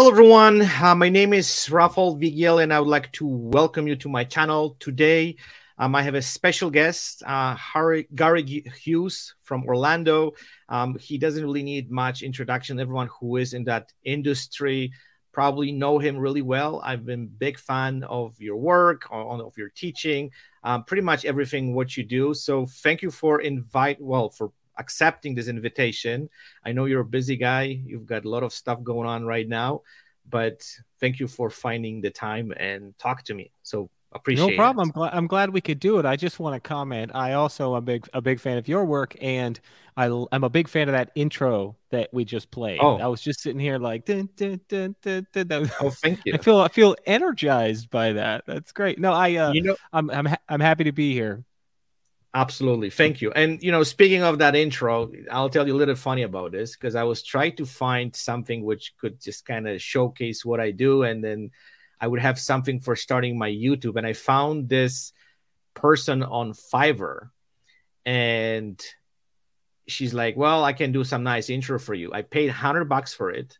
Hello, 0.00 0.10
everyone. 0.10 0.62
Uh, 0.62 0.94
my 0.94 1.10
name 1.10 1.34
is 1.34 1.68
Rafael 1.70 2.16
Vigil, 2.16 2.60
and 2.60 2.72
I 2.72 2.80
would 2.80 2.88
like 2.88 3.12
to 3.12 3.26
welcome 3.26 3.86
you 3.86 3.96
to 3.96 4.08
my 4.08 4.24
channel. 4.24 4.74
Today, 4.80 5.36
um, 5.76 5.94
I 5.94 6.00
have 6.00 6.14
a 6.14 6.22
special 6.22 6.70
guest, 6.70 7.22
uh, 7.26 7.54
Harry, 7.54 8.08
Gary 8.14 8.64
Hughes 8.82 9.34
from 9.42 9.62
Orlando. 9.66 10.32
Um, 10.70 10.96
he 10.98 11.18
doesn't 11.18 11.44
really 11.44 11.62
need 11.62 11.90
much 11.90 12.22
introduction. 12.22 12.80
Everyone 12.80 13.10
who 13.20 13.36
is 13.36 13.52
in 13.52 13.64
that 13.64 13.92
industry 14.02 14.90
probably 15.32 15.70
know 15.70 15.98
him 15.98 16.16
really 16.16 16.40
well. 16.40 16.80
I've 16.82 17.04
been 17.04 17.26
big 17.26 17.58
fan 17.58 18.02
of 18.04 18.40
your 18.40 18.56
work, 18.56 19.06
of 19.10 19.58
your 19.58 19.68
teaching, 19.68 20.30
um, 20.64 20.84
pretty 20.84 21.02
much 21.02 21.26
everything 21.26 21.74
what 21.74 21.94
you 21.98 22.04
do. 22.04 22.32
So 22.32 22.64
thank 22.64 23.02
you 23.02 23.10
for 23.10 23.42
invite, 23.42 24.00
well, 24.00 24.30
for 24.30 24.50
accepting 24.80 25.34
this 25.34 25.46
invitation. 25.46 26.28
I 26.64 26.72
know 26.72 26.86
you're 26.86 27.02
a 27.02 27.04
busy 27.18 27.36
guy. 27.36 27.62
You've 27.84 28.06
got 28.06 28.24
a 28.24 28.28
lot 28.28 28.42
of 28.42 28.52
stuff 28.52 28.82
going 28.82 29.08
on 29.08 29.24
right 29.24 29.48
now, 29.48 29.82
but 30.28 30.66
thank 30.98 31.20
you 31.20 31.28
for 31.28 31.50
finding 31.50 32.00
the 32.00 32.10
time 32.10 32.52
and 32.56 32.98
talk 32.98 33.22
to 33.24 33.34
me. 33.34 33.52
So 33.62 33.90
appreciate 34.12 34.50
no 34.50 34.56
problem. 34.56 34.88
I'm 34.88 34.92
glad, 34.92 35.14
I'm 35.14 35.26
glad 35.26 35.50
we 35.50 35.60
could 35.60 35.78
do 35.78 35.98
it. 35.98 36.06
I 36.06 36.16
just 36.16 36.40
want 36.40 36.54
to 36.54 36.68
comment. 36.68 37.12
I 37.14 37.34
also 37.34 37.72
am 37.72 37.78
a 37.78 37.80
big 37.80 38.08
a 38.14 38.20
big 38.20 38.40
fan 38.40 38.58
of 38.58 38.66
your 38.66 38.84
work, 38.84 39.16
and 39.20 39.60
I, 39.96 40.06
I'm 40.32 40.44
a 40.44 40.50
big 40.50 40.68
fan 40.68 40.88
of 40.88 40.92
that 40.92 41.10
intro 41.14 41.76
that 41.90 42.08
we 42.12 42.24
just 42.24 42.50
played. 42.50 42.78
Oh. 42.80 42.96
I 42.96 43.06
was 43.06 43.20
just 43.20 43.40
sitting 43.40 43.60
here 43.60 43.78
like, 43.78 44.06
dun, 44.06 44.28
dun, 44.36 44.60
dun, 44.68 44.96
dun, 45.02 45.26
dun, 45.32 45.46
dun. 45.46 45.70
oh, 45.80 45.90
thank 45.90 46.20
you. 46.24 46.34
I 46.34 46.38
feel 46.38 46.58
I 46.58 46.68
feel 46.68 46.96
energized 47.06 47.90
by 47.90 48.14
that. 48.14 48.44
That's 48.46 48.72
great. 48.72 48.98
No, 48.98 49.12
I 49.12 49.36
uh, 49.36 49.52
you 49.52 49.62
know, 49.62 49.76
I'm 49.92 50.10
I'm 50.10 50.26
ha- 50.26 50.42
I'm 50.48 50.60
happy 50.60 50.84
to 50.84 50.92
be 50.92 51.12
here. 51.12 51.44
Absolutely. 52.32 52.90
Thank 52.90 53.20
you. 53.20 53.32
And, 53.32 53.60
you 53.60 53.72
know, 53.72 53.82
speaking 53.82 54.22
of 54.22 54.38
that 54.38 54.54
intro, 54.54 55.10
I'll 55.32 55.48
tell 55.48 55.66
you 55.66 55.74
a 55.74 55.76
little 55.76 55.96
funny 55.96 56.22
about 56.22 56.52
this 56.52 56.76
because 56.76 56.94
I 56.94 57.02
was 57.02 57.24
trying 57.24 57.56
to 57.56 57.66
find 57.66 58.14
something 58.14 58.62
which 58.62 58.94
could 58.98 59.20
just 59.20 59.44
kind 59.44 59.66
of 59.66 59.82
showcase 59.82 60.44
what 60.44 60.60
I 60.60 60.70
do. 60.70 61.02
And 61.02 61.24
then 61.24 61.50
I 62.00 62.06
would 62.06 62.20
have 62.20 62.38
something 62.38 62.78
for 62.78 62.94
starting 62.94 63.36
my 63.36 63.50
YouTube. 63.50 63.96
And 63.96 64.06
I 64.06 64.12
found 64.12 64.68
this 64.68 65.12
person 65.74 66.22
on 66.22 66.52
Fiverr. 66.52 67.30
And 68.06 68.80
she's 69.88 70.14
like, 70.14 70.36
well, 70.36 70.62
I 70.64 70.72
can 70.72 70.92
do 70.92 71.02
some 71.02 71.24
nice 71.24 71.50
intro 71.50 71.80
for 71.80 71.94
you. 71.94 72.12
I 72.12 72.22
paid 72.22 72.46
100 72.46 72.84
bucks 72.84 73.12
for 73.12 73.32
it. 73.32 73.58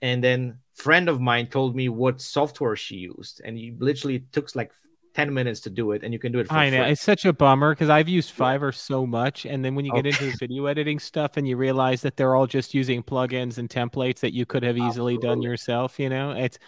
And 0.00 0.24
then 0.24 0.60
friend 0.74 1.10
of 1.10 1.20
mine 1.20 1.48
told 1.48 1.76
me 1.76 1.90
what 1.90 2.22
software 2.22 2.76
she 2.76 2.96
used. 2.96 3.42
And 3.44 3.58
he 3.58 3.74
literally 3.78 4.20
took 4.32 4.54
like 4.54 4.72
10 5.16 5.32
minutes 5.32 5.60
to 5.60 5.70
do 5.70 5.92
it 5.92 6.04
and 6.04 6.12
you 6.12 6.18
can 6.18 6.30
do 6.30 6.38
it 6.38 6.46
I 6.50 6.70
know 6.70 6.82
free. 6.82 6.92
it's 6.92 7.00
such 7.00 7.24
a 7.24 7.32
bummer 7.32 7.74
because 7.74 7.88
I've 7.88 8.08
used 8.08 8.36
Fiverr 8.36 8.74
so 8.74 9.06
much 9.06 9.46
and 9.46 9.64
then 9.64 9.74
when 9.74 9.84
you 9.84 9.92
get 9.92 10.06
into 10.06 10.30
the 10.30 10.36
video 10.38 10.66
editing 10.66 10.98
stuff 10.98 11.36
and 11.36 11.48
you 11.48 11.56
realize 11.56 12.02
that 12.02 12.16
they're 12.16 12.36
all 12.36 12.46
just 12.46 12.74
using 12.74 13.02
plugins 13.02 13.58
and 13.58 13.68
templates 13.68 14.20
that 14.20 14.34
you 14.34 14.46
could 14.46 14.62
have 14.62 14.76
easily 14.76 15.14
Absolutely. 15.14 15.28
done 15.28 15.42
yourself 15.42 15.98
you 15.98 16.08
know 16.08 16.32
it's 16.32 16.58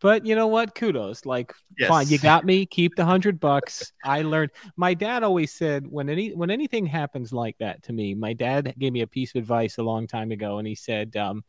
but 0.00 0.26
you 0.26 0.34
know 0.34 0.48
what? 0.48 0.74
Kudos. 0.74 1.24
Like 1.24 1.54
yes. 1.78 1.88
fine 1.88 2.08
you 2.08 2.18
got 2.18 2.44
me. 2.44 2.66
Keep 2.66 2.96
the 2.96 3.04
hundred 3.04 3.40
bucks. 3.40 3.92
I 4.04 4.20
learned 4.20 4.50
my 4.76 4.92
dad 4.92 5.22
always 5.22 5.52
said 5.52 5.86
when 5.86 6.08
any 6.08 6.34
when 6.34 6.50
anything 6.50 6.84
happens 6.84 7.32
like 7.32 7.56
that 7.58 7.82
to 7.84 7.92
me 7.92 8.14
my 8.14 8.32
dad 8.32 8.74
gave 8.78 8.92
me 8.92 9.00
a 9.00 9.06
piece 9.06 9.34
of 9.34 9.38
advice 9.38 9.78
a 9.78 9.82
long 9.82 10.06
time 10.06 10.30
ago 10.30 10.58
and 10.58 10.66
he 10.66 10.74
said 10.74 11.16
um, 11.16 11.44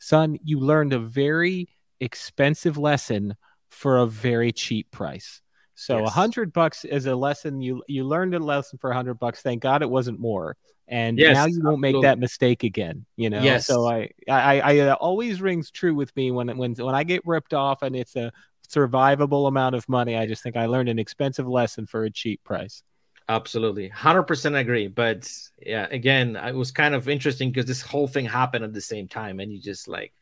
son 0.00 0.38
you 0.42 0.58
learned 0.58 0.92
a 0.92 0.98
very 0.98 1.68
expensive 2.00 2.76
lesson 2.76 3.36
for 3.70 3.98
a 3.98 4.06
very 4.06 4.50
cheap 4.50 4.90
price 4.90 5.41
so 5.74 5.98
a 5.98 6.02
yes. 6.02 6.12
hundred 6.12 6.52
bucks 6.52 6.84
is 6.84 7.06
a 7.06 7.14
lesson 7.14 7.60
you 7.60 7.82
you 7.88 8.04
learned 8.04 8.34
a 8.34 8.38
lesson 8.38 8.78
for 8.78 8.90
a 8.90 8.94
hundred 8.94 9.14
bucks. 9.14 9.42
Thank 9.42 9.62
God 9.62 9.82
it 9.82 9.90
wasn't 9.90 10.20
more. 10.20 10.56
And 10.88 11.18
yes, 11.18 11.34
now 11.34 11.46
you 11.46 11.62
won't 11.62 11.80
make 11.80 12.00
that 12.02 12.18
mistake 12.18 12.64
again. 12.64 13.06
You 13.16 13.30
know. 13.30 13.40
Yes. 13.40 13.66
So 13.66 13.88
I 13.88 14.10
I 14.28 14.60
I 14.60 14.78
uh, 14.80 14.94
always 14.94 15.40
rings 15.40 15.70
true 15.70 15.94
with 15.94 16.14
me 16.16 16.30
when 16.30 16.56
when 16.58 16.74
when 16.74 16.94
I 16.94 17.04
get 17.04 17.26
ripped 17.26 17.54
off 17.54 17.82
and 17.82 17.96
it's 17.96 18.16
a 18.16 18.32
survivable 18.68 19.48
amount 19.48 19.74
of 19.74 19.88
money. 19.88 20.16
I 20.16 20.26
just 20.26 20.42
think 20.42 20.56
I 20.56 20.66
learned 20.66 20.88
an 20.88 20.98
expensive 20.98 21.48
lesson 21.48 21.86
for 21.86 22.04
a 22.04 22.10
cheap 22.10 22.42
price. 22.44 22.82
Absolutely, 23.28 23.88
hundred 23.88 24.24
percent 24.24 24.56
agree. 24.56 24.88
But 24.88 25.32
yeah, 25.64 25.86
again, 25.90 26.36
it 26.36 26.54
was 26.54 26.70
kind 26.70 26.94
of 26.94 27.08
interesting 27.08 27.50
because 27.50 27.66
this 27.66 27.80
whole 27.80 28.08
thing 28.08 28.26
happened 28.26 28.64
at 28.64 28.74
the 28.74 28.80
same 28.80 29.08
time, 29.08 29.40
and 29.40 29.52
you 29.52 29.60
just 29.60 29.88
like, 29.88 30.12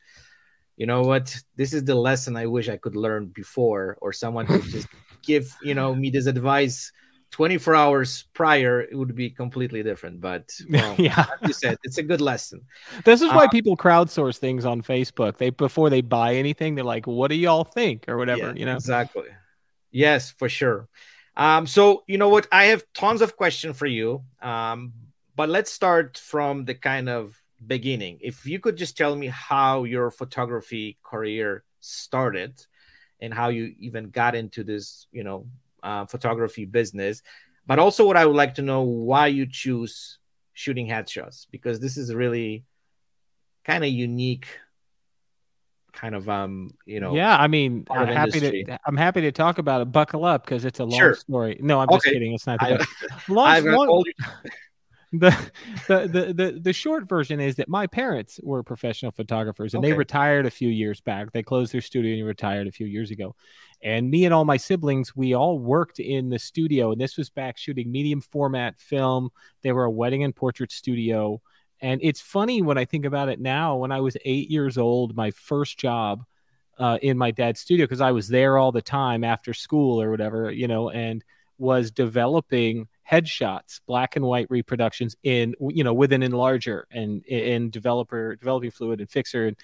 you 0.77 0.85
know 0.85 1.01
what? 1.01 1.35
This 1.55 1.73
is 1.73 1.83
the 1.83 1.95
lesson 1.95 2.37
I 2.37 2.45
wish 2.45 2.69
I 2.69 2.77
could 2.77 2.95
learn 2.95 3.27
before, 3.27 3.97
or 4.01 4.13
someone 4.13 4.45
could 4.45 4.63
just 4.63 4.87
give 5.23 5.55
you 5.61 5.73
know 5.73 5.93
me 5.93 6.09
this 6.09 6.25
advice 6.25 6.91
24 7.31 7.75
hours 7.75 8.25
prior 8.33 8.81
it 8.81 8.95
would 8.95 9.15
be 9.15 9.29
completely 9.29 9.81
different 9.83 10.19
but 10.19 10.51
well, 10.69 10.95
yeah. 10.97 11.15
like 11.17 11.47
you 11.47 11.53
said 11.53 11.77
it's 11.83 11.97
a 11.97 12.03
good 12.03 12.21
lesson. 12.21 12.61
This 13.05 13.21
is 13.21 13.29
why 13.29 13.45
uh, 13.45 13.49
people 13.49 13.77
crowdsource 13.77 14.37
things 14.37 14.65
on 14.65 14.81
facebook. 14.81 15.37
They 15.37 15.49
before 15.49 15.89
they 15.89 16.01
buy 16.01 16.35
anything 16.35 16.75
they're 16.75 16.83
like 16.83 17.07
what 17.07 17.29
do 17.29 17.35
y'all 17.35 17.63
think? 17.63 18.05
or 18.07 18.17
whatever 18.17 18.47
yeah, 18.47 18.53
you 18.55 18.65
know? 18.65 18.75
exactly. 18.75 19.29
Yes 19.91 20.31
for 20.31 20.49
sure. 20.49 20.87
Um 21.37 21.67
so 21.67 22.03
you 22.07 22.17
know 22.17 22.29
what? 22.29 22.47
I 22.51 22.65
have 22.65 22.83
tons 22.93 23.21
of 23.21 23.37
questions 23.37 23.77
for 23.77 23.87
you 23.87 24.23
um 24.41 24.93
but 25.35 25.47
let's 25.47 25.71
start 25.71 26.17
from 26.17 26.65
the 26.65 26.75
kind 26.75 27.07
of 27.07 27.41
beginning. 27.65 28.19
If 28.21 28.45
you 28.45 28.59
could 28.59 28.75
just 28.75 28.97
tell 28.97 29.15
me 29.15 29.27
how 29.27 29.85
your 29.85 30.11
photography 30.11 30.97
career 31.01 31.63
started 31.79 32.61
and 33.21 33.33
how 33.33 33.49
you 33.49 33.73
even 33.79 34.09
got 34.09 34.35
into 34.35 34.63
this, 34.63 35.07
you 35.11 35.23
know, 35.23 35.45
uh, 35.83 36.05
photography 36.05 36.65
business. 36.65 37.21
But 37.67 37.79
also, 37.79 38.05
what 38.05 38.17
I 38.17 38.25
would 38.25 38.35
like 38.35 38.55
to 38.55 38.61
know 38.61 38.81
why 38.81 39.27
you 39.27 39.45
choose 39.49 40.17
shooting 40.53 40.87
headshots 40.87 41.47
because 41.49 41.79
this 41.79 41.97
is 41.97 42.13
really 42.13 42.65
kind 43.63 43.83
of 43.83 43.89
unique 43.89 44.47
kind 45.93 46.15
of 46.15 46.29
um 46.29 46.71
you 46.85 46.99
know 46.99 47.13
yeah 47.15 47.37
i 47.37 47.47
mean 47.47 47.85
i'm 47.89 48.07
happy 48.07 48.37
industry. 48.37 48.63
to 48.63 48.79
i'm 48.85 48.95
happy 48.95 49.21
to 49.21 49.31
talk 49.31 49.57
about 49.57 49.81
it 49.81 49.91
buckle 49.91 50.23
up 50.23 50.45
because 50.45 50.63
it's 50.65 50.79
a 50.79 50.85
long 50.85 50.99
sure. 50.99 51.15
story 51.15 51.57
no 51.61 51.79
i'm 51.79 51.87
just 51.89 52.05
kidding 52.05 52.33
it's 52.33 52.47
not 52.47 52.59
the 52.59 52.85
long, 53.27 53.63
long, 53.65 54.03
the, 55.11 55.51
the, 55.87 56.07
the 56.07 56.33
the 56.33 56.59
the 56.61 56.73
short 56.73 57.07
version 57.07 57.39
is 57.39 57.55
that 57.57 57.67
my 57.67 57.85
parents 57.85 58.39
were 58.43 58.63
professional 58.63 59.11
photographers 59.11 59.73
and 59.73 59.83
okay. 59.83 59.91
they 59.91 59.97
retired 59.97 60.45
a 60.45 60.51
few 60.51 60.69
years 60.69 61.01
back. 61.01 61.31
They 61.31 61.43
closed 61.43 61.73
their 61.73 61.81
studio 61.81 62.15
and 62.15 62.25
retired 62.25 62.67
a 62.67 62.71
few 62.71 62.87
years 62.87 63.11
ago. 63.11 63.35
And 63.83 64.09
me 64.09 64.25
and 64.25 64.33
all 64.33 64.45
my 64.45 64.57
siblings, 64.57 65.15
we 65.15 65.33
all 65.33 65.59
worked 65.59 65.99
in 65.99 66.29
the 66.29 66.39
studio. 66.39 66.91
And 66.91 67.01
this 67.01 67.17
was 67.17 67.29
back 67.29 67.57
shooting 67.57 67.91
medium 67.91 68.21
format 68.21 68.79
film. 68.79 69.31
They 69.63 69.71
were 69.71 69.85
a 69.85 69.91
wedding 69.91 70.23
and 70.23 70.35
portrait 70.35 70.71
studio. 70.71 71.41
And 71.81 71.99
it's 72.03 72.21
funny 72.21 72.61
when 72.61 72.77
I 72.77 72.85
think 72.85 73.05
about 73.05 73.29
it 73.29 73.39
now. 73.39 73.77
When 73.77 73.91
I 73.91 73.99
was 73.99 74.15
eight 74.23 74.49
years 74.49 74.77
old, 74.77 75.15
my 75.15 75.31
first 75.31 75.79
job 75.79 76.23
uh, 76.77 76.99
in 77.01 77.17
my 77.17 77.31
dad's 77.31 77.59
studio, 77.59 77.85
because 77.85 78.01
I 78.01 78.11
was 78.11 78.27
there 78.27 78.57
all 78.57 78.71
the 78.71 78.83
time 78.83 79.23
after 79.23 79.53
school 79.53 80.01
or 80.01 80.11
whatever, 80.11 80.51
you 80.51 80.67
know, 80.67 80.89
and 80.89 81.23
was 81.57 81.91
developing 81.91 82.87
headshots, 83.11 83.81
black 83.85 84.15
and 84.15 84.25
white 84.25 84.47
reproductions 84.49 85.15
in 85.23 85.53
you 85.59 85.83
know 85.83 85.93
with 85.93 86.13
an 86.13 86.21
enlarger 86.21 86.83
and 86.91 87.25
in 87.25 87.69
developer 87.69 88.35
developing 88.37 88.71
fluid 88.71 88.99
and 88.99 89.09
fixer, 89.09 89.47
and 89.47 89.57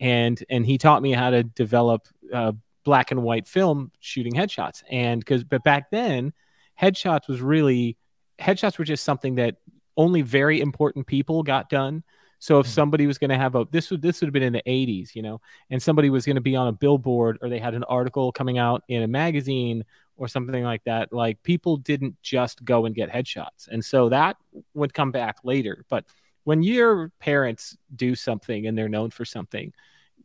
and 0.00 0.44
and 0.48 0.66
he 0.66 0.78
taught 0.78 1.02
me 1.02 1.12
how 1.12 1.30
to 1.30 1.42
develop 1.42 2.08
uh, 2.32 2.52
black 2.84 3.10
and 3.10 3.22
white 3.22 3.46
film 3.46 3.90
shooting 4.00 4.32
headshots. 4.32 4.82
And 4.90 5.20
because 5.20 5.44
but 5.44 5.62
back 5.62 5.90
then, 5.90 6.32
headshots 6.80 7.28
was 7.28 7.40
really 7.40 7.96
headshots 8.38 8.78
were 8.78 8.84
just 8.84 9.04
something 9.04 9.36
that 9.36 9.56
only 9.96 10.22
very 10.22 10.60
important 10.60 11.06
people 11.06 11.42
got 11.42 11.68
done. 11.68 12.02
So 12.38 12.58
if 12.58 12.66
mm-hmm. 12.66 12.74
somebody 12.74 13.06
was 13.06 13.16
going 13.18 13.30
to 13.30 13.38
have 13.38 13.54
a 13.54 13.66
this 13.70 13.90
would 13.90 14.02
this 14.02 14.20
would 14.20 14.28
have 14.28 14.32
been 14.34 14.42
in 14.42 14.52
the 14.52 14.62
80s, 14.66 15.14
you 15.14 15.22
know, 15.22 15.40
and 15.70 15.82
somebody 15.82 16.10
was 16.10 16.26
going 16.26 16.36
to 16.36 16.42
be 16.42 16.56
on 16.56 16.68
a 16.68 16.72
billboard 16.72 17.38
or 17.40 17.48
they 17.48 17.58
had 17.58 17.74
an 17.74 17.84
article 17.84 18.32
coming 18.32 18.58
out 18.58 18.82
in 18.88 19.02
a 19.02 19.08
magazine 19.08 19.84
or 20.16 20.28
something 20.28 20.62
like 20.62 20.84
that, 20.84 21.12
like 21.12 21.42
people 21.42 21.76
didn't 21.76 22.14
just 22.22 22.64
go 22.64 22.86
and 22.86 22.94
get 22.94 23.10
headshots. 23.10 23.68
And 23.68 23.84
so 23.84 24.08
that 24.08 24.36
would 24.74 24.94
come 24.94 25.10
back 25.10 25.38
later. 25.44 25.84
But 25.88 26.04
when 26.44 26.62
your 26.62 27.10
parents 27.18 27.76
do 27.96 28.14
something 28.14 28.66
and 28.66 28.76
they're 28.76 28.88
known 28.88 29.10
for 29.10 29.24
something, 29.24 29.72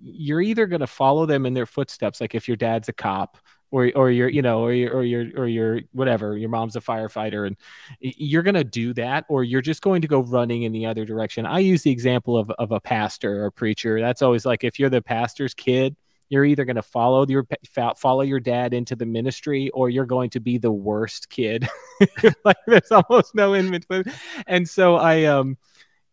you're 0.02 0.42
either 0.42 0.66
going 0.68 0.80
to 0.82 0.88
follow 0.88 1.26
them 1.26 1.46
in 1.46 1.54
their 1.54 1.66
footsteps. 1.66 2.22
Like 2.22 2.36
if 2.36 2.48
your 2.48 2.58
dad's 2.58 2.88
a 2.88 2.94
cop 2.94 3.38
or, 3.72 3.92
or 3.96 4.12
you're, 4.12 4.30
you 4.30 4.42
know, 4.42 4.62
or 4.62 4.74
you're, 4.74 4.96
or 4.96 5.04
you're, 5.04 5.28
or 5.36 5.48
you're 5.48 5.82
whatever, 5.92 6.38
your 6.38 6.50
mom's 6.50 6.76
a 6.76 6.82
firefighter 6.82 7.48
and 7.48 7.58
you're 8.00 8.44
going 8.44 8.56
to 8.56 8.64
do 8.64 8.94
that, 8.94 9.26
or 9.30 9.44
you're 9.44 9.62
just 9.62 9.82
going 9.82 10.02
to 10.02 10.08
go 10.08 10.22
running 10.22 10.64
in 10.64 10.72
the 10.72 10.86
other 10.86 11.06
direction. 11.06 11.46
I 11.46 11.60
use 11.60 11.84
the 11.84 11.92
example 11.92 12.38
of, 12.38 12.50
of 12.60 12.72
a 12.72 12.80
pastor 12.80 13.44
or 13.44 13.46
a 13.48 13.52
preacher. 13.52 14.00
That's 14.00 14.22
always 14.22 14.46
like, 14.46 14.64
if 14.64 14.80
you're 14.80 14.90
the 14.90 15.02
pastor's 15.02 15.54
kid, 15.54 15.96
you're 16.30 16.46
either 16.46 16.66
going 16.66 16.76
to 16.76 16.82
follow 16.82 17.26
your 17.28 17.46
follow 17.98 18.22
your 18.22 18.40
dad 18.40 18.74
into 18.74 18.96
the 18.96 19.06
ministry 19.06 19.70
or 19.72 19.90
you're 19.90 20.06
going 20.06 20.30
to 20.30 20.40
be 20.40 20.58
the 20.58 20.72
worst 20.72 21.30
kid 21.30 21.68
like 22.46 22.58
there's 22.68 22.92
almost 22.92 23.36
no 23.36 23.54
in 23.54 23.70
between 23.70 24.04
and 24.48 24.68
so 24.68 24.96
i 24.96 25.26
um 25.26 25.58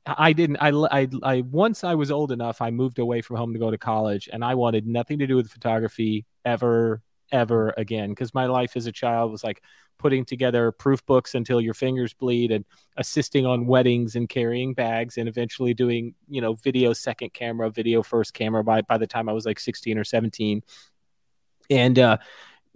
I 0.06 0.32
didn't. 0.34 0.58
I, 0.58 0.68
I, 0.68 1.08
I, 1.24 1.40
once 1.40 1.82
I 1.82 1.96
was 1.96 2.12
old 2.12 2.30
enough, 2.30 2.62
I 2.62 2.70
moved 2.70 3.00
away 3.00 3.22
from 3.22 3.38
home 3.38 3.52
to 3.54 3.58
go 3.58 3.72
to 3.72 3.76
college, 3.76 4.28
and 4.32 4.44
I 4.44 4.54
wanted 4.54 4.86
nothing 4.86 5.18
to 5.18 5.26
do 5.26 5.34
with 5.34 5.50
photography 5.50 6.26
ever 6.44 7.02
ever 7.32 7.74
again 7.76 8.10
because 8.10 8.34
my 8.34 8.46
life 8.46 8.76
as 8.76 8.86
a 8.86 8.92
child 8.92 9.30
was 9.30 9.42
like 9.42 9.62
putting 9.98 10.24
together 10.24 10.70
proof 10.72 11.04
books 11.06 11.34
until 11.34 11.60
your 11.60 11.74
fingers 11.74 12.12
bleed 12.12 12.52
and 12.52 12.64
assisting 12.96 13.46
on 13.46 13.66
weddings 13.66 14.14
and 14.14 14.28
carrying 14.28 14.74
bags 14.74 15.16
and 15.16 15.28
eventually 15.28 15.74
doing 15.74 16.14
you 16.28 16.40
know 16.40 16.54
video 16.54 16.92
second 16.92 17.32
camera 17.32 17.70
video 17.70 18.02
first 18.02 18.34
camera 18.34 18.62
by 18.62 18.82
by 18.82 18.98
the 18.98 19.06
time 19.06 19.28
i 19.28 19.32
was 19.32 19.46
like 19.46 19.58
16 19.58 19.98
or 19.98 20.04
17 20.04 20.62
and 21.70 21.98
uh 21.98 22.16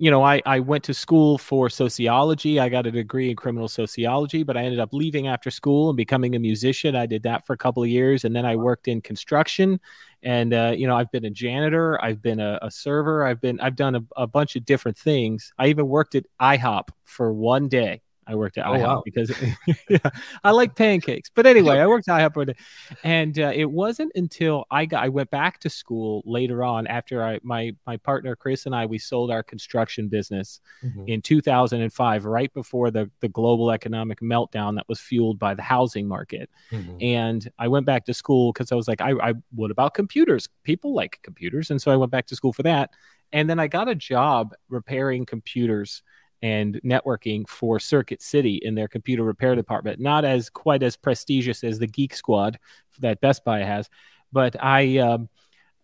you 0.00 0.10
know, 0.10 0.24
I, 0.24 0.40
I 0.46 0.60
went 0.60 0.84
to 0.84 0.94
school 0.94 1.36
for 1.36 1.68
sociology. 1.68 2.58
I 2.58 2.70
got 2.70 2.86
a 2.86 2.90
degree 2.90 3.28
in 3.28 3.36
criminal 3.36 3.68
sociology, 3.68 4.42
but 4.42 4.56
I 4.56 4.62
ended 4.62 4.80
up 4.80 4.94
leaving 4.94 5.28
after 5.28 5.50
school 5.50 5.90
and 5.90 5.96
becoming 5.96 6.34
a 6.34 6.38
musician. 6.38 6.96
I 6.96 7.04
did 7.04 7.22
that 7.24 7.46
for 7.46 7.52
a 7.52 7.58
couple 7.58 7.82
of 7.82 7.90
years. 7.90 8.24
And 8.24 8.34
then 8.34 8.46
I 8.46 8.56
worked 8.56 8.88
in 8.88 9.02
construction. 9.02 9.78
And, 10.22 10.52
uh, 10.52 10.74
you 10.76 10.86
know, 10.86 10.96
I've 10.96 11.10
been 11.10 11.24
a 11.24 11.30
janitor, 11.30 12.02
I've 12.02 12.20
been 12.20 12.40
a, 12.40 12.58
a 12.62 12.70
server, 12.70 13.24
I've 13.24 13.40
been, 13.40 13.58
I've 13.60 13.76
done 13.76 13.94
a, 13.94 14.02
a 14.16 14.26
bunch 14.26 14.56
of 14.56 14.64
different 14.64 14.98
things. 14.98 15.52
I 15.58 15.68
even 15.68 15.88
worked 15.88 16.14
at 16.14 16.26
IHOP 16.40 16.88
for 17.04 17.32
one 17.32 17.68
day. 17.68 18.02
I 18.26 18.34
worked 18.34 18.58
at 18.58 18.66
oh, 18.66 18.72
IHOP 18.72 18.86
wow. 18.86 19.02
because 19.04 19.32
yeah, 19.88 19.98
I 20.44 20.50
like 20.50 20.74
pancakes. 20.74 21.30
But 21.34 21.46
anyway, 21.46 21.78
I 21.78 21.86
worked 21.86 22.08
at 22.08 22.32
IHOP, 22.32 22.54
and 23.02 23.38
uh, 23.38 23.52
it 23.54 23.70
wasn't 23.70 24.12
until 24.14 24.66
I 24.70 24.86
got 24.86 25.02
I 25.02 25.08
went 25.08 25.30
back 25.30 25.58
to 25.60 25.70
school 25.70 26.22
later 26.24 26.62
on 26.62 26.86
after 26.86 27.24
I 27.24 27.40
my 27.42 27.74
my 27.86 27.96
partner 27.96 28.36
Chris 28.36 28.66
and 28.66 28.74
I 28.74 28.86
we 28.86 28.98
sold 28.98 29.30
our 29.30 29.42
construction 29.42 30.08
business 30.08 30.60
mm-hmm. 30.84 31.04
in 31.06 31.22
2005, 31.22 32.24
right 32.24 32.52
before 32.52 32.90
the 32.90 33.10
the 33.20 33.28
global 33.28 33.70
economic 33.70 34.20
meltdown 34.20 34.76
that 34.76 34.88
was 34.88 35.00
fueled 35.00 35.38
by 35.38 35.54
the 35.54 35.62
housing 35.62 36.06
market. 36.06 36.50
Mm-hmm. 36.70 36.96
And 37.00 37.50
I 37.58 37.68
went 37.68 37.86
back 37.86 38.04
to 38.06 38.14
school 38.14 38.52
because 38.52 38.70
I 38.72 38.74
was 38.74 38.88
like, 38.88 39.00
I, 39.00 39.12
I 39.12 39.34
what 39.54 39.70
about 39.70 39.94
computers? 39.94 40.48
People 40.62 40.94
like 40.94 41.18
computers, 41.22 41.70
and 41.70 41.80
so 41.80 41.90
I 41.90 41.96
went 41.96 42.12
back 42.12 42.26
to 42.28 42.36
school 42.36 42.52
for 42.52 42.62
that. 42.62 42.90
And 43.32 43.48
then 43.48 43.60
I 43.60 43.68
got 43.68 43.88
a 43.88 43.94
job 43.94 44.54
repairing 44.68 45.24
computers 45.24 46.02
and 46.42 46.80
networking 46.84 47.48
for 47.48 47.78
Circuit 47.78 48.22
City 48.22 48.60
in 48.62 48.74
their 48.74 48.88
computer 48.88 49.22
repair 49.22 49.54
department. 49.54 50.00
Not 50.00 50.24
as 50.24 50.48
quite 50.50 50.82
as 50.82 50.96
prestigious 50.96 51.62
as 51.64 51.78
the 51.78 51.86
Geek 51.86 52.14
Squad 52.14 52.58
that 53.00 53.20
Best 53.20 53.44
Buy 53.44 53.60
has, 53.60 53.88
but 54.32 54.56
I 54.60 54.98
um, 54.98 55.28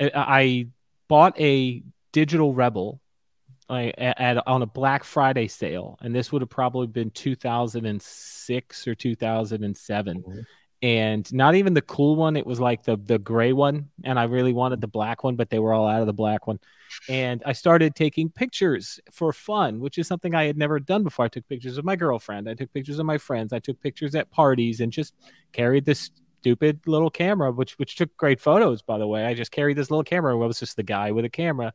I 0.00 0.68
bought 1.08 1.38
a 1.40 1.82
Digital 2.12 2.54
Rebel 2.54 3.00
at, 3.68 3.98
at, 3.98 4.46
on 4.46 4.62
a 4.62 4.66
Black 4.66 5.04
Friday 5.04 5.48
sale, 5.48 5.98
and 6.00 6.14
this 6.14 6.32
would 6.32 6.42
have 6.42 6.50
probably 6.50 6.86
been 6.86 7.10
2006 7.10 8.88
or 8.88 8.94
2007. 8.94 10.22
Mm-hmm 10.22 10.40
and 10.82 11.32
not 11.32 11.54
even 11.54 11.74
the 11.74 11.82
cool 11.82 12.16
one. 12.16 12.36
It 12.36 12.46
was 12.46 12.60
like 12.60 12.84
the 12.84 12.96
the 12.96 13.18
gray 13.18 13.52
one, 13.52 13.88
and 14.04 14.18
I 14.18 14.24
really 14.24 14.52
wanted 14.52 14.80
the 14.80 14.88
black 14.88 15.24
one, 15.24 15.36
but 15.36 15.50
they 15.50 15.58
were 15.58 15.72
all 15.72 15.88
out 15.88 16.00
of 16.00 16.06
the 16.06 16.12
black 16.12 16.46
one. 16.46 16.58
And 17.08 17.42
I 17.46 17.52
started 17.52 17.94
taking 17.94 18.30
pictures 18.30 19.00
for 19.10 19.32
fun, 19.32 19.80
which 19.80 19.98
is 19.98 20.06
something 20.06 20.34
I 20.34 20.44
had 20.44 20.56
never 20.56 20.78
done 20.78 21.02
before. 21.02 21.24
I 21.24 21.28
took 21.28 21.48
pictures 21.48 21.78
of 21.78 21.84
my 21.84 21.96
girlfriend, 21.96 22.48
I 22.48 22.54
took 22.54 22.72
pictures 22.72 22.98
of 22.98 23.06
my 23.06 23.18
friends, 23.18 23.52
I 23.52 23.58
took 23.58 23.80
pictures 23.80 24.14
at 24.14 24.30
parties, 24.30 24.80
and 24.80 24.92
just 24.92 25.14
carried 25.52 25.84
this 25.84 26.10
stupid 26.40 26.80
little 26.86 27.10
camera, 27.10 27.50
which 27.50 27.78
which 27.78 27.96
took 27.96 28.16
great 28.16 28.40
photos, 28.40 28.82
by 28.82 28.98
the 28.98 29.06
way. 29.06 29.24
I 29.24 29.34
just 29.34 29.50
carried 29.50 29.76
this 29.76 29.90
little 29.90 30.04
camera. 30.04 30.32
I 30.32 30.46
was 30.46 30.60
just 30.60 30.76
the 30.76 30.82
guy 30.82 31.10
with 31.10 31.24
a 31.24 31.30
camera. 31.30 31.72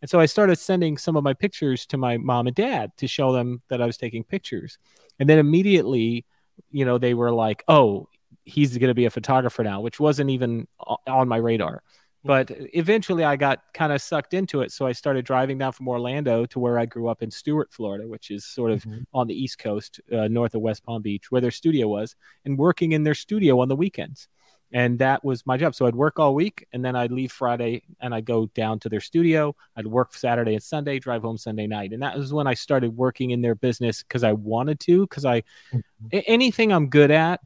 And 0.00 0.10
so 0.10 0.20
I 0.20 0.26
started 0.26 0.56
sending 0.56 0.98
some 0.98 1.16
of 1.16 1.24
my 1.24 1.34
pictures 1.34 1.86
to 1.86 1.96
my 1.96 2.18
mom 2.18 2.46
and 2.46 2.54
dad 2.56 2.92
to 2.98 3.06
show 3.06 3.32
them 3.32 3.62
that 3.68 3.80
I 3.82 3.86
was 3.86 3.96
taking 3.96 4.22
pictures. 4.24 4.78
And 5.18 5.28
then 5.28 5.38
immediately, 5.38 6.26
you 6.70 6.84
know, 6.84 6.98
they 6.98 7.14
were 7.14 7.32
like, 7.32 7.64
"Oh, 7.68 8.08
he's 8.44 8.76
going 8.76 8.88
to 8.88 8.94
be 8.94 9.06
a 9.06 9.10
photographer 9.10 9.62
now, 9.62 9.80
which 9.80 10.00
wasn't 10.00 10.30
even 10.30 10.66
on 11.06 11.28
my 11.28 11.36
radar. 11.36 11.82
Hmm. 12.22 12.28
But 12.28 12.50
eventually 12.74 13.24
I 13.24 13.36
got 13.36 13.62
kind 13.72 13.92
of 13.92 14.00
sucked 14.00 14.34
into 14.34 14.60
it. 14.62 14.72
So 14.72 14.86
I 14.86 14.92
started 14.92 15.24
driving 15.24 15.58
down 15.58 15.72
from 15.72 15.88
Orlando 15.88 16.46
to 16.46 16.58
where 16.58 16.78
I 16.78 16.86
grew 16.86 17.08
up 17.08 17.22
in 17.22 17.30
Stuart, 17.30 17.72
Florida, 17.72 18.06
which 18.06 18.30
is 18.30 18.44
sort 18.44 18.72
of 18.72 18.82
mm-hmm. 18.82 19.02
on 19.12 19.26
the 19.26 19.34
East 19.34 19.58
Coast, 19.58 20.00
uh, 20.12 20.28
north 20.28 20.54
of 20.54 20.60
West 20.60 20.84
Palm 20.84 21.02
Beach, 21.02 21.30
where 21.30 21.40
their 21.40 21.50
studio 21.50 21.88
was, 21.88 22.16
and 22.44 22.58
working 22.58 22.92
in 22.92 23.04
their 23.04 23.14
studio 23.14 23.60
on 23.60 23.68
the 23.68 23.76
weekends. 23.76 24.28
And 24.72 24.98
that 24.98 25.24
was 25.24 25.46
my 25.46 25.56
job. 25.56 25.74
So 25.76 25.86
I'd 25.86 25.94
work 25.94 26.18
all 26.18 26.34
week 26.34 26.66
and 26.72 26.84
then 26.84 26.96
I'd 26.96 27.12
leave 27.12 27.30
Friday 27.30 27.84
and 28.00 28.12
I'd 28.12 28.24
go 28.24 28.46
down 28.46 28.80
to 28.80 28.88
their 28.88 29.00
studio. 29.00 29.54
I'd 29.76 29.86
work 29.86 30.14
Saturday 30.14 30.54
and 30.54 30.62
Sunday, 30.62 30.98
drive 30.98 31.22
home 31.22 31.38
Sunday 31.38 31.68
night. 31.68 31.92
And 31.92 32.02
that 32.02 32.18
was 32.18 32.32
when 32.32 32.48
I 32.48 32.54
started 32.54 32.96
working 32.96 33.30
in 33.30 33.40
their 33.40 33.54
business 33.54 34.02
because 34.02 34.24
I 34.24 34.32
wanted 34.32 34.80
to, 34.80 35.06
because 35.06 35.24
I, 35.24 35.42
mm-hmm. 35.72 36.18
anything 36.26 36.72
I'm 36.72 36.88
good 36.88 37.12
at, 37.12 37.40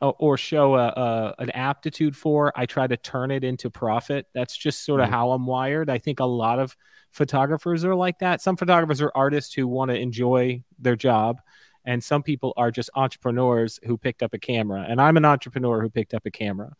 or 0.00 0.36
show 0.36 0.74
a, 0.76 0.88
a, 0.88 1.34
an 1.38 1.50
aptitude 1.50 2.16
for 2.16 2.52
i 2.56 2.64
try 2.64 2.86
to 2.86 2.96
turn 2.96 3.30
it 3.30 3.44
into 3.44 3.70
profit. 3.70 4.26
That's 4.34 4.56
just 4.56 4.84
sort 4.84 5.00
of 5.00 5.06
mm-hmm. 5.06 5.14
how 5.14 5.30
i'm 5.32 5.46
wired. 5.46 5.90
I 5.90 5.98
think 5.98 6.20
a 6.20 6.24
lot 6.24 6.58
of 6.58 6.76
photographers 7.10 7.84
are 7.84 7.94
like 7.94 8.18
that. 8.20 8.40
Some 8.40 8.56
photographers 8.56 9.02
are 9.02 9.12
artists 9.14 9.52
who 9.52 9.66
want 9.68 9.90
to 9.90 9.98
enjoy 9.98 10.62
their 10.78 10.96
job 10.96 11.40
and 11.84 12.02
some 12.02 12.22
people 12.22 12.52
are 12.56 12.70
just 12.70 12.90
entrepreneurs 12.94 13.80
who 13.84 13.96
picked 13.96 14.22
up 14.22 14.34
a 14.34 14.38
camera. 14.38 14.84
And 14.88 15.00
i'm 15.00 15.16
an 15.16 15.24
entrepreneur 15.24 15.80
who 15.80 15.90
picked 15.90 16.14
up 16.14 16.26
a 16.26 16.30
camera. 16.30 16.72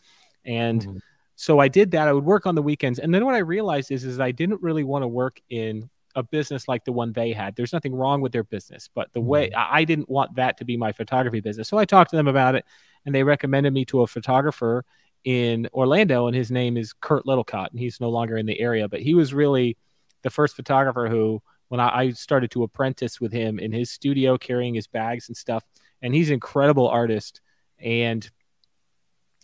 And 0.45 0.81
mm-hmm. 0.81 0.97
so 1.37 1.59
i 1.59 1.69
did 1.69 1.91
that. 1.93 2.09
I 2.09 2.13
would 2.13 2.25
work 2.25 2.47
on 2.47 2.55
the 2.55 2.63
weekends. 2.63 2.99
And 2.99 3.13
then 3.13 3.25
what 3.25 3.35
i 3.35 3.39
realized 3.39 3.91
is 3.91 4.05
is 4.05 4.21
i 4.21 4.31
didn't 4.31 4.63
really 4.63 4.85
want 4.85 5.03
to 5.03 5.09
work 5.09 5.41
in 5.51 5.91
a 6.15 6.23
business 6.23 6.69
like 6.69 6.85
the 6.85 6.93
one 6.93 7.13
they 7.13 7.33
had. 7.33 7.55
There's 7.57 7.73
nothing 7.73 7.95
wrong 7.95 8.21
with 8.21 8.33
their 8.33 8.45
business, 8.45 8.89
but 8.95 9.13
the 9.13 9.21
way 9.21 9.51
mm-hmm. 9.51 9.75
I 9.75 9.85
didn't 9.85 10.09
want 10.09 10.37
that 10.37 10.59
to 10.59 10.65
be 10.65 10.77
my 10.77 10.93
photography 10.93 11.41
business. 11.41 11.69
So 11.69 11.79
I 11.79 11.85
talked 11.85 12.11
to 12.11 12.17
them 12.17 12.29
about 12.29 12.55
it 12.55 12.65
and 13.05 13.15
they 13.15 13.23
recommended 13.23 13.73
me 13.73 13.85
to 13.87 14.03
a 14.03 14.07
photographer 14.07 14.85
in 15.25 15.69
Orlando, 15.73 16.27
and 16.27 16.35
his 16.35 16.51
name 16.51 16.77
is 16.77 16.93
Kurt 16.95 17.27
Littlecott, 17.27 17.71
and 17.71 17.79
he's 17.79 18.01
no 18.01 18.09
longer 18.09 18.37
in 18.37 18.47
the 18.47 18.59
area, 18.59 18.89
but 18.89 19.01
he 19.01 19.15
was 19.15 19.35
really 19.35 19.77
the 20.23 20.31
first 20.31 20.57
photographer 20.57 21.09
who, 21.09 21.43
when 21.69 21.81
I, 21.81 21.89
I 21.89 22.11
started 22.11 22.51
to 22.53 22.63
apprentice 22.63 23.21
with 23.21 23.33
him 23.33 23.59
in 23.59 23.73
his 23.73 23.91
studio, 23.91 24.39
carrying 24.39 24.75
his 24.75 24.87
bags 24.87 25.29
and 25.29 25.37
stuff, 25.37 25.65
and 26.01 26.15
he's 26.15 26.29
an 26.29 26.35
incredible 26.35 26.89
artist, 26.89 27.41
and 27.79 28.29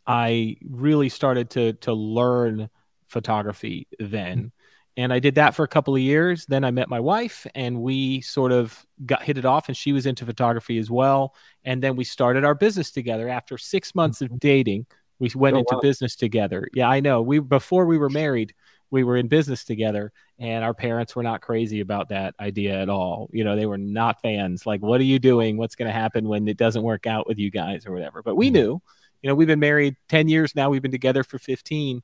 I 0.06 0.56
really 0.64 1.08
started 1.08 1.50
to 1.50 1.72
to 1.74 1.92
learn 1.92 2.70
photography 3.08 3.86
then 3.98 4.52
and 4.96 5.12
I 5.12 5.18
did 5.18 5.34
that 5.34 5.54
for 5.54 5.62
a 5.62 5.68
couple 5.68 5.94
of 5.94 6.00
years. 6.00 6.46
Then 6.46 6.64
I 6.64 6.70
met 6.70 6.88
my 6.88 7.00
wife, 7.00 7.46
and 7.54 7.82
we 7.82 8.22
sort 8.22 8.52
of 8.52 8.86
got 9.04 9.22
hit 9.22 9.36
it 9.36 9.44
off, 9.44 9.68
and 9.68 9.76
she 9.76 9.92
was 9.92 10.06
into 10.06 10.24
photography 10.24 10.78
as 10.78 10.90
well. 10.90 11.34
And 11.64 11.82
then 11.82 11.96
we 11.96 12.04
started 12.04 12.44
our 12.44 12.54
business 12.54 12.90
together. 12.90 13.28
After 13.28 13.58
six 13.58 13.94
months 13.94 14.22
of 14.22 14.38
dating, 14.38 14.86
we 15.18 15.30
went 15.34 15.56
oh, 15.56 15.60
into 15.60 15.74
wow. 15.74 15.80
business 15.80 16.16
together. 16.16 16.68
Yeah, 16.74 16.88
I 16.88 17.00
know. 17.00 17.22
We 17.22 17.40
before 17.40 17.84
we 17.86 17.98
were 17.98 18.08
married, 18.08 18.54
we 18.90 19.04
were 19.04 19.16
in 19.16 19.28
business 19.28 19.64
together, 19.64 20.12
and 20.38 20.64
our 20.64 20.74
parents 20.74 21.14
were 21.14 21.22
not 21.22 21.42
crazy 21.42 21.80
about 21.80 22.08
that 22.08 22.34
idea 22.40 22.80
at 22.80 22.88
all. 22.88 23.28
You 23.32 23.44
know, 23.44 23.56
they 23.56 23.66
were 23.66 23.78
not 23.78 24.22
fans. 24.22 24.64
Like, 24.64 24.80
what 24.80 25.00
are 25.00 25.04
you 25.04 25.18
doing? 25.18 25.56
What's 25.56 25.74
going 25.74 25.88
to 25.88 25.92
happen 25.92 26.28
when 26.28 26.48
it 26.48 26.56
doesn't 26.56 26.82
work 26.82 27.06
out 27.06 27.26
with 27.26 27.38
you 27.38 27.50
guys 27.50 27.86
or 27.86 27.92
whatever? 27.92 28.22
But 28.22 28.36
we 28.36 28.46
mm-hmm. 28.46 28.54
knew. 28.54 28.82
You 29.22 29.30
know, 29.30 29.34
we've 29.34 29.48
been 29.48 29.60
married 29.60 29.96
ten 30.08 30.28
years 30.28 30.54
now. 30.54 30.70
We've 30.70 30.82
been 30.82 30.90
together 30.90 31.24
for 31.24 31.38
fifteen, 31.38 32.02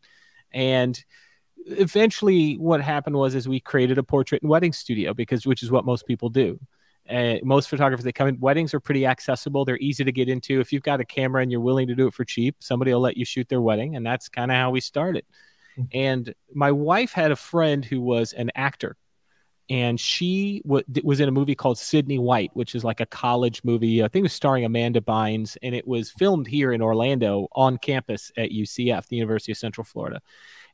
and 0.52 1.02
eventually 1.66 2.54
what 2.54 2.80
happened 2.80 3.16
was 3.16 3.34
is 3.34 3.48
we 3.48 3.60
created 3.60 3.98
a 3.98 4.02
portrait 4.02 4.42
and 4.42 4.50
wedding 4.50 4.72
studio 4.72 5.14
because 5.14 5.46
which 5.46 5.62
is 5.62 5.70
what 5.70 5.84
most 5.84 6.06
people 6.06 6.28
do. 6.28 6.58
Uh, 7.10 7.36
most 7.42 7.68
photographers 7.68 8.04
that 8.04 8.14
come 8.14 8.28
in 8.28 8.38
weddings 8.38 8.72
are 8.72 8.80
pretty 8.80 9.04
accessible. 9.04 9.64
They're 9.64 9.78
easy 9.78 10.04
to 10.04 10.12
get 10.12 10.28
into. 10.28 10.60
If 10.60 10.72
you've 10.72 10.84
got 10.84 11.00
a 11.00 11.04
camera 11.04 11.42
and 11.42 11.50
you're 11.50 11.60
willing 11.60 11.88
to 11.88 11.94
do 11.94 12.06
it 12.06 12.14
for 12.14 12.24
cheap 12.24 12.56
somebody 12.60 12.92
will 12.92 13.00
let 13.00 13.16
you 13.16 13.24
shoot 13.24 13.48
their 13.48 13.60
wedding 13.60 13.96
and 13.96 14.06
that's 14.06 14.28
kind 14.28 14.50
of 14.50 14.56
how 14.56 14.70
we 14.70 14.80
started. 14.80 15.24
Mm-hmm. 15.78 15.98
and 15.98 16.34
my 16.52 16.70
wife 16.70 17.12
had 17.12 17.32
a 17.32 17.36
friend 17.36 17.82
who 17.82 18.02
was 18.02 18.34
an 18.34 18.50
actor 18.54 18.94
and 19.70 19.98
she 19.98 20.60
w- 20.66 20.84
was 21.02 21.18
in 21.20 21.30
a 21.30 21.32
movie 21.32 21.54
called 21.54 21.78
Sydney 21.78 22.18
White, 22.18 22.50
which 22.52 22.74
is 22.74 22.84
like 22.84 23.00
a 23.00 23.06
college 23.06 23.62
movie. 23.64 24.02
I 24.02 24.08
think 24.08 24.20
it 24.20 24.24
was 24.24 24.34
starring 24.34 24.66
Amanda 24.66 25.00
Bynes, 25.00 25.56
and 25.62 25.74
it 25.74 25.86
was 25.86 26.10
filmed 26.10 26.46
here 26.46 26.72
in 26.72 26.82
Orlando 26.82 27.48
on 27.52 27.78
campus 27.78 28.30
at 28.36 28.50
UCF, 28.50 29.06
the 29.08 29.16
University 29.16 29.52
of 29.52 29.56
Central 29.56 29.84
Florida 29.84 30.20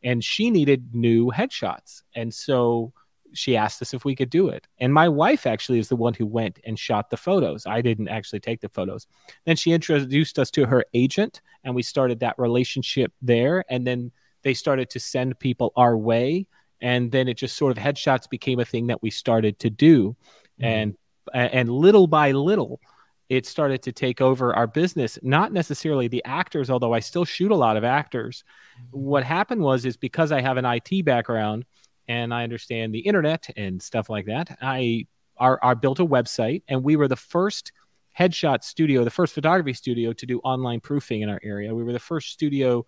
and 0.02 0.22
she 0.22 0.50
needed 0.50 0.94
new 0.94 1.30
headshots. 1.30 2.02
And 2.14 2.32
so 2.32 2.92
she 3.34 3.56
asked 3.56 3.82
us 3.82 3.94
if 3.94 4.04
we 4.04 4.14
could 4.14 4.30
do 4.30 4.48
it. 4.48 4.66
And 4.78 4.92
my 4.92 5.08
wife 5.08 5.46
actually 5.46 5.78
is 5.78 5.88
the 5.88 5.96
one 5.96 6.14
who 6.14 6.26
went 6.26 6.60
and 6.64 6.78
shot 6.78 7.10
the 7.10 7.16
photos. 7.16 7.66
I 7.66 7.82
didn't 7.82 8.08
actually 8.08 8.40
take 8.40 8.60
the 8.60 8.68
photos. 8.68 9.06
Then 9.44 9.56
she 9.56 9.72
introduced 9.72 10.38
us 10.38 10.50
to 10.52 10.66
her 10.66 10.84
agent, 10.94 11.40
and 11.64 11.74
we 11.74 11.82
started 11.82 12.20
that 12.20 12.38
relationship 12.38 13.12
there. 13.20 13.64
And 13.68 13.86
then 13.86 14.12
they 14.42 14.54
started 14.54 14.90
to 14.90 15.00
send 15.00 15.38
people 15.38 15.72
our 15.76 15.96
way. 15.96 16.46
And 16.80 17.10
then 17.10 17.28
it 17.28 17.34
just 17.34 17.56
sort 17.56 17.76
of 17.76 17.82
headshots 17.82 18.30
became 18.30 18.60
a 18.60 18.64
thing 18.64 18.86
that 18.86 19.02
we 19.02 19.10
started 19.10 19.58
to 19.60 19.70
do. 19.70 20.16
Mm-hmm. 20.60 20.64
And 20.64 20.96
and 21.34 21.68
little 21.68 22.06
by 22.06 22.32
little, 22.32 22.80
it 23.28 23.44
started 23.46 23.82
to 23.82 23.92
take 23.92 24.20
over 24.20 24.54
our 24.54 24.66
business 24.66 25.18
not 25.22 25.52
necessarily 25.52 26.08
the 26.08 26.24
actors 26.24 26.70
although 26.70 26.94
i 26.94 27.00
still 27.00 27.24
shoot 27.24 27.50
a 27.50 27.56
lot 27.56 27.76
of 27.76 27.84
actors. 27.84 28.44
Mm-hmm. 28.80 29.00
What 29.00 29.24
happened 29.24 29.62
was 29.62 29.84
is 29.84 29.96
because 29.96 30.32
i 30.32 30.40
have 30.40 30.56
an 30.56 30.64
it 30.64 31.04
background 31.04 31.64
and 32.08 32.32
i 32.32 32.42
understand 32.42 32.94
the 32.94 33.00
internet 33.00 33.48
and 33.56 33.82
stuff 33.82 34.08
like 34.08 34.26
that 34.26 34.56
i 34.62 35.06
are, 35.36 35.58
are 35.62 35.76
built 35.76 36.00
a 36.00 36.06
website 36.06 36.62
and 36.68 36.82
we 36.82 36.96
were 36.96 37.08
the 37.08 37.16
first 37.16 37.72
headshot 38.18 38.64
studio 38.64 39.04
the 39.04 39.10
first 39.10 39.32
photography 39.32 39.72
studio 39.72 40.12
to 40.12 40.26
do 40.26 40.40
online 40.40 40.80
proofing 40.80 41.20
in 41.22 41.28
our 41.28 41.40
area. 41.42 41.74
We 41.74 41.84
were 41.84 41.92
the 41.92 41.98
first 41.98 42.30
studio 42.30 42.84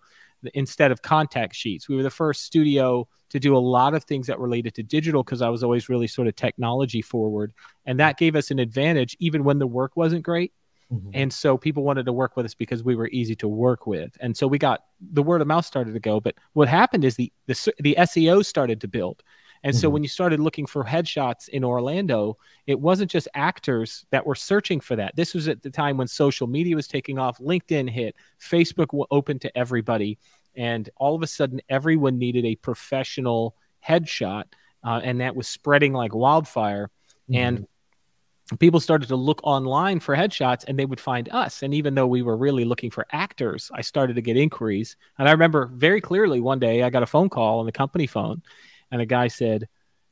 instead 0.53 0.91
of 0.91 1.01
contact 1.01 1.55
sheets. 1.55 1.87
We 1.87 1.95
were 1.95 2.03
the 2.03 2.09
first 2.09 2.43
studio 2.43 3.07
to 3.29 3.39
do 3.39 3.55
a 3.55 3.59
lot 3.59 3.93
of 3.93 4.03
things 4.03 4.27
that 4.27 4.39
related 4.39 4.75
to 4.75 4.83
digital 4.83 5.23
because 5.23 5.41
I 5.41 5.49
was 5.49 5.63
always 5.63 5.89
really 5.89 6.07
sort 6.07 6.27
of 6.27 6.35
technology 6.35 7.01
forward. 7.01 7.53
And 7.85 7.99
that 7.99 8.17
gave 8.17 8.35
us 8.35 8.51
an 8.51 8.59
advantage 8.59 9.15
even 9.19 9.43
when 9.43 9.59
the 9.59 9.67
work 9.67 9.95
wasn't 9.95 10.23
great. 10.23 10.53
Mm-hmm. 10.91 11.11
And 11.13 11.33
so 11.33 11.57
people 11.57 11.83
wanted 11.83 12.05
to 12.05 12.13
work 12.13 12.35
with 12.35 12.45
us 12.45 12.53
because 12.53 12.83
we 12.83 12.95
were 12.95 13.07
easy 13.07 13.35
to 13.35 13.47
work 13.47 13.87
with. 13.87 14.17
And 14.19 14.35
so 14.35 14.47
we 14.47 14.57
got 14.57 14.81
the 14.99 15.23
word 15.23 15.39
of 15.39 15.47
mouth 15.47 15.65
started 15.65 15.93
to 15.93 15.99
go. 15.99 16.19
But 16.19 16.35
what 16.53 16.67
happened 16.67 17.05
is 17.05 17.15
the 17.15 17.31
the, 17.47 17.73
the 17.79 17.95
SEO 17.99 18.45
started 18.45 18.81
to 18.81 18.87
build. 18.87 19.23
And 19.63 19.73
mm-hmm. 19.73 19.81
so 19.81 19.89
when 19.89 20.03
you 20.03 20.09
started 20.09 20.39
looking 20.39 20.65
for 20.65 20.83
headshots 20.83 21.49
in 21.49 21.63
Orlando, 21.63 22.37
it 22.65 22.79
wasn't 22.79 23.11
just 23.11 23.27
actors 23.33 24.05
that 24.11 24.25
were 24.25 24.35
searching 24.35 24.79
for 24.79 24.95
that. 24.95 25.15
This 25.15 25.33
was 25.33 25.47
at 25.47 25.61
the 25.61 25.69
time 25.69 25.97
when 25.97 26.07
social 26.07 26.47
media 26.47 26.75
was 26.75 26.87
taking 26.87 27.19
off, 27.19 27.37
LinkedIn 27.39 27.89
hit, 27.89 28.15
Facebook 28.39 29.05
open 29.11 29.39
to 29.39 29.57
everybody, 29.57 30.17
and 30.55 30.89
all 30.97 31.15
of 31.15 31.21
a 31.21 31.27
sudden 31.27 31.61
everyone 31.69 32.17
needed 32.17 32.45
a 32.45 32.55
professional 32.55 33.55
headshot, 33.87 34.45
uh, 34.83 34.99
and 35.03 35.21
that 35.21 35.35
was 35.35 35.47
spreading 35.47 35.93
like 35.93 36.15
wildfire. 36.15 36.89
Mm-hmm. 37.29 37.35
And 37.35 37.67
people 38.59 38.79
started 38.79 39.07
to 39.07 39.15
look 39.15 39.39
online 39.43 39.99
for 39.99 40.15
headshots 40.15 40.65
and 40.67 40.77
they 40.77 40.85
would 40.85 40.99
find 40.99 41.29
us 41.29 41.63
and 41.63 41.73
even 41.73 41.95
though 41.95 42.07
we 42.07 42.21
were 42.21 42.35
really 42.35 42.65
looking 42.65 42.91
for 42.91 43.05
actors 43.11 43.71
i 43.73 43.81
started 43.81 44.15
to 44.15 44.21
get 44.21 44.35
inquiries 44.35 44.97
and 45.17 45.29
i 45.29 45.31
remember 45.31 45.67
very 45.67 46.01
clearly 46.01 46.41
one 46.41 46.59
day 46.59 46.83
i 46.83 46.89
got 46.89 47.01
a 47.01 47.05
phone 47.05 47.29
call 47.29 47.59
on 47.59 47.65
the 47.65 47.71
company 47.71 48.05
phone 48.05 48.41
and 48.91 49.01
a 49.01 49.05
guy 49.05 49.27
said, 49.27 49.67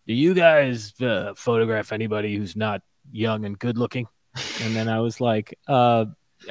"Do 0.07 0.13
you 0.13 0.33
guys 0.33 0.99
uh, 1.01 1.33
photograph 1.35 1.91
anybody 1.91 2.35
who's 2.35 2.55
not 2.55 2.81
young 3.11 3.45
and 3.45 3.57
good 3.57 3.77
looking?" 3.77 4.07
and 4.61 4.75
then 4.75 4.87
I 4.87 4.99
was 4.99 5.19
like, 5.21 5.57
uh, 5.67 6.05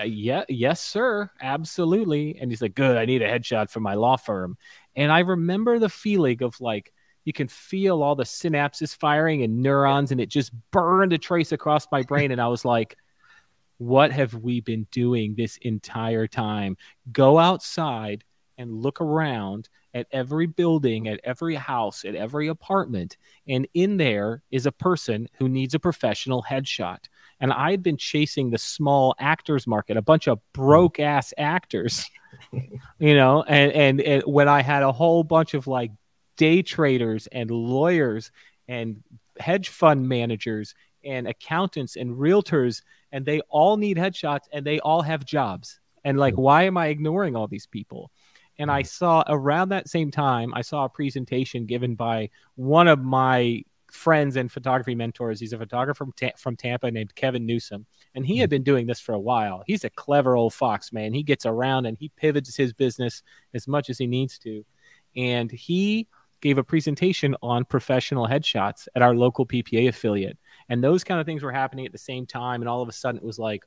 "Yeah, 0.04 0.44
yes, 0.48 0.82
sir, 0.82 1.30
absolutely." 1.40 2.38
And 2.40 2.50
he's 2.50 2.62
like, 2.62 2.74
"Good, 2.74 2.96
I 2.96 3.04
need 3.04 3.22
a 3.22 3.28
headshot 3.28 3.70
for 3.70 3.80
my 3.80 3.94
law 3.94 4.16
firm." 4.16 4.56
And 4.96 5.10
I 5.12 5.20
remember 5.20 5.78
the 5.78 5.88
feeling 5.88 6.42
of 6.42 6.60
like 6.60 6.92
you 7.24 7.32
can 7.32 7.48
feel 7.48 8.02
all 8.02 8.14
the 8.14 8.24
synapses 8.24 8.96
firing 8.96 9.42
and 9.42 9.62
neurons, 9.62 10.12
and 10.12 10.20
it 10.20 10.28
just 10.28 10.52
burned 10.70 11.12
a 11.12 11.18
trace 11.18 11.52
across 11.52 11.86
my 11.92 12.02
brain. 12.02 12.30
And 12.30 12.40
I 12.40 12.48
was 12.48 12.64
like, 12.64 12.96
what 13.78 14.12
have 14.12 14.34
we 14.34 14.60
been 14.60 14.86
doing 14.90 15.34
this 15.34 15.56
entire 15.58 16.26
time? 16.26 16.76
Go 17.12 17.38
outside 17.38 18.24
and 18.58 18.82
look 18.82 19.00
around 19.00 19.68
at 19.94 20.06
every 20.12 20.46
building, 20.46 21.08
at 21.08 21.20
every 21.24 21.54
house, 21.54 22.04
at 22.04 22.14
every 22.14 22.48
apartment. 22.48 23.16
And 23.46 23.66
in 23.74 23.96
there 23.96 24.42
is 24.50 24.66
a 24.66 24.72
person 24.72 25.28
who 25.38 25.48
needs 25.48 25.74
a 25.74 25.78
professional 25.78 26.44
headshot. 26.48 27.04
And 27.40 27.52
I 27.52 27.70
had 27.70 27.82
been 27.82 27.96
chasing 27.96 28.50
the 28.50 28.58
small 28.58 29.14
actors 29.18 29.66
market, 29.66 29.96
a 29.96 30.02
bunch 30.02 30.28
of 30.28 30.40
broke 30.52 31.00
ass 31.00 31.32
actors, 31.38 32.04
you 32.98 33.14
know, 33.14 33.42
and, 33.42 33.72
and, 33.72 34.00
and 34.00 34.22
when 34.24 34.48
I 34.48 34.62
had 34.62 34.82
a 34.82 34.92
whole 34.92 35.24
bunch 35.24 35.54
of 35.54 35.66
like 35.66 35.92
day 36.36 36.62
traders 36.62 37.26
and 37.28 37.50
lawyers 37.50 38.30
and 38.66 39.02
hedge 39.38 39.68
fund 39.68 40.08
managers 40.08 40.74
and 41.04 41.26
accountants 41.28 41.96
and 41.96 42.16
realtors, 42.16 42.82
and 43.12 43.24
they 43.24 43.40
all 43.48 43.76
need 43.76 43.96
headshots 43.96 44.46
and 44.52 44.66
they 44.66 44.80
all 44.80 45.02
have 45.02 45.24
jobs. 45.24 45.80
And 46.04 46.18
like, 46.18 46.34
why 46.34 46.64
am 46.64 46.76
I 46.76 46.88
ignoring 46.88 47.36
all 47.36 47.48
these 47.48 47.66
people? 47.66 48.10
And 48.58 48.70
I 48.70 48.82
mm. 48.82 48.86
saw 48.86 49.24
around 49.28 49.70
that 49.70 49.88
same 49.88 50.10
time, 50.10 50.52
I 50.54 50.62
saw 50.62 50.84
a 50.84 50.88
presentation 50.88 51.66
given 51.66 51.94
by 51.94 52.30
one 52.56 52.88
of 52.88 53.00
my 53.00 53.62
friends 53.90 54.36
and 54.36 54.52
photography 54.52 54.94
mentors. 54.94 55.40
He's 55.40 55.52
a 55.52 55.58
photographer 55.58 56.04
from, 56.04 56.12
Ta- 56.12 56.36
from 56.36 56.56
Tampa 56.56 56.90
named 56.90 57.14
Kevin 57.14 57.46
Newsom. 57.46 57.86
And 58.14 58.26
he 58.26 58.38
had 58.38 58.48
mm. 58.48 58.52
been 58.52 58.62
doing 58.62 58.86
this 58.86 59.00
for 59.00 59.14
a 59.14 59.20
while. 59.20 59.62
He's 59.66 59.84
a 59.84 59.90
clever 59.90 60.36
old 60.36 60.54
fox, 60.54 60.92
man. 60.92 61.14
He 61.14 61.22
gets 61.22 61.46
around 61.46 61.86
and 61.86 61.96
he 61.98 62.10
pivots 62.16 62.56
his 62.56 62.72
business 62.72 63.22
as 63.54 63.66
much 63.66 63.88
as 63.90 63.98
he 63.98 64.06
needs 64.06 64.38
to. 64.40 64.64
And 65.16 65.50
he 65.50 66.06
gave 66.40 66.58
a 66.58 66.64
presentation 66.64 67.34
on 67.42 67.64
professional 67.64 68.28
headshots 68.28 68.86
at 68.94 69.02
our 69.02 69.14
local 69.14 69.46
PPA 69.46 69.88
affiliate. 69.88 70.38
And 70.68 70.84
those 70.84 71.02
kind 71.02 71.20
of 71.20 71.26
things 71.26 71.42
were 71.42 71.52
happening 71.52 71.86
at 71.86 71.92
the 71.92 71.98
same 71.98 72.26
time. 72.26 72.62
And 72.62 72.68
all 72.68 72.82
of 72.82 72.88
a 72.88 72.92
sudden 72.92 73.20
it 73.20 73.24
was 73.24 73.38
like, 73.38 73.62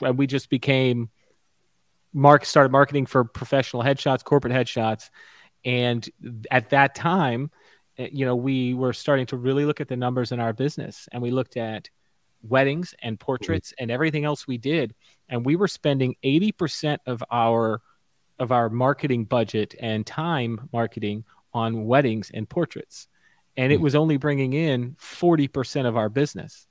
and 0.00 0.18
we 0.18 0.26
just 0.26 0.50
became 0.50 1.10
Mark 2.12 2.44
started 2.44 2.72
marketing 2.72 3.06
for 3.06 3.24
professional 3.24 3.82
headshots, 3.82 4.24
corporate 4.24 4.52
headshots, 4.52 5.10
and 5.64 6.08
at 6.50 6.70
that 6.70 6.94
time, 6.94 7.50
eh, 7.98 8.08
you 8.12 8.24
know, 8.24 8.36
we 8.36 8.74
were 8.74 8.92
starting 8.92 9.26
to 9.26 9.36
really 9.36 9.64
look 9.64 9.80
at 9.80 9.88
the 9.88 9.96
numbers 9.96 10.32
in 10.32 10.40
our 10.40 10.52
business, 10.52 11.08
and 11.12 11.22
we 11.22 11.30
looked 11.30 11.56
at 11.56 11.90
weddings 12.42 12.94
and 13.02 13.18
portraits 13.18 13.74
and 13.78 13.90
everything 13.90 14.24
else 14.24 14.46
we 14.46 14.58
did, 14.58 14.94
and 15.28 15.44
we 15.44 15.56
were 15.56 15.68
spending 15.68 16.14
eighty 16.22 16.52
percent 16.52 17.00
of 17.06 17.22
our 17.30 17.80
of 18.38 18.52
our 18.52 18.70
marketing 18.70 19.24
budget 19.24 19.74
and 19.80 20.06
time 20.06 20.68
marketing 20.72 21.24
on 21.52 21.86
weddings 21.86 22.30
and 22.32 22.48
portraits, 22.48 23.08
and 23.56 23.72
it 23.72 23.76
mm-hmm. 23.76 23.84
was 23.84 23.94
only 23.94 24.16
bringing 24.16 24.52
in 24.52 24.96
forty 24.98 25.48
percent 25.48 25.86
of 25.86 25.96
our 25.96 26.08
business. 26.08 26.68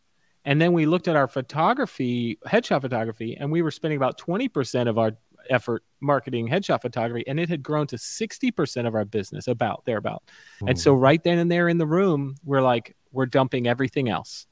And 0.48 0.62
then 0.62 0.72
we 0.72 0.86
looked 0.86 1.10
at 1.10 1.18
our 1.18 1.28
photography, 1.28 2.40
headshot 2.48 2.80
photography, 2.80 3.36
and 3.38 3.52
we 3.52 3.62
were 3.62 3.70
spending 3.70 3.98
about 3.98 4.18
20% 4.18 4.88
of 4.88 4.98
our 4.98 5.12
effort 5.50 5.84
marketing 6.00 6.48
headshot 6.48 6.82
photography 6.82 7.24
and 7.28 7.40
it 7.40 7.50
had 7.50 7.64
grown 7.64 7.88
to 7.88 7.96
60% 7.96 8.88
of 8.88 8.96
our 8.96 9.06
business 9.06 9.48
about 9.48 9.84
thereabout 9.86 10.24
mm. 10.62 10.70
and 10.70 10.80
so 10.80 10.94
hmm. 10.94 11.02
right 11.02 11.24
then 11.24 11.40
and 11.40 11.52
there 11.52 11.70
in 11.70 11.78
the 11.78 11.88
room 11.88 12.36
we're 12.44 12.62
like 12.62 12.96
we're 13.12 13.26
dumping 13.26 13.68
everything 13.68 14.10
else 14.10 14.48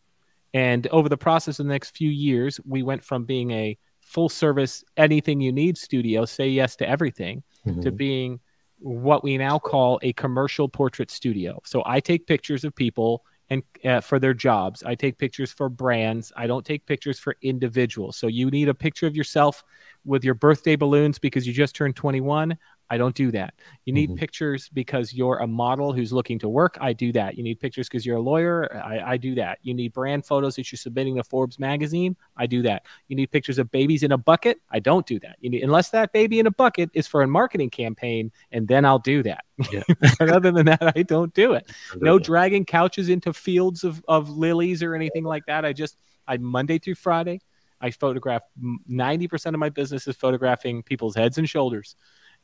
and 0.53 0.87
over 0.87 1.09
the 1.09 1.17
process 1.17 1.59
of 1.59 1.65
the 1.65 1.71
next 1.71 1.95
few 1.95 2.09
years 2.09 2.59
we 2.65 2.83
went 2.83 3.03
from 3.03 3.25
being 3.25 3.51
a 3.51 3.77
full 4.01 4.29
service 4.29 4.83
anything 4.97 5.41
you 5.41 5.51
need 5.51 5.77
studio 5.77 6.25
say 6.25 6.47
yes 6.47 6.75
to 6.75 6.87
everything 6.87 7.43
mm-hmm. 7.65 7.81
to 7.81 7.91
being 7.91 8.39
what 8.79 9.23
we 9.23 9.37
now 9.37 9.57
call 9.57 9.99
a 10.03 10.13
commercial 10.13 10.67
portrait 10.67 11.11
studio 11.11 11.59
so 11.63 11.83
i 11.85 11.99
take 11.99 12.27
pictures 12.27 12.63
of 12.63 12.75
people 12.75 13.23
and 13.49 13.63
uh, 13.83 14.01
for 14.01 14.19
their 14.19 14.33
jobs. 14.33 14.83
I 14.83 14.95
take 14.95 15.17
pictures 15.17 15.51
for 15.51 15.69
brands. 15.69 16.31
I 16.35 16.47
don't 16.47 16.65
take 16.65 16.85
pictures 16.85 17.19
for 17.19 17.35
individuals. 17.41 18.17
So 18.17 18.27
you 18.27 18.49
need 18.49 18.69
a 18.69 18.73
picture 18.73 19.07
of 19.07 19.15
yourself 19.15 19.63
with 20.03 20.23
your 20.23 20.33
birthday 20.33 20.75
balloons 20.75 21.19
because 21.19 21.45
you 21.45 21.53
just 21.53 21.75
turned 21.75 21.95
21. 21.95 22.57
I 22.89 22.97
don't 22.97 23.15
do 23.15 23.31
that. 23.31 23.55
You 23.85 23.93
need 23.93 24.09
mm-hmm. 24.09 24.17
pictures 24.17 24.69
because 24.69 25.13
you're 25.13 25.37
a 25.37 25.47
model 25.47 25.91
who's 25.91 26.13
looking 26.13 26.37
to 26.39 26.49
work. 26.49 26.77
I 26.79 26.93
do 26.93 27.11
that. 27.13 27.35
You 27.35 27.43
need 27.43 27.59
pictures 27.59 27.87
because 27.87 28.05
you're 28.05 28.17
a 28.17 28.21
lawyer. 28.21 28.71
I, 28.75 29.13
I, 29.13 29.17
do 29.17 29.33
that. 29.35 29.57
You 29.63 29.73
need 29.73 29.91
brand 29.91 30.25
photos 30.25 30.55
that 30.55 30.71
you're 30.71 30.77
submitting 30.77 31.15
to 31.15 31.23
Forbes 31.23 31.57
magazine. 31.57 32.15
I 32.37 32.45
do 32.45 32.61
that. 32.61 32.83
You 33.07 33.15
need 33.15 33.31
pictures 33.31 33.57
of 33.57 33.71
babies 33.71 34.03
in 34.03 34.11
a 34.11 34.17
bucket. 34.17 34.59
I 34.69 34.79
don't 34.79 35.05
do 35.05 35.19
that. 35.19 35.37
You 35.39 35.49
need 35.49 35.63
unless 35.63 35.89
that 35.91 36.13
baby 36.13 36.39
in 36.39 36.45
a 36.45 36.51
bucket 36.51 36.91
is 36.93 37.07
for 37.07 37.23
a 37.23 37.27
marketing 37.27 37.71
campaign, 37.71 38.31
and 38.51 38.67
then 38.67 38.85
I'll 38.85 38.99
do 38.99 39.23
that. 39.23 39.45
Yeah. 39.71 39.83
but 40.19 40.29
other 40.29 40.51
than 40.51 40.67
that, 40.67 40.93
I 40.95 41.01
don't 41.01 41.33
do 41.33 41.53
it. 41.53 41.71
No 41.95 42.19
dragging 42.19 42.65
couches 42.65 43.09
into 43.09 43.33
fields 43.33 43.83
of, 43.83 44.03
of 44.07 44.29
lilies 44.29 44.83
or 44.83 44.93
anything 44.93 45.23
like 45.23 45.45
that. 45.47 45.65
I 45.65 45.73
just 45.73 45.97
I 46.27 46.37
Monday 46.37 46.77
through 46.77 46.95
Friday. 46.95 47.41
I 47.81 47.91
photograph 47.91 48.43
90% 48.89 49.45
of 49.47 49.59
my 49.59 49.69
business 49.69 50.07
is 50.07 50.15
photographing 50.15 50.81
people's 50.83 51.15
heads 51.15 51.37
and 51.37 51.49
shoulders 51.49 51.95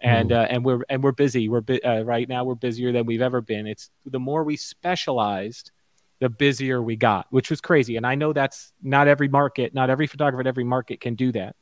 and 0.02 0.32
mm. 0.32 0.36
uh, 0.36 0.48
and 0.50 0.66
we're 0.66 0.82
and 0.90 1.04
we're 1.04 1.12
busy. 1.12 1.48
We're 1.48 1.62
bu- 1.62 1.80
uh, 1.86 2.02
right 2.04 2.28
now 2.28 2.44
we're 2.44 2.56
busier 2.56 2.92
than 2.92 3.06
we've 3.06 3.22
ever 3.22 3.40
been. 3.40 3.68
It's 3.68 3.90
the 4.06 4.20
more 4.20 4.44
we 4.44 4.58
specialized, 4.58 5.72
the 6.20 6.30
busier 6.30 6.82
we 6.82 6.96
got, 6.96 7.28
which 7.30 7.50
was 7.50 7.62
crazy. 7.62 7.98
And 7.98 8.06
I 8.06 8.16
know 8.16 8.34
that's 8.34 8.74
not 8.82 9.08
every 9.08 9.28
market, 9.28 9.74
not 9.74 9.90
every 9.90 10.08
photographer 10.08 10.42
at 10.42 10.48
every 10.48 10.64
market 10.64 11.00
can 11.00 11.16
do 11.16 11.32
that, 11.34 11.56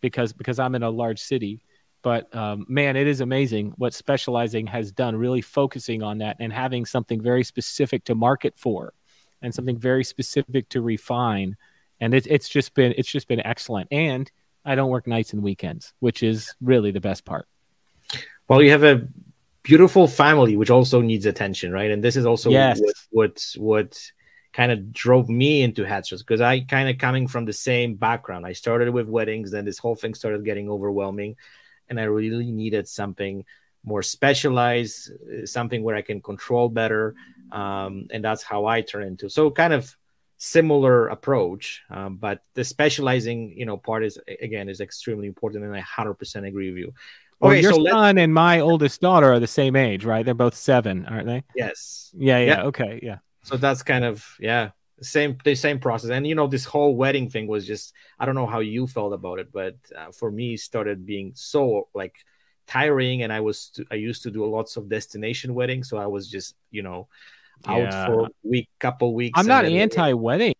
because 0.00 0.32
because 0.32 0.58
I'm 0.58 0.74
in 0.74 0.82
a 0.82 0.90
large 0.90 1.20
city. 1.20 1.62
But 2.02 2.34
um, 2.34 2.66
man, 2.68 2.96
it 2.96 3.06
is 3.06 3.20
amazing 3.20 3.74
what 3.76 3.94
specializing 3.94 4.66
has 4.68 4.90
done. 4.90 5.14
Really 5.14 5.42
focusing 5.42 6.02
on 6.02 6.18
that 6.18 6.36
and 6.40 6.52
having 6.52 6.84
something 6.86 7.20
very 7.20 7.44
specific 7.44 8.04
to 8.04 8.14
market 8.14 8.54
for, 8.56 8.94
and 9.42 9.54
something 9.54 9.78
very 9.78 10.02
specific 10.04 10.68
to 10.70 10.80
refine. 10.80 11.56
And 12.00 12.14
it, 12.14 12.26
it's 12.26 12.48
just 12.48 12.74
been 12.74 12.94
it's 12.96 13.10
just 13.10 13.28
been 13.28 13.44
excellent. 13.44 13.88
And 13.92 14.30
I 14.64 14.76
don't 14.76 14.90
work 14.90 15.06
nights 15.06 15.32
and 15.32 15.42
weekends, 15.42 15.92
which 16.00 16.22
is 16.22 16.54
really 16.60 16.90
the 16.90 17.00
best 17.00 17.24
part 17.24 17.46
well, 18.48 18.62
you 18.62 18.70
have 18.70 18.84
a 18.84 19.06
beautiful 19.62 20.08
family, 20.08 20.56
which 20.56 20.70
also 20.70 21.00
needs 21.00 21.26
attention, 21.26 21.72
right? 21.72 21.90
And 21.90 22.02
this 22.02 22.16
is 22.16 22.26
also 22.26 22.50
yes. 22.50 22.80
what, 22.80 22.96
what, 23.10 23.54
what 23.56 24.12
kind 24.52 24.70
of 24.70 24.92
drove 24.92 25.28
me 25.28 25.62
into 25.62 25.84
headshots 25.84 26.18
because 26.18 26.40
I 26.40 26.60
kind 26.60 26.88
of 26.88 26.98
coming 26.98 27.26
from 27.26 27.44
the 27.44 27.52
same 27.52 27.94
background. 27.94 28.44
I 28.44 28.52
started 28.52 28.90
with 28.90 29.08
weddings, 29.08 29.50
then 29.50 29.64
this 29.64 29.78
whole 29.78 29.94
thing 29.94 30.14
started 30.14 30.44
getting 30.44 30.68
overwhelming, 30.68 31.36
and 31.88 31.98
I 31.98 32.04
really 32.04 32.50
needed 32.50 32.88
something 32.88 33.44
more 33.84 34.02
specialized, 34.02 35.10
uh, 35.10 35.46
something 35.46 35.82
where 35.82 35.96
I 35.96 36.02
can 36.02 36.20
control 36.20 36.68
better, 36.68 37.14
um, 37.50 38.06
and 38.10 38.24
that's 38.24 38.42
how 38.42 38.66
I 38.66 38.82
turn 38.82 39.04
into. 39.04 39.28
So 39.28 39.50
kind 39.50 39.72
of 39.72 39.96
similar 40.36 41.08
approach, 41.08 41.82
um, 41.90 42.16
but 42.16 42.42
the 42.54 42.64
specializing, 42.64 43.54
you 43.56 43.64
know, 43.64 43.76
part 43.76 44.04
is 44.04 44.18
again 44.26 44.68
is 44.68 44.80
extremely 44.80 45.26
important, 45.26 45.64
and 45.64 45.74
I 45.74 45.80
100% 45.80 46.46
agree 46.46 46.70
with 46.70 46.78
you. 46.78 46.94
Okay, 47.42 47.60
your 47.60 47.72
so 47.72 47.84
son 47.86 48.18
and 48.18 48.32
my 48.32 48.60
oldest 48.60 49.00
daughter 49.00 49.32
are 49.32 49.40
the 49.40 49.46
same 49.46 49.74
age, 49.74 50.04
right? 50.04 50.24
They're 50.24 50.34
both 50.34 50.54
seven, 50.54 51.06
aren't 51.06 51.26
they? 51.26 51.42
Yes. 51.56 52.10
Yeah, 52.16 52.38
yeah. 52.38 52.62
Okay, 52.64 53.00
yeah. 53.02 53.18
So 53.42 53.56
that's 53.56 53.82
kind 53.82 54.04
of 54.04 54.24
yeah. 54.38 54.70
same 55.00 55.36
the 55.44 55.54
same 55.54 55.78
process 55.80 56.10
and 56.10 56.26
you 56.26 56.34
know 56.34 56.46
this 56.46 56.64
whole 56.64 56.94
wedding 56.94 57.28
thing 57.28 57.48
was 57.48 57.66
just 57.66 57.92
i 58.20 58.24
don't 58.24 58.36
know 58.36 58.46
how 58.46 58.60
you 58.60 58.86
felt 58.86 59.12
about 59.12 59.40
it 59.40 59.50
but 59.52 59.74
uh, 59.98 60.12
for 60.12 60.30
me 60.30 60.54
it 60.54 60.60
started 60.60 61.04
being 61.04 61.32
so 61.34 61.88
like 61.92 62.14
tiring 62.68 63.22
and 63.22 63.32
i 63.32 63.40
was 63.40 63.72
i 63.90 63.96
used 63.96 64.22
to 64.22 64.30
do 64.30 64.46
lots 64.46 64.76
of 64.76 64.88
destination 64.88 65.54
weddings 65.54 65.88
so 65.88 65.96
i 65.96 66.06
was 66.06 66.30
just 66.30 66.54
you 66.70 66.82
know 66.82 67.08
out 67.66 67.78
yeah. 67.78 68.06
for 68.06 68.26
a 68.26 68.30
week 68.44 68.68
couple 68.78 69.12
weeks 69.12 69.36
i'm 69.36 69.46
not 69.46 69.64
anti-wedding 69.64 70.54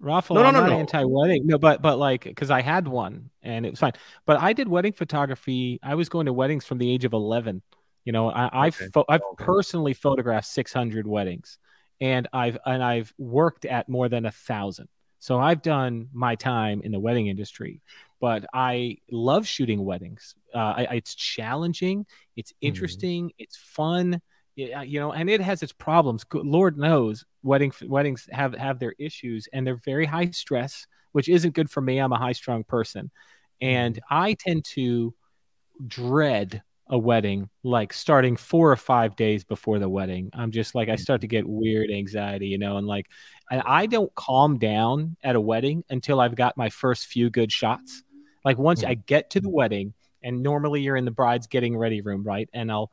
Rafael, 0.00 0.36
no, 0.36 0.42
no, 0.42 0.48
I'm 0.48 0.54
no, 0.54 0.60
not 0.60 0.70
no. 0.70 0.78
anti-wedding. 0.78 1.46
No, 1.46 1.58
but 1.58 1.80
but 1.80 1.98
like 1.98 2.24
because 2.24 2.50
I 2.50 2.62
had 2.62 2.88
one 2.88 3.30
and 3.42 3.64
it 3.64 3.70
was 3.70 3.78
fine. 3.78 3.92
But 4.26 4.40
I 4.40 4.52
did 4.52 4.68
wedding 4.68 4.92
photography. 4.92 5.78
I 5.82 5.94
was 5.94 6.08
going 6.08 6.26
to 6.26 6.32
weddings 6.32 6.64
from 6.64 6.78
the 6.78 6.90
age 6.90 7.04
of 7.04 7.12
eleven. 7.12 7.62
You 8.04 8.12
know, 8.12 8.30
I, 8.30 8.66
I've 8.66 8.74
fo- 8.74 9.06
I've 9.08 9.22
okay. 9.22 9.44
personally 9.44 9.94
photographed 9.94 10.46
600 10.48 11.06
weddings, 11.06 11.58
and 12.00 12.28
I've 12.32 12.58
and 12.66 12.82
I've 12.82 13.12
worked 13.16 13.64
at 13.64 13.88
more 13.88 14.08
than 14.08 14.26
a 14.26 14.30
thousand. 14.30 14.88
So 15.20 15.40
I've 15.40 15.62
done 15.62 16.08
my 16.12 16.34
time 16.34 16.82
in 16.82 16.92
the 16.92 17.00
wedding 17.00 17.28
industry, 17.28 17.80
but 18.20 18.44
I 18.52 18.98
love 19.10 19.46
shooting 19.46 19.82
weddings. 19.82 20.34
Uh, 20.54 20.74
I, 20.76 20.82
it's 20.96 21.14
challenging, 21.14 22.04
it's 22.36 22.52
mm-hmm. 22.52 22.66
interesting, 22.66 23.24
mm-hmm. 23.28 23.42
it's 23.42 23.56
fun, 23.56 24.20
you 24.56 25.00
know, 25.00 25.12
and 25.12 25.28
it 25.28 25.40
has 25.40 25.62
its 25.62 25.72
problems. 25.72 26.24
Lord 26.32 26.78
knows, 26.78 27.24
wedding 27.42 27.72
weddings 27.86 28.28
have 28.30 28.54
have 28.54 28.78
their 28.78 28.94
issues, 28.98 29.48
and 29.52 29.66
they're 29.66 29.80
very 29.84 30.06
high 30.06 30.30
stress, 30.30 30.86
which 31.12 31.28
isn't 31.28 31.54
good 31.54 31.70
for 31.70 31.80
me. 31.80 31.98
I'm 31.98 32.12
a 32.12 32.18
high 32.18 32.32
strung 32.32 32.64
person, 32.64 33.10
and 33.60 33.96
mm-hmm. 33.96 34.14
I 34.14 34.34
tend 34.34 34.64
to 34.66 35.14
dread 35.86 36.62
a 36.88 36.98
wedding 36.98 37.48
like 37.62 37.92
starting 37.92 38.36
four 38.36 38.70
or 38.70 38.76
five 38.76 39.16
days 39.16 39.42
before 39.42 39.78
the 39.78 39.88
wedding 39.88 40.30
i'm 40.34 40.50
just 40.50 40.74
like 40.74 40.90
i 40.90 40.96
start 40.96 41.22
to 41.22 41.26
get 41.26 41.46
weird 41.46 41.90
anxiety 41.90 42.48
you 42.48 42.58
know 42.58 42.76
and 42.76 42.86
like 42.86 43.06
and 43.50 43.62
i 43.64 43.86
don't 43.86 44.14
calm 44.14 44.58
down 44.58 45.16
at 45.24 45.34
a 45.34 45.40
wedding 45.40 45.82
until 45.88 46.20
i've 46.20 46.34
got 46.34 46.56
my 46.58 46.68
first 46.68 47.06
few 47.06 47.30
good 47.30 47.50
shots 47.50 48.02
like 48.44 48.58
once 48.58 48.82
mm. 48.82 48.88
i 48.88 48.94
get 48.94 49.30
to 49.30 49.40
the 49.40 49.48
wedding 49.48 49.94
and 50.22 50.42
normally 50.42 50.82
you're 50.82 50.96
in 50.96 51.06
the 51.06 51.10
bride's 51.10 51.46
getting 51.46 51.74
ready 51.74 52.02
room 52.02 52.22
right 52.22 52.50
and 52.52 52.70
i'll 52.70 52.90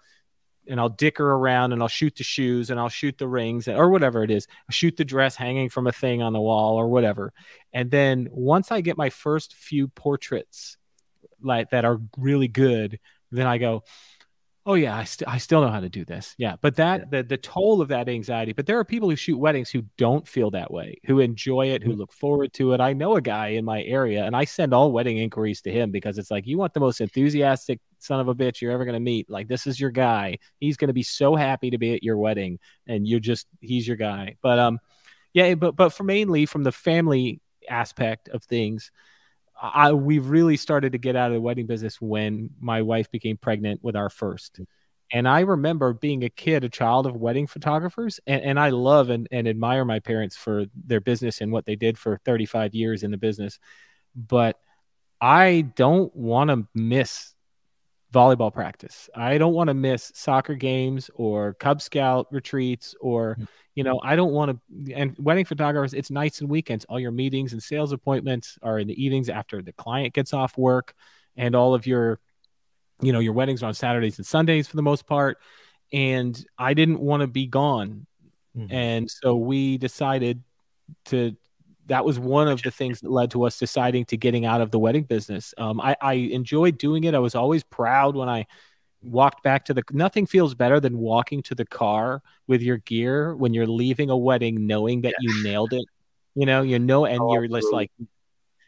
and 0.67 0.79
I'll 0.79 0.89
dicker 0.89 1.25
around 1.25 1.73
and 1.73 1.81
I'll 1.81 1.87
shoot 1.87 2.15
the 2.15 2.23
shoes 2.23 2.69
and 2.69 2.79
I'll 2.79 2.89
shoot 2.89 3.17
the 3.17 3.27
rings 3.27 3.67
or 3.67 3.89
whatever 3.89 4.23
it 4.23 4.31
is. 4.31 4.47
I'll 4.69 4.73
shoot 4.73 4.97
the 4.97 5.05
dress 5.05 5.35
hanging 5.35 5.69
from 5.69 5.87
a 5.87 5.91
thing 5.91 6.21
on 6.21 6.33
the 6.33 6.41
wall 6.41 6.77
or 6.77 6.87
whatever. 6.87 7.33
And 7.73 7.89
then 7.89 8.27
once 8.31 8.71
I 8.71 8.81
get 8.81 8.97
my 8.97 9.09
first 9.09 9.55
few 9.55 9.87
portraits 9.87 10.77
like 11.41 11.71
that 11.71 11.85
are 11.85 11.99
really 12.17 12.47
good, 12.47 12.99
then 13.31 13.47
I 13.47 13.57
go, 13.57 13.83
oh 14.65 14.75
yeah, 14.75 14.95
I, 14.95 15.03
st- 15.05 15.27
I 15.27 15.37
still 15.37 15.61
know 15.61 15.71
how 15.71 15.79
to 15.79 15.89
do 15.89 16.05
this. 16.05 16.35
Yeah, 16.37 16.55
but 16.61 16.75
that 16.75 17.01
yeah. 17.01 17.05
the 17.21 17.23
the 17.23 17.37
toll 17.37 17.81
of 17.81 17.87
that 17.89 18.07
anxiety. 18.07 18.53
But 18.53 18.65
there 18.65 18.77
are 18.77 18.85
people 18.85 19.09
who 19.09 19.15
shoot 19.15 19.37
weddings 19.37 19.69
who 19.69 19.83
don't 19.97 20.27
feel 20.27 20.51
that 20.51 20.71
way, 20.71 20.99
who 21.05 21.19
enjoy 21.19 21.67
it, 21.67 21.83
who 21.83 21.91
mm-hmm. 21.91 21.99
look 21.99 22.13
forward 22.13 22.53
to 22.53 22.73
it. 22.73 22.81
I 22.81 22.93
know 22.93 23.15
a 23.15 23.21
guy 23.21 23.49
in 23.49 23.65
my 23.65 23.81
area, 23.83 24.25
and 24.25 24.35
I 24.35 24.45
send 24.45 24.73
all 24.73 24.91
wedding 24.91 25.17
inquiries 25.17 25.61
to 25.63 25.71
him 25.71 25.91
because 25.91 26.17
it's 26.17 26.31
like 26.31 26.45
you 26.45 26.57
want 26.57 26.73
the 26.73 26.79
most 26.79 27.01
enthusiastic 27.01 27.79
son 28.01 28.19
of 28.19 28.27
a 28.27 28.35
bitch 28.35 28.61
you're 28.61 28.71
ever 28.71 28.85
going 28.85 28.93
to 28.93 28.99
meet. 28.99 29.29
Like 29.29 29.47
this 29.47 29.67
is 29.67 29.79
your 29.79 29.91
guy. 29.91 30.39
He's 30.59 30.77
going 30.77 30.89
to 30.89 30.93
be 30.93 31.03
so 31.03 31.35
happy 31.35 31.69
to 31.71 31.77
be 31.77 31.93
at 31.93 32.03
your 32.03 32.17
wedding, 32.17 32.59
and 32.87 33.07
you're 33.07 33.19
just 33.19 33.47
he's 33.59 33.87
your 33.87 33.97
guy. 33.97 34.35
But 34.41 34.59
um, 34.59 34.79
yeah, 35.33 35.55
but 35.55 35.75
but 35.75 35.89
for 35.89 36.03
mainly 36.03 36.45
from 36.45 36.63
the 36.63 36.71
family 36.71 37.41
aspect 37.69 38.29
of 38.29 38.43
things 38.43 38.91
I, 39.61 39.93
we 39.93 40.17
really 40.19 40.57
started 40.57 40.93
to 40.93 40.97
get 40.97 41.15
out 41.15 41.29
of 41.29 41.35
the 41.35 41.41
wedding 41.41 41.67
business 41.67 42.01
when 42.01 42.49
my 42.59 42.81
wife 42.81 43.11
became 43.11 43.37
pregnant 43.37 43.83
with 43.83 43.95
our 43.95 44.09
first. 44.09 44.59
And 45.13 45.27
I 45.27 45.41
remember 45.41 45.93
being 45.93 46.23
a 46.23 46.29
kid, 46.29 46.63
a 46.63 46.69
child 46.69 47.05
of 47.05 47.15
wedding 47.15 47.45
photographers, 47.45 48.19
and, 48.25 48.41
and 48.41 48.59
I 48.59 48.69
love 48.69 49.09
and, 49.09 49.27
and 49.29 49.47
admire 49.47 49.85
my 49.85 49.99
parents 49.99 50.35
for 50.35 50.65
their 50.73 51.01
business 51.01 51.41
and 51.41 51.51
what 51.51 51.65
they 51.65 51.75
did 51.75 51.97
for 51.97 52.19
35 52.25 52.73
years 52.73 53.03
in 53.03 53.11
the 53.11 53.17
business. 53.17 53.59
But 54.15 54.57
I 55.19 55.61
don't 55.75 56.15
want 56.15 56.49
to 56.49 56.67
miss 56.73 57.30
volleyball 58.13 58.53
practice. 58.53 59.09
I 59.15 59.37
don't 59.37 59.53
want 59.53 59.69
to 59.69 59.73
miss 59.73 60.11
soccer 60.15 60.55
games 60.55 61.09
or 61.15 61.53
Cub 61.53 61.81
Scout 61.81 62.27
retreats 62.31 62.93
or, 62.99 63.35
mm-hmm. 63.35 63.43
you 63.75 63.83
know, 63.83 64.01
I 64.03 64.15
don't 64.15 64.31
want 64.31 64.51
to. 64.51 64.93
And 64.93 65.15
wedding 65.17 65.45
photographers, 65.45 65.93
it's 65.93 66.11
nights 66.11 66.41
and 66.41 66.49
weekends. 66.49 66.85
All 66.85 66.99
your 66.99 67.11
meetings 67.11 67.53
and 67.53 67.63
sales 67.63 67.93
appointments 67.93 68.57
are 68.61 68.79
in 68.79 68.87
the 68.87 69.03
evenings 69.03 69.29
after 69.29 69.61
the 69.61 69.73
client 69.73 70.13
gets 70.13 70.33
off 70.33 70.57
work, 70.57 70.93
and 71.37 71.55
all 71.55 71.73
of 71.73 71.87
your, 71.87 72.19
you 73.01 73.13
know, 73.13 73.19
your 73.19 73.33
weddings 73.33 73.63
are 73.63 73.67
on 73.67 73.73
Saturdays 73.73 74.17
and 74.17 74.27
Sundays 74.27 74.67
for 74.67 74.75
the 74.75 74.81
most 74.81 75.07
part. 75.07 75.37
And 75.93 76.43
I 76.57 76.73
didn't 76.73 76.99
want 76.99 77.21
to 77.21 77.27
be 77.27 77.47
gone. 77.47 78.05
Mm-hmm. 78.57 78.73
And 78.73 79.11
so 79.11 79.35
we 79.35 79.77
decided 79.77 80.43
to 81.05 81.35
that 81.91 82.05
was 82.05 82.17
one 82.17 82.47
of 82.47 82.61
the 82.61 82.71
things 82.71 83.01
that 83.01 83.11
led 83.11 83.29
to 83.31 83.43
us 83.43 83.59
deciding 83.59 84.05
to 84.05 84.15
getting 84.15 84.45
out 84.45 84.61
of 84.61 84.71
the 84.71 84.79
wedding 84.79 85.03
business. 85.03 85.53
Um, 85.57 85.81
I, 85.81 85.97
I 85.99 86.13
enjoyed 86.13 86.77
doing 86.77 87.03
it. 87.03 87.13
I 87.13 87.19
was 87.19 87.35
always 87.35 87.65
proud 87.65 88.15
when 88.15 88.29
I 88.29 88.47
walked 89.01 89.43
back 89.43 89.65
to 89.65 89.73
the. 89.73 89.83
Nothing 89.91 90.25
feels 90.25 90.55
better 90.55 90.79
than 90.79 90.97
walking 90.97 91.43
to 91.43 91.53
the 91.53 91.65
car 91.65 92.21
with 92.47 92.61
your 92.61 92.77
gear 92.77 93.35
when 93.35 93.53
you're 93.53 93.67
leaving 93.67 94.09
a 94.09 94.15
wedding, 94.15 94.67
knowing 94.67 95.01
that 95.01 95.15
you 95.19 95.43
nailed 95.43 95.73
it. 95.73 95.83
You 96.33 96.45
know, 96.45 96.61
you 96.61 96.79
know, 96.79 97.03
and 97.03 97.19
oh, 97.19 97.33
you're 97.33 97.49
just 97.49 97.73
like, 97.73 97.91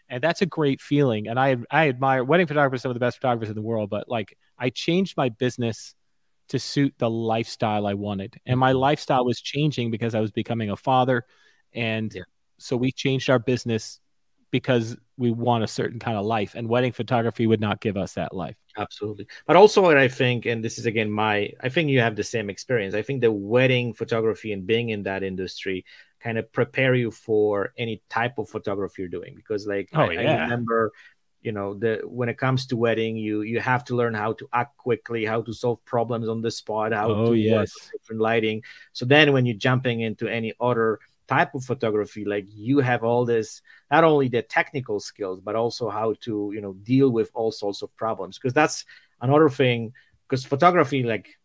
and 0.09 0.21
that's 0.21 0.41
a 0.41 0.45
great 0.45 0.81
feeling. 0.81 1.29
And 1.29 1.39
I 1.39 1.55
I 1.71 1.87
admire 1.87 2.25
wedding 2.25 2.47
photographers, 2.47 2.81
some 2.81 2.91
of 2.91 2.95
the 2.95 2.99
best 2.99 3.21
photographers 3.21 3.47
in 3.47 3.55
the 3.55 3.61
world. 3.61 3.89
But 3.89 4.09
like, 4.09 4.37
I 4.59 4.69
changed 4.69 5.15
my 5.15 5.29
business 5.29 5.95
to 6.49 6.59
suit 6.59 6.93
the 6.97 7.09
lifestyle 7.09 7.87
I 7.87 7.93
wanted, 7.93 8.35
and 8.45 8.59
my 8.59 8.71
mm-hmm. 8.71 8.79
lifestyle 8.79 9.23
was 9.23 9.39
changing 9.39 9.91
because 9.91 10.13
I 10.13 10.19
was 10.19 10.31
becoming 10.31 10.71
a 10.71 10.75
father, 10.75 11.23
and 11.71 12.13
yeah 12.13 12.23
so 12.57 12.77
we 12.77 12.91
changed 12.91 13.29
our 13.29 13.39
business 13.39 13.99
because 14.51 14.95
we 15.17 15.31
want 15.31 15.63
a 15.63 15.67
certain 15.67 15.99
kind 15.99 16.15
of 16.15 16.25
life 16.25 16.53
and 16.55 16.67
wedding 16.67 16.91
photography 16.91 17.47
would 17.47 17.59
not 17.59 17.81
give 17.81 17.97
us 17.97 18.13
that 18.13 18.33
life 18.35 18.55
absolutely 18.77 19.27
but 19.47 19.55
also 19.55 19.81
what 19.81 19.97
i 19.97 20.07
think 20.07 20.45
and 20.45 20.63
this 20.63 20.77
is 20.77 20.85
again 20.85 21.09
my 21.09 21.51
i 21.61 21.69
think 21.69 21.89
you 21.89 21.99
have 21.99 22.15
the 22.15 22.23
same 22.23 22.49
experience 22.49 22.93
i 22.93 23.01
think 23.01 23.21
the 23.21 23.31
wedding 23.31 23.93
photography 23.93 24.53
and 24.53 24.67
being 24.67 24.89
in 24.89 25.03
that 25.03 25.23
industry 25.23 25.83
kind 26.19 26.37
of 26.37 26.51
prepare 26.51 26.95
you 26.95 27.11
for 27.11 27.73
any 27.77 28.01
type 28.09 28.37
of 28.37 28.47
photography 28.47 29.01
you're 29.01 29.09
doing 29.09 29.33
because 29.35 29.67
like 29.67 29.89
oh, 29.93 30.03
I, 30.03 30.13
yeah. 30.13 30.35
I 30.35 30.43
remember 30.43 30.91
you 31.41 31.51
know 31.51 31.73
the 31.73 32.01
when 32.05 32.29
it 32.29 32.37
comes 32.37 32.65
to 32.67 32.77
wedding 32.77 33.17
you 33.17 33.41
you 33.41 33.59
have 33.59 33.83
to 33.85 33.95
learn 33.95 34.13
how 34.13 34.33
to 34.33 34.47
act 34.53 34.77
quickly 34.77 35.25
how 35.25 35.41
to 35.41 35.53
solve 35.53 35.83
problems 35.83 36.29
on 36.29 36.41
the 36.41 36.49
spot 36.49 36.93
how 36.93 37.09
oh, 37.09 37.25
to 37.31 37.33
yes. 37.35 37.73
different 37.91 38.21
lighting 38.21 38.63
so 38.93 39.05
then 39.05 39.33
when 39.33 39.45
you're 39.45 39.57
jumping 39.57 39.99
into 40.01 40.27
any 40.27 40.53
other 40.59 40.99
type 41.27 41.55
of 41.55 41.63
photography 41.63 42.25
like 42.25 42.45
you 42.49 42.79
have 42.79 43.03
all 43.03 43.25
this 43.25 43.61
not 43.89 44.03
only 44.03 44.27
the 44.27 44.41
technical 44.41 44.99
skills 44.99 45.39
but 45.39 45.55
also 45.55 45.89
how 45.89 46.13
to 46.21 46.51
you 46.53 46.61
know 46.61 46.73
deal 46.83 47.09
with 47.09 47.29
all 47.33 47.51
sorts 47.51 47.81
of 47.81 47.95
problems. 47.95 48.37
Because 48.37 48.53
that's 48.53 48.85
another 49.21 49.49
thing 49.49 49.93
because 50.27 50.45
photography 50.45 51.03
like 51.03 51.37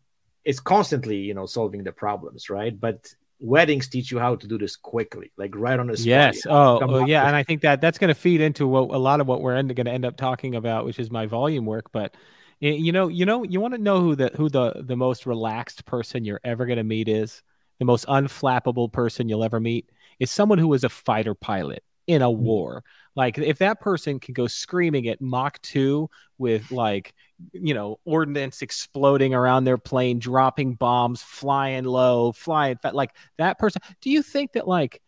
is 0.45 0.59
constantly 0.59 1.17
you 1.17 1.33
know 1.33 1.45
solving 1.45 1.83
the 1.83 1.91
problems 1.91 2.49
right? 2.49 2.77
But 2.79 3.13
weddings 3.41 3.87
teach 3.87 4.11
you 4.11 4.19
how 4.19 4.35
to 4.35 4.47
do 4.47 4.57
this 4.57 4.75
quickly 4.75 5.31
like 5.37 5.55
right 5.55 5.79
on 5.79 5.87
the 5.87 5.95
spot 5.95 6.05
yes. 6.05 6.45
oh, 6.45 6.79
oh 6.81 7.05
yeah 7.05 7.25
and 7.25 7.35
i 7.37 7.41
think 7.41 7.61
that 7.61 7.79
that's 7.79 7.97
going 7.97 8.09
to 8.09 8.13
feed 8.13 8.41
into 8.41 8.67
what 8.67 8.93
a 8.93 8.97
lot 8.97 9.21
of 9.21 9.27
what 9.27 9.41
we're 9.41 9.53
going 9.63 9.85
to 9.85 9.91
end 9.91 10.03
up 10.03 10.17
talking 10.17 10.55
about 10.55 10.83
which 10.83 10.99
is 10.99 11.09
my 11.09 11.25
volume 11.25 11.65
work 11.65 11.89
but 11.93 12.15
you 12.59 12.91
know 12.91 13.07
you 13.07 13.25
know 13.25 13.43
you 13.43 13.61
want 13.61 13.73
to 13.73 13.77
know 13.77 14.01
who 14.01 14.15
the 14.15 14.29
who 14.35 14.49
the 14.49 14.73
the 14.85 14.97
most 14.97 15.25
relaxed 15.25 15.85
person 15.85 16.25
you're 16.25 16.41
ever 16.43 16.65
going 16.65 16.77
to 16.77 16.83
meet 16.83 17.07
is 17.07 17.41
the 17.79 17.85
most 17.85 18.05
unflappable 18.07 18.91
person 18.91 19.29
you'll 19.29 19.43
ever 19.43 19.59
meet 19.59 19.89
is 20.19 20.29
someone 20.29 20.59
who 20.59 20.67
was 20.67 20.83
a 20.83 20.89
fighter 20.89 21.33
pilot 21.33 21.83
in 22.09 22.21
a 22.21 22.27
mm-hmm. 22.27 22.43
war. 22.43 22.83
Like 23.15 23.37
if 23.37 23.59
that 23.59 23.81
person 23.81 24.19
can 24.19 24.33
go 24.33 24.47
screaming 24.47 25.07
at 25.07 25.21
Mach 25.21 25.61
2 25.61 26.09
with 26.37 26.71
like, 26.71 27.13
you 27.53 27.73
know, 27.73 27.99
ordnance 28.03 28.61
exploding 28.61 29.33
around 29.33 29.63
their 29.63 29.77
plane, 29.77 30.19
dropping 30.19 30.73
bombs, 30.73 31.21
flying 31.21 31.85
low, 31.85 32.31
flying 32.31 32.77
like 32.93 33.11
that 33.37 33.59
person. 33.59 33.81
Do 34.01 34.09
you 34.09 34.21
think 34.21 34.53
that 34.53 34.67
like 34.67 35.01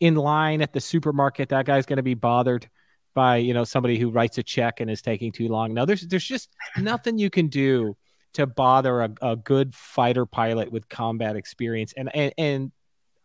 in 0.00 0.16
line 0.16 0.62
at 0.62 0.72
the 0.72 0.80
supermarket 0.80 1.48
that 1.48 1.64
guy's 1.64 1.86
going 1.86 1.96
to 1.96 2.02
be 2.02 2.14
bothered 2.14 2.68
by, 3.14 3.36
you 3.36 3.54
know, 3.54 3.64
somebody 3.64 3.98
who 3.98 4.10
writes 4.10 4.36
a 4.38 4.42
check 4.42 4.80
and 4.80 4.90
is 4.90 5.00
taking 5.00 5.32
too 5.32 5.48
long? 5.48 5.72
No, 5.72 5.86
there's 5.86 6.02
there's 6.02 6.26
just 6.26 6.50
nothing 6.76 7.18
you 7.18 7.30
can 7.30 7.48
do 7.48 7.96
to 8.34 8.46
bother 8.46 9.02
a, 9.02 9.10
a 9.22 9.36
good 9.36 9.74
fighter 9.74 10.26
pilot 10.26 10.70
with 10.70 10.88
combat 10.88 11.36
experience. 11.36 11.94
And, 11.96 12.14
and, 12.14 12.32
and 12.36 12.72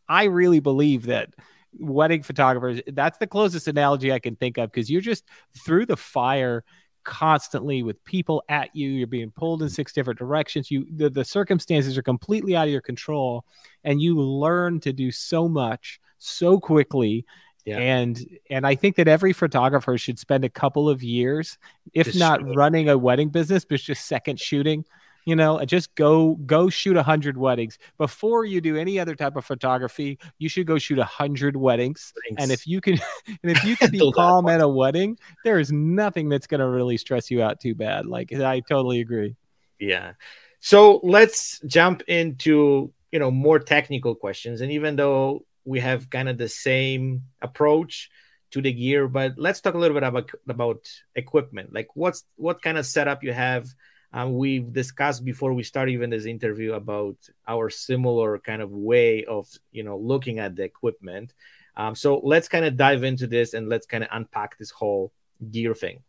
I 0.08 0.26
really 0.26 0.60
believe 0.60 1.06
that 1.08 1.34
wedding 1.78 2.24
photographers, 2.24 2.82
that's 2.88 3.18
the 3.18 3.28
closest 3.28 3.68
analogy 3.68 4.12
I 4.12 4.20
can 4.20 4.36
think 4.36 4.58
of 4.58 4.72
because 4.72 4.90
you're 4.90 5.02
just 5.02 5.26
through 5.66 5.86
the 5.86 5.98
fire 5.98 6.64
constantly 7.06 7.82
with 7.82 8.04
people 8.04 8.44
at 8.50 8.76
you 8.76 8.90
you're 8.90 9.08
being 9.08 9.32
pulled 9.32 9.64
in 9.64 9.70
six 9.70 9.94
different 9.94 10.20
directions 10.20 10.70
you 10.70 10.86
the, 10.96 11.10
the 11.10 11.24
circumstances 11.24 11.98
are 11.98 12.04
completely 12.04 12.58
out 12.58 12.68
of 12.68 12.72
your 12.72 12.82
control 12.82 13.46
and 13.86 14.02
you 14.02 14.20
learn 14.20 14.82
to 14.82 14.92
do 14.92 15.10
so 15.10 15.48
much 15.48 16.00
so 16.18 16.60
quickly 16.60 17.26
yeah. 17.66 17.78
and 17.78 18.26
and 18.50 18.66
i 18.66 18.76
think 18.76 18.96
that 18.96 19.08
every 19.08 19.34
photographer 19.34 19.98
should 19.98 20.18
spend 20.20 20.44
a 20.44 20.50
couple 20.50 20.90
of 20.90 21.04
years 21.04 21.58
if 21.94 22.08
just 22.08 22.20
not 22.20 22.40
running 22.56 22.90
a 22.90 22.98
wedding 22.98 23.30
business 23.30 23.66
but 23.66 23.80
just 23.80 24.06
second 24.06 24.40
shooting 24.40 24.86
you 25.26 25.36
know 25.36 25.64
just 25.66 25.94
go 25.96 26.36
go 26.46 26.70
shoot 26.70 26.98
a 26.98 27.04
hundred 27.04 27.38
weddings. 27.38 27.78
Before 27.98 28.46
you 28.46 28.62
do 28.62 28.78
any 28.78 29.00
other 29.00 29.16
type 29.16 29.36
of 29.36 29.46
photography 29.46 30.18
you 30.40 30.50
should 30.50 30.66
go 30.66 30.78
shoot 30.78 30.98
a 30.98 31.06
hundred 31.06 31.56
weddings. 31.56 32.14
Thanks. 32.28 32.42
and 32.42 32.52
if 32.52 32.66
you 32.66 32.82
can 32.82 33.00
and 33.28 33.52
if 33.52 33.64
you 33.64 33.76
can 33.76 33.92
be 33.92 34.12
calm 34.14 34.50
at 34.50 34.62
a 34.62 34.68
wedding 34.68 35.18
there 35.44 35.60
is 35.60 35.72
nothing 35.72 36.30
that's 36.30 36.48
going 36.48 36.62
to 36.62 36.68
really 36.68 36.98
stress 36.98 37.30
you 37.30 37.44
out 37.44 37.60
too 37.60 37.76
bad. 37.76 38.06
Like 38.06 38.34
i 38.34 38.60
totally 38.62 39.02
agree. 39.02 39.36
Yeah. 39.80 40.14
So 40.62 41.00
let's 41.04 41.60
jump 41.68 42.02
into 42.08 42.92
you 43.12 43.20
know 43.20 43.30
more 43.32 43.60
technical 43.60 44.16
questions. 44.16 44.62
And 44.62 44.72
even 44.72 44.96
though 44.96 45.46
we 45.66 45.80
have 45.80 46.10
kind 46.10 46.30
of 46.30 46.38
the 46.38 46.50
same 46.50 47.24
approach 47.42 48.10
to 48.52 48.62
the 48.62 48.74
gear 48.74 49.08
but 49.08 49.34
let's 49.38 49.62
talk 49.62 49.76
a 49.76 49.78
little 49.78 49.94
bit 49.96 50.04
about 50.04 50.30
about 50.48 50.88
equipment 51.16 51.72
like 51.74 51.88
what's 51.96 52.24
what 52.36 52.62
kind 52.62 52.78
of 52.78 52.86
setup 52.86 53.24
you 53.24 53.34
have 53.34 53.68
um, 54.12 54.36
we've 54.36 54.74
discussed 54.74 55.24
before 55.24 55.54
we 55.54 55.62
start 55.62 55.90
even 55.90 56.10
this 56.10 56.26
interview 56.26 56.74
about 56.74 57.16
our 57.48 57.70
similar 57.70 58.40
kind 58.40 58.62
of 58.62 58.72
way 58.72 59.24
of 59.26 59.48
you 59.72 59.84
know 59.84 59.98
looking 59.98 60.40
at 60.40 60.56
the 60.56 60.64
equipment 60.64 61.34
um, 61.78 61.96
so 61.96 62.20
let's 62.24 62.48
kind 62.48 62.66
of 62.66 62.76
dive 62.76 63.04
into 63.04 63.28
this 63.28 63.54
and 63.54 63.70
let's 63.70 63.86
kind 63.86 64.04
of 64.04 64.10
unpack 64.12 64.58
this 64.58 64.72
whole 64.72 65.12
gear 65.52 65.76
thing 65.76 66.02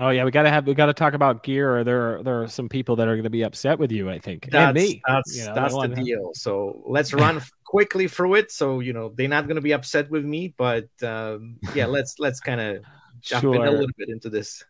Oh 0.00 0.10
yeah, 0.10 0.24
we 0.24 0.30
gotta 0.30 0.50
have 0.50 0.66
we 0.66 0.74
gotta 0.74 0.92
talk 0.92 1.14
about 1.14 1.42
gear. 1.42 1.78
Or 1.78 1.84
there 1.84 2.18
are 2.18 2.22
there 2.22 2.42
are 2.42 2.48
some 2.48 2.68
people 2.68 2.96
that 2.96 3.08
are 3.08 3.14
going 3.14 3.24
to 3.24 3.30
be 3.30 3.42
upset 3.42 3.78
with 3.78 3.90
you. 3.90 4.10
I 4.10 4.18
think 4.18 4.48
that's, 4.50 4.68
and 4.68 4.74
me. 4.74 5.02
That's 5.06 5.36
you 5.36 5.46
know, 5.46 5.54
that's 5.54 5.74
the 5.74 5.88
deal. 5.88 6.30
So 6.34 6.82
let's 6.86 7.14
run 7.14 7.40
quickly 7.68 8.08
through 8.08 8.36
it. 8.36 8.50
So 8.50 8.80
you 8.80 8.92
know 8.92 9.12
they're 9.14 9.28
not 9.28 9.46
going 9.46 9.56
to 9.56 9.62
be 9.62 9.72
upset 9.72 10.10
with 10.10 10.24
me, 10.24 10.54
but 10.56 10.88
um, 11.02 11.58
yeah, 11.74 11.86
let's 11.96 12.16
let's 12.18 12.40
kind 12.40 12.60
of 12.60 12.84
jump 13.20 13.42
sure. 13.42 13.54
in 13.54 13.62
a 13.62 13.70
little 13.70 13.94
bit 13.96 14.08
into 14.08 14.30
this. 14.30 14.64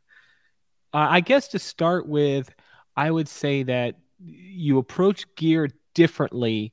Uh, 0.93 1.07
I 1.11 1.21
guess 1.21 1.49
to 1.49 1.59
start 1.59 2.09
with, 2.09 2.53
I 2.97 3.11
would 3.11 3.29
say 3.29 3.63
that 3.65 3.97
you 4.19 4.79
approach 4.79 5.33
gear 5.37 5.69
differently 5.95 6.73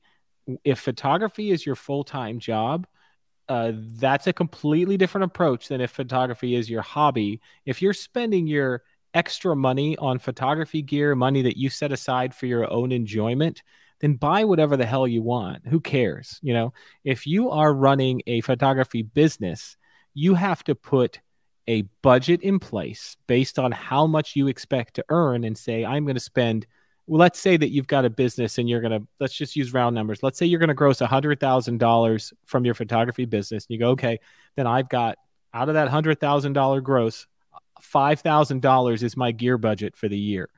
if 0.64 0.80
photography 0.80 1.52
is 1.52 1.66
your 1.66 1.76
full 1.76 2.04
time 2.04 2.40
job 2.40 2.88
uh, 3.48 3.74
that's 3.76 4.28
a 4.28 4.34
completely 4.34 4.98
different 4.98 5.26
approach 5.26 5.68
than 5.68 5.82
if 5.82 5.92
photography 5.92 6.56
is 6.56 6.70
your 6.70 6.82
hobby. 6.82 7.42
If 7.66 7.82
you're 7.82 7.94
spending 7.94 8.48
your 8.48 8.84
extra 9.14 9.56
money 9.56 9.96
on 9.98 10.20
photography 10.20 10.82
gear, 10.82 11.16
money 11.16 11.42
that 11.44 11.58
you 11.58 11.70
set 11.70 11.92
aside 11.92 12.34
for 12.34 12.48
your 12.48 12.72
own 12.72 12.92
enjoyment, 12.92 13.62
then 14.00 14.16
buy 14.16 14.44
whatever 14.44 14.78
the 14.78 14.86
hell 14.86 15.08
you 15.08 15.22
want. 15.22 15.68
Who 15.68 15.80
cares? 15.80 16.40
You 16.42 16.54
know, 16.54 16.74
if 17.04 17.26
you 17.26 17.50
are 17.52 17.74
running 17.74 18.22
a 18.28 18.42
photography 18.42 19.02
business, 19.02 19.78
you 20.14 20.36
have 20.36 20.64
to 20.66 20.76
put 20.76 21.20
a 21.68 21.84
budget 22.02 22.42
in 22.42 22.60
place 22.60 23.18
based 23.28 23.58
on 23.58 23.72
how 23.72 24.06
much 24.06 24.36
you 24.36 24.48
expect 24.48 24.96
to 24.96 25.06
earn 25.10 25.44
and 25.44 25.58
say, 25.58 25.84
I'm 25.84 26.06
going 26.06 26.16
to 26.16 26.22
spend 26.22 26.68
well, 27.08 27.20
let's 27.20 27.40
say 27.40 27.56
that 27.56 27.70
you've 27.70 27.88
got 27.88 28.06
a 28.06 28.10
business 28.10 28.58
and 28.58 28.68
you're 28.68 28.82
going 28.82 29.00
to 29.00 29.08
let's 29.20 29.36
just 29.36 29.56
use 29.56 29.74
round 29.74 29.96
numbers 29.96 30.24
let's 30.24 30.38
say 30.38 30.46
you're 30.46 30.60
going 30.60 30.70
to 30.70 30.74
gross 30.74 31.00
$100000 31.00 32.34
from 32.46 32.66
your 32.66 32.74
photography 32.74 33.26
business 33.26 33.66
and 33.66 33.74
you 33.74 33.80
go 33.80 33.92
okay 33.92 34.20
then 34.56 34.68
i've 34.68 34.90
got 34.90 35.18
out 35.54 35.70
of 35.70 35.76
that 35.76 35.90
$100000 35.90 36.84
gross 36.84 37.28
$5000 37.82 39.04
is 39.04 39.18
my 39.18 39.32
gear 39.32 39.58
budget 39.58 39.96
for 39.96 40.08
the 40.08 40.18
year 40.18 40.50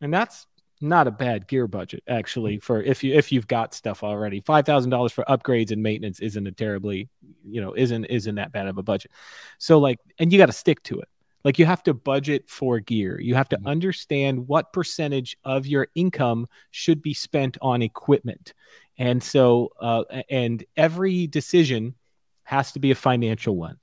and 0.00 0.12
that's 0.12 0.46
not 0.80 1.06
a 1.06 1.10
bad 1.10 1.48
gear 1.48 1.66
budget 1.66 2.02
actually 2.06 2.58
for 2.58 2.82
if 2.82 3.02
you 3.02 3.14
if 3.14 3.32
you've 3.32 3.48
got 3.48 3.72
stuff 3.72 4.02
already 4.02 4.40
$5000 4.42 5.10
for 5.10 5.24
upgrades 5.24 5.70
and 5.70 5.82
maintenance 5.82 6.20
isn't 6.20 6.46
a 6.46 6.52
terribly 6.52 7.08
you 7.44 7.60
know 7.60 7.72
isn't 7.74 8.04
isn't 8.06 8.34
that 8.34 8.52
bad 8.52 8.66
of 8.66 8.76
a 8.76 8.82
budget 8.82 9.10
so 9.58 9.78
like 9.78 9.98
and 10.18 10.32
you 10.32 10.38
got 10.38 10.46
to 10.46 10.52
stick 10.52 10.82
to 10.82 11.00
it 11.00 11.08
like 11.46 11.60
you 11.60 11.64
have 11.66 11.84
to 11.84 11.94
budget 11.94 12.50
for 12.50 12.80
gear. 12.80 13.20
You 13.20 13.36
have 13.36 13.48
to 13.50 13.56
mm-hmm. 13.56 13.68
understand 13.68 14.48
what 14.48 14.72
percentage 14.72 15.36
of 15.44 15.64
your 15.64 15.86
income 15.94 16.48
should 16.72 17.00
be 17.00 17.14
spent 17.14 17.56
on 17.62 17.82
equipment. 17.82 18.52
And 18.98 19.22
so, 19.22 19.70
uh, 19.80 20.02
and 20.28 20.64
every 20.76 21.28
decision 21.28 21.94
has 22.42 22.72
to 22.72 22.80
be 22.80 22.90
a 22.90 22.96
financial 22.96 23.54
one. 23.54 23.76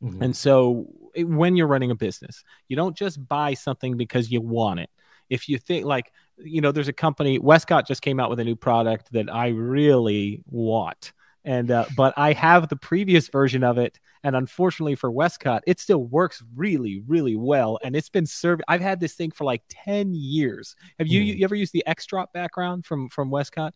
Mm-hmm. 0.00 0.22
And 0.22 0.36
so, 0.36 0.86
when 1.16 1.56
you're 1.56 1.66
running 1.66 1.90
a 1.90 1.96
business, 1.96 2.44
you 2.68 2.76
don't 2.76 2.96
just 2.96 3.26
buy 3.26 3.54
something 3.54 3.96
because 3.96 4.30
you 4.30 4.40
want 4.40 4.78
it. 4.78 4.90
If 5.28 5.48
you 5.48 5.58
think 5.58 5.86
like, 5.86 6.12
you 6.44 6.60
know, 6.60 6.72
there's 6.72 6.88
a 6.88 6.92
company, 6.92 7.38
Westcott 7.38 7.86
just 7.86 8.02
came 8.02 8.20
out 8.20 8.30
with 8.30 8.40
a 8.40 8.44
new 8.44 8.56
product 8.56 9.12
that 9.12 9.32
I 9.32 9.48
really 9.48 10.42
want 10.46 11.12
and 11.44 11.70
uh, 11.70 11.86
but 11.96 12.14
I 12.16 12.32
have 12.34 12.68
the 12.68 12.76
previous 12.76 13.28
version 13.28 13.64
of 13.64 13.78
it, 13.78 13.98
and 14.22 14.36
unfortunately 14.36 14.94
for 14.94 15.10
Westcott, 15.10 15.62
it 15.66 15.80
still 15.80 16.04
works 16.04 16.42
really, 16.54 17.02
really 17.06 17.36
well, 17.36 17.78
and 17.82 17.96
it's 17.96 18.10
been 18.10 18.26
served. 18.26 18.62
I've 18.68 18.82
had 18.82 19.00
this 19.00 19.14
thing 19.14 19.30
for 19.30 19.44
like 19.44 19.62
ten 19.68 20.14
years. 20.14 20.76
Have 20.98 21.08
you, 21.08 21.22
mm. 21.22 21.38
you 21.38 21.44
ever 21.44 21.54
used 21.54 21.72
the 21.72 21.86
X 21.86 22.04
drop 22.06 22.32
background 22.32 22.84
from 22.84 23.08
from 23.08 23.30
Westcott? 23.30 23.74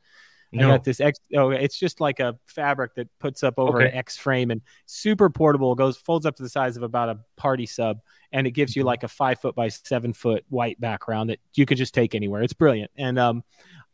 No. 0.55 0.69
I 0.69 0.73
got 0.73 0.85
this 0.85 1.01
X. 1.01 1.19
Oh, 1.37 1.51
it's 1.51 1.79
just 1.79 2.01
like 2.01 2.21
a 2.21 2.39
fabric 2.47 2.95
that 2.95 3.09
puts 3.19 3.43
up 3.43 3.55
over 3.59 3.83
okay. 3.83 3.91
an 3.91 3.95
X 3.95 4.17
frame 4.17 4.51
and 4.51 4.61
super 4.87 5.29
portable. 5.29 5.75
Goes 5.75 5.97
folds 5.97 6.27
up 6.27 6.37
to 6.37 6.43
the 6.43 6.49
size 6.49 6.77
of 6.77 6.83
about 6.83 7.09
a 7.09 7.19
party 7.37 7.67
sub, 7.67 8.01
and 8.33 8.47
it 8.47 8.53
gives 8.53 8.77
you 8.77 8.81
mm-hmm. 8.81 8.89
like 8.89 9.03
a 9.03 9.09
five 9.09 9.41
foot 9.41 9.55
by 9.55 9.69
seven 9.69 10.13
foot 10.13 10.45
white 10.49 10.81
background 10.81 11.31
that 11.31 11.41
you 11.55 11.67
could 11.67 11.79
just 11.79 11.95
take 11.95 12.15
anywhere. 12.15 12.43
It's 12.43 12.53
brilliant, 12.53 12.91
and 12.97 13.19
um, 13.19 13.43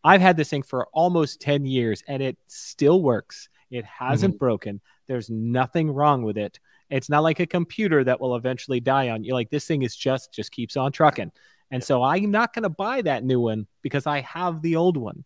I've 0.05 0.21
had 0.21 0.37
this 0.37 0.51
thing 0.51 0.63
for 0.63 0.87
almost 0.93 1.41
ten 1.41 1.65
years, 1.65 2.03
and 2.07 2.23
it 2.23 2.37
still 2.47 3.03
works. 3.03 3.49
It 3.71 3.85
hasn't 3.85 4.35
mm-hmm. 4.35 4.39
broken. 4.39 4.81
There's 5.07 5.31
nothing 5.31 5.91
wrong 5.91 6.23
with 6.23 6.37
it. 6.37 6.61
It's 6.91 7.09
not 7.09 7.23
like 7.23 7.41
a 7.41 7.47
computer 7.47 8.05
that 8.05 8.21
will 8.21 8.37
eventually 8.37 8.81
die 8.81 9.11
on 9.11 9.25
you. 9.25 9.33
Like 9.33 9.51
this 9.51 9.67
thing 9.67 9.83
is 9.83 9.97
just 9.97 10.33
just 10.33 10.53
keeps 10.53 10.77
on 10.77 10.93
trucking. 10.93 11.33
And 11.71 11.83
so 11.83 12.03
I'm 12.03 12.31
not 12.31 12.53
going 12.53 12.65
to 12.65 12.69
buy 12.69 13.03
that 13.03 13.25
new 13.25 13.41
one 13.41 13.67
because 13.83 14.07
I 14.07 14.21
have 14.23 14.61
the 14.61 14.77
old 14.77 14.97
one. 14.97 15.25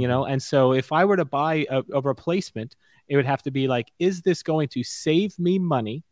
You 0.00 0.08
know, 0.08 0.24
and 0.24 0.42
so 0.42 0.72
if 0.72 0.92
I 0.92 1.04
were 1.04 1.16
to 1.16 1.24
buy 1.24 1.66
a, 1.70 1.82
a 1.92 2.00
replacement, 2.00 2.76
it 3.08 3.16
would 3.16 3.26
have 3.26 3.42
to 3.42 3.50
be 3.50 3.68
like, 3.68 3.92
is 3.98 4.22
this 4.22 4.42
going 4.42 4.68
to 4.68 4.82
save 4.82 5.38
me 5.38 5.58
money, 5.58 6.04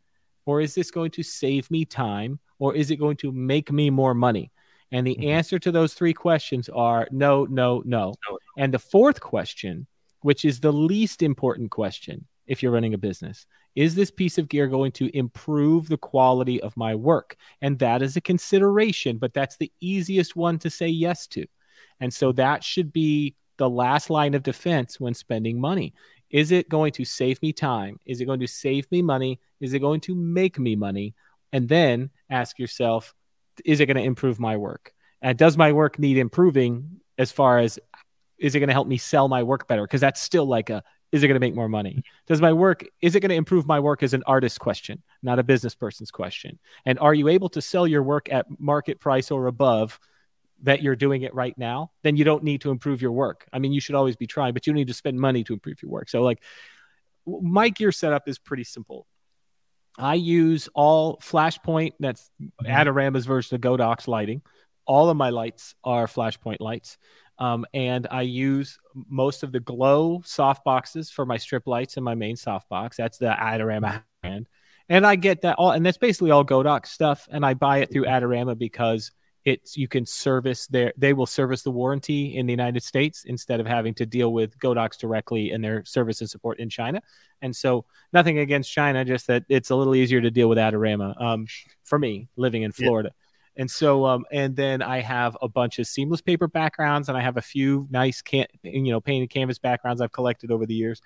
or 0.45 0.61
is 0.61 0.75
this 0.75 0.91
going 0.91 1.11
to 1.11 1.23
save 1.23 1.69
me 1.71 1.85
time, 1.85 2.39
or 2.59 2.75
is 2.75 2.91
it 2.91 2.97
going 2.97 3.17
to 3.17 3.31
make 3.31 3.71
me 3.71 3.89
more 3.89 4.13
money? 4.13 4.51
And 4.91 5.07
the 5.07 5.15
mm-hmm. 5.15 5.29
answer 5.29 5.57
to 5.59 5.71
those 5.71 5.93
three 5.95 6.13
questions 6.13 6.69
are 6.69 7.07
no, 7.11 7.45
no, 7.45 7.81
no. 7.85 8.13
no. 8.29 8.37
And 8.57 8.73
the 8.73 8.79
fourth 8.79 9.19
question 9.19 9.87
which 10.23 10.45
is 10.45 10.59
the 10.59 10.73
least 10.73 11.21
important 11.21 11.69
question 11.69 12.25
if 12.47 12.63
you're 12.63 12.71
running 12.71 12.93
a 12.93 12.97
business. 12.97 13.45
Is 13.75 13.95
this 13.95 14.11
piece 14.11 14.37
of 14.37 14.49
gear 14.49 14.67
going 14.67 14.91
to 14.93 15.15
improve 15.15 15.87
the 15.87 15.97
quality 15.97 16.61
of 16.61 16.75
my 16.75 16.95
work? 16.95 17.35
And 17.61 17.77
that 17.79 18.01
is 18.01 18.15
a 18.15 18.21
consideration, 18.21 19.17
but 19.17 19.33
that's 19.33 19.57
the 19.57 19.71
easiest 19.79 20.35
one 20.35 20.59
to 20.59 20.69
say 20.69 20.87
yes 20.87 21.27
to. 21.27 21.45
And 21.99 22.13
so 22.13 22.31
that 22.33 22.63
should 22.63 22.91
be 22.91 23.35
the 23.57 23.69
last 23.69 24.09
line 24.09 24.33
of 24.33 24.43
defense 24.43 24.99
when 24.99 25.13
spending 25.13 25.59
money. 25.59 25.93
Is 26.29 26.51
it 26.51 26.69
going 26.69 26.91
to 26.93 27.05
save 27.05 27.41
me 27.41 27.53
time? 27.53 27.99
Is 28.05 28.19
it 28.19 28.25
going 28.25 28.39
to 28.39 28.47
save 28.47 28.91
me 28.91 29.01
money? 29.01 29.39
Is 29.59 29.73
it 29.73 29.79
going 29.79 30.01
to 30.01 30.15
make 30.15 30.57
me 30.57 30.75
money? 30.75 31.13
And 31.51 31.69
then 31.69 32.09
ask 32.29 32.57
yourself, 32.57 33.13
is 33.63 33.79
it 33.79 33.85
going 33.85 33.97
to 33.97 34.03
improve 34.03 34.39
my 34.39 34.57
work? 34.57 34.93
And 35.21 35.37
does 35.37 35.57
my 35.57 35.71
work 35.71 35.99
need 35.99 36.17
improving 36.17 36.99
as 37.17 37.31
far 37.31 37.59
as 37.59 37.79
is 38.39 38.55
it 38.55 38.59
going 38.59 38.67
to 38.67 38.73
help 38.73 38.87
me 38.87 38.97
sell 38.97 39.27
my 39.27 39.43
work 39.43 39.67
better? 39.67 39.83
Because 39.83 40.01
that's 40.01 40.21
still 40.21 40.45
like 40.45 40.69
a 40.69 40.83
is 41.11 41.21
it 41.21 41.27
going 41.27 41.35
to 41.35 41.39
make 41.39 41.53
more 41.53 41.69
money? 41.69 42.03
Does 42.25 42.41
my 42.41 42.51
work 42.51 42.83
is 43.01 43.15
it 43.15 43.19
going 43.19 43.29
to 43.29 43.35
improve 43.35 43.67
my 43.67 43.79
work 43.79 44.01
as 44.01 44.15
an 44.15 44.23
artist 44.25 44.59
question, 44.59 45.03
not 45.21 45.37
a 45.37 45.43
business 45.43 45.75
person's 45.75 46.09
question? 46.09 46.57
And 46.85 46.97
are 46.97 47.13
you 47.13 47.27
able 47.27 47.49
to 47.49 47.61
sell 47.61 47.87
your 47.87 48.01
work 48.01 48.27
at 48.31 48.47
market 48.59 48.99
price 48.99 49.29
or 49.29 49.45
above? 49.45 49.99
That 50.63 50.81
you're 50.81 50.95
doing 50.95 51.21
it 51.21 51.33
right 51.33 51.57
now, 51.57 51.91
then 52.03 52.15
you 52.15 52.23
don't 52.23 52.43
need 52.43 52.61
to 52.61 52.71
improve 52.71 53.01
your 53.01 53.11
work. 53.11 53.45
I 53.53 53.59
mean, 53.59 53.73
you 53.73 53.81
should 53.81 53.95
always 53.95 54.15
be 54.15 54.27
trying, 54.27 54.53
but 54.53 54.65
you 54.65 54.73
need 54.73 54.87
to 54.87 54.93
spend 54.93 55.19
money 55.19 55.43
to 55.43 55.53
improve 55.53 55.81
your 55.81 55.91
work. 55.91 56.09
So, 56.09 56.21
like, 56.21 56.41
my 57.25 57.69
gear 57.69 57.91
setup 57.91 58.27
is 58.27 58.39
pretty 58.39 58.63
simple. 58.63 59.05
I 59.97 60.15
use 60.15 60.69
all 60.73 61.17
Flashpoint, 61.17 61.93
that's 61.99 62.31
mm-hmm. 62.41 62.65
Adorama's 62.65 63.25
version 63.25 63.55
of 63.55 63.61
Godox 63.61 64.07
lighting. 64.07 64.41
All 64.85 65.09
of 65.09 65.17
my 65.17 65.29
lights 65.29 65.75
are 65.83 66.07
Flashpoint 66.07 66.59
lights. 66.59 66.97
Um, 67.39 67.65
and 67.73 68.07
I 68.09 68.21
use 68.21 68.77
most 68.93 69.43
of 69.43 69.51
the 69.51 69.59
glow 69.59 70.21
soft 70.25 70.63
boxes 70.63 71.09
for 71.09 71.25
my 71.25 71.37
strip 71.37 71.67
lights 71.67 71.97
and 71.97 72.03
my 72.03 72.15
main 72.15 72.35
soft 72.35 72.69
box. 72.69 72.97
That's 72.97 73.17
the 73.17 73.27
Adorama 73.27 74.03
brand. 74.21 74.47
And 74.89 75.05
I 75.05 75.15
get 75.15 75.41
that 75.41 75.55
all, 75.57 75.71
and 75.71 75.85
that's 75.85 75.97
basically 75.97 76.31
all 76.31 76.45
Godox 76.45 76.87
stuff. 76.87 77.27
And 77.31 77.45
I 77.45 77.53
buy 77.53 77.79
it 77.79 77.91
through 77.91 78.05
Adorama 78.05 78.57
because 78.57 79.11
it's 79.45 79.75
you 79.75 79.87
can 79.87 80.05
service 80.05 80.67
their 80.67 80.93
they 80.97 81.13
will 81.13 81.25
service 81.25 81.63
the 81.63 81.71
warranty 81.71 82.37
in 82.37 82.45
the 82.45 82.53
United 82.53 82.81
States 82.81 83.25
instead 83.25 83.59
of 83.59 83.65
having 83.65 83.93
to 83.95 84.05
deal 84.05 84.31
with 84.31 84.57
Godox 84.57 84.97
directly 84.97 85.51
and 85.51 85.63
their 85.63 85.83
service 85.85 86.21
and 86.21 86.29
support 86.29 86.59
in 86.59 86.69
China. 86.69 87.01
And 87.41 87.55
so 87.55 87.85
nothing 88.13 88.39
against 88.39 88.71
China, 88.71 89.03
just 89.03 89.27
that 89.27 89.43
it's 89.49 89.69
a 89.69 89.75
little 89.75 89.95
easier 89.95 90.21
to 90.21 90.31
deal 90.31 90.47
with 90.47 90.57
Adorama 90.57 91.19
um, 91.21 91.47
for 91.83 91.99
me 91.99 92.29
living 92.37 92.63
in 92.63 92.71
Florida. 92.71 93.11
Yeah. 93.13 93.19
And 93.55 93.69
so, 93.69 94.05
um, 94.05 94.25
and 94.31 94.55
then 94.55 94.81
I 94.81 95.01
have 95.01 95.37
a 95.41 95.47
bunch 95.47 95.77
of 95.77 95.85
seamless 95.85 96.21
paper 96.21 96.47
backgrounds, 96.47 97.09
and 97.09 97.17
I 97.17 97.21
have 97.21 97.37
a 97.37 97.41
few 97.41 97.87
nice, 97.91 98.21
can 98.21 98.47
you 98.63 98.91
know, 98.91 98.99
painted 98.99 99.29
canvas 99.29 99.59
backgrounds 99.59 100.01
I've 100.01 100.11
collected 100.11 100.51
over 100.51 100.65
the 100.65 100.73
years. 100.73 101.01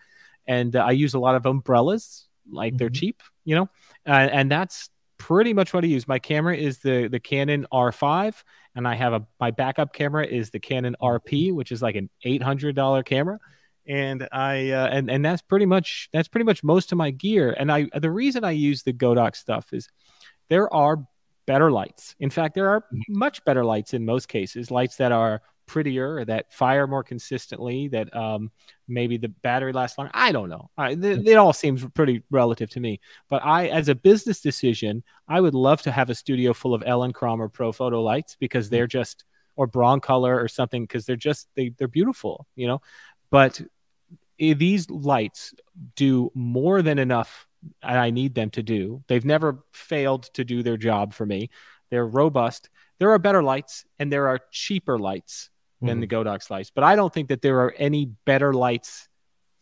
And 0.47 0.76
uh, 0.76 0.86
I 0.86 0.91
use 0.91 1.13
a 1.13 1.19
lot 1.19 1.36
of 1.36 1.45
umbrellas, 1.45 2.28
like 2.50 2.71
mm-hmm. 2.71 2.78
they're 2.78 2.89
cheap, 2.89 3.21
you 3.43 3.56
know, 3.56 3.69
uh, 4.06 4.30
and 4.32 4.50
that's 4.50 4.89
pretty 5.18 5.54
much 5.54 5.74
what 5.74 5.84
I 5.84 5.88
use. 5.88 6.08
My 6.08 6.20
camera 6.20 6.56
is 6.56 6.80
the 6.80 7.08
the 7.08 7.20
Canon 7.20 7.66
R5, 7.72 8.44
and 8.76 8.88
I 8.88 8.96
have 8.96 9.14
a 9.14 9.26
my 9.40 9.52
backup 9.52 9.94
camera 9.94 10.26
is 10.26 10.50
the 10.50 10.60
Canon 10.60 10.96
RP, 11.02 11.54
which 11.54 11.72
is 11.72 11.82
like 11.82 11.96
an 11.96 12.10
eight 12.24 12.42
hundred 12.42 12.76
dollar 12.76 13.04
camera. 13.04 13.40
And 13.88 14.28
I 14.32 14.72
uh, 14.72 14.88
and 14.88 15.10
and 15.10 15.24
that's 15.24 15.42
pretty 15.42 15.66
much 15.66 16.10
that's 16.14 16.28
pretty 16.28 16.46
much 16.46 16.64
most 16.64 16.92
of 16.92 16.98
my 16.98 17.12
gear. 17.12 17.56
And 17.58 17.72
I 17.72 17.90
the 17.96 18.12
reason 18.12 18.44
I 18.44 18.52
use 18.52 18.84
the 18.84 18.94
Godox 18.94 19.38
stuff 19.38 19.74
is 19.74 19.88
there 20.50 20.74
are 20.74 21.06
better 21.46 21.72
lights. 21.72 22.16
In 22.20 22.30
fact, 22.30 22.56
there 22.56 22.70
are 22.70 22.82
mm-hmm. 22.82 23.18
much 23.18 23.44
better 23.46 23.66
lights 23.66 23.94
in 23.94 24.06
most 24.06 24.28
cases, 24.28 24.70
lights 24.70 24.98
that 24.98 25.12
are 25.12 25.42
prettier, 25.68 26.26
that 26.26 26.52
fire 26.52 26.88
more 26.88 27.04
consistently, 27.04 27.88
that 27.90 28.14
um, 28.16 28.52
maybe 28.88 29.18
the 29.18 29.28
battery 29.28 29.74
lasts 29.74 29.98
longer. 29.98 30.12
I 30.14 30.32
don't 30.32 30.50
know. 30.50 30.70
I, 30.78 30.96
th- 30.96 31.28
it 31.28 31.36
all 31.36 31.54
seems 31.54 31.86
pretty 31.90 32.24
relative 32.32 32.70
to 32.72 32.80
me. 32.80 33.00
But 33.30 33.44
I, 33.46 33.68
as 33.68 33.90
a 33.90 33.96
business 33.96 34.42
decision, 34.42 35.04
I 35.28 35.42
would 35.42 35.54
love 35.54 35.82
to 35.84 35.92
have 35.92 36.10
a 36.10 36.16
studio 36.16 36.54
full 36.54 36.74
of 36.74 36.82
Elinchrom 36.82 37.52
Pro 37.54 37.72
Photo 37.72 38.02
lights 38.02 38.36
because 38.40 38.70
they're 38.70 38.88
just, 38.88 39.26
or 39.56 39.68
Broncolor 39.68 40.42
or 40.42 40.48
something, 40.48 40.84
because 40.84 41.06
they're 41.06 41.16
just, 41.16 41.48
they, 41.56 41.70
they're 41.78 41.88
beautiful, 41.88 42.48
you 42.56 42.68
know? 42.68 42.82
But 43.30 43.62
these 44.40 44.90
lights 44.90 45.54
do 45.96 46.32
more 46.34 46.82
than 46.82 47.00
enough 47.00 47.48
I 47.82 48.12
need 48.12 48.36
them 48.36 48.50
to 48.52 48.64
do. 48.64 49.04
They've 49.08 49.26
never 49.26 49.64
failed 49.74 50.24
to 50.34 50.44
do 50.44 50.64
their 50.64 50.78
job 50.78 51.14
for 51.14 51.26
me. 51.26 51.50
They're 51.90 52.06
robust. 52.06 52.70
There 53.00 53.12
are 53.12 53.20
better 53.20 53.44
lights 53.44 53.86
and 54.00 54.12
there 54.12 54.28
are 54.28 54.40
cheaper 54.52 54.98
lights 54.98 55.50
than 55.82 55.90
mm-hmm. 55.90 56.02
the 56.02 56.08
Godox 56.08 56.50
lights. 56.50 56.72
But 56.74 56.84
I 56.84 56.96
don't 56.96 57.13
think 57.13 57.30
that 57.30 57.42
there 57.42 57.60
are 57.62 57.74
any 57.78 58.06
better 58.06 58.54
lights 58.54 59.08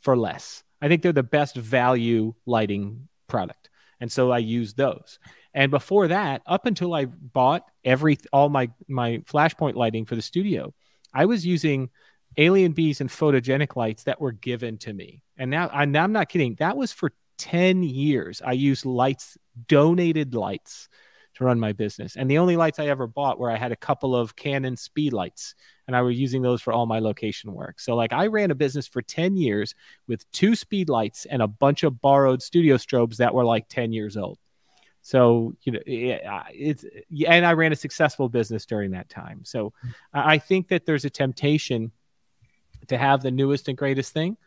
for 0.01 0.15
less. 0.15 0.63
I 0.81 0.87
think 0.87 1.01
they're 1.01 1.11
the 1.11 1.23
best 1.23 1.55
value 1.55 2.33
lighting 2.45 3.07
product. 3.27 3.69
And 3.99 4.11
so 4.11 4.31
I 4.31 4.39
use 4.39 4.73
those. 4.73 5.19
And 5.53 5.71
before 5.71 6.09
that, 6.09 6.41
up 6.45 6.65
until 6.65 6.93
I 6.93 7.05
bought 7.05 7.65
every 7.83 8.17
all 8.33 8.49
my 8.49 8.69
my 8.87 9.19
flashpoint 9.19 9.75
lighting 9.75 10.05
for 10.05 10.15
the 10.15 10.21
studio, 10.21 10.73
I 11.13 11.25
was 11.25 11.45
using 11.45 11.89
AlienBees 12.37 12.99
and 12.99 13.09
photogenic 13.09 13.75
lights 13.75 14.03
that 14.03 14.19
were 14.19 14.33
given 14.33 14.77
to 14.79 14.93
me. 14.93 15.23
And 15.37 15.49
now, 15.49 15.67
I, 15.67 15.83
am 15.83 16.11
not 16.11 16.29
kidding. 16.29 16.55
That 16.55 16.75
was 16.75 16.91
for 16.91 17.11
10 17.37 17.83
years. 17.83 18.41
I 18.45 18.51
used 18.53 18.85
lights, 18.85 19.37
donated 19.67 20.35
lights 20.35 20.89
to 21.35 21.45
run 21.45 21.59
my 21.59 21.73
business. 21.73 22.15
And 22.15 22.29
the 22.29 22.37
only 22.37 22.57
lights 22.57 22.79
I 22.79 22.87
ever 22.87 23.07
bought 23.07 23.39
were 23.39 23.51
I 23.51 23.57
had 23.57 23.71
a 23.71 23.77
couple 23.77 24.15
of 24.15 24.35
Canon 24.35 24.75
speed 24.75 25.13
lights 25.13 25.55
and 25.87 25.95
I 25.95 26.01
was 26.01 26.19
using 26.19 26.41
those 26.41 26.61
for 26.61 26.73
all 26.73 26.85
my 26.85 26.99
location 26.99 27.53
work. 27.53 27.79
So 27.79 27.95
like 27.95 28.13
I 28.13 28.27
ran 28.27 28.51
a 28.51 28.55
business 28.55 28.87
for 28.87 29.01
10 29.01 29.37
years 29.37 29.75
with 30.07 30.29
two 30.31 30.55
speed 30.55 30.89
lights 30.89 31.25
and 31.25 31.41
a 31.41 31.47
bunch 31.47 31.83
of 31.83 32.01
borrowed 32.01 32.41
studio 32.41 32.77
strobes 32.77 33.17
that 33.17 33.33
were 33.33 33.45
like 33.45 33.67
10 33.69 33.93
years 33.93 34.17
old. 34.17 34.39
So, 35.01 35.53
you 35.61 35.73
know, 35.73 35.79
it's, 35.85 36.83
and 37.27 37.45
I 37.45 37.53
ran 37.53 37.71
a 37.71 37.75
successful 37.75 38.27
business 38.27 38.65
during 38.65 38.91
that 38.91 39.07
time. 39.07 39.41
So 39.43 39.71
I 40.11 40.39
think 40.39 40.69
that 40.69 40.87
there's 40.87 41.05
a 41.05 41.11
temptation 41.11 41.91
to 42.87 42.97
have 42.97 43.21
the 43.21 43.29
newest 43.29 43.67
and 43.67 43.77
greatest 43.77 44.13
thing 44.13 44.37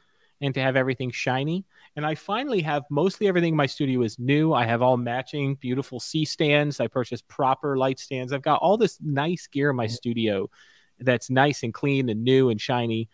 and 0.41 0.55
to 0.55 0.61
have 0.61 0.75
everything 0.75 1.13
shiny. 1.13 1.65
And 1.95 2.05
I 2.05 2.17
finally 2.17 2.61
have 2.63 2.83
mostly 2.91 3.29
everything 3.29 3.55
in 3.55 3.57
my 3.57 3.67
studio 3.67 4.03
is 4.03 4.19
new. 4.19 4.53
I 4.53 4.65
have 4.67 4.83
all 4.83 4.97
matching 4.97 5.55
beautiful 5.57 6.01
C 6.01 6.25
stands. 6.25 6.81
I 6.81 6.89
purchased 6.89 7.29
proper 7.29 7.77
light 7.77 8.01
stands. 8.01 8.33
I've 8.33 8.43
got 8.43 8.61
all 8.61 8.77
this 8.77 8.99
nice 9.01 9.47
gear 9.47 9.71
in 9.71 9.77
my 9.77 9.87
studio 9.87 10.51
that's 11.01 11.31
nice 11.31 11.63
and 11.63 11.73
clean 11.73 12.09
and 12.09 12.25
new 12.25 12.51
and 12.51 12.61
shiny. 12.61 13.09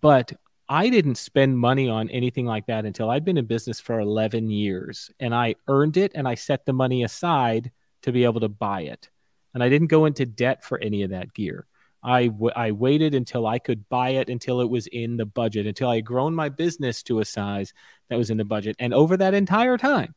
But 0.00 0.32
I 0.68 0.88
didn't 0.88 1.16
spend 1.16 1.58
money 1.58 1.88
on 1.88 2.08
anything 2.10 2.46
like 2.46 2.66
that 2.66 2.84
until 2.84 3.10
I'd 3.10 3.24
been 3.24 3.36
in 3.36 3.46
business 3.46 3.80
for 3.80 4.00
11 4.00 4.48
years 4.50 5.10
and 5.20 5.34
I 5.34 5.56
earned 5.68 5.96
it 5.96 6.12
and 6.14 6.26
I 6.26 6.34
set 6.34 6.64
the 6.64 6.72
money 6.72 7.04
aside 7.04 7.70
to 8.02 8.12
be 8.12 8.24
able 8.24 8.40
to 8.40 8.48
buy 8.48 8.82
it. 8.82 9.10
And 9.54 9.62
I 9.62 9.68
didn't 9.68 9.88
go 9.88 10.06
into 10.06 10.24
debt 10.24 10.64
for 10.64 10.78
any 10.78 11.02
of 11.02 11.10
that 11.10 11.34
gear. 11.34 11.66
I, 12.02 12.28
w- 12.28 12.52
I 12.56 12.72
waited 12.72 13.14
until 13.14 13.46
I 13.46 13.58
could 13.58 13.88
buy 13.88 14.10
it 14.10 14.28
until 14.28 14.60
it 14.60 14.70
was 14.70 14.86
in 14.86 15.16
the 15.16 15.26
budget, 15.26 15.66
until 15.66 15.90
I 15.90 15.96
had 15.96 16.06
grown 16.06 16.34
my 16.34 16.48
business 16.48 17.02
to 17.04 17.20
a 17.20 17.24
size 17.24 17.74
that 18.08 18.16
was 18.18 18.30
in 18.30 18.38
the 18.38 18.44
budget. 18.44 18.76
And 18.78 18.94
over 18.94 19.16
that 19.18 19.34
entire 19.34 19.76
time, 19.76 20.14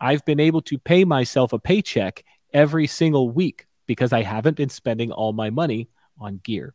I've 0.00 0.24
been 0.24 0.40
able 0.40 0.62
to 0.62 0.78
pay 0.78 1.04
myself 1.04 1.52
a 1.52 1.58
paycheck 1.58 2.24
every 2.54 2.86
single 2.86 3.30
week 3.30 3.66
because 3.86 4.12
I 4.12 4.22
haven't 4.22 4.56
been 4.56 4.68
spending 4.68 5.12
all 5.12 5.32
my 5.32 5.50
money 5.50 5.88
on 6.20 6.40
gear. 6.42 6.74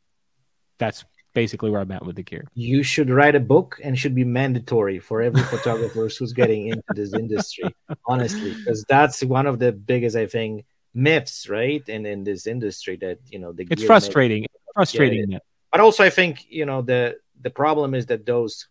That's 0.77 1.05
basically 1.33 1.69
where 1.69 1.81
I'm 1.81 1.91
at 1.91 2.05
with 2.05 2.15
the 2.15 2.23
gear. 2.23 2.47
You 2.53 2.83
should 2.83 3.09
write 3.09 3.35
a 3.35 3.39
book 3.39 3.79
and 3.83 3.97
should 3.97 4.15
be 4.15 4.23
mandatory 4.23 4.99
for 4.99 5.21
every 5.21 5.41
photographer 5.43 6.07
who's 6.07 6.33
getting 6.33 6.67
into 6.67 6.83
this 6.89 7.13
industry, 7.13 7.75
honestly, 8.05 8.53
because 8.53 8.83
that's 8.87 9.23
one 9.23 9.47
of 9.47 9.59
the 9.59 9.71
biggest, 9.71 10.15
I 10.15 10.27
think, 10.27 10.65
myths, 10.93 11.49
right? 11.49 11.83
And 11.87 12.05
in 12.05 12.23
this 12.23 12.47
industry 12.47 12.97
that 12.97 13.19
you 13.29 13.39
know 13.39 13.51
the 13.51 13.67
it's 13.69 13.83
frustrating, 13.83 14.45
frustrating. 14.73 15.31
Yeah, 15.31 15.39
but 15.71 15.81
also, 15.81 16.03
I 16.03 16.09
think 16.09 16.45
you 16.49 16.65
know 16.65 16.81
the 16.81 17.17
the 17.41 17.49
problem 17.49 17.93
is 17.93 18.05
that 18.07 18.25
those 18.25 18.67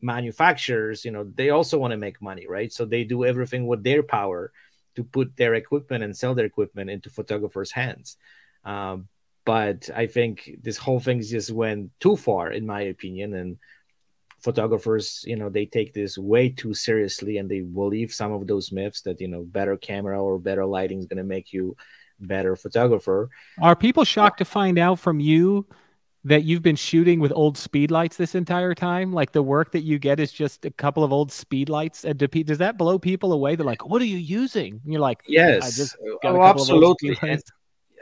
manufacturers, 0.00 1.04
you 1.04 1.10
know, 1.10 1.24
they 1.34 1.50
also 1.50 1.78
want 1.78 1.92
to 1.92 1.96
make 1.96 2.20
money, 2.20 2.46
right? 2.46 2.72
So 2.72 2.84
they 2.84 3.04
do 3.04 3.24
everything 3.24 3.66
with 3.66 3.82
their 3.82 4.02
power 4.02 4.52
to 4.94 5.04
put 5.04 5.36
their 5.36 5.54
equipment 5.54 6.04
and 6.04 6.16
sell 6.16 6.34
their 6.34 6.46
equipment 6.46 6.90
into 6.90 7.10
photographers' 7.10 7.72
hands. 7.72 8.16
Um, 8.64 9.08
but 9.46 9.88
I 9.94 10.06
think 10.06 10.58
this 10.62 10.76
whole 10.76 11.00
thing 11.00 11.22
just 11.22 11.50
went 11.50 11.92
too 12.00 12.16
far, 12.16 12.52
in 12.52 12.66
my 12.66 12.82
opinion, 12.82 13.32
and 13.32 13.56
photographers 14.40 15.24
you 15.26 15.34
know 15.34 15.48
they 15.48 15.64
take 15.64 15.94
this 15.94 16.18
way 16.18 16.48
too 16.48 16.74
seriously 16.74 17.38
and 17.38 17.50
they 17.50 17.60
believe 17.60 18.12
some 18.12 18.32
of 18.32 18.46
those 18.46 18.70
myths 18.70 19.00
that 19.00 19.20
you 19.20 19.26
know 19.26 19.42
better 19.42 19.76
camera 19.76 20.22
or 20.22 20.38
better 20.38 20.64
lighting 20.64 20.98
is 21.00 21.06
going 21.06 21.16
to 21.16 21.24
make 21.24 21.52
you 21.52 21.74
better 22.20 22.54
photographer. 22.56 23.28
Are 23.60 23.76
people 23.76 24.04
shocked 24.04 24.38
to 24.38 24.44
find 24.44 24.78
out 24.78 24.98
from 24.98 25.20
you 25.20 25.66
that 26.24 26.44
you've 26.44 26.62
been 26.62 26.76
shooting 26.76 27.20
with 27.20 27.32
old 27.32 27.56
speed 27.56 27.90
lights 27.90 28.16
this 28.16 28.34
entire 28.34 28.74
time? 28.74 29.12
Like 29.12 29.32
the 29.32 29.42
work 29.42 29.72
that 29.72 29.82
you 29.82 29.98
get 29.98 30.18
is 30.18 30.32
just 30.32 30.64
a 30.64 30.70
couple 30.70 31.04
of 31.04 31.12
old 31.12 31.30
speed 31.30 31.68
lights 31.68 32.04
and 32.04 32.18
does 32.18 32.58
that 32.58 32.76
blow 32.78 32.98
people 32.98 33.32
away? 33.32 33.56
They're 33.56 33.66
like 33.66 33.86
what 33.86 34.02
are 34.02 34.06
you 34.06 34.18
using? 34.18 34.80
And 34.82 34.92
you're 34.92 35.00
like 35.00 35.22
yes. 35.28 35.96
oh 36.24 36.42
absolutely 36.42 37.14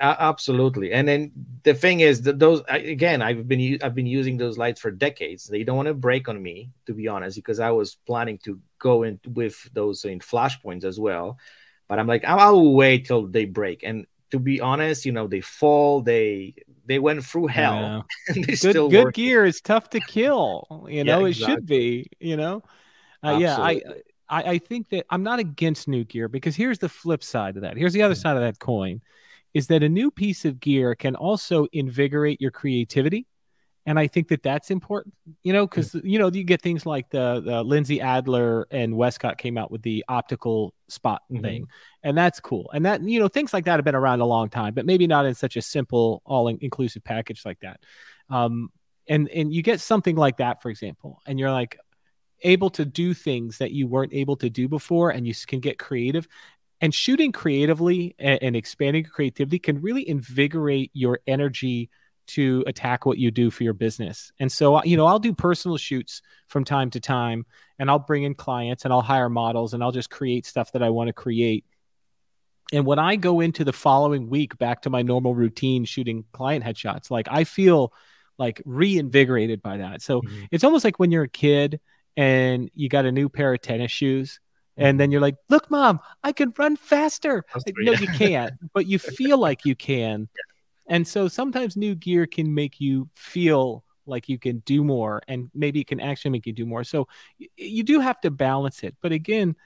absolutely. 0.01 0.93
And 0.93 1.07
then 1.07 1.33
the 1.63 1.75
thing 1.75 2.01
is 2.01 2.23
that 2.23 2.39
those 2.39 2.63
again, 2.69 3.23
I've 3.23 3.47
been 3.47 3.79
I've 3.83 3.95
been 3.95 4.07
using 4.07 4.37
those 4.37 4.59
lights 4.59 4.81
for 4.81 4.91
decades. 4.91 5.47
They 5.47 5.65
don't 5.65 5.77
want 5.77 5.89
to 5.89 5.95
break 5.95 6.29
on 6.29 6.43
me, 6.43 6.71
to 6.87 6.93
be 6.93 7.09
honest, 7.09 7.37
because 7.37 7.61
I 7.61 7.71
was 7.71 7.97
planning 8.07 8.39
to 8.45 8.61
go 8.79 9.03
in 9.03 9.21
with 9.27 9.69
those 9.73 10.05
in 10.05 10.21
flashpoints 10.21 10.85
as 10.85 10.99
well. 10.99 11.39
But 11.89 11.99
I'm 11.99 12.07
like, 12.07 12.25
I'll 12.25 12.73
wait 12.73 13.07
till 13.07 13.27
they 13.27 13.45
break. 13.45 13.83
And 13.83 14.07
to 14.31 14.39
be 14.39 14.61
honest, 14.61 15.05
you 15.05 15.13
know, 15.13 15.27
they 15.27 15.41
fall. 15.41 16.01
They 16.01 16.55
they 16.87 16.99
went 16.99 17.25
through 17.25 17.49
hell. 17.49 18.07
Good 18.35 18.91
good 18.91 19.15
gear 19.15 19.45
is 19.45 19.61
tough 19.61 19.91
to 19.91 20.01
kill. 20.01 20.87
You 20.89 21.05
know, 21.05 21.21
yeah, 21.21 21.29
exactly. 21.29 21.53
it 21.53 21.57
should 21.57 21.67
be. 21.67 22.07
You 22.21 22.37
know, 22.37 22.63
uh, 23.23 23.39
yeah. 23.41 23.59
I 23.59 23.83
I 24.29 24.59
think 24.59 24.89
that 24.91 25.07
I'm 25.11 25.23
not 25.23 25.39
against 25.39 25.87
new 25.87 26.05
gear 26.05 26.29
because 26.29 26.57
here's 26.57 26.79
the 26.79 26.89
flip 26.89 27.23
side 27.23 27.57
of 27.57 27.63
that. 27.63 27.77
Here's 27.77 27.93
the 27.93 28.03
other 28.03 28.15
mm. 28.15 28.21
side 28.21 28.37
of 28.37 28.43
that 28.43 28.59
coin 28.59 29.03
is 29.55 29.69
that 29.69 29.83
a 29.83 29.89
new 29.89 30.11
piece 30.11 30.45
of 30.45 30.61
gear 30.61 30.95
can 30.95 31.17
also 31.17 31.67
invigorate 31.73 32.41
your 32.41 32.51
creativity 32.51 33.27
and 33.87 33.99
I 33.99 34.07
think 34.07 34.29
that 34.29 34.43
that's 34.43 34.71
important, 34.71 35.15
you 35.43 35.53
know, 35.53 35.67
because 35.67 35.95
you 36.03 36.19
know 36.19 36.31
you 36.31 36.43
get 36.43 36.63
things 36.63 36.87
like 36.87 37.11
the, 37.11 37.43
the 37.45 37.63
Lindsay 37.63 38.01
Adler 38.01 38.67
and 38.71 38.97
Westcott 38.97 39.37
came 39.37 39.59
out 39.59 39.71
with 39.71 39.83
the 39.83 40.05
optical 40.09 40.73
spot 40.89 41.23
mm-hmm. 41.31 41.43
thing, 41.43 41.67
and 42.03 42.17
that's 42.17 42.41
cool. 42.41 42.71
And 42.73 42.87
that 42.87 43.03
you 43.03 43.21
know 43.21 43.29
things 43.29 43.53
like 43.53 43.67
that 43.67 43.77
have 43.77 43.85
been 43.85 43.95
around 43.95 44.21
a 44.21 44.27
long 44.27 44.49
time, 44.49 44.73
but 44.73 44.87
maybe 44.87 45.07
not 45.07 45.27
in 45.27 45.35
such 45.35 45.57
a 45.57 45.63
simple, 45.63 46.23
all 46.25 46.49
inclusive 46.49 47.05
package 47.05 47.45
like 47.45 47.61
that. 47.61 47.81
Um, 48.31 48.71
and 49.07 49.29
and 49.29 49.53
you 49.53 49.63
get 49.63 49.81
something 49.81 50.17
like 50.17 50.39
that, 50.39 50.63
for 50.63 50.71
example, 50.71 51.21
and 51.27 51.39
you're 51.39 51.53
like 51.53 51.79
able 52.41 52.71
to 52.71 52.87
do 52.87 53.13
things 53.13 53.59
that 53.59 53.73
you 53.73 53.87
weren't 53.87 54.15
able 54.15 54.37
to 54.37 54.49
do 54.49 54.67
before, 54.67 55.11
and 55.11 55.27
you 55.27 55.35
can 55.47 55.61
get 55.61 55.79
creative 55.79 56.27
and 56.85 56.95
shooting 56.95 57.33
creatively 57.33 58.15
and, 58.19 58.43
and 58.43 58.55
expanding 58.55 59.05
creativity 59.05 59.59
can 59.59 59.81
really 59.81 60.07
invigorate 60.07 60.91
your 60.93 61.19
energy 61.27 61.89
to 62.27 62.63
attack 62.67 63.07
what 63.07 63.17
you 63.17 63.31
do 63.31 63.51
for 63.51 63.65
your 63.65 63.73
business. 63.73 64.33
And 64.39 64.53
so, 64.53 64.85
you 64.85 64.99
know, 64.99 65.07
I'll 65.07 65.19
do 65.19 65.33
personal 65.33 65.79
shoots 65.79 66.21
from 66.47 66.63
time 66.63 66.91
to 66.91 67.01
time 67.01 67.47
and 67.79 67.89
I'll 67.89 67.99
bring 67.99 68.25
in 68.25 68.35
clients 68.35 68.85
and 68.85 68.93
I'll 68.93 69.01
hire 69.01 69.31
models 69.31 69.73
and 69.73 69.83
I'll 69.83 69.93
just 69.93 70.11
create 70.11 70.45
stuff 70.45 70.73
that 70.73 70.83
I 70.83 70.91
want 70.91 71.09
to 71.09 71.15
create. 71.15 71.65
And 72.71 72.85
when 72.85 72.99
I 72.99 73.17
go 73.17 73.41
into 73.41 73.65
the 73.65 73.73
following 73.73 74.29
week 74.29 74.59
back 74.59 74.83
to 74.83 74.91
my 74.91 75.01
normal 75.01 75.35
routine 75.35 75.87
shooting 75.87 76.27
client 76.33 76.67
headshots, 76.67 77.11
like 77.11 77.29
I 77.31 77.45
feel 77.45 77.95
like 78.37 78.61
reinvigorated 78.67 79.63
by 79.63 79.79
that. 79.79 80.03
So 80.03 80.21
mm-hmm. 80.21 80.45
it's 80.51 80.65
almost 80.65 80.85
like 80.85 80.99
when 80.99 81.11
you're 81.11 81.25
a 81.25 81.29
kid 81.31 81.81
and 82.15 82.71
you 82.75 82.91
got 82.91 83.07
a 83.07 83.13
new 83.13 83.31
pair 83.31 83.55
of 83.55 83.63
tennis 83.63 83.91
shoes 83.91 84.39
and 84.77 84.99
then 84.99 85.11
you're 85.11 85.21
like, 85.21 85.37
"Look, 85.49 85.71
mom, 85.71 86.01
I 86.23 86.33
can 86.33 86.53
run 86.57 86.77
faster." 86.77 87.45
no, 87.79 87.93
you 87.93 88.09
can't, 88.09 88.53
but 88.73 88.87
you 88.87 88.99
feel 88.99 89.39
like 89.39 89.65
you 89.65 89.75
can. 89.75 90.29
And 90.87 91.09
so 91.09 91.29
sometimes 91.29 91.79
new 91.79 91.95
gear 91.95 92.27
can 92.27 92.53
make 92.53 92.79
you 92.79 93.09
feel 93.15 93.85
like 94.05 94.29
you 94.29 94.39
can 94.39 94.59
do 94.67 94.85
more, 94.85 95.23
and 95.29 95.51
maybe 95.55 95.81
it 95.81 95.87
can 95.87 95.99
actually 95.99 96.33
make 96.33 96.45
you 96.45 96.53
do 96.53 96.67
more. 96.67 96.85
So 96.85 97.09
you 97.57 97.83
do 97.83 98.01
have 98.01 98.21
to 98.21 98.31
balance 98.31 98.83
it. 98.83 98.95
But 99.01 99.11
again, 99.11 99.57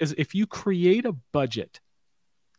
is 0.00 0.10
mm-hmm. 0.10 0.20
if 0.20 0.34
you 0.34 0.44
create 0.44 1.04
a 1.04 1.12
budget 1.12 1.78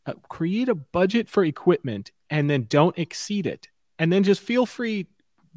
uh, 0.08 0.14
create 0.30 0.70
a 0.70 0.76
budget 0.76 1.30
for 1.30 1.44
equipment 1.44 2.12
and 2.30 2.50
then 2.50 2.66
don't 2.70 2.98
exceed 2.98 3.46
it. 3.46 3.68
And 4.00 4.12
then 4.12 4.24
just 4.24 4.42
feel 4.42 4.66
free, 4.66 5.08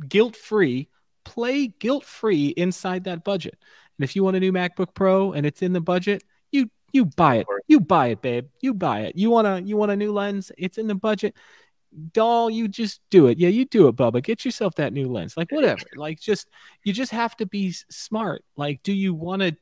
guilt 0.09 0.35
free, 0.35 0.89
play 1.25 1.69
guilt 1.69 2.05
free 2.05 2.49
inside 2.49 3.05
that 3.05 3.23
budget. 3.23 3.57
And 3.97 4.05
if 4.05 4.17
you 4.17 4.25
want 4.25 4.37
a 4.37 4.41
new 4.41 4.53
MacBook 4.53 4.93
Pro 4.93 5.33
and 5.33 5.47
it's 5.47 5.63
in 5.63 5.73
the 5.73 5.81
budget, 5.81 6.25
you 6.93 7.07
buy 7.07 7.37
it. 7.37 7.47
You 7.69 7.81
buy 7.81 8.09
it, 8.09 8.23
babe. 8.23 8.49
You 8.61 8.75
buy 8.75 9.01
it. 9.03 9.17
You 9.17 9.31
want 9.31 9.47
a 9.47 9.63
you 9.63 9.77
want 9.77 9.93
a 9.93 9.97
new 9.97 10.13
lens? 10.13 10.53
It's 10.59 10.79
in 10.79 10.87
the 10.87 10.95
budget. 10.95 11.35
Doll, 12.13 12.51
you 12.51 12.69
just 12.69 13.01
do 13.11 13.27
it. 13.27 13.39
Yeah, 13.39 13.49
you 13.49 13.65
do 13.65 13.89
it, 13.89 13.97
Bubba. 13.97 14.23
Get 14.23 14.45
yourself 14.45 14.77
that 14.77 14.93
new 14.93 15.09
lens. 15.09 15.37
Like 15.37 15.51
whatever. 15.51 15.83
Like 15.97 16.21
just 16.21 16.49
you 16.85 16.93
just 16.93 17.13
have 17.13 17.37
to 17.37 17.47
be 17.47 17.73
smart. 17.73 18.45
Like, 18.57 18.83
do 18.83 18.93
you 18.93 19.15
want 19.15 19.43
to? 19.43 19.57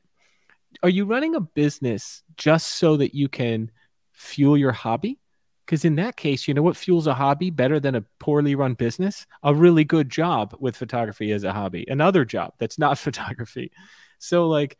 Are 0.83 0.89
you 0.89 1.05
running 1.05 1.35
a 1.35 1.41
business 1.41 2.23
just 2.37 2.67
so 2.67 2.97
that 2.97 3.15
you 3.15 3.27
can 3.27 3.71
fuel 4.13 4.57
your 4.57 4.71
hobby? 4.71 5.19
Because 5.65 5.85
in 5.85 5.95
that 5.95 6.15
case, 6.15 6.47
you 6.47 6.55
know 6.55 6.63
what 6.63 6.77
fuels 6.77 7.05
a 7.05 7.13
hobby 7.13 7.51
better 7.51 7.79
than 7.79 7.93
a 7.93 8.03
poorly 8.17 8.55
run 8.55 8.73
business? 8.73 9.27
A 9.43 9.53
really 9.53 9.83
good 9.83 10.09
job 10.09 10.55
with 10.59 10.75
photography 10.75 11.31
as 11.31 11.43
a 11.43 11.53
hobby, 11.53 11.85
another 11.87 12.25
job 12.25 12.53
that's 12.57 12.79
not 12.79 12.97
photography. 12.97 13.71
So, 14.17 14.47
like, 14.47 14.77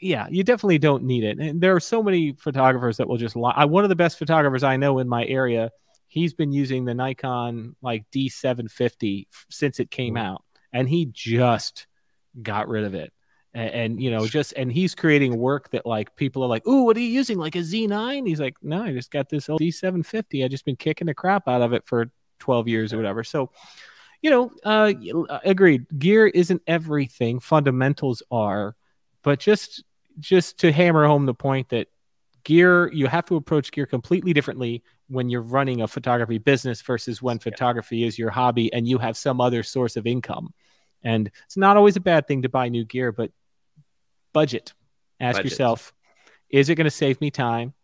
yeah, 0.00 0.26
you 0.30 0.42
definitely 0.44 0.78
don't 0.78 1.04
need 1.04 1.24
it. 1.24 1.38
And 1.38 1.60
there 1.60 1.74
are 1.74 1.80
so 1.80 2.02
many 2.02 2.32
photographers 2.32 2.96
that 2.96 3.08
will 3.08 3.16
just 3.16 3.36
lie. 3.36 3.64
One 3.64 3.84
of 3.84 3.90
the 3.90 3.96
best 3.96 4.18
photographers 4.18 4.62
I 4.62 4.76
know 4.76 4.98
in 4.98 5.08
my 5.08 5.24
area, 5.26 5.70
he's 6.08 6.32
been 6.32 6.52
using 6.52 6.84
the 6.84 6.94
Nikon 6.94 7.76
like 7.82 8.04
D750 8.10 9.26
since 9.50 9.80
it 9.80 9.90
came 9.90 10.14
mm-hmm. 10.14 10.26
out, 10.26 10.44
and 10.72 10.88
he 10.88 11.06
just 11.06 11.86
got 12.40 12.68
rid 12.68 12.84
of 12.84 12.94
it. 12.94 13.12
And, 13.52 13.70
and, 13.70 14.02
you 14.02 14.10
know, 14.10 14.26
just 14.26 14.52
and 14.54 14.72
he's 14.72 14.94
creating 14.94 15.36
work 15.36 15.70
that 15.70 15.86
like 15.86 16.16
people 16.16 16.42
are 16.42 16.48
like, 16.48 16.66
"Ooh, 16.66 16.84
what 16.84 16.96
are 16.96 17.00
you 17.00 17.06
using? 17.06 17.38
Like 17.38 17.54
a 17.54 17.60
Z9?" 17.60 18.26
He's 18.26 18.40
like, 18.40 18.56
"No, 18.62 18.82
I 18.82 18.92
just 18.92 19.10
got 19.10 19.28
this 19.28 19.48
old 19.48 19.60
D750. 19.60 20.44
I 20.44 20.48
just 20.48 20.64
been 20.64 20.76
kicking 20.76 21.06
the 21.06 21.14
crap 21.14 21.46
out 21.46 21.62
of 21.62 21.72
it 21.72 21.86
for 21.86 22.10
12 22.40 22.68
years 22.68 22.92
or 22.92 22.96
whatever." 22.96 23.22
So, 23.22 23.52
you 24.22 24.30
know, 24.30 24.50
uh, 24.64 24.92
agreed. 25.44 25.86
Gear 25.98 26.26
isn't 26.26 26.62
everything. 26.66 27.38
Fundamentals 27.38 28.22
are 28.30 28.74
but 29.24 29.40
just 29.40 29.82
just 30.20 30.58
to 30.58 30.70
hammer 30.70 31.06
home 31.06 31.26
the 31.26 31.34
point 31.34 31.68
that 31.70 31.88
gear 32.44 32.92
you 32.92 33.08
have 33.08 33.26
to 33.26 33.34
approach 33.34 33.72
gear 33.72 33.86
completely 33.86 34.32
differently 34.32 34.84
when 35.08 35.28
you're 35.28 35.42
running 35.42 35.80
a 35.80 35.88
photography 35.88 36.38
business 36.38 36.80
versus 36.82 37.20
when 37.20 37.38
photography 37.38 38.04
is 38.04 38.18
your 38.18 38.30
hobby 38.30 38.72
and 38.72 38.86
you 38.86 38.98
have 38.98 39.16
some 39.16 39.40
other 39.40 39.62
source 39.62 39.96
of 39.96 40.06
income. 40.06 40.52
And 41.02 41.30
it's 41.44 41.56
not 41.56 41.76
always 41.76 41.96
a 41.96 42.00
bad 42.00 42.26
thing 42.26 42.42
to 42.42 42.48
buy 42.48 42.68
new 42.68 42.84
gear 42.84 43.10
but 43.10 43.32
budget. 44.32 44.72
Ask 45.18 45.38
budget. 45.38 45.50
yourself 45.50 45.92
is 46.50 46.68
it 46.68 46.76
going 46.76 46.84
to 46.84 46.90
save 46.90 47.20
me 47.20 47.30
time? 47.30 47.74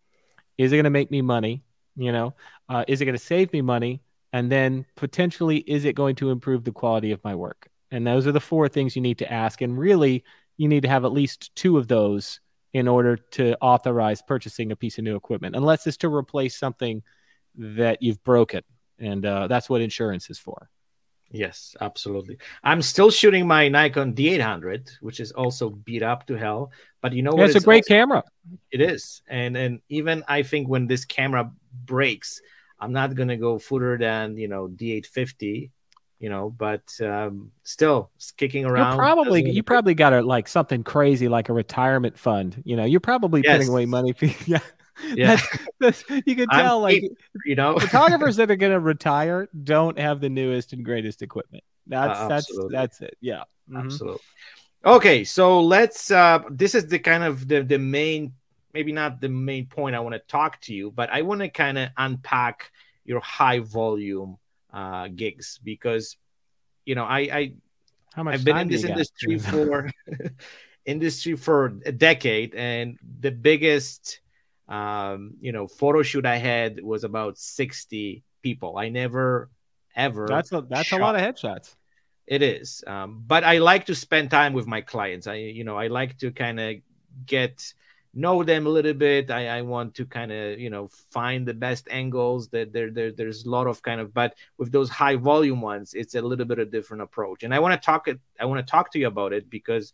Is 0.56 0.72
it 0.72 0.76
going 0.76 0.84
to 0.84 0.90
make 0.90 1.10
me 1.10 1.22
money? 1.22 1.62
You 1.96 2.12
know 2.12 2.34
uh, 2.68 2.84
is 2.86 3.00
it 3.00 3.04
going 3.06 3.18
to 3.18 3.24
save 3.24 3.52
me 3.52 3.62
money? 3.62 4.02
And 4.32 4.52
then 4.52 4.86
potentially 4.94 5.56
is 5.56 5.84
it 5.84 5.94
going 5.96 6.14
to 6.16 6.30
improve 6.30 6.62
the 6.62 6.70
quality 6.70 7.10
of 7.10 7.24
my 7.24 7.34
work? 7.34 7.68
And 7.90 8.06
those 8.06 8.26
are 8.28 8.32
the 8.32 8.40
four 8.40 8.68
things 8.68 8.94
you 8.94 9.02
need 9.02 9.18
to 9.18 9.32
ask. 9.32 9.60
And 9.60 9.76
really 9.76 10.22
you 10.60 10.68
need 10.68 10.82
to 10.82 10.88
have 10.88 11.06
at 11.06 11.12
least 11.12 11.56
two 11.56 11.78
of 11.78 11.88
those 11.88 12.38
in 12.74 12.86
order 12.86 13.16
to 13.16 13.56
authorize 13.62 14.20
purchasing 14.20 14.72
a 14.72 14.76
piece 14.76 14.98
of 14.98 15.04
new 15.04 15.16
equipment, 15.16 15.56
unless 15.56 15.86
it's 15.86 15.96
to 15.96 16.14
replace 16.14 16.54
something 16.54 17.02
that 17.56 18.02
you've 18.02 18.22
broken. 18.24 18.60
And 18.98 19.24
uh, 19.24 19.46
that's 19.46 19.70
what 19.70 19.80
insurance 19.80 20.28
is 20.28 20.38
for. 20.38 20.68
Yes, 21.30 21.74
absolutely. 21.80 22.36
I'm 22.62 22.82
still 22.82 23.10
shooting 23.10 23.46
my 23.46 23.68
Nikon 23.68 24.12
D800, 24.12 24.98
which 25.00 25.18
is 25.18 25.32
also 25.32 25.70
beat 25.70 26.02
up 26.02 26.26
to 26.26 26.34
hell. 26.34 26.72
But 27.00 27.14
you 27.14 27.22
know 27.22 27.30
what? 27.30 27.46
it's, 27.46 27.56
it's 27.56 27.64
a 27.64 27.66
great 27.66 27.84
also, 27.84 27.94
camera. 27.94 28.22
It 28.70 28.82
is, 28.82 29.22
and 29.28 29.56
and 29.56 29.80
even 29.88 30.24
I 30.28 30.42
think 30.42 30.68
when 30.68 30.86
this 30.86 31.06
camera 31.06 31.50
breaks, 31.86 32.42
I'm 32.78 32.92
not 32.92 33.14
gonna 33.14 33.38
go 33.38 33.58
further 33.58 33.96
than 33.96 34.36
you 34.36 34.48
know 34.48 34.68
D850 34.68 35.70
you 36.20 36.28
know, 36.28 36.50
but 36.50 36.82
um, 37.00 37.50
still 37.64 38.10
kicking 38.36 38.66
around. 38.66 38.92
You're 38.92 39.02
probably 39.02 39.50
you 39.50 39.62
probably 39.62 39.94
got 39.94 40.12
a 40.12 40.20
like 40.20 40.46
something 40.46 40.84
crazy 40.84 41.28
like 41.28 41.48
a 41.48 41.54
retirement 41.54 42.18
fund. 42.18 42.62
You 42.64 42.76
know, 42.76 42.84
you're 42.84 43.00
probably 43.00 43.40
yes. 43.42 43.56
putting 43.56 43.70
away 43.70 43.86
money 43.86 44.12
for 44.12 44.26
yeah. 44.46 44.60
Yeah, 45.14 45.36
that's, 45.80 46.04
that's, 46.04 46.26
you 46.26 46.36
can 46.36 46.46
tell 46.48 46.76
I'm, 46.76 46.82
like 46.82 47.02
you 47.46 47.54
know 47.54 47.78
photographers 47.78 48.36
that 48.36 48.50
are 48.50 48.56
going 48.56 48.72
to 48.72 48.80
retire 48.80 49.48
don't 49.64 49.98
have 49.98 50.20
the 50.20 50.28
newest 50.28 50.74
and 50.74 50.84
greatest 50.84 51.22
equipment. 51.22 51.64
That's 51.86 52.18
uh, 52.18 52.28
that's 52.28 52.58
that's 52.70 53.00
it. 53.00 53.16
Yeah, 53.18 53.44
mm-hmm. 53.70 53.78
absolutely. 53.78 54.20
Okay, 54.84 55.24
so 55.24 55.62
let's. 55.62 56.10
uh 56.10 56.40
This 56.50 56.74
is 56.74 56.86
the 56.86 56.98
kind 56.98 57.24
of 57.24 57.48
the 57.48 57.62
the 57.62 57.78
main, 57.78 58.34
maybe 58.74 58.92
not 58.92 59.22
the 59.22 59.30
main 59.30 59.68
point 59.68 59.96
I 59.96 60.00
want 60.00 60.16
to 60.16 60.18
talk 60.18 60.60
to 60.62 60.74
you, 60.74 60.90
but 60.90 61.08
I 61.08 61.22
want 61.22 61.40
to 61.40 61.48
kind 61.48 61.78
of 61.78 61.88
unpack 61.96 62.70
your 63.06 63.20
high 63.20 63.60
volume 63.60 64.36
uh, 64.72 65.08
gigs 65.08 65.58
because 65.62 66.16
you 66.84 66.94
know 66.94 67.04
I, 67.04 67.18
I 67.18 67.52
How 68.14 68.22
much 68.22 68.34
I've 68.34 68.44
been 68.44 68.58
in 68.58 68.68
this 68.68 68.84
industry 68.84 69.38
for 69.52 69.90
industry 70.84 71.36
for 71.36 71.78
a 71.86 71.92
decade, 71.92 72.54
and 72.54 72.98
the 73.20 73.30
biggest 73.30 74.20
um, 74.68 75.34
you 75.40 75.52
know 75.52 75.66
photo 75.66 76.02
shoot 76.02 76.26
I 76.26 76.36
had 76.36 76.82
was 76.82 77.04
about 77.04 77.38
sixty 77.38 78.22
people. 78.42 78.78
I 78.78 78.88
never 78.88 79.50
ever 79.96 80.26
that's 80.26 80.52
a 80.52 80.62
that's 80.68 80.88
shot. 80.88 81.00
a 81.00 81.04
lot 81.04 81.16
of 81.16 81.22
headshots. 81.22 81.74
It 82.26 82.42
is, 82.42 82.84
um, 82.86 83.24
but 83.26 83.42
I 83.42 83.58
like 83.58 83.86
to 83.86 83.94
spend 83.94 84.30
time 84.30 84.52
with 84.52 84.66
my 84.66 84.80
clients. 84.80 85.26
I 85.26 85.34
you 85.34 85.64
know 85.64 85.76
I 85.76 85.88
like 85.88 86.18
to 86.18 86.30
kind 86.30 86.60
of 86.60 86.76
get 87.26 87.74
know 88.12 88.42
them 88.42 88.66
a 88.66 88.70
little 88.70 88.94
bit. 88.94 89.30
I, 89.30 89.58
I 89.58 89.62
want 89.62 89.94
to 89.96 90.06
kind 90.06 90.32
of 90.32 90.58
you 90.58 90.70
know 90.70 90.88
find 91.10 91.46
the 91.46 91.54
best 91.54 91.88
angles. 91.90 92.48
That 92.48 92.72
there, 92.72 92.90
there 92.90 93.12
there's 93.12 93.44
a 93.44 93.50
lot 93.50 93.66
of 93.66 93.82
kind 93.82 94.00
of, 94.00 94.12
but 94.12 94.34
with 94.58 94.72
those 94.72 94.90
high 94.90 95.16
volume 95.16 95.60
ones, 95.60 95.94
it's 95.94 96.14
a 96.14 96.22
little 96.22 96.46
bit 96.46 96.58
of 96.58 96.70
different 96.70 97.02
approach. 97.02 97.42
And 97.42 97.54
I 97.54 97.58
want 97.58 97.80
to 97.80 97.84
talk 97.84 98.08
it. 98.08 98.18
I 98.38 98.46
want 98.46 98.64
to 98.66 98.70
talk 98.70 98.92
to 98.92 98.98
you 98.98 99.06
about 99.06 99.32
it 99.32 99.48
because 99.48 99.92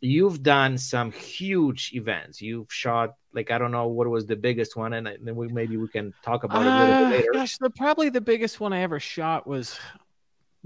you've 0.00 0.42
done 0.42 0.78
some 0.78 1.12
huge 1.12 1.92
events. 1.94 2.42
You've 2.42 2.72
shot 2.72 3.14
like 3.32 3.50
I 3.50 3.58
don't 3.58 3.70
know 3.70 3.86
what 3.88 4.08
was 4.08 4.26
the 4.26 4.36
biggest 4.36 4.76
one, 4.76 4.92
and 4.94 5.06
then 5.22 5.36
we 5.36 5.48
maybe 5.48 5.76
we 5.76 5.88
can 5.88 6.14
talk 6.22 6.44
about 6.44 6.64
uh, 6.64 6.68
it 6.68 6.72
a 6.72 6.78
little 6.78 6.96
bit 6.96 7.06
uh, 7.06 7.10
later. 7.10 7.30
Gosh, 7.32 7.58
the, 7.58 7.70
probably 7.70 8.08
the 8.08 8.20
biggest 8.20 8.60
one 8.60 8.72
I 8.72 8.80
ever 8.80 8.98
shot 8.98 9.46
was 9.46 9.78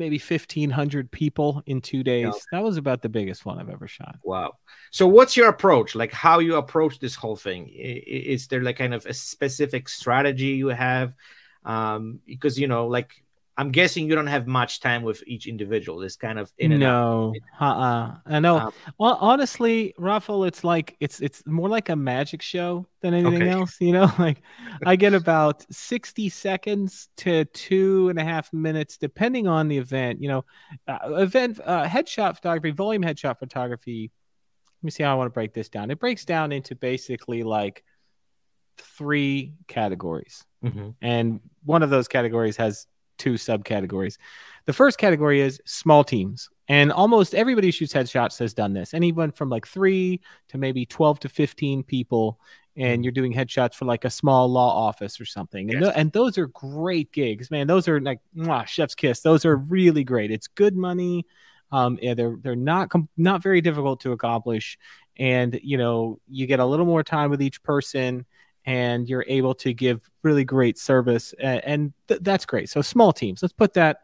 maybe 0.01 0.19
1500 0.19 1.13
people 1.13 1.63
in 1.67 1.81
two 1.81 2.03
days. 2.03 2.25
Yeah. 2.25 2.41
that 2.51 2.65
was 2.65 2.77
about 2.77 3.03
the 3.03 3.09
biggest 3.09 3.47
one 3.47 3.61
i've 3.61 3.69
ever 3.69 3.87
shot. 3.87 4.17
Wow. 4.25 4.55
So 4.91 5.07
what's 5.07 5.37
your 5.37 5.49
approach? 5.49 5.95
Like 5.95 6.13
how 6.13 6.41
you 6.41 6.57
approach 6.57 6.99
this 6.99 7.15
whole 7.15 7.37
thing? 7.37 7.69
Is 7.69 8.49
there 8.49 8.63
like 8.63 8.79
kind 8.79 8.95
of 8.95 9.07
a 9.07 9.15
specific 9.15 9.89
strategy 9.89 10.57
you 10.59 10.69
have? 10.69 11.13
Um 11.65 12.21
because 12.27 12.59
you 12.59 12.67
know 12.67 12.87
like 12.89 13.23
I'm 13.61 13.71
guessing 13.71 14.09
you 14.09 14.15
don't 14.15 14.27
have 14.27 14.47
much 14.47 14.81
time 14.81 15.03
with 15.03 15.23
each 15.27 15.47
individual. 15.47 16.01
It's 16.01 16.17
kind 16.17 16.39
of 16.39 16.51
in 16.57 16.73
and 16.73 16.81
no, 16.81 17.35
out. 17.61 17.77
uh-uh. 17.77 18.17
I 18.25 18.41
know. 18.41 18.57
Um, 18.57 18.73
well, 18.99 19.19
honestly, 19.21 19.93
Raffle, 19.99 20.45
it's 20.45 20.65
like 20.65 20.97
it's 20.99 21.21
it's 21.21 21.47
more 21.47 21.69
like 21.69 21.91
a 21.91 21.97
magic 21.97 22.41
show 22.41 22.87
than 23.03 23.13
anything 23.13 23.43
okay. 23.43 23.51
else. 23.51 23.77
You 23.79 23.93
know, 23.93 24.11
like 24.19 24.41
I 24.87 24.97
get 24.97 25.13
about 25.13 25.67
sixty 25.71 26.31
seconds 26.31 27.11
to 27.19 27.45
two 27.45 28.09
and 28.09 28.19
a 28.19 28.25
half 28.25 28.51
minutes, 28.55 28.97
depending 28.97 29.47
on 29.47 29.69
the 29.69 29.77
event. 29.77 30.23
You 30.23 30.29
know, 30.29 30.45
uh, 30.89 31.17
event 31.17 31.61
uh, 31.63 31.85
headshot 31.85 32.37
photography, 32.37 32.71
volume 32.71 33.03
headshot 33.03 33.39
photography. 33.39 34.11
Let 34.81 34.85
me 34.85 34.91
see 34.91 35.03
how 35.03 35.13
I 35.13 35.17
want 35.17 35.27
to 35.27 35.35
break 35.35 35.53
this 35.53 35.69
down. 35.69 35.91
It 35.91 36.01
breaks 36.01 36.25
down 36.25 36.51
into 36.51 36.75
basically 36.75 37.43
like 37.43 37.85
three 38.79 39.53
categories, 39.69 40.47
mm-hmm. 40.65 40.93
and 41.03 41.41
one 41.63 41.83
of 41.83 41.91
those 41.91 42.09
categories 42.09 42.57
has 42.57 42.87
two 43.21 43.35
subcategories. 43.35 44.17
The 44.67 44.73
first 44.73 44.99
category 44.99 45.41
is 45.41 45.61
small 45.65 46.03
teams. 46.03 46.49
And 46.69 46.93
almost 46.93 47.35
everybody 47.35 47.69
who 47.69 47.73
shoots 47.73 47.93
headshots 47.93 48.39
has 48.39 48.55
done 48.55 48.73
this. 48.73 48.95
Anyone 48.95 49.33
from 49.33 49.51
like 49.51 49.67
three 49.67 50.21
to 50.49 50.59
maybe 50.59 50.87
12 50.87 51.21
to 51.21 51.29
15 51.29 51.83
people. 51.83 52.39
And 52.77 52.87
mm-hmm. 52.87 53.03
you're 53.03 53.13
doing 53.13 53.35
headshots 53.35 53.75
for 53.75 53.85
like 53.85 54.05
a 54.05 54.11
small 54.11 54.49
law 54.49 54.87
office 54.87 55.21
or 55.21 55.25
something. 55.25 55.69
Yes. 55.69 55.75
And, 55.75 55.85
th- 55.85 55.95
and 55.97 56.13
those 56.13 56.39
are 56.39 56.47
great 56.49 57.13
gigs, 57.13 57.51
man. 57.51 57.67
Those 57.67 57.89
are 57.89 58.01
like 58.01 58.21
mwah, 58.37 58.67
chef's 58.67 58.95
kiss. 58.95 59.21
Those 59.21 59.45
are 59.45 59.57
really 59.57 60.05
great. 60.05 60.31
It's 60.31 60.47
good 60.47 60.77
money. 60.77 61.27
Um, 61.73 61.99
yeah, 62.03 62.15
they're 62.15 62.37
they're 62.41 62.57
not 62.57 62.91
com- 62.91 63.09
not 63.17 63.45
very 63.45 63.61
difficult 63.61 64.01
to 64.01 64.11
accomplish, 64.11 64.77
and 65.17 65.61
you 65.63 65.79
know 65.79 66.19
you 66.29 66.49
get 66.49 66.59
a 66.59 66.67
little 66.67 66.85
more 66.85 67.05
time 67.05 67.31
with 67.31 67.41
each 67.41 67.63
person 67.63 68.27
and 68.67 69.09
you're 69.09 69.25
able 69.27 69.55
to 69.55 69.73
give 69.73 70.09
really 70.23 70.45
great 70.45 70.79
service 70.79 71.35
and, 71.39 71.93
th- 72.09 72.21
that's 72.23 72.45
great. 72.45 72.69
So 72.69 72.83
small 72.83 73.13
teams 73.13 73.43
let's 73.43 73.53
put 73.53 73.75
that 73.75 74.03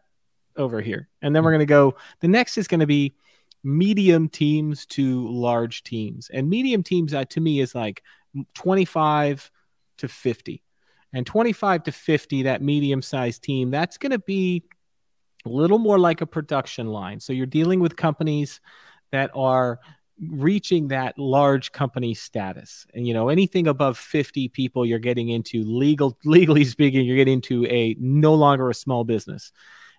over 0.56 0.80
here. 0.80 1.08
And 1.22 1.34
then 1.34 1.44
we're 1.44 1.50
going 1.50 1.60
to 1.60 1.66
go 1.66 1.96
the 2.20 2.28
next 2.28 2.56
is 2.58 2.68
going 2.68 2.80
to 2.80 2.86
be 2.86 3.14
medium 3.62 4.28
teams 4.28 4.86
to 4.86 5.28
large 5.28 5.82
teams. 5.82 6.30
And 6.32 6.48
medium 6.48 6.82
teams 6.82 7.12
uh, 7.12 7.24
to 7.26 7.40
me 7.40 7.60
is 7.60 7.74
like 7.74 8.02
25 8.54 9.50
to 9.98 10.08
50 10.08 10.62
and 11.12 11.26
25 11.26 11.84
to 11.84 11.92
50 11.92 12.42
that 12.42 12.62
medium 12.62 13.02
sized 13.02 13.42
team 13.42 13.70
that's 13.70 13.98
going 13.98 14.12
to 14.12 14.18
be 14.18 14.62
a 15.44 15.48
little 15.48 15.78
more 15.78 15.98
like 15.98 16.20
a 16.20 16.26
production 16.26 16.88
line. 16.88 17.20
So 17.20 17.32
you're 17.32 17.46
dealing 17.46 17.80
with 17.80 17.96
companies 17.96 18.60
that 19.12 19.30
are 19.34 19.78
reaching 20.20 20.88
that 20.88 21.18
large 21.18 21.72
company 21.72 22.14
status. 22.14 22.86
And 22.94 23.06
you 23.06 23.14
know 23.14 23.28
anything 23.28 23.66
above 23.66 23.98
50 23.98 24.48
people 24.48 24.86
you're 24.86 24.98
getting 24.98 25.28
into 25.28 25.62
legal 25.62 26.16
legally 26.24 26.64
speaking 26.64 27.04
you're 27.04 27.16
getting 27.16 27.34
into 27.34 27.66
a 27.66 27.96
no 27.98 28.34
longer 28.34 28.70
a 28.70 28.74
small 28.74 29.04
business. 29.04 29.52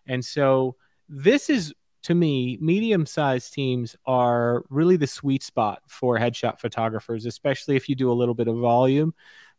And 0.08 0.24
so 0.24 0.76
this 1.10 1.50
is 1.50 1.74
to 2.04 2.16
me 2.16 2.58
medium 2.62 3.06
sized 3.06 3.54
teams 3.54 3.96
are 4.06 4.64
really 4.70 4.98
the 4.98 5.08
sweet 5.08 5.44
spot 5.44 5.82
for 5.88 6.18
headshot 6.18 6.60
photographers 6.60 7.26
especially 7.26 7.76
if 7.76 7.90
you 7.90 7.96
do 7.96 8.12
a 8.12 8.14
little 8.14 8.36
bit 8.36 8.48
of 8.48 8.58
volume 8.58 9.14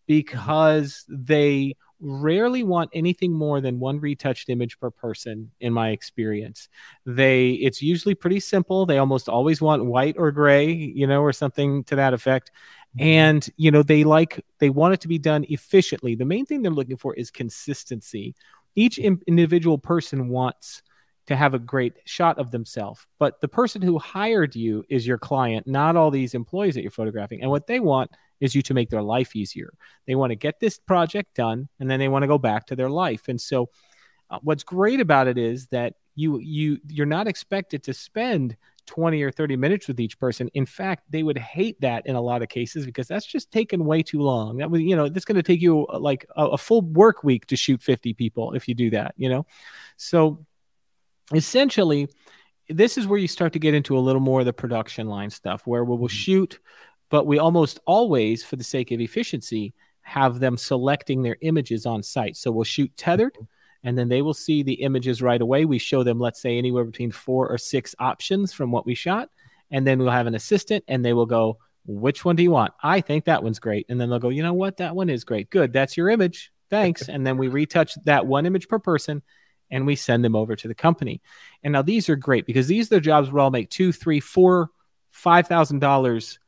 because 0.07 1.05
they 1.09 1.75
rarely 2.01 2.63
want 2.63 2.91
anything 2.93 3.33
more 3.33 3.61
than 3.61 3.81
one 3.81 3.99
retouched 4.01 4.49
image 4.49 4.79
per 4.79 4.91
person 4.91 5.51
in 5.61 5.73
my 5.73 5.91
experience 5.91 6.69
they 7.07 7.51
it's 7.51 7.83
usually 7.83 8.15
pretty 8.15 8.39
simple 8.39 8.87
they 8.87 8.99
almost 8.99 9.29
always 9.29 9.61
want 9.61 9.85
white 9.85 10.15
or 10.17 10.31
gray 10.31 10.71
you 10.71 11.07
know 11.07 11.21
or 11.23 11.33
something 11.33 11.83
to 11.85 11.97
that 11.97 12.15
effect 12.15 12.53
mm-hmm. 12.97 13.07
and 13.07 13.51
you 13.57 13.71
know 13.71 13.83
they 13.83 14.05
like 14.05 14.45
they 14.59 14.71
want 14.71 14.95
it 14.95 15.01
to 15.01 15.09
be 15.09 15.19
done 15.19 15.45
efficiently 15.49 16.15
the 16.15 16.25
main 16.25 16.47
thing 16.47 16.63
they're 16.63 16.71
looking 16.71 16.97
for 16.97 17.15
is 17.15 17.31
consistency 17.31 18.35
each 18.77 18.99
individual 18.99 19.77
person 19.77 20.29
wants 20.29 20.83
to 21.29 21.37
have 21.37 21.53
a 21.53 21.59
great 21.59 21.95
shot 22.07 22.39
of 22.39 22.51
themselves. 22.51 23.07
But 23.19 23.41
the 23.43 23.49
person 23.49 23.83
who 23.83 23.99
hired 23.99 24.57
you 24.57 24.83
is 24.89 25.07
your 25.07 25.19
client, 25.19 25.67
not 25.67 25.95
all 25.95 26.11
these 26.11 26.35
employees 26.35 26.75
that 26.75 26.83
you're 26.83 26.91
photographing. 26.91 27.43
And 27.43 27.51
what 27.51 27.67
they 27.67 27.81
want 27.81 28.11
is 28.41 28.55
you 28.55 28.63
to 28.63 28.75
make 28.75 28.91
their 28.91 29.03
life 29.03 29.35
easier. 29.35 29.73
They 30.07 30.15
want 30.15 30.31
to 30.31 30.37
get 30.37 30.61
this 30.61 30.79
project 30.79 31.35
done 31.35 31.69
and 31.81 31.91
then 31.91 31.99
they 31.99 32.09
want 32.09 32.23
to 32.23 32.29
go 32.29 32.39
back 32.39 32.67
to 32.67 32.77
their 32.77 32.91
life. 32.91 33.29
And 33.29 33.41
so 33.41 33.71
uh, 34.31 34.39
what's 34.43 34.65
great 34.65 35.01
about 35.01 35.27
it 35.27 35.39
is 35.39 35.67
that 35.69 35.95
you 36.15 36.39
you 36.41 36.79
you're 36.89 37.07
not 37.07 37.29
expected 37.29 37.85
to 37.85 37.95
spend 37.95 38.57
20 38.89 39.23
or 39.23 39.31
30 39.31 39.57
minutes 39.57 39.87
with 39.87 40.01
each 40.01 40.19
person. 40.19 40.49
In 40.55 40.67
fact, 40.67 41.05
they 41.11 41.23
would 41.23 41.39
hate 41.39 41.81
that 41.83 42.07
in 42.07 42.17
a 42.17 42.21
lot 42.21 42.43
of 42.43 42.49
cases 42.49 42.87
because 42.87 43.07
that's 43.07 43.27
just 43.27 43.53
taken 43.53 43.85
way 43.85 44.03
too 44.03 44.21
long. 44.21 44.57
That 44.57 44.71
was, 44.71 44.81
you 44.81 44.97
know, 44.97 45.09
that's 45.09 45.27
going 45.27 45.37
to 45.37 45.43
take 45.43 45.61
you 45.61 45.87
uh, 45.89 45.99
like 45.99 46.27
a, 46.37 46.47
a, 46.47 46.59
full 46.59 46.81
work 46.81 47.23
week 47.23 47.47
to 47.49 47.57
shoot 47.57 47.83
50 47.83 48.15
people 48.15 48.55
if 48.55 48.67
you 48.67 48.75
do 48.75 48.89
that, 48.91 49.15
you 49.19 49.29
know? 49.29 49.47
So 49.99 50.45
essentially, 51.35 52.09
this 52.71 52.97
is 52.97 53.07
where 53.07 53.19
you 53.19 53.29
start 53.29 53.53
to 53.53 53.59
get 53.59 53.75
into 53.75 53.97
a 53.97 54.01
little 54.01 54.23
more 54.23 54.41
of 54.41 54.47
the 54.47 54.55
production 54.55 55.07
line 55.07 55.31
stuff 55.31 55.67
where 55.67 55.85
we 55.85 55.91
will 55.91 56.09
mm-hmm. 56.09 56.15
shoot 56.15 56.59
but 57.11 57.27
we 57.27 57.39
almost 57.39 57.81
always, 57.87 58.45
for 58.45 58.57
the 58.57 58.65
sake 58.65 58.91
of 58.91 59.01
efficiency, 59.01 59.75
have 60.03 60.41
them 60.41 60.57
selecting 60.57 61.23
their 61.23 61.37
images 61.43 61.87
on 61.87 62.03
site. 62.03 62.37
So 62.37 62.51
we'll 62.51 62.65
shoot 62.65 62.91
tethered 62.97 63.35
mm-hmm. 63.35 63.45
and 63.85 63.97
then 63.97 64.09
they 64.09 64.23
will 64.23 64.35
see 64.35 64.63
the 64.63 64.75
images 64.75 65.23
right 65.23 65.41
away. 65.41 65.65
We 65.65 65.79
show 65.79 66.03
them, 66.03 66.19
let's 66.19 66.41
say, 66.41 66.57
anywhere 66.57 66.85
between 66.85 67.11
four 67.11 67.49
or 67.49 67.59
six 67.59 67.95
options 67.99 68.53
from 68.53 68.71
what 68.71 68.87
we 68.87 68.95
shot. 68.95 69.29
And 69.71 69.87
then 69.87 69.99
we'll 69.99 70.11
have 70.11 70.27
an 70.27 70.35
assistant 70.35 70.85
and 70.89 71.05
they 71.05 71.13
will 71.13 71.27
go, 71.27 71.59
which 71.87 72.25
one 72.25 72.37
do 72.37 72.43
you 72.43 72.51
want? 72.51 72.73
I 72.83 73.01
think 73.01 73.25
that 73.25 73.43
one's 73.43 73.59
great. 73.59 73.87
And 73.89 74.01
then 74.01 74.11
they'll 74.11 74.19
go, 74.19 74.31
you 74.31 74.43
know 74.43 74.55
what? 74.55 74.79
That 74.79 74.97
one 74.97 75.11
is 75.11 75.25
great. 75.25 75.51
Good. 75.51 75.73
That's 75.73 75.97
your 75.97 76.09
image. 76.09 76.53
Thanks. 76.71 77.09
and 77.09 77.27
then 77.27 77.37
we 77.37 77.49
retouch 77.49 77.95
that 78.05 78.27
one 78.27 78.47
image 78.47 78.69
per 78.69 78.79
person 78.79 79.23
and 79.71 79.87
we 79.87 79.97
send 79.97 80.25
them 80.25 80.37
over 80.37 80.57
to 80.57 80.69
the 80.69 80.75
company. 80.75 81.21
And 81.63 81.73
now 81.73 81.83
these 81.83 82.09
are 82.09 82.17
great 82.17 82.47
because 82.47 82.67
these 82.67 82.91
are 82.91 82.97
the 82.97 83.01
jobs 83.01 83.31
where 83.31 83.43
I'll 83.43 83.51
make 83.51 83.71
two, 83.71 83.93
three, 83.93 84.21
four, 84.21 84.71
five 85.11 85.47
thousand 85.49 85.81
dollars 85.81 86.39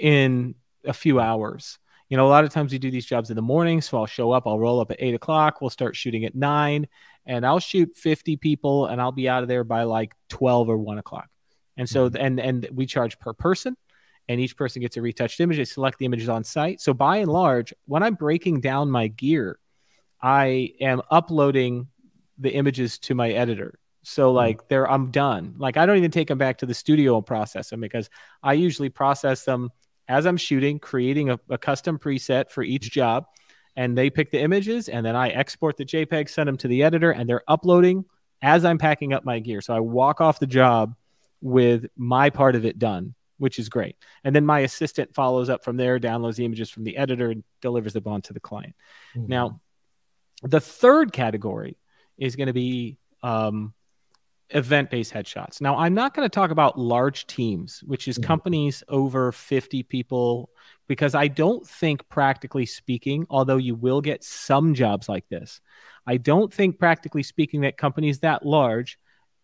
in 0.00 0.54
a 0.84 0.92
few 0.92 1.20
hours. 1.20 1.78
You 2.08 2.16
know, 2.16 2.26
a 2.26 2.28
lot 2.28 2.44
of 2.44 2.50
times 2.50 2.72
we 2.72 2.78
do 2.78 2.90
these 2.90 3.06
jobs 3.06 3.30
in 3.30 3.36
the 3.36 3.42
morning. 3.42 3.80
So 3.80 3.98
I'll 3.98 4.06
show 4.06 4.32
up, 4.32 4.46
I'll 4.46 4.58
roll 4.58 4.80
up 4.80 4.90
at 4.90 4.96
eight 5.00 5.14
o'clock, 5.14 5.60
we'll 5.60 5.70
start 5.70 5.94
shooting 5.94 6.24
at 6.24 6.34
nine, 6.34 6.88
and 7.26 7.46
I'll 7.46 7.60
shoot 7.60 7.94
50 7.96 8.36
people 8.36 8.86
and 8.86 9.00
I'll 9.00 9.12
be 9.12 9.28
out 9.28 9.42
of 9.42 9.48
there 9.48 9.62
by 9.62 9.84
like 9.84 10.12
12 10.30 10.68
or 10.68 10.78
one 10.78 10.98
o'clock. 10.98 11.28
And 11.76 11.88
so, 11.88 12.08
mm-hmm. 12.08 12.24
and, 12.24 12.40
and 12.40 12.68
we 12.72 12.86
charge 12.86 13.18
per 13.20 13.32
person 13.32 13.76
and 14.28 14.40
each 14.40 14.56
person 14.56 14.82
gets 14.82 14.96
a 14.96 15.02
retouched 15.02 15.40
image. 15.40 15.58
They 15.58 15.64
select 15.64 15.98
the 15.98 16.06
images 16.06 16.28
on 16.28 16.42
site. 16.42 16.80
So 16.80 16.92
by 16.92 17.18
and 17.18 17.30
large, 17.30 17.72
when 17.86 18.02
I'm 18.02 18.14
breaking 18.14 18.60
down 18.60 18.90
my 18.90 19.06
gear, 19.08 19.58
I 20.20 20.72
am 20.80 21.02
uploading 21.10 21.88
the 22.38 22.50
images 22.50 22.98
to 23.00 23.14
my 23.14 23.30
editor. 23.30 23.78
So 24.02 24.28
mm-hmm. 24.28 24.36
like 24.36 24.68
there, 24.68 24.90
I'm 24.90 25.10
done. 25.10 25.54
Like 25.58 25.76
I 25.76 25.86
don't 25.86 25.96
even 25.98 26.10
take 26.10 26.28
them 26.28 26.38
back 26.38 26.58
to 26.58 26.66
the 26.66 26.74
studio 26.74 27.16
and 27.16 27.26
process 27.26 27.70
them 27.70 27.80
because 27.80 28.10
I 28.42 28.54
usually 28.54 28.88
process 28.88 29.44
them 29.44 29.70
as 30.10 30.26
I'm 30.26 30.36
shooting, 30.36 30.78
creating 30.78 31.30
a, 31.30 31.38
a 31.48 31.56
custom 31.56 31.98
preset 31.98 32.50
for 32.50 32.62
each 32.62 32.90
job. 32.90 33.26
And 33.76 33.96
they 33.96 34.10
pick 34.10 34.32
the 34.32 34.40
images, 34.40 34.88
and 34.88 35.06
then 35.06 35.14
I 35.14 35.28
export 35.28 35.76
the 35.76 35.84
JPEG, 35.84 36.28
send 36.28 36.48
them 36.48 36.56
to 36.58 36.68
the 36.68 36.82
editor, 36.82 37.12
and 37.12 37.28
they're 37.28 37.44
uploading 37.46 38.04
as 38.42 38.64
I'm 38.64 38.78
packing 38.78 39.12
up 39.12 39.24
my 39.24 39.38
gear. 39.38 39.60
So 39.60 39.72
I 39.72 39.80
walk 39.80 40.20
off 40.20 40.40
the 40.40 40.46
job 40.46 40.96
with 41.40 41.86
my 41.96 42.30
part 42.30 42.56
of 42.56 42.64
it 42.64 42.78
done, 42.78 43.14
which 43.38 43.60
is 43.60 43.68
great. 43.68 43.96
And 44.24 44.34
then 44.34 44.44
my 44.44 44.60
assistant 44.60 45.14
follows 45.14 45.48
up 45.48 45.62
from 45.62 45.76
there, 45.76 46.00
downloads 46.00 46.34
the 46.34 46.44
images 46.44 46.68
from 46.68 46.82
the 46.82 46.96
editor, 46.96 47.30
and 47.30 47.44
delivers 47.62 47.92
them 47.92 48.06
on 48.06 48.22
to 48.22 48.32
the 48.32 48.40
client. 48.40 48.74
Mm-hmm. 49.14 49.28
Now, 49.28 49.60
the 50.42 50.60
third 50.60 51.12
category 51.12 51.76
is 52.18 52.34
going 52.34 52.48
to 52.48 52.52
be 52.52 52.98
um, 53.22 53.72
event 54.52 54.90
based 54.90 55.12
headshots. 55.12 55.60
Now, 55.60 55.76
I'm 55.76 55.94
not 55.94 56.14
going 56.14 56.24
to 56.28 56.34
talk 56.34 56.50
about 56.50 56.78
large 56.78 57.26
teams, 57.26 57.82
which 57.86 58.08
is 58.08 58.16
mm-hmm. 58.16 58.26
companies 58.26 58.82
over 58.88 59.32
50 59.32 59.82
people, 59.84 60.50
because 60.88 61.14
I 61.14 61.28
don't 61.28 61.66
think, 61.66 62.08
practically 62.08 62.66
speaking, 62.66 63.26
although 63.30 63.56
you 63.56 63.74
will 63.74 64.00
get 64.00 64.24
some 64.24 64.74
jobs 64.74 65.08
like 65.08 65.28
this, 65.28 65.60
I 66.06 66.16
don't 66.16 66.52
think, 66.52 66.78
practically 66.78 67.22
speaking, 67.22 67.62
that 67.62 67.76
companies 67.76 68.20
that 68.20 68.44
large 68.44 68.98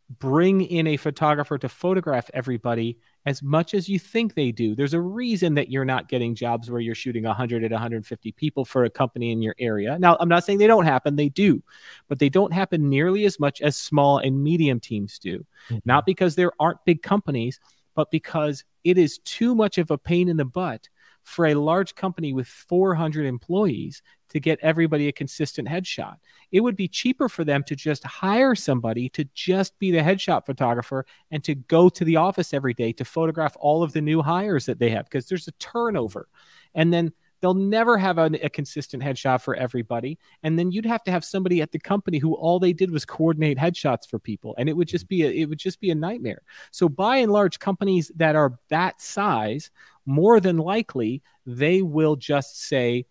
bring 0.08 0.60
in 0.60 0.86
a 0.86 0.96
photographer 0.96 1.58
to 1.58 1.68
photograph 1.68 2.30
everybody 2.32 2.98
as 3.26 3.42
much 3.42 3.74
as 3.74 3.88
you 3.88 3.98
think 3.98 4.34
they 4.34 4.52
do. 4.52 4.76
There's 4.76 4.94
a 4.94 5.00
reason 5.00 5.54
that 5.54 5.68
you're 5.68 5.84
not 5.84 6.08
getting 6.08 6.34
jobs 6.34 6.70
where 6.70 6.80
you're 6.80 6.94
shooting 6.94 7.24
100 7.24 7.64
at 7.64 7.72
150 7.72 8.32
people 8.32 8.64
for 8.64 8.84
a 8.84 8.90
company 8.90 9.32
in 9.32 9.42
your 9.42 9.56
area. 9.58 9.98
Now, 9.98 10.16
I'm 10.20 10.28
not 10.28 10.44
saying 10.44 10.58
they 10.58 10.68
don't 10.68 10.84
happen, 10.84 11.16
they 11.16 11.28
do, 11.28 11.60
but 12.08 12.20
they 12.20 12.28
don't 12.28 12.52
happen 12.52 12.88
nearly 12.88 13.24
as 13.24 13.40
much 13.40 13.60
as 13.60 13.76
small 13.76 14.18
and 14.18 14.42
medium 14.42 14.78
teams 14.78 15.18
do. 15.18 15.38
Mm-hmm. 15.68 15.78
Not 15.84 16.06
because 16.06 16.36
there 16.36 16.52
aren't 16.60 16.84
big 16.84 17.02
companies, 17.02 17.58
but 17.96 18.12
because 18.12 18.64
it 18.84 18.96
is 18.96 19.18
too 19.18 19.56
much 19.56 19.78
of 19.78 19.90
a 19.90 19.98
pain 19.98 20.28
in 20.28 20.36
the 20.36 20.44
butt 20.44 20.88
for 21.26 21.46
a 21.46 21.54
large 21.54 21.96
company 21.96 22.32
with 22.32 22.46
400 22.46 23.26
employees 23.26 24.00
to 24.28 24.38
get 24.38 24.60
everybody 24.62 25.08
a 25.08 25.12
consistent 25.12 25.68
headshot. 25.68 26.14
It 26.52 26.60
would 26.60 26.76
be 26.76 26.86
cheaper 26.86 27.28
for 27.28 27.42
them 27.42 27.64
to 27.64 27.74
just 27.74 28.04
hire 28.04 28.54
somebody 28.54 29.08
to 29.10 29.24
just 29.34 29.76
be 29.80 29.90
the 29.90 29.98
headshot 29.98 30.46
photographer 30.46 31.04
and 31.32 31.42
to 31.42 31.56
go 31.56 31.88
to 31.88 32.04
the 32.04 32.14
office 32.14 32.54
every 32.54 32.74
day 32.74 32.92
to 32.92 33.04
photograph 33.04 33.56
all 33.58 33.82
of 33.82 33.92
the 33.92 34.00
new 34.00 34.22
hires 34.22 34.66
that 34.66 34.78
they 34.78 34.88
have 34.90 35.06
because 35.06 35.26
there's 35.26 35.48
a 35.48 35.52
turnover. 35.52 36.28
And 36.76 36.92
then 36.92 37.12
they'll 37.40 37.54
never 37.54 37.98
have 37.98 38.18
a, 38.18 38.30
a, 38.42 38.48
consistent 38.48 39.02
headshot 39.02 39.40
for 39.40 39.54
everybody 39.54 40.18
and 40.42 40.58
then 40.58 40.70
you'd 40.70 40.86
have 40.86 41.02
to 41.04 41.10
have 41.10 41.24
somebody 41.24 41.60
at 41.60 41.72
the 41.72 41.78
company 41.78 42.18
who 42.18 42.34
all 42.34 42.58
they 42.58 42.72
did 42.72 42.90
was 42.90 43.04
coordinate 43.04 43.58
headshots 43.58 44.08
for 44.08 44.18
people 44.18 44.54
and 44.58 44.68
it 44.68 44.76
would 44.76 44.88
just 44.88 45.08
be 45.08 45.22
a, 45.22 45.30
it 45.30 45.46
would 45.46 45.58
just 45.58 45.80
be 45.80 45.90
a 45.90 45.94
nightmare 45.94 46.42
so 46.70 46.88
by 46.88 47.18
and 47.18 47.32
large 47.32 47.58
companies 47.58 48.10
that 48.16 48.36
are 48.36 48.58
that 48.68 49.00
size 49.00 49.70
more 50.06 50.40
than 50.40 50.56
likely 50.56 51.22
they 51.44 51.82
will 51.82 52.16
just 52.16 52.62
say 52.62 53.04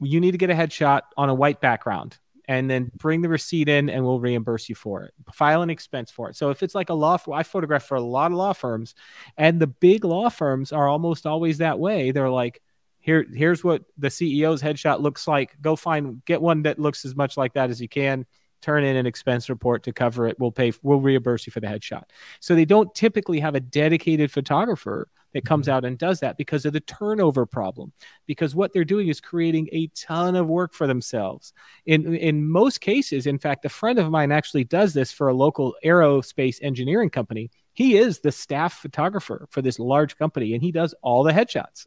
you 0.00 0.20
need 0.20 0.32
to 0.32 0.38
get 0.38 0.50
a 0.50 0.54
headshot 0.54 1.02
on 1.16 1.28
a 1.28 1.34
white 1.34 1.60
background 1.60 2.18
and 2.48 2.70
then 2.70 2.90
bring 2.96 3.20
the 3.20 3.28
receipt 3.28 3.68
in 3.68 3.90
and 3.90 4.02
we'll 4.02 4.20
reimburse 4.20 4.68
you 4.70 4.74
for 4.74 5.02
it. 5.04 5.12
File 5.34 5.60
an 5.60 5.68
expense 5.68 6.10
for 6.10 6.30
it. 6.30 6.36
So 6.36 6.48
if 6.48 6.62
it's 6.62 6.74
like 6.74 6.88
a 6.88 6.94
law, 6.94 7.18
I 7.32 7.42
photograph 7.42 7.84
for 7.84 7.96
a 7.96 8.00
lot 8.00 8.32
of 8.32 8.38
law 8.38 8.54
firms, 8.54 8.94
and 9.36 9.60
the 9.60 9.66
big 9.66 10.04
law 10.04 10.30
firms 10.30 10.72
are 10.72 10.88
almost 10.88 11.26
always 11.26 11.58
that 11.58 11.78
way. 11.78 12.10
They're 12.10 12.30
like, 12.30 12.62
here, 13.08 13.24
here's 13.32 13.64
what 13.64 13.84
the 13.96 14.08
CEO's 14.08 14.60
headshot 14.60 15.00
looks 15.00 15.26
like. 15.26 15.56
Go 15.62 15.76
find, 15.76 16.22
get 16.26 16.42
one 16.42 16.60
that 16.64 16.78
looks 16.78 17.06
as 17.06 17.16
much 17.16 17.38
like 17.38 17.54
that 17.54 17.70
as 17.70 17.80
you 17.80 17.88
can. 17.88 18.26
Turn 18.60 18.84
in 18.84 18.96
an 18.96 19.06
expense 19.06 19.48
report 19.48 19.82
to 19.84 19.94
cover 19.94 20.26
it. 20.28 20.38
We'll 20.38 20.52
pay, 20.52 20.74
we'll 20.82 21.00
reimburse 21.00 21.46
you 21.46 21.50
for 21.50 21.60
the 21.60 21.68
headshot. 21.68 22.02
So 22.40 22.54
they 22.54 22.66
don't 22.66 22.94
typically 22.94 23.40
have 23.40 23.54
a 23.54 23.60
dedicated 23.60 24.30
photographer 24.30 25.08
that 25.32 25.46
comes 25.46 25.68
mm-hmm. 25.68 25.76
out 25.76 25.84
and 25.86 25.96
does 25.96 26.20
that 26.20 26.36
because 26.36 26.66
of 26.66 26.74
the 26.74 26.80
turnover 26.80 27.46
problem. 27.46 27.92
Because 28.26 28.54
what 28.54 28.74
they're 28.74 28.84
doing 28.84 29.08
is 29.08 29.22
creating 29.22 29.70
a 29.72 29.86
ton 29.94 30.36
of 30.36 30.46
work 30.46 30.74
for 30.74 30.86
themselves. 30.86 31.54
In 31.86 32.14
in 32.14 32.46
most 32.46 32.82
cases, 32.82 33.26
in 33.26 33.38
fact, 33.38 33.64
a 33.64 33.70
friend 33.70 33.98
of 33.98 34.10
mine 34.10 34.32
actually 34.32 34.64
does 34.64 34.92
this 34.92 35.12
for 35.12 35.28
a 35.28 35.34
local 35.34 35.74
aerospace 35.82 36.58
engineering 36.60 37.08
company. 37.08 37.50
He 37.78 37.96
is 37.96 38.18
the 38.18 38.32
staff 38.32 38.72
photographer 38.72 39.46
for 39.52 39.62
this 39.62 39.78
large 39.78 40.18
company, 40.18 40.52
and 40.52 40.60
he 40.60 40.72
does 40.72 40.96
all 41.00 41.22
the 41.22 41.30
headshots. 41.30 41.86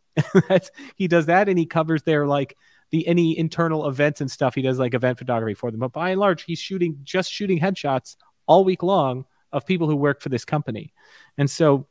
he 0.96 1.10
does 1.10 1.26
that, 1.26 1.50
and 1.50 1.60
he 1.60 1.66
covers 1.66 2.02
their 2.04 2.26
like 2.26 2.56
the 2.92 3.06
any 3.06 3.38
internal 3.38 3.86
events 3.90 4.22
and 4.22 4.32
stuff. 4.32 4.56
He 4.56 4.62
does 4.62 4.80
like 4.80 4.94
event 4.94 5.18
photography 5.18 5.54
for 5.54 5.70
them. 5.70 5.82
But 5.82 5.92
by 5.92 6.12
and 6.12 6.20
large, 6.22 6.44
he's 6.44 6.60
shooting 6.60 7.00
just 7.04 7.30
shooting 7.30 7.60
headshots 7.60 8.16
all 8.48 8.64
week 8.64 8.84
long 8.84 9.26
of 9.52 9.66
people 9.66 9.90
who 9.90 9.98
work 9.98 10.22
for 10.22 10.30
this 10.30 10.46
company. 10.46 10.94
And 11.38 11.52
so 11.52 11.88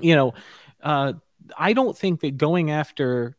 you 0.00 0.16
know, 0.16 0.32
uh, 0.82 1.12
I 1.54 1.74
don't 1.74 1.98
think 1.98 2.22
that 2.22 2.38
going 2.38 2.70
after 2.70 3.36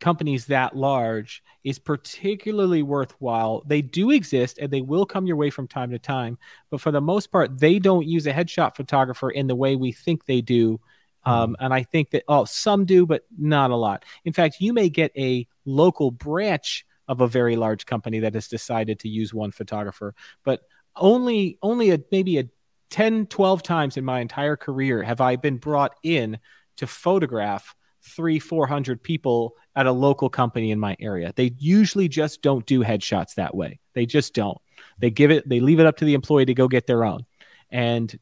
companies 0.00 0.46
that 0.46 0.74
large 0.74 1.42
is 1.62 1.78
particularly 1.78 2.82
worthwhile. 2.82 3.62
They 3.66 3.82
do 3.82 4.10
exist 4.10 4.58
and 4.58 4.70
they 4.70 4.80
will 4.80 5.06
come 5.06 5.26
your 5.26 5.36
way 5.36 5.50
from 5.50 5.68
time 5.68 5.90
to 5.90 5.98
time, 5.98 6.38
but 6.70 6.80
for 6.80 6.90
the 6.90 7.00
most 7.00 7.30
part, 7.30 7.58
they 7.58 7.78
don't 7.78 8.06
use 8.06 8.26
a 8.26 8.32
headshot 8.32 8.76
photographer 8.76 9.30
in 9.30 9.46
the 9.46 9.54
way 9.54 9.76
we 9.76 9.92
think 9.92 10.24
they 10.24 10.40
do 10.40 10.80
Um, 11.24 11.56
and 11.60 11.72
I 11.74 11.82
think 11.82 12.10
that 12.10 12.24
oh, 12.28 12.44
some 12.46 12.86
do, 12.86 13.06
but 13.06 13.24
not 13.38 13.70
a 13.70 13.76
lot. 13.76 14.04
In 14.24 14.32
fact, 14.32 14.56
you 14.60 14.72
may 14.72 14.88
get 14.88 15.12
a 15.16 15.46
local 15.66 16.10
branch 16.10 16.86
of 17.08 17.20
a 17.20 17.28
very 17.28 17.56
large 17.56 17.86
company 17.86 18.20
that 18.20 18.34
has 18.34 18.48
decided 18.48 19.00
to 19.00 19.08
use 19.08 19.34
one 19.34 19.50
photographer, 19.50 20.14
but 20.44 20.60
only 20.96 21.58
only 21.62 21.90
a 21.90 22.00
maybe 22.10 22.38
a 22.38 22.48
10 22.90 23.26
12 23.26 23.62
times 23.62 23.96
in 23.96 24.04
my 24.04 24.20
entire 24.20 24.56
career 24.56 25.02
have 25.02 25.20
I 25.20 25.36
been 25.36 25.58
brought 25.58 25.94
in 26.02 26.38
to 26.76 26.86
photograph 26.86 27.74
three, 28.02 28.38
400 28.38 29.02
people 29.02 29.54
at 29.76 29.86
a 29.86 29.92
local 29.92 30.28
company 30.28 30.70
in 30.70 30.80
my 30.80 30.96
area. 31.00 31.32
They 31.34 31.52
usually 31.58 32.08
just 32.08 32.42
don't 32.42 32.66
do 32.66 32.80
headshots 32.82 33.34
that 33.34 33.54
way. 33.54 33.80
They 33.94 34.06
just 34.06 34.34
don't. 34.34 34.58
They 34.98 35.10
give 35.10 35.30
it, 35.30 35.48
they 35.48 35.60
leave 35.60 35.80
it 35.80 35.86
up 35.86 35.98
to 35.98 36.04
the 36.04 36.14
employee 36.14 36.46
to 36.46 36.54
go 36.54 36.68
get 36.68 36.86
their 36.86 37.04
own. 37.04 37.26
And 37.70 38.18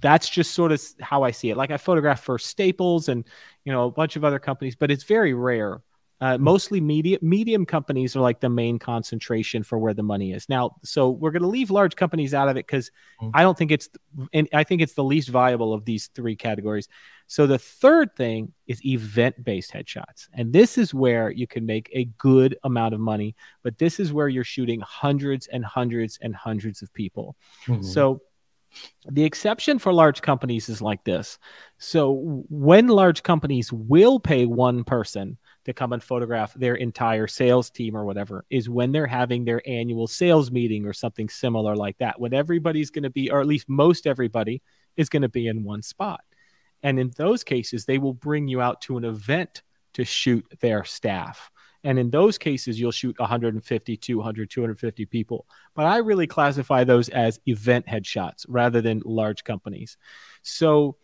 that's 0.00 0.28
just 0.28 0.52
sort 0.52 0.72
of 0.72 0.82
how 1.00 1.22
I 1.22 1.30
see 1.30 1.50
it. 1.50 1.56
Like 1.56 1.70
I 1.70 1.76
photograph 1.76 2.22
for 2.22 2.38
Staples 2.38 3.08
and, 3.08 3.24
you 3.64 3.72
know, 3.72 3.86
a 3.86 3.90
bunch 3.90 4.16
of 4.16 4.24
other 4.24 4.38
companies, 4.38 4.74
but 4.74 4.90
it's 4.90 5.04
very 5.04 5.34
rare 5.34 5.80
uh, 6.22 6.36
hmm. 6.36 6.44
mostly 6.44 6.80
medium 6.80 7.18
medium 7.20 7.66
companies 7.66 8.14
are 8.14 8.20
like 8.20 8.38
the 8.38 8.48
main 8.48 8.78
concentration 8.78 9.64
for 9.64 9.76
where 9.76 9.92
the 9.92 10.04
money 10.04 10.32
is 10.32 10.48
now. 10.48 10.76
So 10.84 11.10
we're 11.10 11.32
going 11.32 11.42
to 11.42 11.48
leave 11.48 11.70
large 11.70 11.96
companies 11.96 12.32
out 12.32 12.48
of 12.48 12.56
it 12.56 12.64
because 12.64 12.92
mm-hmm. 13.20 13.30
I 13.34 13.42
don't 13.42 13.58
think 13.58 13.72
it's, 13.72 13.88
and 14.32 14.48
I 14.54 14.62
think 14.62 14.82
it's 14.82 14.94
the 14.94 15.02
least 15.02 15.30
viable 15.30 15.74
of 15.74 15.84
these 15.84 16.10
three 16.14 16.36
categories. 16.36 16.86
So 17.32 17.46
the 17.46 17.58
third 17.58 18.14
thing 18.14 18.52
is 18.66 18.84
event 18.84 19.42
based 19.42 19.72
headshots, 19.72 20.28
and 20.34 20.52
this 20.52 20.76
is 20.76 20.92
where 20.92 21.30
you 21.30 21.46
can 21.46 21.64
make 21.64 21.88
a 21.94 22.04
good 22.18 22.58
amount 22.62 22.92
of 22.92 23.00
money. 23.00 23.34
But 23.62 23.78
this 23.78 23.98
is 23.98 24.12
where 24.12 24.28
you're 24.28 24.44
shooting 24.44 24.80
hundreds 24.80 25.46
and 25.46 25.64
hundreds 25.64 26.18
and 26.20 26.36
hundreds 26.36 26.82
of 26.82 26.92
people. 26.92 27.34
Mm-hmm. 27.64 27.84
So 27.84 28.20
the 29.08 29.24
exception 29.24 29.78
for 29.78 29.94
large 29.94 30.20
companies 30.20 30.68
is 30.68 30.82
like 30.82 31.04
this. 31.04 31.38
So 31.78 32.44
when 32.50 32.88
large 32.88 33.22
companies 33.22 33.72
will 33.72 34.20
pay 34.20 34.44
one 34.44 34.84
person 34.84 35.38
to 35.64 35.72
come 35.72 35.94
and 35.94 36.02
photograph 36.02 36.52
their 36.52 36.74
entire 36.74 37.28
sales 37.28 37.70
team 37.70 37.96
or 37.96 38.04
whatever 38.04 38.44
is 38.50 38.68
when 38.68 38.92
they're 38.92 39.06
having 39.06 39.46
their 39.46 39.62
annual 39.66 40.06
sales 40.06 40.50
meeting 40.50 40.84
or 40.84 40.92
something 40.92 41.30
similar 41.30 41.76
like 41.76 41.96
that, 41.96 42.20
when 42.20 42.34
everybody's 42.34 42.90
going 42.90 43.04
to 43.04 43.10
be, 43.10 43.30
or 43.30 43.40
at 43.40 43.46
least 43.46 43.70
most 43.70 44.06
everybody 44.06 44.60
is 44.98 45.08
going 45.08 45.22
to 45.22 45.30
be 45.30 45.46
in 45.46 45.64
one 45.64 45.80
spot. 45.80 46.20
And 46.82 46.98
in 46.98 47.12
those 47.16 47.44
cases, 47.44 47.84
they 47.84 47.98
will 47.98 48.14
bring 48.14 48.48
you 48.48 48.60
out 48.60 48.80
to 48.82 48.96
an 48.96 49.04
event 49.04 49.62
to 49.94 50.04
shoot 50.04 50.44
their 50.60 50.84
staff. 50.84 51.50
And 51.84 51.98
in 51.98 52.10
those 52.10 52.38
cases, 52.38 52.78
you'll 52.78 52.92
shoot 52.92 53.18
150, 53.18 53.96
200, 53.96 54.50
250 54.50 55.06
people. 55.06 55.46
But 55.74 55.86
I 55.86 55.98
really 55.98 56.26
classify 56.26 56.84
those 56.84 57.08
as 57.08 57.40
event 57.46 57.86
headshots 57.86 58.46
rather 58.48 58.80
than 58.80 59.02
large 59.04 59.44
companies. 59.44 59.96
So, 60.42 60.96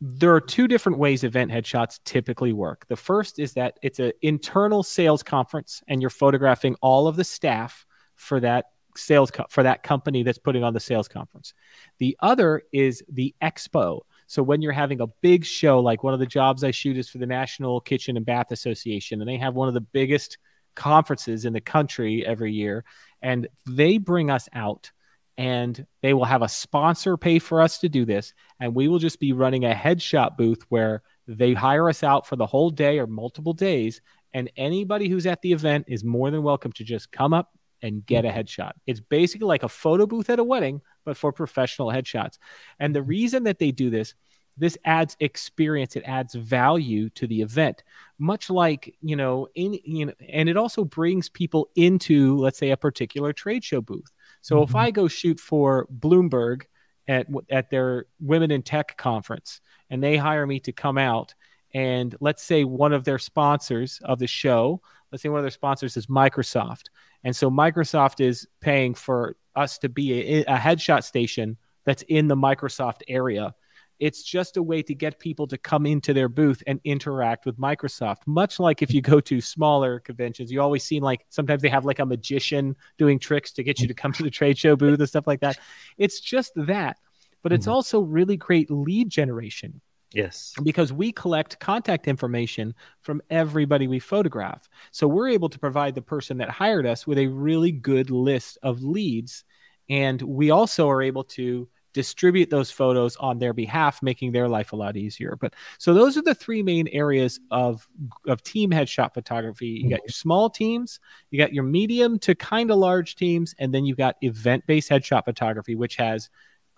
there 0.00 0.34
are 0.34 0.40
two 0.40 0.68
different 0.68 0.98
ways 0.98 1.24
event 1.24 1.50
headshots 1.50 1.98
typically 2.04 2.52
work. 2.52 2.84
The 2.88 2.96
first 2.96 3.38
is 3.38 3.54
that 3.54 3.78
it's 3.80 4.00
an 4.00 4.12
internal 4.20 4.82
sales 4.82 5.22
conference 5.22 5.82
and 5.88 6.00
you're 6.02 6.10
photographing 6.10 6.74
all 6.82 7.06
of 7.06 7.16
the 7.16 7.24
staff 7.24 7.86
for 8.14 8.40
that 8.40 8.66
sales 8.96 9.30
co- 9.30 9.46
for 9.48 9.62
that 9.62 9.82
company 9.82 10.22
that's 10.22 10.38
putting 10.38 10.62
on 10.62 10.74
the 10.74 10.80
sales 10.80 11.08
conference. 11.08 11.54
The 11.98 12.16
other 12.20 12.62
is 12.72 13.02
the 13.08 13.34
expo. 13.42 14.00
So 14.34 14.42
when 14.42 14.62
you're 14.62 14.72
having 14.72 15.00
a 15.00 15.06
big 15.06 15.44
show 15.44 15.78
like 15.78 16.02
one 16.02 16.12
of 16.12 16.18
the 16.18 16.26
jobs 16.26 16.64
I 16.64 16.72
shoot 16.72 16.98
is 16.98 17.08
for 17.08 17.18
the 17.18 17.26
National 17.26 17.80
Kitchen 17.80 18.16
and 18.16 18.26
Bath 18.26 18.50
Association 18.50 19.20
and 19.20 19.30
they 19.30 19.36
have 19.36 19.54
one 19.54 19.68
of 19.68 19.74
the 19.74 19.80
biggest 19.80 20.38
conferences 20.74 21.44
in 21.44 21.52
the 21.52 21.60
country 21.60 22.26
every 22.26 22.52
year 22.52 22.84
and 23.22 23.46
they 23.64 23.96
bring 23.96 24.32
us 24.32 24.48
out 24.52 24.90
and 25.38 25.86
they 26.02 26.14
will 26.14 26.24
have 26.24 26.42
a 26.42 26.48
sponsor 26.48 27.16
pay 27.16 27.38
for 27.38 27.60
us 27.60 27.78
to 27.78 27.88
do 27.88 28.04
this 28.04 28.34
and 28.58 28.74
we 28.74 28.88
will 28.88 28.98
just 28.98 29.20
be 29.20 29.32
running 29.32 29.66
a 29.66 29.72
headshot 29.72 30.36
booth 30.36 30.64
where 30.68 31.02
they 31.28 31.54
hire 31.54 31.88
us 31.88 32.02
out 32.02 32.26
for 32.26 32.34
the 32.34 32.44
whole 32.44 32.70
day 32.70 32.98
or 32.98 33.06
multiple 33.06 33.52
days 33.52 34.00
and 34.32 34.50
anybody 34.56 35.08
who's 35.08 35.26
at 35.26 35.42
the 35.42 35.52
event 35.52 35.84
is 35.86 36.02
more 36.02 36.32
than 36.32 36.42
welcome 36.42 36.72
to 36.72 36.82
just 36.82 37.12
come 37.12 37.32
up 37.32 37.52
and 37.82 38.04
get 38.04 38.24
a 38.24 38.30
headshot 38.30 38.72
it's 38.84 38.98
basically 38.98 39.46
like 39.46 39.62
a 39.62 39.68
photo 39.68 40.08
booth 40.08 40.28
at 40.28 40.40
a 40.40 40.44
wedding 40.44 40.80
but 41.04 41.16
for 41.16 41.32
professional 41.32 41.88
headshots 41.88 42.38
and 42.78 42.94
the 42.94 43.02
reason 43.02 43.44
that 43.44 43.58
they 43.58 43.70
do 43.70 43.90
this 43.90 44.14
this 44.56 44.78
adds 44.84 45.16
experience 45.20 45.96
it 45.96 46.04
adds 46.06 46.34
value 46.34 47.10
to 47.10 47.26
the 47.26 47.40
event 47.42 47.82
much 48.18 48.50
like 48.50 48.94
you 49.00 49.16
know 49.16 49.48
in 49.54 49.78
you 49.84 50.06
know 50.06 50.12
and 50.28 50.48
it 50.48 50.56
also 50.56 50.84
brings 50.84 51.28
people 51.28 51.68
into 51.74 52.36
let's 52.38 52.58
say 52.58 52.70
a 52.70 52.76
particular 52.76 53.32
trade 53.32 53.64
show 53.64 53.80
booth 53.80 54.12
so 54.44 54.56
mm-hmm. 54.56 54.70
if 54.70 54.76
I 54.76 54.90
go 54.90 55.08
shoot 55.08 55.40
for 55.40 55.86
Bloomberg 55.86 56.64
at 57.08 57.26
at 57.50 57.70
their 57.70 58.06
Women 58.20 58.50
in 58.50 58.62
Tech 58.62 58.96
conference 58.98 59.62
and 59.88 60.02
they 60.02 60.18
hire 60.18 60.46
me 60.46 60.60
to 60.60 60.72
come 60.72 60.98
out 60.98 61.34
and 61.72 62.14
let's 62.20 62.42
say 62.42 62.62
one 62.64 62.92
of 62.92 63.04
their 63.04 63.18
sponsors 63.18 64.00
of 64.04 64.18
the 64.18 64.26
show, 64.26 64.82
let's 65.10 65.22
say 65.22 65.30
one 65.30 65.40
of 65.40 65.44
their 65.44 65.50
sponsors 65.50 65.96
is 65.96 66.06
Microsoft. 66.06 66.84
And 67.24 67.34
so 67.34 67.50
Microsoft 67.50 68.20
is 68.20 68.46
paying 68.60 68.94
for 68.94 69.36
us 69.56 69.78
to 69.78 69.88
be 69.88 70.12
a, 70.12 70.44
a 70.44 70.56
headshot 70.56 71.04
station 71.04 71.56
that's 71.84 72.02
in 72.02 72.28
the 72.28 72.36
Microsoft 72.36 73.02
area 73.08 73.54
it's 74.00 74.22
just 74.22 74.56
a 74.56 74.62
way 74.62 74.82
to 74.82 74.94
get 74.94 75.18
people 75.18 75.46
to 75.46 75.58
come 75.58 75.86
into 75.86 76.12
their 76.12 76.28
booth 76.28 76.62
and 76.66 76.80
interact 76.84 77.46
with 77.46 77.58
Microsoft. 77.58 78.26
Much 78.26 78.58
like 78.58 78.82
if 78.82 78.92
you 78.92 79.00
go 79.00 79.20
to 79.20 79.40
smaller 79.40 80.00
conventions, 80.00 80.50
you 80.50 80.60
always 80.60 80.84
see 80.84 81.00
like 81.00 81.24
sometimes 81.28 81.62
they 81.62 81.68
have 81.68 81.84
like 81.84 82.00
a 82.00 82.06
magician 82.06 82.76
doing 82.98 83.18
tricks 83.18 83.52
to 83.52 83.62
get 83.62 83.80
you 83.80 83.88
to 83.88 83.94
come 83.94 84.12
to 84.12 84.22
the 84.22 84.30
trade 84.30 84.58
show 84.58 84.76
booth 84.76 84.98
and 84.98 85.08
stuff 85.08 85.26
like 85.26 85.40
that. 85.40 85.58
It's 85.96 86.20
just 86.20 86.52
that, 86.56 86.98
but 87.42 87.52
it's 87.52 87.66
mm-hmm. 87.66 87.74
also 87.74 88.00
really 88.00 88.36
great 88.36 88.70
lead 88.70 89.10
generation. 89.10 89.80
Yes. 90.14 90.54
Because 90.62 90.92
we 90.92 91.12
collect 91.12 91.58
contact 91.58 92.06
information 92.06 92.74
from 93.00 93.20
everybody 93.30 93.88
we 93.88 93.98
photograph. 93.98 94.68
So 94.92 95.08
we're 95.08 95.28
able 95.28 95.48
to 95.48 95.58
provide 95.58 95.94
the 95.94 96.02
person 96.02 96.38
that 96.38 96.50
hired 96.50 96.86
us 96.86 97.06
with 97.06 97.18
a 97.18 97.26
really 97.26 97.72
good 97.72 98.10
list 98.10 98.58
of 98.62 98.82
leads. 98.82 99.44
And 99.90 100.22
we 100.22 100.50
also 100.50 100.88
are 100.88 101.02
able 101.02 101.24
to 101.24 101.68
distribute 101.94 102.50
those 102.50 102.70
photos 102.70 103.16
on 103.16 103.38
their 103.38 103.52
behalf, 103.52 104.02
making 104.02 104.32
their 104.32 104.48
life 104.48 104.72
a 104.72 104.76
lot 104.76 104.96
easier. 104.96 105.36
But 105.40 105.54
so 105.78 105.94
those 105.94 106.16
are 106.16 106.22
the 106.22 106.34
three 106.34 106.62
main 106.62 106.88
areas 106.88 107.40
of 107.50 107.88
of 108.26 108.42
team 108.42 108.70
headshot 108.70 109.14
photography. 109.14 109.66
You 109.66 109.90
got 109.90 110.00
your 110.00 110.08
small 110.08 110.50
teams, 110.50 111.00
you 111.30 111.38
got 111.38 111.54
your 111.54 111.64
medium 111.64 112.18
to 112.20 112.34
kind 112.34 112.70
of 112.70 112.78
large 112.78 113.14
teams, 113.14 113.54
and 113.58 113.72
then 113.72 113.84
you've 113.84 113.96
got 113.96 114.16
event 114.22 114.66
based 114.66 114.90
headshot 114.90 115.24
photography, 115.24 115.76
which 115.76 115.96
has 115.96 116.28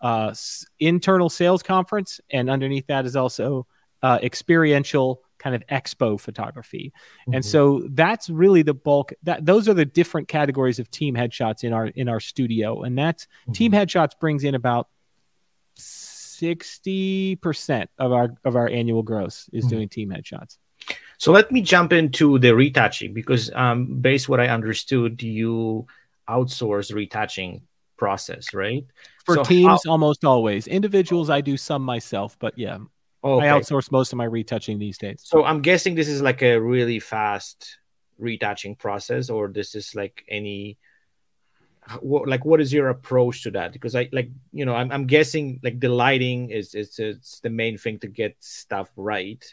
uh, 0.00 0.34
internal 0.78 1.28
sales 1.28 1.62
conference, 1.62 2.20
and 2.30 2.50
underneath 2.50 2.86
that 2.88 3.06
is 3.06 3.16
also 3.16 3.66
uh, 4.02 4.18
experiential 4.22 5.22
kind 5.38 5.54
of 5.54 5.66
expo 5.66 6.18
photography. 6.18 6.92
Mm-hmm. 7.22 7.34
And 7.34 7.44
so 7.44 7.86
that's 7.90 8.30
really 8.30 8.62
the 8.62 8.74
bulk 8.74 9.12
that 9.24 9.44
those 9.44 9.68
are 9.68 9.74
the 9.74 9.84
different 9.84 10.28
categories 10.28 10.78
of 10.78 10.90
team 10.90 11.14
headshots 11.14 11.64
in 11.64 11.72
our 11.72 11.86
in 11.86 12.08
our 12.08 12.20
studio. 12.20 12.82
And 12.82 12.98
that's 12.98 13.24
mm-hmm. 13.24 13.52
team 13.52 13.72
headshots 13.72 14.18
brings 14.18 14.44
in 14.44 14.54
about 14.54 14.88
60% 15.78 17.86
of 17.98 18.12
our 18.12 18.34
of 18.44 18.56
our 18.56 18.68
annual 18.68 19.02
gross 19.02 19.48
is 19.52 19.64
mm-hmm. 19.64 19.74
doing 19.74 19.88
team 19.88 20.10
headshots. 20.10 20.58
So 21.18 21.32
let 21.32 21.50
me 21.50 21.62
jump 21.62 21.92
into 21.92 22.38
the 22.38 22.54
retouching 22.54 23.14
because 23.14 23.50
um 23.54 24.00
based 24.00 24.28
what 24.28 24.40
I 24.40 24.48
understood 24.48 25.22
you 25.22 25.86
outsource 26.28 26.92
retouching 26.92 27.62
process, 27.96 28.54
right? 28.54 28.84
For 29.24 29.36
so 29.36 29.44
teams 29.44 29.82
how... 29.84 29.92
almost 29.92 30.24
always. 30.24 30.66
Individuals 30.66 31.30
I 31.30 31.40
do 31.40 31.56
some 31.56 31.82
myself, 31.82 32.36
but 32.38 32.58
yeah. 32.58 32.78
Okay. 33.24 33.48
I 33.48 33.58
outsource 33.58 33.90
most 33.90 34.12
of 34.12 34.18
my 34.18 34.24
retouching 34.24 34.78
these 34.78 34.98
days. 34.98 35.22
So 35.24 35.44
I'm 35.44 35.60
guessing 35.60 35.94
this 35.94 36.08
is 36.08 36.22
like 36.22 36.42
a 36.42 36.58
really 36.58 37.00
fast 37.00 37.78
retouching 38.18 38.76
process 38.76 39.30
or 39.30 39.48
this 39.48 39.74
is 39.74 39.94
like 39.94 40.24
any 40.28 40.78
what, 42.00 42.28
like 42.28 42.44
what 42.44 42.60
is 42.60 42.72
your 42.72 42.88
approach 42.88 43.42
to 43.42 43.50
that 43.52 43.72
because 43.72 43.94
i 43.94 44.08
like 44.12 44.30
you 44.52 44.64
know 44.64 44.74
i'm, 44.74 44.90
I'm 44.90 45.06
guessing 45.06 45.60
like 45.62 45.78
the 45.78 45.88
lighting 45.88 46.50
is 46.50 46.74
is 46.74 46.98
it's 46.98 47.40
the 47.40 47.50
main 47.50 47.78
thing 47.78 47.98
to 48.00 48.08
get 48.08 48.36
stuff 48.40 48.90
right 48.96 49.44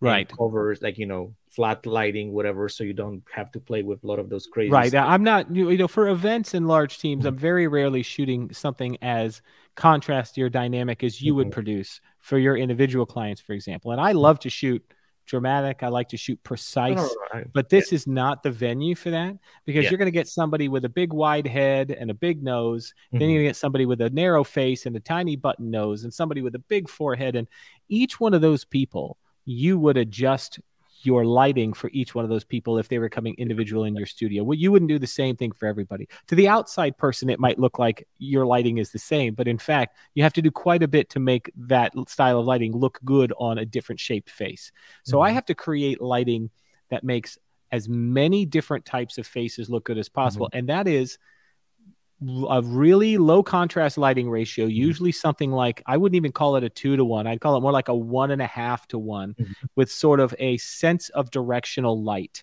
right 0.00 0.28
covers 0.28 0.82
like 0.82 0.98
you 0.98 1.06
know 1.06 1.34
flat 1.54 1.84
lighting 1.86 2.32
whatever 2.32 2.68
so 2.68 2.82
you 2.84 2.92
don't 2.92 3.22
have 3.32 3.50
to 3.52 3.60
play 3.60 3.82
with 3.82 4.02
a 4.04 4.06
lot 4.06 4.18
of 4.18 4.28
those 4.28 4.46
crazy 4.46 4.70
right 4.70 4.88
stuff. 4.88 5.06
i'm 5.08 5.22
not 5.22 5.54
you 5.54 5.76
know 5.76 5.88
for 5.88 6.08
events 6.08 6.54
and 6.54 6.66
large 6.66 6.98
teams 6.98 7.20
mm-hmm. 7.20 7.28
i'm 7.28 7.38
very 7.38 7.66
rarely 7.66 8.02
shooting 8.02 8.52
something 8.52 8.96
as 9.02 9.42
contrasty 9.76 10.42
or 10.42 10.48
dynamic 10.48 11.04
as 11.04 11.20
you 11.20 11.32
mm-hmm. 11.32 11.38
would 11.38 11.52
produce 11.52 12.00
for 12.20 12.38
your 12.38 12.56
individual 12.56 13.06
clients 13.06 13.40
for 13.40 13.52
example 13.52 13.92
and 13.92 14.00
i 14.00 14.12
love 14.12 14.38
to 14.38 14.50
shoot 14.50 14.82
dramatic. 15.26 15.82
I 15.82 15.88
like 15.88 16.08
to 16.10 16.16
shoot 16.16 16.42
precise, 16.42 17.14
right. 17.32 17.46
but 17.52 17.68
this 17.68 17.92
yeah. 17.92 17.96
is 17.96 18.06
not 18.06 18.42
the 18.42 18.50
venue 18.50 18.94
for 18.94 19.10
that 19.10 19.36
because 19.64 19.84
yeah. 19.84 19.90
you're 19.90 19.98
going 19.98 20.06
to 20.06 20.12
get 20.12 20.28
somebody 20.28 20.68
with 20.68 20.84
a 20.84 20.88
big 20.88 21.12
wide 21.12 21.46
head 21.46 21.90
and 21.90 22.10
a 22.10 22.14
big 22.14 22.42
nose. 22.42 22.94
Mm-hmm. 23.08 23.18
Then 23.18 23.28
you're 23.30 23.38
going 23.38 23.46
to 23.46 23.50
get 23.50 23.56
somebody 23.56 23.86
with 23.86 24.00
a 24.00 24.10
narrow 24.10 24.44
face 24.44 24.86
and 24.86 24.96
a 24.96 25.00
tiny 25.00 25.36
button 25.36 25.70
nose 25.70 26.04
and 26.04 26.12
somebody 26.12 26.42
with 26.42 26.54
a 26.54 26.60
big 26.60 26.88
forehead. 26.88 27.36
And 27.36 27.48
each 27.88 28.20
one 28.20 28.34
of 28.34 28.42
those 28.42 28.64
people, 28.64 29.16
you 29.44 29.78
would 29.78 29.96
adjust 29.96 30.60
your 31.04 31.24
lighting 31.24 31.72
for 31.72 31.90
each 31.92 32.14
one 32.14 32.24
of 32.24 32.30
those 32.30 32.44
people 32.44 32.78
if 32.78 32.88
they 32.88 32.98
were 32.98 33.08
coming 33.08 33.34
individual 33.38 33.84
in 33.84 33.94
your 33.94 34.06
studio. 34.06 34.42
Well, 34.42 34.58
you 34.58 34.72
wouldn't 34.72 34.88
do 34.88 34.98
the 34.98 35.06
same 35.06 35.36
thing 35.36 35.52
for 35.52 35.66
everybody. 35.66 36.08
To 36.28 36.34
the 36.34 36.48
outside 36.48 36.96
person, 36.96 37.30
it 37.30 37.40
might 37.40 37.58
look 37.58 37.78
like 37.78 38.06
your 38.18 38.46
lighting 38.46 38.78
is 38.78 38.90
the 38.90 38.98
same, 38.98 39.34
but 39.34 39.48
in 39.48 39.58
fact, 39.58 39.96
you 40.14 40.22
have 40.22 40.32
to 40.34 40.42
do 40.42 40.50
quite 40.50 40.82
a 40.82 40.88
bit 40.88 41.10
to 41.10 41.20
make 41.20 41.50
that 41.56 41.92
style 42.08 42.40
of 42.40 42.46
lighting 42.46 42.72
look 42.72 42.98
good 43.04 43.32
on 43.38 43.58
a 43.58 43.66
different 43.66 44.00
shaped 44.00 44.30
face. 44.30 44.72
So 45.04 45.16
mm-hmm. 45.16 45.26
I 45.26 45.30
have 45.30 45.46
to 45.46 45.54
create 45.54 46.00
lighting 46.00 46.50
that 46.90 47.04
makes 47.04 47.38
as 47.72 47.88
many 47.88 48.46
different 48.46 48.84
types 48.84 49.18
of 49.18 49.26
faces 49.26 49.68
look 49.68 49.84
good 49.84 49.98
as 49.98 50.08
possible. 50.08 50.46
Mm-hmm. 50.46 50.58
And 50.58 50.68
that 50.68 50.86
is 50.86 51.18
a 52.48 52.62
really 52.62 53.18
low 53.18 53.42
contrast 53.42 53.98
lighting 53.98 54.30
ratio, 54.30 54.66
mm-hmm. 54.66 54.76
usually 54.76 55.12
something 55.12 55.50
like 55.50 55.82
I 55.86 55.96
wouldn't 55.96 56.16
even 56.16 56.32
call 56.32 56.56
it 56.56 56.64
a 56.64 56.68
two 56.68 56.96
to 56.96 57.04
one. 57.04 57.26
I'd 57.26 57.40
call 57.40 57.56
it 57.56 57.60
more 57.60 57.72
like 57.72 57.88
a 57.88 57.94
one 57.94 58.30
and 58.30 58.42
a 58.42 58.46
half 58.46 58.86
to 58.88 58.98
one 58.98 59.34
mm-hmm. 59.34 59.52
with 59.76 59.90
sort 59.90 60.20
of 60.20 60.34
a 60.38 60.56
sense 60.58 61.08
of 61.10 61.30
directional 61.30 62.02
light 62.02 62.42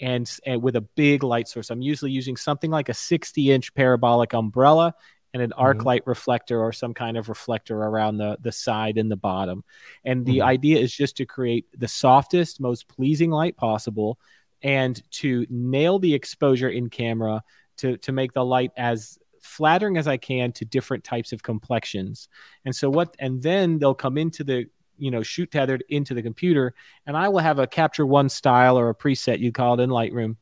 and, 0.00 0.30
and 0.46 0.62
with 0.62 0.76
a 0.76 0.80
big 0.80 1.22
light 1.22 1.48
source. 1.48 1.70
I'm 1.70 1.82
usually 1.82 2.10
using 2.10 2.36
something 2.36 2.70
like 2.70 2.88
a 2.88 2.94
60 2.94 3.50
inch 3.50 3.74
parabolic 3.74 4.32
umbrella 4.32 4.94
and 5.32 5.42
an 5.42 5.52
arc 5.52 5.78
mm-hmm. 5.78 5.86
light 5.86 6.02
reflector 6.06 6.60
or 6.60 6.72
some 6.72 6.94
kind 6.94 7.16
of 7.16 7.28
reflector 7.28 7.76
around 7.76 8.16
the, 8.16 8.36
the 8.40 8.52
side 8.52 8.98
and 8.98 9.10
the 9.10 9.16
bottom. 9.16 9.62
And 10.04 10.26
the 10.26 10.38
mm-hmm. 10.38 10.48
idea 10.48 10.78
is 10.78 10.92
just 10.92 11.16
to 11.18 11.26
create 11.26 11.66
the 11.78 11.88
softest, 11.88 12.60
most 12.60 12.88
pleasing 12.88 13.30
light 13.30 13.56
possible 13.56 14.18
and 14.62 15.00
to 15.10 15.46
nail 15.48 15.98
the 15.98 16.14
exposure 16.14 16.68
in 16.68 16.90
camera 16.90 17.42
to, 17.78 17.96
to 17.98 18.12
make 18.12 18.32
the 18.32 18.44
light 18.44 18.72
as 18.76 19.18
flattering 19.40 19.96
as 19.96 20.06
I 20.06 20.16
can 20.16 20.52
to 20.52 20.64
different 20.64 21.04
types 21.04 21.32
of 21.32 21.42
complexions. 21.42 22.28
And 22.64 22.74
so 22.74 22.90
what 22.90 23.16
and 23.18 23.42
then 23.42 23.78
they'll 23.78 23.94
come 23.94 24.18
into 24.18 24.44
the 24.44 24.66
you 24.98 25.10
know 25.10 25.22
shoot 25.22 25.50
tethered 25.50 25.82
into 25.88 26.14
the 26.14 26.22
computer 26.22 26.74
and 27.06 27.16
I 27.16 27.28
will 27.28 27.40
have 27.40 27.58
a 27.58 27.66
Capture 27.66 28.06
One 28.06 28.28
style 28.28 28.78
or 28.78 28.90
a 28.90 28.94
preset 28.94 29.40
you 29.40 29.50
call 29.50 29.80
it 29.80 29.82
in 29.82 29.90
Lightroom 29.90 30.36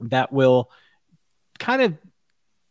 that 0.00 0.32
will 0.32 0.70
kind 1.58 1.82
of 1.82 1.98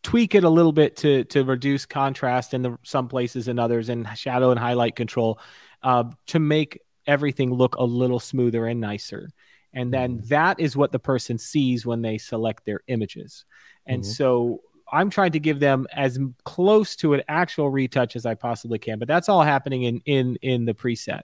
tweak 0.02 0.34
it 0.34 0.44
a 0.44 0.48
little 0.48 0.72
bit 0.72 0.96
to 0.96 1.24
to 1.24 1.44
reduce 1.44 1.86
contrast 1.86 2.54
in 2.54 2.62
the 2.62 2.78
some 2.82 3.08
places 3.08 3.48
and 3.48 3.60
others 3.60 3.88
and 3.88 4.06
shadow 4.16 4.50
and 4.50 4.60
highlight 4.60 4.96
control 4.96 5.38
uh, 5.82 6.04
to 6.26 6.38
make 6.38 6.80
everything 7.06 7.52
look 7.52 7.76
a 7.76 7.84
little 7.84 8.20
smoother 8.20 8.66
and 8.66 8.80
nicer 8.80 9.30
and 9.72 9.92
then 9.92 10.18
mm-hmm. 10.18 10.28
that 10.28 10.60
is 10.60 10.76
what 10.76 10.92
the 10.92 10.98
person 10.98 11.36
sees 11.36 11.84
when 11.84 12.02
they 12.02 12.18
select 12.18 12.64
their 12.64 12.80
images 12.86 13.44
and 13.86 14.02
mm-hmm. 14.02 14.10
so 14.10 14.60
i'm 14.92 15.10
trying 15.10 15.32
to 15.32 15.40
give 15.40 15.60
them 15.60 15.86
as 15.92 16.18
close 16.44 16.96
to 16.96 17.14
an 17.14 17.22
actual 17.28 17.70
retouch 17.70 18.16
as 18.16 18.26
i 18.26 18.34
possibly 18.34 18.78
can 18.78 18.98
but 18.98 19.08
that's 19.08 19.28
all 19.28 19.42
happening 19.42 19.84
in 19.84 20.00
in 20.06 20.36
in 20.42 20.64
the 20.64 20.74
preset 20.74 21.22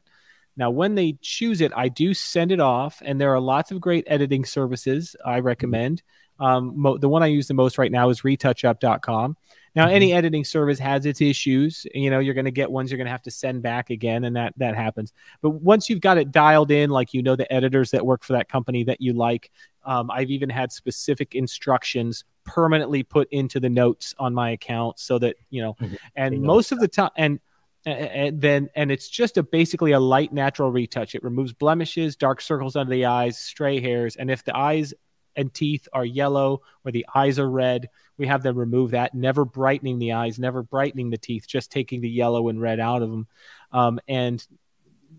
now 0.57 0.71
when 0.71 0.95
they 0.95 1.17
choose 1.21 1.61
it 1.61 1.73
i 1.77 1.89
do 1.89 2.15
send 2.15 2.53
it 2.53 2.61
off 2.61 3.03
and 3.05 3.21
there 3.21 3.33
are 3.35 3.41
lots 3.41 3.71
of 3.71 3.81
great 3.81 4.05
editing 4.07 4.45
services 4.45 5.17
i 5.25 5.39
recommend 5.39 6.03
um, 6.39 6.73
mo- 6.75 6.99
the 6.99 7.09
one 7.09 7.23
i 7.23 7.27
use 7.27 7.49
the 7.49 7.55
most 7.55 7.79
right 7.79 7.93
now 7.93 8.09
is 8.09 8.23
retouchup.com 8.23 9.37
now, 9.77 9.87
mm-hmm. 9.87 9.95
any 9.95 10.13
editing 10.13 10.45
service 10.45 10.79
has 10.81 11.07
its 11.07 11.21
issues. 11.21 11.87
You 11.95 12.11
know, 12.11 12.19
you're 12.19 12.35
going 12.35 12.45
to 12.45 12.51
get 12.51 12.71
ones 12.71 12.91
you're 12.91 12.99
going 12.99 13.07
to 13.07 13.13
have 13.13 13.23
to 13.23 13.31
send 13.31 13.63
back 13.63 13.91
again, 13.91 14.25
and 14.25 14.35
that 14.37 14.55
that 14.57 14.75
happens. 14.75 15.13
But 15.43 15.51
once 15.51 15.89
you've 15.89 16.01
got 16.01 16.19
it 16.19 16.33
dialed 16.33 16.71
in, 16.71 16.91
like 16.91 17.15
you 17.15 17.23
know 17.23 17.37
the 17.37 17.51
editors 17.53 17.93
that 17.93 18.05
work 18.05 18.25
for 18.25 18.33
that 18.33 18.49
company 18.49 18.85
that 18.85 19.01
you 19.01 19.13
like, 19.13 19.51
um, 19.85 20.11
I've 20.11 20.31
even 20.31 20.51
had 20.51 20.73
specific 20.73 21.35
instructions 21.35 22.25
permanently 22.45 23.03
put 23.03 23.29
into 23.31 23.61
the 23.61 23.69
notes 23.69 24.15
on 24.19 24.35
my 24.35 24.51
account 24.51 24.99
so 24.99 25.19
that 25.19 25.37
you 25.51 25.63
know. 25.63 25.75
Mm-hmm. 25.75 25.95
And 26.17 26.43
most 26.43 26.73
of 26.73 26.81
the 26.81 26.89
time, 26.89 27.11
and 27.17 27.41
and 27.87 28.41
then 28.41 28.69
and 28.75 28.91
it's 28.93 29.09
just 29.09 29.39
a 29.39 29.43
basically 29.43 29.93
a 29.93 30.01
light 30.01 30.35
natural 30.35 30.71
retouch 30.71 31.15
it 31.15 31.23
removes 31.23 31.55
blemishes 31.55 32.15
dark 32.15 32.43
circles 32.43 32.77
under 32.77 32.91
the 32.91 33.07
eyes 33.07 33.39
stray 33.39 33.81
hairs 33.81 34.17
and 34.17 34.31
if 34.31 34.45
the 34.45 34.55
eyes 34.55 34.93
and 35.37 35.53
teeth 35.53 35.89
are 35.93 36.05
yellow 36.05 36.61
or 36.85 36.93
the 36.93 37.07
eyes 37.15 37.39
are 37.39 37.51
red, 37.51 37.89
we 38.19 38.27
have 38.27 38.43
them 38.43 38.57
remove 38.57 38.93
that, 38.93 39.15
never 39.15 39.45
brightening 39.45 39.99
the 39.99 40.13
eyes, 40.13 40.39
never 40.39 40.63
brightening 40.63 41.11
the 41.11 41.19
teeth, 41.19 41.47
just 41.47 41.71
taking 41.71 42.01
the 42.01 42.11
yellow 42.11 42.49
and 42.49 42.61
red 42.61 42.81
out 42.81 43.03
of 43.03 43.11
them. 43.11 43.27
Um, 43.73 44.01
and 44.09 44.47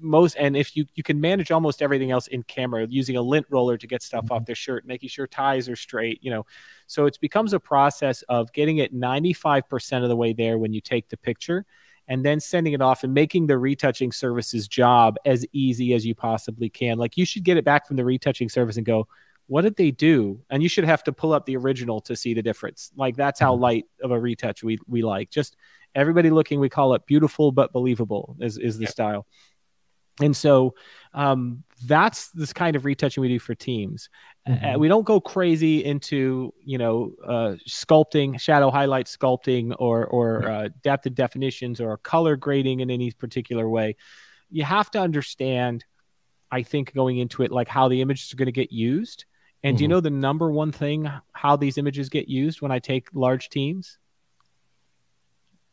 most 0.02 0.36
and 0.36 0.58
if 0.58 0.76
you 0.76 0.86
you 0.95 1.04
can 1.04 1.20
manage 1.20 1.52
almost 1.52 1.82
everything 1.82 2.12
else 2.12 2.28
in 2.28 2.43
camera 2.43 2.86
using 2.89 3.18
a 3.18 3.22
lint 3.22 3.45
roller 3.49 3.78
to 3.78 3.88
get 3.88 4.02
stuff 4.02 4.26
mm-hmm. 4.26 4.34
off 4.34 4.45
their 4.45 4.56
shirt 4.56 4.86
making 4.86 5.10
sure 5.10 5.28
ties 5.28 5.70
are 5.70 5.76
straight 5.76 6.20
you 6.22 6.32
know 6.32 6.45
so 6.88 7.06
it 7.06 7.18
becomes 7.22 7.54
a 7.54 7.60
process 7.60 8.22
of 8.24 8.52
getting 8.52 8.78
it 8.78 8.93
95% 8.93 10.04
of 10.04 10.10
the 10.10 10.16
way 10.16 10.34
there 10.34 10.58
when 10.58 10.74
you 10.74 10.82
take 10.82 11.08
the 11.10 11.18
picture 11.18 11.66
and 12.08 12.26
then 12.26 12.39
sending 12.39 12.74
it 12.74 12.82
off 12.82 13.04
and 13.04 13.14
making 13.14 13.47
the 13.47 13.58
retouching 13.58 14.12
services 14.12 14.68
job 14.68 15.18
as 15.26 15.45
easy 15.54 15.93
as 15.93 16.06
you 16.06 16.16
possibly 16.16 16.70
can 16.70 16.97
like 16.97 17.18
you 17.18 17.26
should 17.26 17.43
get 17.43 17.58
it 17.58 17.64
back 17.64 17.88
from 17.88 17.95
the 17.95 18.06
retouching 18.06 18.49
service 18.49 18.78
and 18.78 18.86
go 18.86 19.08
what 19.52 19.64
did 19.64 19.76
they 19.76 19.91
do? 19.91 20.39
And 20.49 20.64
you 20.64 20.70
should 20.70 20.86
have 20.86 21.04
to 21.04 21.12
pull 21.12 21.34
up 21.34 21.45
the 21.45 21.58
original 21.58 21.99
to 22.02 22.16
see 22.16 22.34
the 22.34 22.41
difference. 22.41 22.89
Like 22.95 23.18
that's 23.18 23.38
how 23.38 23.52
mm-hmm. 23.52 23.64
light 23.64 23.86
of 24.02 24.12
a 24.12 24.18
retouch 24.18 24.64
we 24.64 24.80
we 24.88 25.02
like. 25.02 25.30
Just 25.30 25.58
everybody 25.93 26.30
looking, 26.30 26.62
we 26.62 26.70
call 26.70 26.93
it 26.93 27.06
beautiful 27.06 27.52
but 27.52 27.74
believable 27.74 28.38
is 28.39 28.58
is 28.58 28.78
the 28.78 28.88
style. 28.88 29.26
And 30.20 30.36
so 30.36 30.76
um, 31.14 31.64
that's 31.86 32.30
this 32.30 32.53
kind 32.53 32.76
of 32.76 32.86
retouching 32.86 33.22
we 33.22 33.28
do 33.28 33.39
for 33.39 33.55
teams. 33.55 34.09
Mm-hmm. 34.47 34.66
Uh, 34.66 34.78
we 34.78 34.88
don't 34.88 35.05
go 35.05 35.22
crazy 35.22 35.84
into 35.84 36.53
you 36.64 36.78
know 36.78 37.14
uh, 37.26 37.55
sculpting, 37.68 38.39
shadow 38.39 38.72
highlight 38.72 39.05
sculpting, 39.05 39.76
or 39.78 40.05
or 40.07 40.49
uh, 40.49 40.70
depth 40.84 41.05
of 41.05 41.16
definitions, 41.16 41.80
or 41.80 41.97
color 41.97 42.36
grading 42.36 42.80
in 42.80 42.89
any 42.89 43.12
particular 43.12 43.70
way. 43.70 43.95
You 44.49 44.64
have 44.64 44.91
to 44.91 44.99
understand, 44.99 45.86
I 46.51 46.64
think, 46.64 46.93
going 46.93 47.20
into 47.20 47.43
it, 47.43 47.51
like 47.51 47.68
how 47.68 47.88
the 47.88 48.01
images 48.01 48.34
are 48.34 48.36
going 48.36 48.47
to 48.47 48.51
get 48.51 48.72
used, 48.72 49.26
and 49.64 49.72
mm-hmm. 49.72 49.78
do 49.78 49.84
you 49.84 49.88
mm-hmm. 49.88 49.91
know 49.91 50.01
the 50.01 50.09
number 50.09 50.51
one 50.51 50.72
thing 50.72 51.09
how 51.34 51.55
these 51.55 51.78
images 51.78 52.09
get 52.09 52.28
used 52.28 52.62
when 52.62 52.72
I 52.72 52.80
take 52.80 53.09
large 53.14 53.49
teams? 53.49 53.97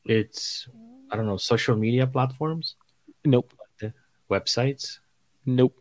It's 0.04 0.68
I 1.10 1.16
don't 1.16 1.26
know, 1.26 1.36
social 1.36 1.76
media 1.76 2.06
platforms? 2.06 2.76
Nope. 3.24 3.54
Websites? 4.30 4.98
Nope. 5.46 5.74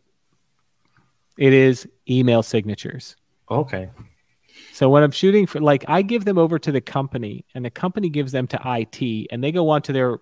It 1.36 1.52
is 1.52 1.88
email 2.08 2.42
signatures. 2.42 3.16
Okay. 3.50 3.90
So 4.72 4.88
when 4.88 5.02
I'm 5.02 5.10
shooting 5.10 5.46
for 5.46 5.60
like 5.60 5.84
I 5.88 6.02
give 6.02 6.24
them 6.24 6.38
over 6.38 6.58
to 6.58 6.72
the 6.72 6.80
company 6.80 7.44
and 7.54 7.64
the 7.64 7.70
company 7.70 8.08
gives 8.08 8.32
them 8.32 8.46
to 8.48 8.60
IT 8.64 9.28
and 9.30 9.42
they 9.42 9.52
go 9.52 9.68
onto 9.70 9.92
their 9.92 10.18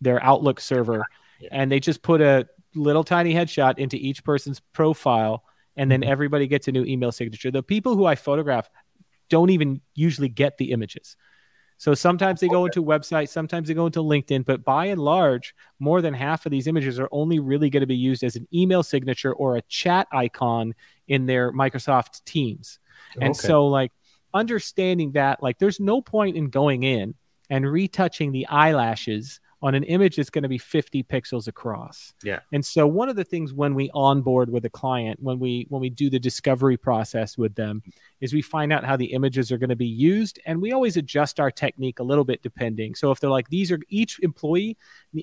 their 0.00 0.22
Outlook 0.22 0.60
server 0.60 1.04
yeah. 1.40 1.48
and 1.52 1.72
they 1.72 1.80
just 1.80 2.02
put 2.02 2.20
a 2.20 2.46
little 2.74 3.02
tiny 3.02 3.34
headshot 3.34 3.78
into 3.78 3.96
each 3.96 4.22
person's 4.22 4.60
profile 4.72 5.42
and 5.76 5.90
then 5.90 6.02
mm-hmm. 6.02 6.10
everybody 6.10 6.46
gets 6.46 6.68
a 6.68 6.72
new 6.72 6.84
email 6.84 7.10
signature. 7.10 7.50
The 7.50 7.62
people 7.62 7.96
who 7.96 8.04
I 8.04 8.14
photograph 8.14 8.68
don't 9.28 9.50
even 9.50 9.80
usually 9.94 10.28
get 10.28 10.58
the 10.58 10.72
images. 10.72 11.16
So 11.80 11.94
sometimes 11.94 12.40
they 12.40 12.48
go 12.48 12.66
into 12.66 12.84
websites, 12.84 13.30
sometimes 13.30 13.66
they 13.66 13.72
go 13.72 13.86
into 13.86 14.00
LinkedIn, 14.00 14.44
but 14.44 14.62
by 14.62 14.84
and 14.84 15.00
large, 15.00 15.54
more 15.78 16.02
than 16.02 16.12
half 16.12 16.44
of 16.44 16.52
these 16.52 16.66
images 16.66 17.00
are 17.00 17.08
only 17.10 17.38
really 17.38 17.70
going 17.70 17.80
to 17.80 17.86
be 17.86 17.96
used 17.96 18.22
as 18.22 18.36
an 18.36 18.46
email 18.52 18.82
signature 18.82 19.32
or 19.32 19.56
a 19.56 19.62
chat 19.62 20.06
icon 20.12 20.74
in 21.08 21.24
their 21.24 21.52
Microsoft 21.52 22.22
Teams. 22.26 22.78
And 23.14 23.30
okay. 23.30 23.46
so 23.48 23.66
like 23.66 23.92
understanding 24.34 25.12
that 25.12 25.42
like 25.42 25.58
there's 25.58 25.80
no 25.80 26.02
point 26.02 26.36
in 26.36 26.50
going 26.50 26.82
in 26.82 27.14
and 27.48 27.66
retouching 27.66 28.30
the 28.30 28.46
eyelashes 28.48 29.40
on 29.62 29.74
an 29.74 29.84
image 29.84 30.16
that's 30.16 30.30
going 30.30 30.42
to 30.42 30.48
be 30.48 30.58
50 30.58 31.02
pixels 31.04 31.46
across. 31.46 32.14
Yeah. 32.22 32.40
And 32.52 32.64
so 32.64 32.86
one 32.86 33.08
of 33.08 33.16
the 33.16 33.24
things 33.24 33.52
when 33.52 33.74
we 33.74 33.90
onboard 33.92 34.50
with 34.50 34.64
a 34.64 34.70
client, 34.70 35.20
when 35.22 35.38
we 35.38 35.66
when 35.68 35.80
we 35.80 35.90
do 35.90 36.08
the 36.08 36.18
discovery 36.18 36.76
process 36.76 37.36
with 37.36 37.54
them, 37.54 37.82
is 38.20 38.32
we 38.32 38.42
find 38.42 38.72
out 38.72 38.84
how 38.84 38.96
the 38.96 39.12
images 39.12 39.52
are 39.52 39.58
going 39.58 39.70
to 39.70 39.76
be 39.76 39.86
used 39.86 40.38
and 40.46 40.60
we 40.60 40.72
always 40.72 40.96
adjust 40.96 41.40
our 41.40 41.50
technique 41.50 41.98
a 41.98 42.02
little 42.04 42.24
bit 42.24 42.42
depending. 42.42 42.94
So 42.94 43.10
if 43.10 43.20
they're 43.20 43.30
like 43.30 43.48
these 43.48 43.70
are 43.70 43.78
each 43.88 44.18
employee 44.20 44.76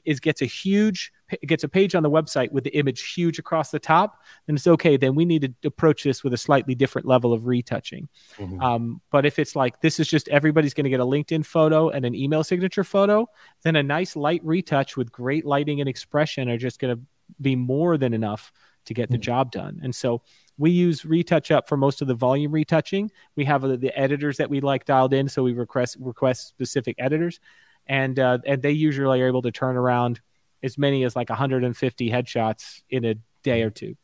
is 0.06 0.20
gets 0.20 0.42
a 0.42 0.46
huge 0.46 1.12
gets 1.46 1.64
a 1.64 1.70
page 1.70 1.96
on 1.96 2.04
the 2.04 2.10
website 2.10 2.52
with 2.52 2.64
the 2.64 2.76
image 2.78 3.14
huge 3.14 3.40
across 3.40 3.72
the 3.72 3.80
top, 3.80 4.22
then 4.46 4.56
it's 4.56 4.68
okay. 4.68 4.98
Then 4.98 5.16
we 5.16 5.26
need 5.26 5.42
to 5.42 5.68
approach 5.68 6.04
this 6.04 6.24
with 6.24 6.34
a 6.34 6.38
slightly 6.38 6.76
different 6.76 7.08
level 7.08 7.34
of 7.34 7.46
retouching. 7.46 8.08
Mm-hmm. 8.38 8.62
Um, 8.62 9.02
but 9.12 9.26
if 9.26 9.40
it's 9.40 9.56
like 9.56 9.82
this 9.82 10.00
is 10.00 10.08
just 10.08 10.28
everybody's 10.30 10.74
going 10.74 10.86
to 10.86 10.90
get 10.90 11.00
a 11.00 11.06
LinkedIn 11.06 11.46
photo 11.46 11.90
and 11.90 12.06
an 12.06 12.16
email 12.16 12.44
signature 12.44 12.84
photo, 12.84 13.28
then 13.64 13.76
a 13.76 13.84
nice 13.84 14.16
light 14.16 14.42
retouch 14.44 14.98
with 14.98 15.12
great 15.12 15.46
lighting 15.46 15.80
and 15.80 15.90
expression 15.90 16.50
are 16.50 16.58
just 16.58 16.80
going 16.80 16.96
to 16.96 17.02
be 17.42 17.56
more 17.56 17.98
than 17.98 18.14
enough 18.14 18.52
to 18.86 18.94
get 18.94 19.10
the 19.10 19.16
mm-hmm. 19.16 19.22
job 19.22 19.52
done. 19.52 19.80
And 19.84 19.94
so 19.94 20.22
we 20.58 20.72
use 20.72 21.04
RetouchUp 21.04 21.68
for 21.68 21.78
most 21.78 22.02
of 22.02 22.08
the 22.08 22.16
volume 22.16 22.52
retouching. 22.52 23.12
We 23.36 23.46
have 23.46 23.64
uh, 23.64 23.76
the 23.76 23.98
editors 23.98 24.38
that 24.38 24.50
we 24.50 24.62
like 24.62 24.86
dialed 24.86 25.14
in, 25.14 25.30
so 25.30 25.44
we 25.44 25.54
request 25.54 25.98
request 26.00 26.48
specific 26.48 26.96
editors, 26.98 27.40
and 27.86 28.18
uh, 28.18 28.40
and 28.46 28.62
they 28.62 28.72
usually 28.72 29.22
are 29.22 29.28
able 29.28 29.44
to 29.44 29.52
turn 29.52 29.76
around 29.76 30.22
as 30.64 30.78
many 30.78 31.04
as 31.04 31.16
like 31.16 31.30
150 31.30 32.10
headshots 32.10 32.82
in 32.90 33.06
a 33.06 33.16
day 33.44 33.64
or 33.64 33.70
two. 33.70 33.96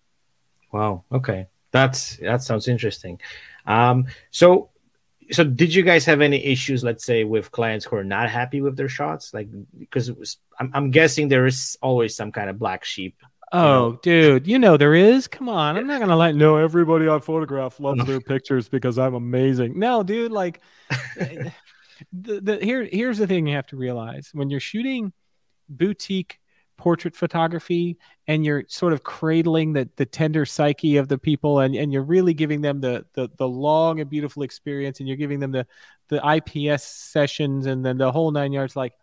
Wow. 0.71 1.03
Okay, 1.11 1.47
that's 1.71 2.17
that 2.17 2.41
sounds 2.41 2.67
interesting. 2.67 3.19
Um, 3.65 4.05
so 4.31 4.69
so 5.31 5.43
did 5.43 5.73
you 5.73 5.83
guys 5.83 6.05
have 6.05 6.19
any 6.19 6.43
issues 6.43 6.83
let's 6.83 7.05
say 7.05 7.23
with 7.23 7.49
clients 7.51 7.85
who 7.85 7.95
are 7.95 8.03
not 8.03 8.29
happy 8.29 8.59
with 8.59 8.75
their 8.75 8.89
shots 8.89 9.33
like 9.33 9.47
because 9.79 10.11
was, 10.11 10.37
I'm, 10.59 10.69
I'm, 10.73 10.91
guessing 10.91 11.29
there 11.29 11.45
is 11.45 11.77
always 11.81 12.13
some 12.13 12.33
kind 12.33 12.49
of 12.49 12.59
black 12.59 12.83
sheep 12.83 13.15
Oh, 13.55 13.85
you 13.85 13.91
know? 13.91 13.99
dude, 14.01 14.47
you 14.47 14.57
know 14.57 14.77
there 14.77 14.95
is. 14.95 15.27
Come 15.27 15.47
on, 15.47 15.77
I'm 15.77 15.85
not 15.85 15.99
gonna 15.99 16.15
let 16.15 16.35
no 16.35 16.57
everybody 16.57 17.07
I 17.07 17.19
photograph 17.19 17.79
loves 17.79 18.03
their 18.05 18.19
pictures 18.33 18.67
because 18.67 18.97
I'm 18.97 19.13
amazing. 19.13 19.77
No, 19.77 20.01
dude, 20.01 20.31
like 20.31 20.59
the, 20.89 21.51
the 22.11 22.57
here 22.61 22.83
here's 22.91 23.19
the 23.19 23.27
thing 23.27 23.45
you 23.45 23.55
have 23.55 23.67
to 23.67 23.77
realize 23.77 24.31
when 24.33 24.49
you're 24.49 24.59
shooting 24.59 25.13
boutique 25.69 26.39
portrait 26.77 27.15
photography 27.15 27.97
and 28.27 28.45
you're 28.45 28.63
sort 28.67 28.93
of 28.93 29.03
cradling 29.03 29.73
the, 29.73 29.87
the 29.95 30.05
tender 30.05 30.45
psyche 30.45 30.97
of 30.97 31.07
the 31.07 31.17
people 31.17 31.59
and, 31.59 31.75
and 31.75 31.93
you're 31.93 32.03
really 32.03 32.33
giving 32.33 32.61
them 32.61 32.81
the, 32.81 33.05
the 33.13 33.29
the 33.37 33.47
long 33.47 33.99
and 33.99 34.09
beautiful 34.09 34.43
experience 34.43 34.99
and 34.99 35.07
you're 35.07 35.17
giving 35.17 35.39
them 35.39 35.51
the 35.51 35.65
the 36.09 36.21
IPS 36.37 36.83
sessions 36.83 37.65
and 37.65 37.85
then 37.85 37.97
the 37.97 38.11
whole 38.11 38.31
nine 38.31 38.51
yards 38.51 38.75
like 38.75 38.93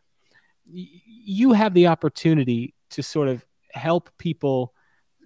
you 0.73 1.53
have 1.53 1.75
the 1.75 1.87
opportunity 1.87 2.75
to 2.91 3.03
sort 3.03 3.29
of 3.29 3.45
help 3.73 4.11
people 4.19 4.75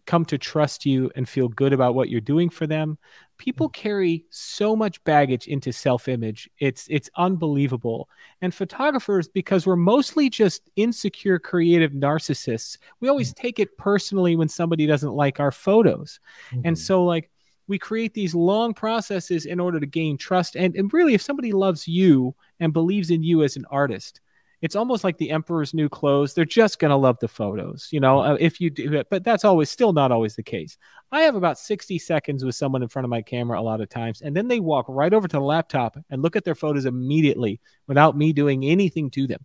come 0.06 0.24
to 0.26 0.38
trust 0.38 0.84
you 0.84 1.10
and 1.16 1.28
feel 1.28 1.48
good 1.48 1.72
about 1.72 1.94
what 1.94 2.08
you're 2.08 2.20
doing 2.20 2.50
for 2.50 2.66
them. 2.66 2.98
People 3.38 3.68
carry 3.68 4.24
so 4.30 4.76
much 4.76 5.02
baggage 5.04 5.48
into 5.48 5.72
self-image. 5.72 6.48
It's 6.58 6.86
it's 6.88 7.10
unbelievable. 7.16 8.08
And 8.40 8.54
photographers 8.54 9.28
because 9.28 9.66
we're 9.66 9.76
mostly 9.76 10.30
just 10.30 10.70
insecure 10.76 11.38
creative 11.38 11.92
narcissists, 11.92 12.78
we 13.00 13.08
always 13.08 13.32
mm. 13.32 13.36
take 13.36 13.58
it 13.58 13.76
personally 13.76 14.36
when 14.36 14.48
somebody 14.48 14.86
doesn't 14.86 15.14
like 15.14 15.40
our 15.40 15.50
photos. 15.50 16.20
Mm-hmm. 16.50 16.68
And 16.68 16.78
so 16.78 17.04
like 17.04 17.30
we 17.66 17.78
create 17.78 18.14
these 18.14 18.34
long 18.34 18.74
processes 18.74 19.46
in 19.46 19.58
order 19.58 19.80
to 19.80 19.86
gain 19.86 20.16
trust 20.18 20.54
and, 20.54 20.76
and 20.76 20.92
really 20.92 21.14
if 21.14 21.22
somebody 21.22 21.52
loves 21.52 21.88
you 21.88 22.34
and 22.60 22.72
believes 22.72 23.10
in 23.10 23.22
you 23.22 23.42
as 23.42 23.56
an 23.56 23.64
artist 23.70 24.20
it's 24.64 24.74
almost 24.74 25.04
like 25.04 25.18
the 25.18 25.30
emperor's 25.30 25.74
new 25.74 25.88
clothes 25.88 26.32
they're 26.32 26.44
just 26.44 26.78
going 26.78 26.90
to 26.90 26.96
love 26.96 27.18
the 27.20 27.28
photos 27.28 27.88
you 27.92 28.00
know 28.00 28.20
uh, 28.20 28.36
if 28.40 28.60
you 28.60 28.70
do 28.70 28.94
it 28.94 29.06
but 29.10 29.22
that's 29.22 29.44
always 29.44 29.68
still 29.70 29.92
not 29.92 30.10
always 30.10 30.34
the 30.34 30.42
case. 30.42 30.78
I 31.12 31.20
have 31.20 31.36
about 31.36 31.58
60 31.58 31.98
seconds 31.98 32.44
with 32.44 32.54
someone 32.54 32.82
in 32.82 32.88
front 32.88 33.04
of 33.04 33.10
my 33.10 33.22
camera 33.22 33.60
a 33.60 33.62
lot 33.62 33.80
of 33.80 33.88
times 33.88 34.22
and 34.22 34.34
then 34.34 34.48
they 34.48 34.58
walk 34.58 34.86
right 34.88 35.12
over 35.12 35.28
to 35.28 35.36
the 35.36 35.42
laptop 35.42 35.96
and 36.10 36.22
look 36.22 36.34
at 36.34 36.44
their 36.44 36.54
photos 36.54 36.86
immediately 36.86 37.60
without 37.86 38.16
me 38.16 38.32
doing 38.32 38.64
anything 38.64 39.10
to 39.10 39.26
them. 39.26 39.44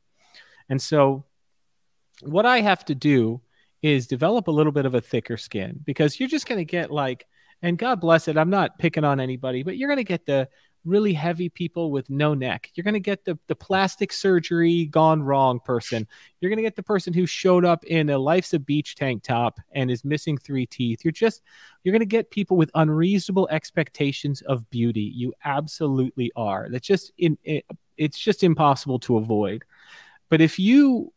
And 0.70 0.82
so 0.82 1.26
what 2.22 2.46
i 2.46 2.62
have 2.62 2.84
to 2.86 2.96
do 2.96 3.42
is 3.82 4.08
develop 4.08 4.48
a 4.48 4.52
little 4.52 4.72
bit 4.72 4.86
of 4.86 4.96
a 4.96 5.02
thicker 5.02 5.38
skin 5.38 5.80
because 5.86 6.20
you're 6.20 6.30
just 6.30 6.48
going 6.48 6.58
to 6.58 6.66
get 6.66 6.92
like 6.92 7.26
and 7.62 7.78
god 7.78 8.02
bless 8.02 8.28
it 8.28 8.38
i'm 8.38 8.50
not 8.50 8.78
picking 8.78 9.04
on 9.04 9.20
anybody 9.20 9.64
but 9.64 9.78
you're 9.78 9.90
going 9.90 9.98
to 9.98 10.04
get 10.04 10.26
the 10.26 10.48
really 10.86 11.14
heavy 11.14 11.50
people 11.50 11.92
with 11.92 12.10
no 12.10 12.34
neck. 12.34 12.72
You're 12.74 12.84
going 12.84 12.94
to 12.94 13.00
get 13.00 13.26
the, 13.26 13.38
the 13.48 13.56
plastic 13.56 14.14
surgery 14.14 14.86
gone 14.86 15.22
wrong 15.22 15.60
person. 15.60 16.08
You're 16.40 16.50
going 16.50 16.58
to 16.58 16.64
get 16.64 16.76
the 16.76 16.84
person 16.84 17.14
who 17.14 17.26
showed 17.26 17.66
up 17.66 17.84
in 17.86 18.10
a 18.10 18.18
life's 18.18 18.54
a 18.54 18.60
beach 18.60 18.96
tank 18.96 19.24
top 19.24 19.60
and 19.74 19.92
is 19.92 20.06
missing 20.06 20.38
three 20.38 20.66
teeth. 20.66 21.04
You're 21.04 21.12
just, 21.12 21.42
you're 21.84 21.92
going 21.92 22.00
to 22.00 22.06
get 22.06 22.32
people 22.32 22.58
with 22.58 22.72
unreasonable 22.76 23.48
expectations 23.52 24.42
of 24.42 24.70
beauty. 24.70 25.12
You 25.14 25.34
absolutely 25.44 26.32
are. 26.36 26.68
That's 26.72 26.88
just 26.88 27.12
in, 27.18 27.38
it, 27.44 27.66
it's 27.98 28.18
just 28.18 28.44
impossible 28.44 29.00
to 29.00 29.18
avoid. 29.18 29.66
But 30.30 30.42
if 30.42 30.60
you 30.60 31.12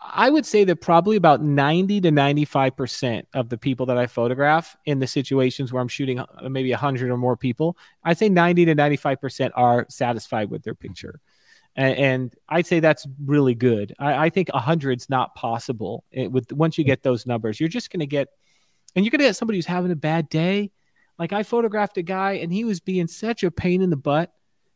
I 0.00 0.30
would 0.30 0.46
say 0.46 0.64
that 0.64 0.76
probably 0.76 1.16
about 1.16 1.42
90 1.42 2.02
to 2.02 2.10
95% 2.10 3.24
of 3.34 3.48
the 3.48 3.58
people 3.58 3.86
that 3.86 3.98
I 3.98 4.06
photograph 4.06 4.76
in 4.86 4.98
the 4.98 5.06
situations 5.06 5.72
where 5.72 5.82
I'm 5.82 5.88
shooting 5.88 6.20
uh, 6.20 6.26
maybe 6.48 6.70
100 6.70 7.10
or 7.10 7.16
more 7.16 7.36
people, 7.36 7.76
I'd 8.02 8.18
say 8.18 8.28
90 8.28 8.66
to 8.66 8.74
95% 8.74 9.50
are 9.54 9.86
satisfied 9.90 10.50
with 10.50 10.62
their 10.62 10.74
picture. 10.74 11.20
And, 11.76 11.98
and 11.98 12.34
I'd 12.48 12.66
say 12.66 12.80
that's 12.80 13.06
really 13.24 13.54
good. 13.54 13.94
I, 13.98 14.26
I 14.26 14.30
think 14.30 14.48
100 14.52 15.00
is 15.00 15.10
not 15.10 15.34
possible. 15.34 16.04
It, 16.10 16.30
with 16.30 16.52
Once 16.52 16.78
you 16.78 16.84
get 16.84 17.02
those 17.02 17.26
numbers, 17.26 17.60
you're 17.60 17.68
just 17.68 17.90
going 17.90 18.00
to 18.00 18.06
get, 18.06 18.28
and 18.94 19.04
you're 19.04 19.10
going 19.10 19.18
to 19.18 19.26
get 19.26 19.36
somebody 19.36 19.58
who's 19.58 19.66
having 19.66 19.90
a 19.90 19.96
bad 19.96 20.28
day. 20.28 20.70
Like 21.18 21.32
I 21.32 21.42
photographed 21.42 21.98
a 21.98 22.02
guy 22.02 22.34
and 22.34 22.52
he 22.52 22.64
was 22.64 22.80
being 22.80 23.06
such 23.06 23.42
a 23.42 23.50
pain 23.50 23.82
in 23.82 23.90
the 23.90 23.96
butt, 23.96 24.32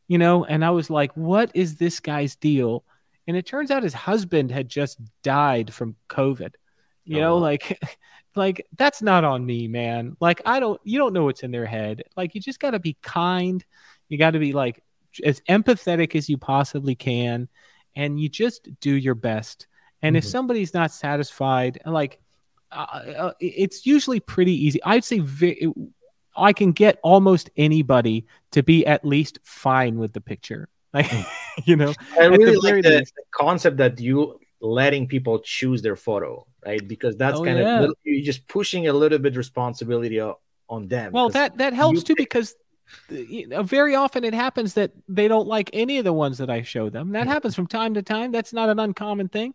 you 0.06 0.18
know, 0.18 0.44
and 0.44 0.64
I 0.64 0.70
was 0.70 0.90
like, 0.90 1.12
what 1.16 1.50
is 1.54 1.76
this 1.76 2.00
guy's 2.00 2.36
deal? 2.36 2.84
And 3.29 3.37
it 3.37 3.47
turns 3.47 3.70
out 3.70 3.83
his 3.83 3.95
husband 3.95 4.51
had 4.51 4.68
just 4.68 4.99
died 5.22 5.72
from 5.72 5.95
covid. 6.09 6.55
You 7.05 7.18
oh. 7.18 7.20
know 7.20 7.39
like 7.39 7.79
like 8.35 8.66
that's 8.76 9.03
not 9.03 9.22
on 9.22 9.47
me 9.47 9.68
man. 9.68 10.16
Like 10.18 10.41
i 10.45 10.59
don't 10.59 10.81
you 10.83 10.99
don't 10.99 11.12
know 11.12 11.24
what's 11.24 11.45
in 11.45 11.53
their 11.53 11.66
head. 11.66 12.03
Like 12.16 12.35
you 12.35 12.41
just 12.41 12.59
got 12.59 12.70
to 12.70 12.81
be 12.81 12.97
kind. 13.03 13.64
You 14.09 14.18
got 14.18 14.33
to 14.33 14.39
be 14.39 14.53
like 14.53 14.83
as 15.22 15.41
empathetic 15.49 16.16
as 16.16 16.29
you 16.29 16.39
possibly 16.39 16.95
can 16.95 17.49
and 17.95 18.18
you 18.18 18.29
just 18.29 18.68
do 18.81 18.95
your 18.95 19.14
best. 19.14 19.66
And 20.01 20.14
mm-hmm. 20.14 20.18
if 20.18 20.24
somebody's 20.24 20.74
not 20.74 20.91
satisfied 20.91 21.79
like 21.85 22.20
uh, 22.72 23.03
uh, 23.16 23.33
it's 23.41 23.87
usually 23.87 24.20
pretty 24.20 24.53
easy. 24.53 24.83
I'd 24.85 25.05
say 25.05 25.20
vi- 25.20 25.72
i 26.37 26.53
can 26.53 26.72
get 26.72 26.99
almost 27.03 27.51
anybody 27.57 28.24
to 28.53 28.62
be 28.62 28.87
at 28.87 29.05
least 29.05 29.39
fine 29.43 29.99
with 29.99 30.12
the 30.12 30.20
picture 30.20 30.68
like, 30.93 31.07
hmm. 31.07 31.22
you 31.64 31.76
know, 31.76 31.93
I 32.18 32.24
really 32.26 32.57
like 32.57 32.82
the, 32.82 33.05
the, 33.05 33.22
concept 33.32 33.76
that 33.78 34.01
you 34.01 34.39
letting 34.61 35.07
people 35.07 35.39
choose 35.41 35.82
their 35.82 35.97
photo, 35.97 36.47
right? 36.64 36.86
Because 36.86 37.16
that's 37.16 37.39
oh, 37.39 37.45
kind 37.45 37.59
yeah. 37.59 37.82
of 37.84 37.95
you're 38.05 38.24
just 38.24 38.47
pushing 38.49 38.89
a 38.89 38.93
little 38.93 39.18
bit 39.18 39.36
responsibility 39.36 40.20
uh, 40.20 40.34
on 40.68 40.89
them. 40.89 41.12
Well, 41.12 41.28
that 41.30 41.59
that 41.59 41.72
helps 41.72 42.03
too 42.03 42.14
because 42.16 42.55
uh, 43.11 43.62
very 43.62 43.95
often 43.95 44.24
it 44.24 44.34
happens 44.34 44.74
that 44.74 44.93
they 45.09 45.28
don't 45.28 45.47
like 45.47 45.70
any 45.72 45.99
of 45.99 46.05
the 46.05 46.12
ones 46.12 46.39
that 46.39 46.51
I 46.51 46.62
show 46.62 46.91
them. 46.91 47.12
That 47.12 47.24
hmm. 47.24 47.32
happens 47.32 47.55
from 47.55 47.66
time 47.66 47.95
to 47.95 48.03
time. 48.03 48.32
That's 48.32 48.53
not 48.53 48.68
an 48.68 48.78
uncommon 48.78 49.28
thing. 49.28 49.55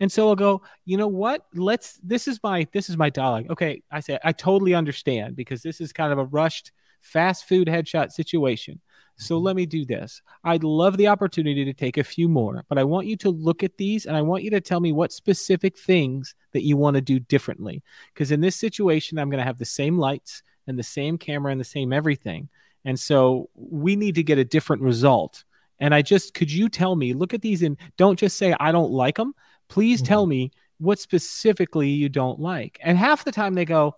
And 0.00 0.12
so 0.12 0.28
I'll 0.28 0.36
go, 0.36 0.62
you 0.84 0.96
know 0.96 1.08
what? 1.08 1.44
Let's 1.54 1.98
this 2.02 2.28
is 2.28 2.40
my 2.42 2.66
this 2.72 2.88
is 2.88 2.96
my 2.96 3.10
dialogue. 3.10 3.46
Okay, 3.50 3.82
I 3.90 4.00
say 4.00 4.18
I 4.22 4.32
totally 4.32 4.74
understand 4.74 5.36
because 5.36 5.62
this 5.62 5.80
is 5.80 5.92
kind 5.92 6.12
of 6.12 6.18
a 6.18 6.24
rushed 6.24 6.72
fast 7.00 7.48
food 7.48 7.68
headshot 7.68 8.12
situation. 8.12 8.80
So 9.18 9.36
let 9.36 9.56
me 9.56 9.66
do 9.66 9.84
this. 9.84 10.22
I'd 10.44 10.62
love 10.62 10.96
the 10.96 11.08
opportunity 11.08 11.64
to 11.64 11.72
take 11.72 11.98
a 11.98 12.04
few 12.04 12.28
more, 12.28 12.64
but 12.68 12.78
I 12.78 12.84
want 12.84 13.08
you 13.08 13.16
to 13.18 13.30
look 13.30 13.64
at 13.64 13.76
these 13.76 14.06
and 14.06 14.16
I 14.16 14.22
want 14.22 14.44
you 14.44 14.50
to 14.50 14.60
tell 14.60 14.78
me 14.78 14.92
what 14.92 15.12
specific 15.12 15.76
things 15.76 16.36
that 16.52 16.64
you 16.64 16.76
want 16.76 16.94
to 16.94 17.00
do 17.00 17.18
differently. 17.18 17.82
Because 18.14 18.30
in 18.30 18.40
this 18.40 18.54
situation, 18.54 19.18
I'm 19.18 19.28
going 19.28 19.40
to 19.40 19.44
have 19.44 19.58
the 19.58 19.64
same 19.64 19.98
lights 19.98 20.42
and 20.68 20.78
the 20.78 20.84
same 20.84 21.18
camera 21.18 21.50
and 21.50 21.60
the 21.60 21.64
same 21.64 21.92
everything. 21.92 22.48
And 22.84 22.98
so 22.98 23.50
we 23.56 23.96
need 23.96 24.14
to 24.14 24.22
get 24.22 24.38
a 24.38 24.44
different 24.44 24.82
result. 24.82 25.44
And 25.80 25.92
I 25.92 26.02
just, 26.02 26.32
could 26.32 26.50
you 26.50 26.68
tell 26.68 26.94
me, 26.94 27.12
look 27.12 27.34
at 27.34 27.42
these 27.42 27.62
and 27.62 27.76
don't 27.96 28.18
just 28.18 28.38
say, 28.38 28.54
I 28.60 28.70
don't 28.70 28.92
like 28.92 29.16
them. 29.16 29.34
Please 29.68 30.00
mm-hmm. 30.00 30.08
tell 30.08 30.26
me 30.26 30.52
what 30.78 31.00
specifically 31.00 31.88
you 31.88 32.08
don't 32.08 32.38
like. 32.38 32.78
And 32.82 32.96
half 32.96 33.24
the 33.24 33.32
time 33.32 33.54
they 33.54 33.64
go, 33.64 33.96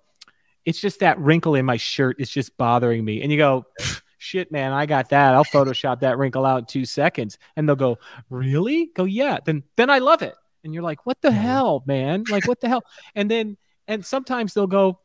it's 0.65 0.81
just 0.81 1.01
that 1.01 1.19
wrinkle 1.19 1.55
in 1.55 1.67
my 1.67 1.77
shirt 1.77 2.17
is 2.19 2.31
just 2.31 2.57
bothering 2.57 3.05
me. 3.05 3.23
And 3.23 3.31
you 3.31 3.37
go, 3.37 3.67
shit, 4.21 4.53
man, 4.53 4.73
I 4.73 4.85
got 4.85 5.09
that. 5.09 5.35
I'll 5.35 5.45
Photoshop 5.45 6.01
that 6.01 6.19
wrinkle 6.19 6.45
out 6.45 6.59
in 6.59 6.65
two 6.67 6.85
seconds. 6.85 7.39
And 7.57 7.67
they'll 7.67 7.75
go, 7.75 7.99
really? 8.29 8.91
Go, 8.95 9.05
yeah. 9.05 9.39
Then, 9.45 9.63
then 9.77 9.89
I 9.89 9.99
love 9.99 10.23
it. 10.23 10.35
And 10.63 10.75
you're 10.75 10.83
like, 10.83 11.07
what 11.07 11.21
the 11.23 11.33
hell, 11.33 11.83
man? 11.87 12.25
Like, 12.31 12.47
what 12.47 12.61
the 12.61 12.69
hell? 12.69 12.85
And 13.15 13.31
then, 13.31 13.57
and 13.89 14.05
sometimes 14.05 14.53
they'll 14.53 14.67
go, 14.67 15.01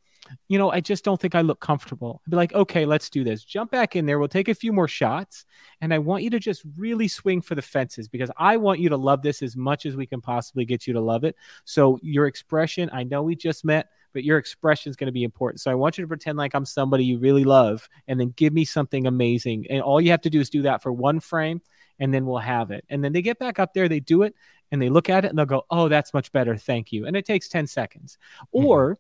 you 0.50 0.58
know, 0.58 0.70
I 0.70 0.82
just 0.82 1.06
don't 1.06 1.20
think 1.20 1.34
I 1.34 1.42
look 1.42 1.62
comfortable. 1.62 2.22
I'd 2.26 2.32
be 2.32 2.36
like, 2.36 2.54
okay, 2.54 2.86
let's 2.86 3.10
do 3.10 3.24
this. 3.24 3.44
Jump 3.44 3.72
back 3.72 3.96
in 3.96 4.06
there. 4.06 4.20
We'll 4.20 4.28
take 4.28 4.50
a 4.50 4.56
few 4.56 4.74
more 4.74 4.88
shots. 4.88 5.46
And 5.80 5.94
I 5.94 6.00
want 6.00 6.24
you 6.24 6.30
to 6.32 6.40
just 6.40 6.64
really 6.76 7.08
swing 7.08 7.42
for 7.42 7.56
the 7.56 7.62
fences 7.62 8.10
because 8.10 8.32
I 8.36 8.58
want 8.58 8.82
you 8.82 8.90
to 8.90 8.98
love 8.98 9.22
this 9.22 9.42
as 9.42 9.56
much 9.56 9.86
as 9.86 9.96
we 9.96 10.06
can 10.06 10.20
possibly 10.20 10.66
get 10.66 10.88
you 10.88 10.94
to 10.94 11.02
love 11.02 11.24
it. 11.24 11.36
So, 11.64 12.00
your 12.02 12.28
expression, 12.28 12.90
I 12.92 13.04
know 13.04 13.24
we 13.24 13.36
just 13.36 13.64
met, 13.64 13.88
but 14.16 14.24
your 14.24 14.38
expression 14.38 14.90
is 14.90 14.96
going 14.96 15.08
to 15.08 15.12
be 15.12 15.26
important. 15.26 15.60
So 15.60 15.70
I 15.70 15.76
want 15.76 15.98
you 15.98 16.04
to 16.04 16.08
pretend 16.08 16.38
like 16.38 16.56
I'm 16.56 16.64
somebody 16.64 17.04
you 17.04 17.20
really 17.20 17.44
love 17.44 17.88
and 18.08 18.18
then 18.18 18.34
give 18.38 18.54
me 18.54 18.64
something 18.64 19.06
amazing. 19.06 19.68
And 19.70 19.82
all 19.82 20.00
you 20.00 20.12
have 20.12 20.22
to 20.22 20.30
do 20.30 20.40
is 20.40 20.50
do 20.50 20.62
that 20.62 20.82
for 20.82 20.94
one 20.94 21.20
frame 21.20 21.62
and 22.00 22.14
then 22.14 22.26
we'll 22.26 22.38
have 22.40 22.72
it. 22.72 22.86
And 22.88 23.04
then 23.04 23.12
they 23.12 23.22
get 23.22 23.40
back 23.40 23.60
up 23.60 23.74
there, 23.74 23.90
they 23.90 24.00
do 24.00 24.22
it 24.24 24.34
and 24.72 24.82
they 24.82 24.88
look 24.88 25.10
at 25.10 25.26
it 25.26 25.28
and 25.28 25.38
they'll 25.38 25.46
go, 25.46 25.66
"Oh, 25.70 25.90
that's 25.90 26.14
much 26.14 26.32
better. 26.32 26.56
Thank 26.56 26.94
you." 26.94 27.06
And 27.06 27.16
it 27.16 27.26
takes 27.26 27.50
10 27.50 27.68
seconds. 27.68 28.18
Mm-hmm. 28.56 28.66
Or 28.66 29.00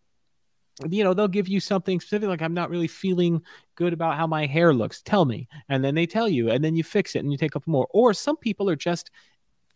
you 0.90 1.06
know 1.06 1.14
they'll 1.14 1.30
give 1.30 1.48
you 1.48 1.62
something 1.62 2.02
specific 2.02 2.28
like 2.28 2.42
i'm 2.42 2.54
not 2.54 2.70
really 2.70 2.90
feeling 2.90 3.42
good 3.76 3.94
about 3.94 4.18
how 4.18 4.28
my 4.28 4.46
hair 4.46 4.74
looks 4.74 5.02
tell 5.02 5.24
me 5.24 5.48
and 5.70 5.82
then 5.82 5.96
they 5.96 6.06
tell 6.06 6.28
you 6.28 6.52
and 6.52 6.62
then 6.62 6.76
you 6.76 6.84
fix 6.84 7.16
it 7.16 7.20
and 7.20 7.32
you 7.32 7.38
take 7.38 7.56
up 7.56 7.66
more 7.66 7.88
or 7.92 8.14
some 8.14 8.36
people 8.36 8.70
are 8.70 8.76
just 8.76 9.10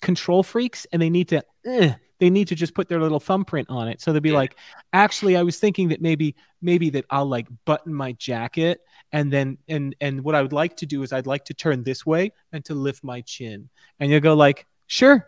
control 0.02 0.44
freaks 0.44 0.86
and 0.92 1.02
they 1.02 1.10
need 1.10 1.30
to 1.30 1.42
eh, 1.66 1.94
they 2.20 2.30
need 2.30 2.47
to 2.49 2.55
just 2.55 2.74
put 2.74 2.88
their 2.89 2.99
little 2.99 3.20
thumbprint 3.20 3.70
on 3.70 3.88
it. 3.88 4.01
So 4.01 4.11
they'll 4.11 4.22
be 4.22 4.30
yeah. 4.30 4.36
like, 4.36 4.55
actually, 4.93 5.38
I 5.38 5.43
was 5.43 5.57
thinking 5.57 5.89
that 5.89 6.01
maybe 6.01 6.36
maybe 6.61 6.89
that 6.91 7.05
I'll 7.09 7.26
like 7.26 7.47
button 7.65 7.93
my 7.93 8.11
jacket 8.13 8.82
and 9.11 9.32
then 9.32 9.57
and 9.67 9.95
and 10.01 10.24
what 10.24 10.36
I 10.36 10.41
would 10.41 10.53
like 10.53 10.76
to 10.78 10.86
do 10.86 11.03
is 11.03 11.13
I'd 11.13 11.28
like 11.28 11.45
to 11.45 11.53
turn 11.53 11.84
this 11.84 12.05
way 12.05 12.32
and 12.51 12.63
to 12.65 12.74
lift 12.74 13.03
my 13.03 13.22
chin. 13.22 13.70
And 13.99 14.11
you'll 14.11 14.20
go 14.20 14.34
like, 14.36 14.67
sure, 14.88 15.28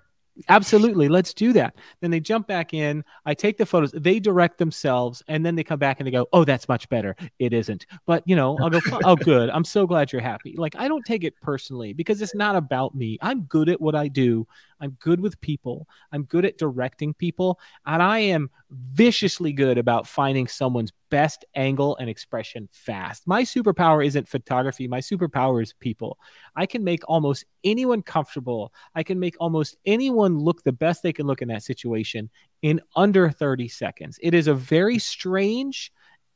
absolutely 0.50 1.08
let's 1.08 1.34
do 1.34 1.54
that. 1.54 1.76
Then 2.02 2.12
they 2.12 2.20
jump 2.20 2.48
back 2.48 2.74
in. 2.74 3.04
I 3.26 3.34
take 3.34 3.58
the 3.58 3.66
photos. 3.66 3.92
They 3.92 4.20
direct 4.20 4.58
themselves 4.58 5.24
and 5.28 5.46
then 5.46 5.56
they 5.56 5.64
come 5.64 5.80
back 5.80 6.00
and 6.00 6.08
they 6.08 6.12
go 6.12 6.28
oh 6.34 6.44
that's 6.44 6.68
much 6.68 6.90
better. 6.90 7.16
It 7.40 7.54
isn't. 7.54 7.86
But 8.06 8.24
you 8.26 8.36
know 8.36 8.58
i'll 8.60 8.70
go 8.70 8.82
oh 9.06 9.16
good. 9.16 9.50
I'm 9.50 9.66
so 9.66 9.88
glad 9.88 10.12
you're 10.12 10.22
happy. 10.22 10.56
Like 10.58 10.76
i 10.76 10.88
don't 10.88 11.06
take 11.06 11.24
it 11.24 11.40
personally 11.42 11.94
because 11.94 12.22
it's 12.22 12.36
not 12.36 12.56
about 12.56 12.96
me. 12.96 13.18
I'm 13.22 13.42
good 13.44 13.70
at 13.70 13.80
what 13.80 13.96
i 13.96 14.08
do 14.08 14.48
I'm 14.82 14.98
good 15.00 15.22
with 15.22 15.40
people. 15.42 15.88
I'm 16.12 16.24
good 16.24 16.44
at 16.44 16.58
directing 16.58 17.14
people. 17.14 17.60
And 17.86 18.02
I 18.02 18.20
am 18.20 18.50
viciously 18.70 19.54
good 19.54 19.78
about 19.78 20.08
finding 20.08 20.48
someone's 20.48 20.92
best 21.10 21.46
angle 21.56 21.96
and 21.98 22.10
expression 22.10 22.68
fast. 22.72 23.28
My 23.28 23.44
superpower 23.44 24.06
isn't 24.06 24.28
photography. 24.28 24.88
My 24.88 25.00
superpower 25.00 25.62
is 25.62 25.74
people. 25.74 26.18
I 26.56 26.66
can 26.66 26.84
make 26.84 27.04
almost 27.08 27.46
anyone 27.64 28.02
comfortable. 28.02 28.74
I 28.96 29.04
can 29.04 29.20
make 29.20 29.36
almost 29.40 29.78
anyone 29.86 30.40
look 30.40 30.64
the 30.64 30.72
best 30.72 31.04
they 31.04 31.14
can 31.14 31.28
look 31.28 31.42
in 31.42 31.50
that 31.50 31.64
situation 31.64 32.30
in 32.62 32.82
under 32.96 33.30
30 33.30 33.68
seconds. 33.68 34.20
It 34.22 34.34
is 34.34 34.48
a 34.48 34.54
very 34.54 35.00
strange 35.00 35.92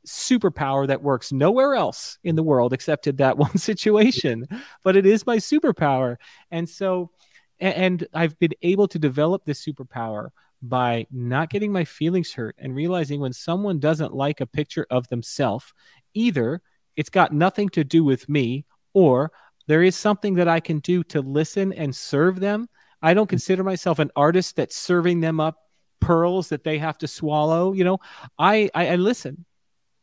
superpower 0.06 0.88
that 0.88 1.02
works 1.02 1.32
nowhere 1.32 1.76
else 1.76 2.18
in 2.24 2.36
the 2.36 2.44
world 2.44 2.74
except 2.74 3.08
in 3.08 3.18
that 3.18 3.38
one 3.40 3.58
situation, 3.58 4.48
but 4.84 4.96
it 4.96 5.06
is 5.06 5.26
my 5.26 5.38
superpower. 5.38 6.18
And 6.52 6.70
so, 6.70 7.12
and 7.60 8.08
I've 8.14 8.38
been 8.40 8.54
able 8.62 8.88
to 8.90 9.00
develop 9.00 9.46
this 9.46 9.64
superpower 9.64 10.30
by 10.62 11.08
not 11.12 11.50
getting 11.50 11.72
my 11.72 11.86
feelings 11.86 12.34
hurt 12.34 12.56
and 12.58 12.76
realizing 12.76 13.20
when 13.20 13.34
someone 13.34 13.80
doesn't 13.80 14.14
like 14.14 14.42
a 14.42 14.48
picture 14.48 14.88
of 14.90 15.08
themselves, 15.10 15.74
either 16.14 16.62
it's 16.96 17.10
got 17.10 17.34
nothing 17.34 17.70
to 17.70 17.84
do 17.84 18.04
with 18.04 18.28
me 18.30 18.66
or 18.94 19.32
there 19.68 19.84
is 19.84 19.96
something 19.96 20.36
that 20.36 20.48
I 20.48 20.60
can 20.60 20.80
do 20.80 21.04
to 21.06 21.22
listen 21.22 21.74
and 21.74 21.96
serve 21.96 22.40
them. 22.40 22.70
I 23.02 23.14
don't 23.14 23.26
mm-hmm. 23.26 23.30
consider 23.30 23.64
myself 23.64 24.00
an 24.00 24.12
artist 24.16 24.56
that's 24.56 24.76
serving 24.76 25.22
them 25.22 25.40
up 25.40 25.58
pearls 26.00 26.50
that 26.50 26.64
they 26.64 26.78
have 26.78 26.98
to 27.00 27.08
swallow. 27.08 27.74
You 27.74 27.84
know, 27.84 28.00
I, 28.38 28.70
I, 28.74 28.90
I 28.90 28.96
listen 28.96 29.46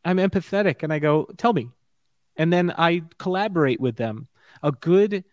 I'm 0.05 0.19
empathetic 0.19 0.83
and 0.83 0.93
I 0.93 0.99
go, 0.99 1.29
tell 1.37 1.53
me. 1.53 1.71
And 2.37 2.53
then 2.53 2.73
I 2.77 3.03
collaborate 3.19 3.81
with 3.81 3.97
them. 3.97 4.29
A 4.63 4.73
good 4.73 5.25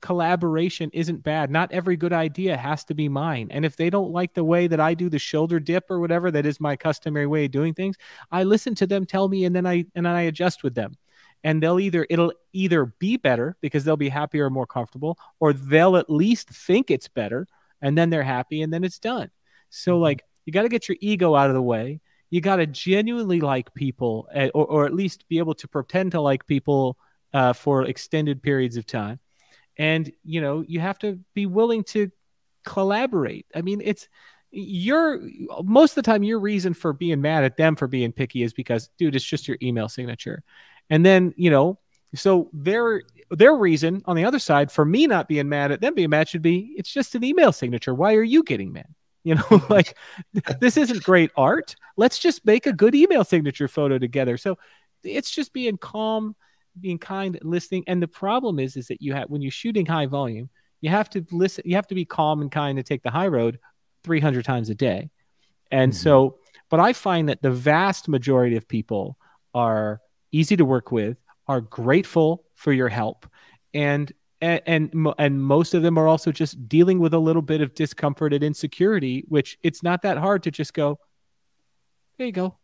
collaboration 0.00 0.90
isn't 0.92 1.22
bad. 1.22 1.50
Not 1.50 1.72
every 1.72 1.96
good 1.96 2.12
idea 2.12 2.56
has 2.56 2.84
to 2.84 2.94
be 2.94 3.08
mine. 3.08 3.48
And 3.50 3.64
if 3.64 3.76
they 3.76 3.90
don't 3.90 4.12
like 4.12 4.34
the 4.34 4.44
way 4.44 4.66
that 4.66 4.80
I 4.80 4.94
do 4.94 5.08
the 5.08 5.18
shoulder 5.18 5.60
dip 5.60 5.90
or 5.90 6.00
whatever, 6.00 6.30
that 6.30 6.46
is 6.46 6.60
my 6.60 6.76
customary 6.76 7.26
way 7.26 7.44
of 7.44 7.50
doing 7.50 7.74
things, 7.74 7.96
I 8.30 8.44
listen 8.44 8.74
to 8.76 8.86
them 8.86 9.06
tell 9.06 9.28
me 9.28 9.44
and 9.44 9.54
then 9.54 9.66
I 9.66 9.84
and 9.94 10.06
then 10.06 10.14
I 10.14 10.22
adjust 10.22 10.62
with 10.62 10.74
them. 10.74 10.94
And 11.42 11.62
they'll 11.62 11.80
either 11.80 12.06
it'll 12.10 12.32
either 12.52 12.86
be 12.98 13.16
better 13.16 13.56
because 13.60 13.84
they'll 13.84 13.96
be 13.96 14.08
happier 14.10 14.46
or 14.46 14.50
more 14.50 14.66
comfortable, 14.66 15.18
or 15.38 15.52
they'll 15.52 15.96
at 15.96 16.10
least 16.10 16.48
think 16.50 16.90
it's 16.90 17.08
better 17.08 17.46
and 17.82 17.96
then 17.96 18.10
they're 18.10 18.22
happy 18.22 18.62
and 18.62 18.72
then 18.72 18.84
it's 18.84 18.98
done. 18.98 19.30
So 19.70 19.94
mm-hmm. 19.94 20.02
like 20.02 20.24
you 20.44 20.52
got 20.52 20.62
to 20.62 20.68
get 20.68 20.88
your 20.88 20.96
ego 21.00 21.34
out 21.34 21.48
of 21.48 21.54
the 21.54 21.62
way 21.62 22.00
you 22.30 22.40
got 22.40 22.56
to 22.56 22.66
genuinely 22.66 23.40
like 23.40 23.74
people 23.74 24.28
eh, 24.32 24.50
or, 24.54 24.64
or 24.66 24.86
at 24.86 24.94
least 24.94 25.28
be 25.28 25.38
able 25.38 25.54
to 25.54 25.68
pretend 25.68 26.12
to 26.12 26.20
like 26.20 26.46
people 26.46 26.96
uh, 27.34 27.52
for 27.52 27.84
extended 27.84 28.42
periods 28.42 28.76
of 28.76 28.86
time 28.86 29.18
and 29.80 30.12
you 30.22 30.42
know 30.42 30.62
you 30.68 30.78
have 30.78 30.98
to 30.98 31.18
be 31.34 31.46
willing 31.46 31.82
to 31.82 32.10
collaborate 32.64 33.46
i 33.54 33.62
mean 33.62 33.80
it's 33.82 34.08
your 34.50 35.20
most 35.64 35.92
of 35.92 35.94
the 35.96 36.02
time 36.02 36.22
your 36.22 36.38
reason 36.38 36.74
for 36.74 36.92
being 36.92 37.20
mad 37.20 37.44
at 37.44 37.56
them 37.56 37.74
for 37.74 37.88
being 37.88 38.12
picky 38.12 38.42
is 38.42 38.52
because 38.52 38.90
dude 38.98 39.16
it's 39.16 39.24
just 39.24 39.48
your 39.48 39.56
email 39.62 39.88
signature 39.88 40.42
and 40.90 41.04
then 41.04 41.32
you 41.36 41.50
know 41.50 41.78
so 42.14 42.50
their 42.52 43.02
their 43.30 43.54
reason 43.54 44.02
on 44.04 44.16
the 44.16 44.24
other 44.24 44.38
side 44.38 44.70
for 44.70 44.84
me 44.84 45.06
not 45.06 45.28
being 45.28 45.48
mad 45.48 45.72
at 45.72 45.80
them 45.80 45.94
being 45.94 46.10
mad 46.10 46.28
should 46.28 46.42
be 46.42 46.74
it's 46.76 46.92
just 46.92 47.14
an 47.14 47.24
email 47.24 47.50
signature 47.50 47.94
why 47.94 48.14
are 48.14 48.22
you 48.22 48.42
getting 48.42 48.72
mad 48.72 48.94
you 49.22 49.34
know, 49.34 49.62
like 49.68 49.96
this 50.60 50.78
isn't 50.78 51.02
great 51.02 51.30
art. 51.36 51.76
Let's 51.98 52.18
just 52.18 52.46
make 52.46 52.66
a 52.66 52.72
good 52.72 52.94
email 52.94 53.22
signature 53.22 53.68
photo 53.68 53.98
together. 53.98 54.38
So 54.38 54.56
it's 55.04 55.30
just 55.30 55.52
being 55.52 55.76
calm, 55.76 56.34
being 56.80 56.98
kind, 56.98 57.38
listening. 57.42 57.84
And 57.86 58.02
the 58.02 58.08
problem 58.08 58.58
is, 58.58 58.76
is 58.76 58.86
that 58.88 59.02
you 59.02 59.12
have 59.14 59.28
when 59.28 59.42
you're 59.42 59.50
shooting 59.50 59.86
high 59.86 60.06
volume, 60.06 60.48
you 60.80 60.90
have 60.90 61.10
to 61.10 61.24
listen. 61.30 61.62
You 61.66 61.76
have 61.76 61.86
to 61.88 61.94
be 61.94 62.04
calm 62.04 62.40
and 62.40 62.50
kind 62.50 62.76
to 62.78 62.82
take 62.82 63.02
the 63.02 63.10
high 63.10 63.28
road 63.28 63.58
300 64.04 64.44
times 64.44 64.70
a 64.70 64.74
day. 64.74 65.10
And 65.70 65.92
mm-hmm. 65.92 66.00
so, 66.00 66.38
but 66.68 66.80
I 66.80 66.92
find 66.92 67.28
that 67.28 67.42
the 67.42 67.50
vast 67.50 68.08
majority 68.08 68.56
of 68.56 68.66
people 68.66 69.16
are 69.54 70.00
easy 70.32 70.56
to 70.56 70.64
work 70.64 70.92
with, 70.92 71.18
are 71.46 71.60
grateful 71.60 72.44
for 72.54 72.72
your 72.72 72.88
help, 72.88 73.26
and 73.74 74.12
and, 74.40 74.62
and 74.66 75.14
and 75.18 75.42
most 75.42 75.74
of 75.74 75.82
them 75.82 75.98
are 75.98 76.08
also 76.08 76.32
just 76.32 76.68
dealing 76.68 76.98
with 76.98 77.12
a 77.12 77.18
little 77.18 77.42
bit 77.42 77.60
of 77.60 77.74
discomfort 77.74 78.32
and 78.32 78.42
insecurity 78.42 79.24
which 79.28 79.58
it's 79.62 79.82
not 79.82 80.02
that 80.02 80.16
hard 80.16 80.42
to 80.44 80.50
just 80.50 80.72
go 80.72 80.98
there 82.16 82.26
you 82.26 82.32
go 82.32 82.56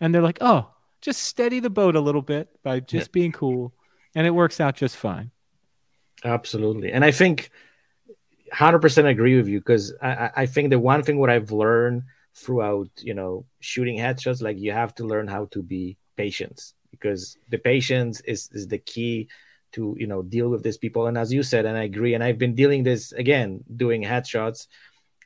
and 0.00 0.14
they're 0.14 0.22
like 0.22 0.38
oh 0.40 0.70
just 1.00 1.22
steady 1.22 1.60
the 1.60 1.70
boat 1.70 1.96
a 1.96 2.00
little 2.00 2.22
bit 2.22 2.48
by 2.62 2.80
just 2.80 3.08
yeah. 3.08 3.12
being 3.12 3.32
cool 3.32 3.72
and 4.14 4.26
it 4.26 4.30
works 4.30 4.60
out 4.60 4.76
just 4.76 4.96
fine. 4.96 5.30
Absolutely. 6.24 6.92
And 6.92 7.04
i 7.04 7.10
think 7.10 7.50
100% 8.52 9.04
agree 9.04 9.36
with 9.36 9.46
you 9.46 9.58
because 9.60 9.94
I, 10.00 10.30
I 10.34 10.46
think 10.46 10.70
the 10.70 10.78
one 10.78 11.02
thing 11.02 11.18
what 11.18 11.30
i've 11.30 11.52
learned 11.52 12.04
throughout 12.34 12.88
you 12.98 13.14
know 13.14 13.44
shooting 13.60 13.98
headshots 13.98 14.40
like 14.40 14.58
you 14.58 14.72
have 14.72 14.94
to 14.94 15.04
learn 15.04 15.28
how 15.28 15.46
to 15.46 15.62
be 15.62 15.98
patient 16.16 16.72
because 16.90 17.36
the 17.50 17.58
patience 17.58 18.20
is 18.22 18.48
is 18.52 18.66
the 18.68 18.78
key 18.78 19.28
to 19.72 19.94
you 19.98 20.06
know 20.06 20.22
deal 20.22 20.48
with 20.48 20.62
these 20.62 20.78
people. 20.78 21.06
And 21.06 21.18
as 21.18 21.32
you 21.32 21.42
said 21.42 21.66
and 21.66 21.76
i 21.76 21.82
agree 21.82 22.14
and 22.14 22.24
i've 22.24 22.38
been 22.38 22.54
dealing 22.54 22.82
this 22.82 23.12
again 23.12 23.62
doing 23.76 24.02
headshots 24.02 24.66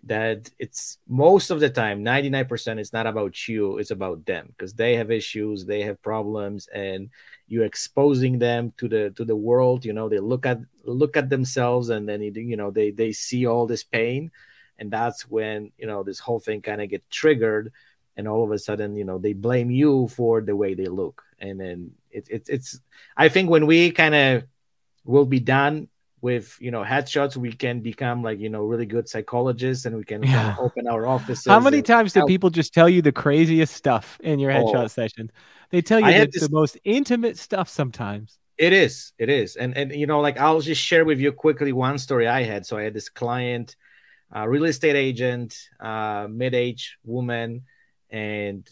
that 0.05 0.51
it's 0.59 0.99
most 1.09 1.51
of 1.51 1.61
the 1.61 1.71
time 1.71 2.05
99% 2.05 2.79
it's 2.79 2.93
not 2.93 3.07
about 3.07 3.49
you 3.49 3.79
it's 3.79 3.91
about 3.91 4.25
them. 4.27 4.49
Because 4.49 4.75
they 4.75 4.97
have 4.97 5.11
issues 5.11 5.65
they 5.65 5.83
have 5.83 6.03
problems 6.03 6.69
and 6.69 7.11
you're 7.47 7.65
exposing 7.65 8.39
them 8.39 8.73
to 8.79 8.89
the 8.89 9.11
to 9.11 9.25
the 9.25 9.37
world 9.37 9.85
you 9.85 9.93
know 9.93 10.09
they 10.09 10.19
look 10.19 10.47
at 10.47 10.59
look 10.85 11.17
at 11.17 11.31
themselves 11.31 11.91
and 11.91 12.09
then 12.09 12.23
you 12.23 12.57
know 12.57 12.71
they 12.71 12.91
they 12.91 13.13
see 13.13 13.47
all 13.47 13.67
this 13.67 13.85
pain. 13.85 14.31
And 14.79 14.91
that's 14.91 15.29
when 15.29 15.71
you 15.79 15.87
know 15.87 16.03
this 16.03 16.19
whole 16.19 16.41
thing 16.41 16.63
kind 16.63 16.83
of 16.83 16.89
get 16.89 17.09
triggered 17.11 17.73
and 18.17 18.27
all 18.27 18.45
of 18.45 18.51
a 18.51 18.59
sudden 18.59 18.97
you 18.97 19.05
know 19.05 19.19
they 19.19 19.33
blame 19.33 19.71
you 19.71 20.09
for 20.09 20.41
the 20.41 20.57
way 20.57 20.75
they 20.75 20.87
look. 20.87 21.23
And 21.39 21.61
then 21.61 21.93
it's 22.13 22.29
it, 22.29 22.45
it's 22.49 22.81
i 23.17 23.29
think 23.29 23.51
when 23.51 23.67
we 23.67 23.91
kind 23.91 24.15
of 24.15 24.45
will 25.05 25.25
be 25.25 25.41
done 25.41 25.89
with 26.23 26.57
you 26.61 26.71
know 26.71 26.83
headshots 26.83 27.37
we 27.37 27.53
can 27.53 27.81
become 27.81 28.23
like 28.23 28.39
you 28.39 28.49
know 28.49 28.63
really 28.63 28.87
good 28.87 29.09
psychologists 29.09 29.85
and 29.85 29.97
we 29.97 30.05
can 30.05 30.23
yeah. 30.23 30.33
kind 30.33 30.59
of 30.59 30.65
open 30.65 30.87
our 30.87 31.05
offices 31.07 31.45
how 31.47 31.61
many 31.61 31.83
times 31.83 32.13
do 32.13 32.25
people 32.25 32.49
just 32.49 32.73
tell 32.73 32.89
you 32.89 33.03
the 33.03 33.13
craziest 33.13 33.75
stuff 33.75 34.19
in 34.23 34.39
your 34.39 34.51
headshot 34.51 34.85
oh. 34.85 34.87
sessions 34.87 35.31
they 35.71 35.83
tell 35.83 36.01
you 36.01 36.07
the, 36.07 36.31
this... 36.33 36.43
the 36.43 36.51
most 36.51 36.79
intimate 36.85 37.37
stuff 37.37 37.69
sometimes 37.69 38.39
it 38.57 38.73
is 38.73 39.13
it 39.19 39.29
is 39.29 39.57
and 39.57 39.77
and 39.77 39.93
you 39.93 40.07
know 40.07 40.21
like 40.21 40.39
i'll 40.39 40.61
just 40.61 40.81
share 40.81 41.05
with 41.05 41.19
you 41.19 41.33
quickly 41.33 41.73
one 41.73 41.99
story 41.99 42.29
i 42.29 42.43
had 42.43 42.65
so 42.65 42.79
i 42.79 42.83
had 42.83 42.95
this 42.95 43.09
client 43.09 43.77
uh, 44.35 44.47
real 44.49 44.65
estate 44.65 44.97
agent 44.97 45.69
uh, 45.81 46.27
mid-age 46.31 46.97
woman 47.05 47.63
and 48.09 48.69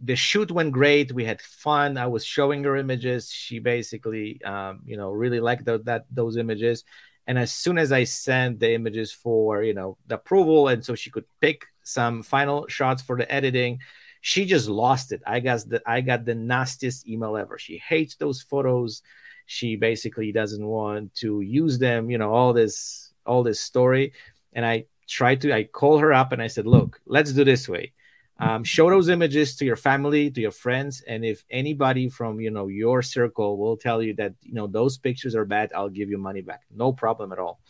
the 0.00 0.16
shoot 0.16 0.50
went 0.50 0.72
great. 0.72 1.12
We 1.12 1.24
had 1.24 1.40
fun. 1.40 1.96
I 1.96 2.06
was 2.06 2.24
showing 2.24 2.64
her 2.64 2.76
images. 2.76 3.30
She 3.30 3.58
basically, 3.58 4.42
um, 4.44 4.80
you 4.84 4.96
know, 4.96 5.10
really 5.10 5.40
liked 5.40 5.64
the, 5.64 5.78
that 5.84 6.06
those 6.10 6.36
images. 6.36 6.84
And 7.26 7.38
as 7.38 7.52
soon 7.52 7.78
as 7.78 7.90
I 7.90 8.04
sent 8.04 8.60
the 8.60 8.72
images 8.74 9.12
for, 9.12 9.62
you 9.62 9.72
know, 9.74 9.96
the 10.06 10.16
approval, 10.16 10.68
and 10.68 10.84
so 10.84 10.94
she 10.94 11.10
could 11.10 11.24
pick 11.40 11.64
some 11.82 12.22
final 12.22 12.66
shots 12.68 13.02
for 13.02 13.16
the 13.16 13.30
editing, 13.32 13.78
she 14.20 14.44
just 14.44 14.68
lost 14.68 15.12
it. 15.12 15.22
I 15.26 15.40
got 15.40 15.60
the 15.68 15.82
I 15.86 16.00
got 16.00 16.24
the 16.24 16.34
nastiest 16.34 17.08
email 17.08 17.36
ever. 17.36 17.58
She 17.58 17.78
hates 17.78 18.16
those 18.16 18.42
photos. 18.42 19.02
She 19.46 19.76
basically 19.76 20.32
doesn't 20.32 20.64
want 20.64 21.14
to 21.16 21.40
use 21.40 21.78
them. 21.78 22.10
You 22.10 22.18
know, 22.18 22.32
all 22.32 22.52
this 22.52 23.12
all 23.26 23.42
this 23.42 23.60
story. 23.60 24.12
And 24.52 24.64
I 24.64 24.86
tried 25.08 25.40
to. 25.42 25.52
I 25.54 25.64
call 25.64 25.98
her 25.98 26.12
up 26.12 26.32
and 26.32 26.42
I 26.42 26.46
said, 26.46 26.66
"Look, 26.66 27.00
let's 27.06 27.32
do 27.32 27.44
this 27.44 27.68
way." 27.68 27.92
Um, 28.38 28.64
show 28.64 28.90
those 28.90 29.08
images 29.08 29.56
to 29.56 29.64
your 29.64 29.76
family 29.76 30.30
to 30.30 30.40
your 30.40 30.50
friends 30.50 31.02
and 31.06 31.24
if 31.24 31.44
anybody 31.50 32.08
from 32.08 32.40
you 32.40 32.50
know 32.50 32.66
your 32.66 33.02
circle 33.02 33.56
will 33.56 33.76
tell 33.76 34.02
you 34.02 34.14
that 34.14 34.34
you 34.42 34.54
know 34.54 34.66
those 34.66 34.98
pictures 34.98 35.34
are 35.34 35.44
bad 35.44 35.72
i'll 35.74 35.88
give 35.88 36.10
you 36.10 36.18
money 36.18 36.40
back. 36.40 36.62
No 36.74 36.92
problem 36.92 37.32
at 37.32 37.38
all. 37.38 37.60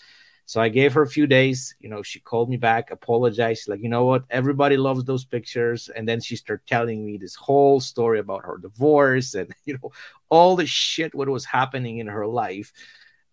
So 0.47 0.61
i 0.61 0.69
gave 0.69 0.95
her 0.95 1.03
a 1.03 1.09
few 1.09 1.27
days 1.27 1.75
you 1.81 1.89
know 1.89 2.03
she 2.03 2.21
called 2.21 2.49
me 2.49 2.57
back 2.57 2.91
apologized. 2.91 3.69
Like 3.69 3.83
you 3.83 3.89
know 3.89 4.05
what? 4.07 4.25
Everybody 4.31 4.77
loves 4.77 5.05
those 5.05 5.25
pictures. 5.25 5.91
And 5.95 6.09
then 6.09 6.21
she 6.21 6.37
started 6.37 6.67
telling 6.67 7.05
me 7.05 7.19
this 7.19 7.35
whole 7.35 7.81
story 7.81 8.19
about 8.19 8.45
her 8.45 8.59
divorce 8.59 9.35
and 9.35 9.55
you 9.67 9.75
know 9.75 9.93
all 10.31 10.57
the 10.57 10.67
shit 10.67 11.15
what 11.15 11.29
was 11.29 11.45
happening 11.45 11.99
in 11.99 12.07
her 12.07 12.27
life 12.27 12.73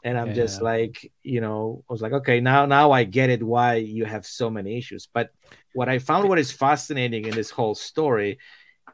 and 0.04 0.18
i'm 0.18 0.30
yeah. 0.30 0.34
just 0.34 0.62
like 0.62 1.12
you 1.24 1.42
know 1.42 1.84
i 1.90 1.94
was 1.94 2.02
like 2.02 2.14
okay 2.14 2.40
now 2.40 2.66
now 2.66 2.92
i 2.92 3.04
get 3.04 3.30
it 3.30 3.44
why 3.44 3.76
you 3.76 4.06
have 4.06 4.26
so 4.26 4.50
many 4.50 4.78
issues. 4.78 5.08
But 5.12 5.32
what 5.74 5.90
i 5.90 6.00
found 6.00 6.28
what 6.28 6.40
is 6.40 6.52
fascinating 6.52 7.26
in 7.26 7.36
this 7.36 7.50
whole 7.50 7.76
story 7.76 8.40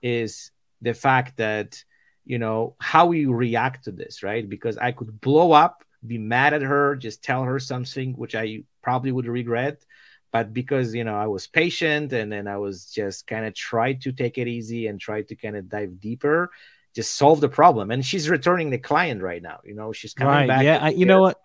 is 0.02 0.52
the 0.82 0.94
fact 0.94 1.38
that 1.38 1.84
you 2.26 2.40
know 2.40 2.76
how 2.80 3.08
we 3.08 3.26
react 3.26 3.86
to 3.86 3.92
this 3.92 4.24
right? 4.24 4.48
Because 4.48 4.78
i 4.78 4.92
could 4.92 5.20
blow 5.22 5.52
up 5.52 5.84
be 6.06 6.18
mad 6.18 6.54
at 6.54 6.62
her 6.62 6.96
just 6.96 7.24
tell 7.24 7.44
her 7.44 7.60
something 7.60 8.14
which 8.14 8.36
i 8.36 8.64
probably 8.84 9.12
would 9.12 9.28
regret. 9.28 9.84
But 10.32 10.54
because 10.54 10.94
you 10.94 11.04
know 11.04 11.16
i 11.16 11.26
was 11.28 11.48
patient 11.48 12.14
and 12.14 12.32
then 12.32 12.48
i 12.48 12.58
was 12.58 12.92
just 12.92 13.26
kind 13.28 13.46
of 13.46 13.56
tried 13.56 14.02
to 14.02 14.12
take 14.12 14.38
it 14.38 14.48
easy 14.48 14.88
and 14.88 15.00
try 15.00 15.22
to 15.24 15.36
kind 15.36 15.56
of 15.56 15.70
dive 15.70 16.00
deeper 16.00 16.52
just 16.98 17.16
solve 17.16 17.40
the 17.40 17.48
problem. 17.48 17.92
And 17.92 18.04
she's 18.04 18.28
returning 18.28 18.72
the 18.72 18.80
client 18.80 19.22
right 19.22 19.42
now. 19.42 19.60
You 19.64 19.76
know, 19.76 19.94
she's 19.94 20.14
coming 20.14 20.34
right, 20.34 20.48
back. 20.48 20.64
Yeah, 20.64 20.80
I, 20.82 20.90
you 20.90 21.06
know 21.06 21.22
what? 21.22 21.40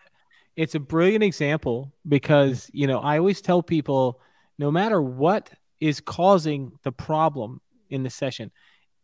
it's 0.57 0.75
a 0.75 0.81
brilliant 0.81 1.25
example 1.25 1.93
because 2.07 2.71
you 2.73 2.87
know 2.87 3.01
I 3.01 3.19
always 3.19 3.41
tell 3.41 3.63
people 3.63 4.21
no 4.59 4.71
matter 4.71 5.01
what 5.01 5.51
is 5.81 6.01
causing 6.01 6.73
the 6.83 6.93
problem 6.93 7.61
in 7.91 8.03
the 8.03 8.11
session, 8.11 8.51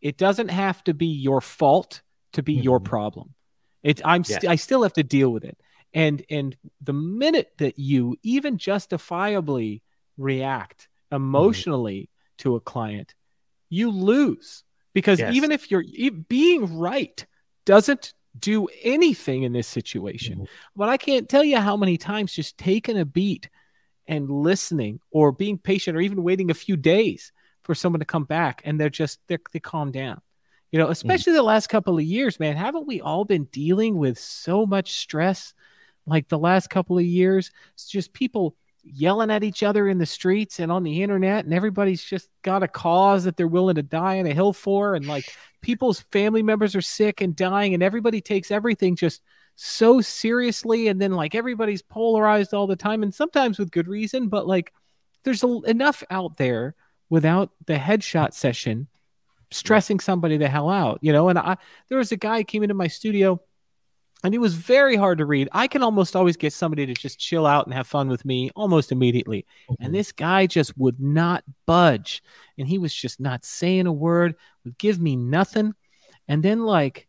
it 0.00 0.16
doesn't 0.16 0.48
have 0.48 0.82
to 0.84 0.94
be 0.94 1.06
your 1.06 1.40
fault 1.40 2.02
to 2.32 2.42
be 2.42 2.54
mm-hmm. 2.54 2.62
your 2.62 2.80
problem. 2.80 3.34
It 3.82 4.00
I'm 4.04 4.24
st- 4.24 4.46
I 4.46 4.56
still 4.56 4.82
have 4.82 4.94
to 4.94 5.02
deal 5.02 5.30
with 5.30 5.44
it. 5.44 5.58
And 5.94 6.24
and 6.30 6.56
the 6.80 6.92
minute 6.92 7.52
that 7.58 7.78
you 7.78 8.16
even 8.22 8.58
justifiably 8.58 9.82
react 10.16 10.88
mm-hmm. 11.12 11.16
emotionally 11.16 12.00
mm-hmm. 12.00 12.42
to 12.42 12.56
a 12.56 12.60
client, 12.60 13.14
you 13.68 13.90
lose 13.90 14.64
because 14.98 15.20
yes. 15.20 15.32
even 15.32 15.52
if 15.52 15.70
you're 15.70 15.84
being 16.28 16.76
right 16.76 17.24
doesn't 17.64 18.14
do 18.36 18.66
anything 18.82 19.44
in 19.44 19.52
this 19.52 19.68
situation. 19.68 20.34
Mm-hmm. 20.34 20.44
But 20.74 20.88
I 20.88 20.96
can't 20.96 21.28
tell 21.28 21.44
you 21.44 21.58
how 21.58 21.76
many 21.76 21.96
times 21.96 22.32
just 22.32 22.58
taking 22.58 22.98
a 22.98 23.04
beat 23.04 23.48
and 24.08 24.28
listening 24.28 24.98
or 25.12 25.30
being 25.30 25.56
patient 25.56 25.96
or 25.96 26.00
even 26.00 26.24
waiting 26.24 26.50
a 26.50 26.54
few 26.54 26.76
days 26.76 27.30
for 27.62 27.76
someone 27.76 28.00
to 28.00 28.06
come 28.06 28.24
back 28.24 28.60
and 28.64 28.80
they're 28.80 28.90
just 28.90 29.20
they're, 29.28 29.38
they 29.52 29.60
calm 29.60 29.92
down. 29.92 30.20
You 30.72 30.80
know, 30.80 30.88
mm. 30.88 30.90
especially 30.90 31.30
mm-hmm. 31.30 31.38
the 31.38 31.44
last 31.44 31.68
couple 31.68 31.96
of 31.96 32.02
years, 32.02 32.40
man, 32.40 32.56
haven't 32.56 32.88
we 32.88 33.00
all 33.00 33.24
been 33.24 33.44
dealing 33.44 33.98
with 33.98 34.18
so 34.18 34.66
much 34.66 34.94
stress 34.94 35.54
like 36.06 36.26
the 36.26 36.40
last 36.40 36.70
couple 36.70 36.98
of 36.98 37.04
years? 37.04 37.52
It's 37.74 37.88
just 37.88 38.12
people 38.12 38.56
yelling 38.94 39.30
at 39.30 39.44
each 39.44 39.62
other 39.62 39.88
in 39.88 39.98
the 39.98 40.06
streets 40.06 40.60
and 40.60 40.70
on 40.72 40.82
the 40.82 41.02
internet 41.02 41.44
and 41.44 41.54
everybody's 41.54 42.02
just 42.02 42.28
got 42.42 42.62
a 42.62 42.68
cause 42.68 43.24
that 43.24 43.36
they're 43.36 43.46
willing 43.46 43.74
to 43.74 43.82
die 43.82 44.18
on 44.18 44.26
a 44.26 44.34
hill 44.34 44.52
for 44.52 44.94
and 44.94 45.06
like 45.06 45.24
people's 45.60 46.00
family 46.00 46.42
members 46.42 46.74
are 46.74 46.80
sick 46.80 47.20
and 47.20 47.36
dying 47.36 47.74
and 47.74 47.82
everybody 47.82 48.20
takes 48.20 48.50
everything 48.50 48.96
just 48.96 49.22
so 49.56 50.00
seriously 50.00 50.88
and 50.88 51.00
then 51.00 51.12
like 51.12 51.34
everybody's 51.34 51.82
polarized 51.82 52.54
all 52.54 52.66
the 52.66 52.76
time 52.76 53.02
and 53.02 53.14
sometimes 53.14 53.58
with 53.58 53.70
good 53.70 53.88
reason 53.88 54.28
but 54.28 54.46
like 54.46 54.72
there's 55.24 55.42
a, 55.42 55.60
enough 55.66 56.04
out 56.10 56.36
there 56.36 56.74
without 57.10 57.50
the 57.66 57.74
headshot 57.74 58.32
session 58.32 58.86
stressing 59.50 59.98
somebody 59.98 60.36
the 60.36 60.48
hell 60.48 60.68
out 60.68 60.98
you 61.00 61.12
know? 61.12 61.28
And 61.28 61.38
i 61.38 61.56
there 61.88 61.98
was 61.98 62.12
a 62.12 62.16
guy 62.16 62.42
came 62.42 62.62
into 62.62 62.74
my 62.74 62.86
studio 62.86 63.40
and 64.24 64.34
it 64.34 64.38
was 64.38 64.54
very 64.54 64.96
hard 64.96 65.18
to 65.18 65.26
read. 65.26 65.48
I 65.52 65.68
can 65.68 65.82
almost 65.82 66.16
always 66.16 66.36
get 66.36 66.52
somebody 66.52 66.86
to 66.86 66.94
just 66.94 67.20
chill 67.20 67.46
out 67.46 67.66
and 67.66 67.74
have 67.74 67.86
fun 67.86 68.08
with 68.08 68.24
me 68.24 68.50
almost 68.56 68.90
immediately. 68.90 69.46
Mm-hmm. 69.70 69.84
And 69.84 69.94
this 69.94 70.10
guy 70.10 70.46
just 70.46 70.76
would 70.76 71.00
not 71.00 71.44
budge. 71.66 72.22
And 72.58 72.66
he 72.66 72.78
was 72.78 72.92
just 72.92 73.20
not 73.20 73.44
saying 73.44 73.86
a 73.86 73.92
word, 73.92 74.34
would 74.64 74.76
give 74.76 75.00
me 75.00 75.14
nothing. 75.14 75.74
And 76.26 76.42
then, 76.42 76.64
like, 76.64 77.06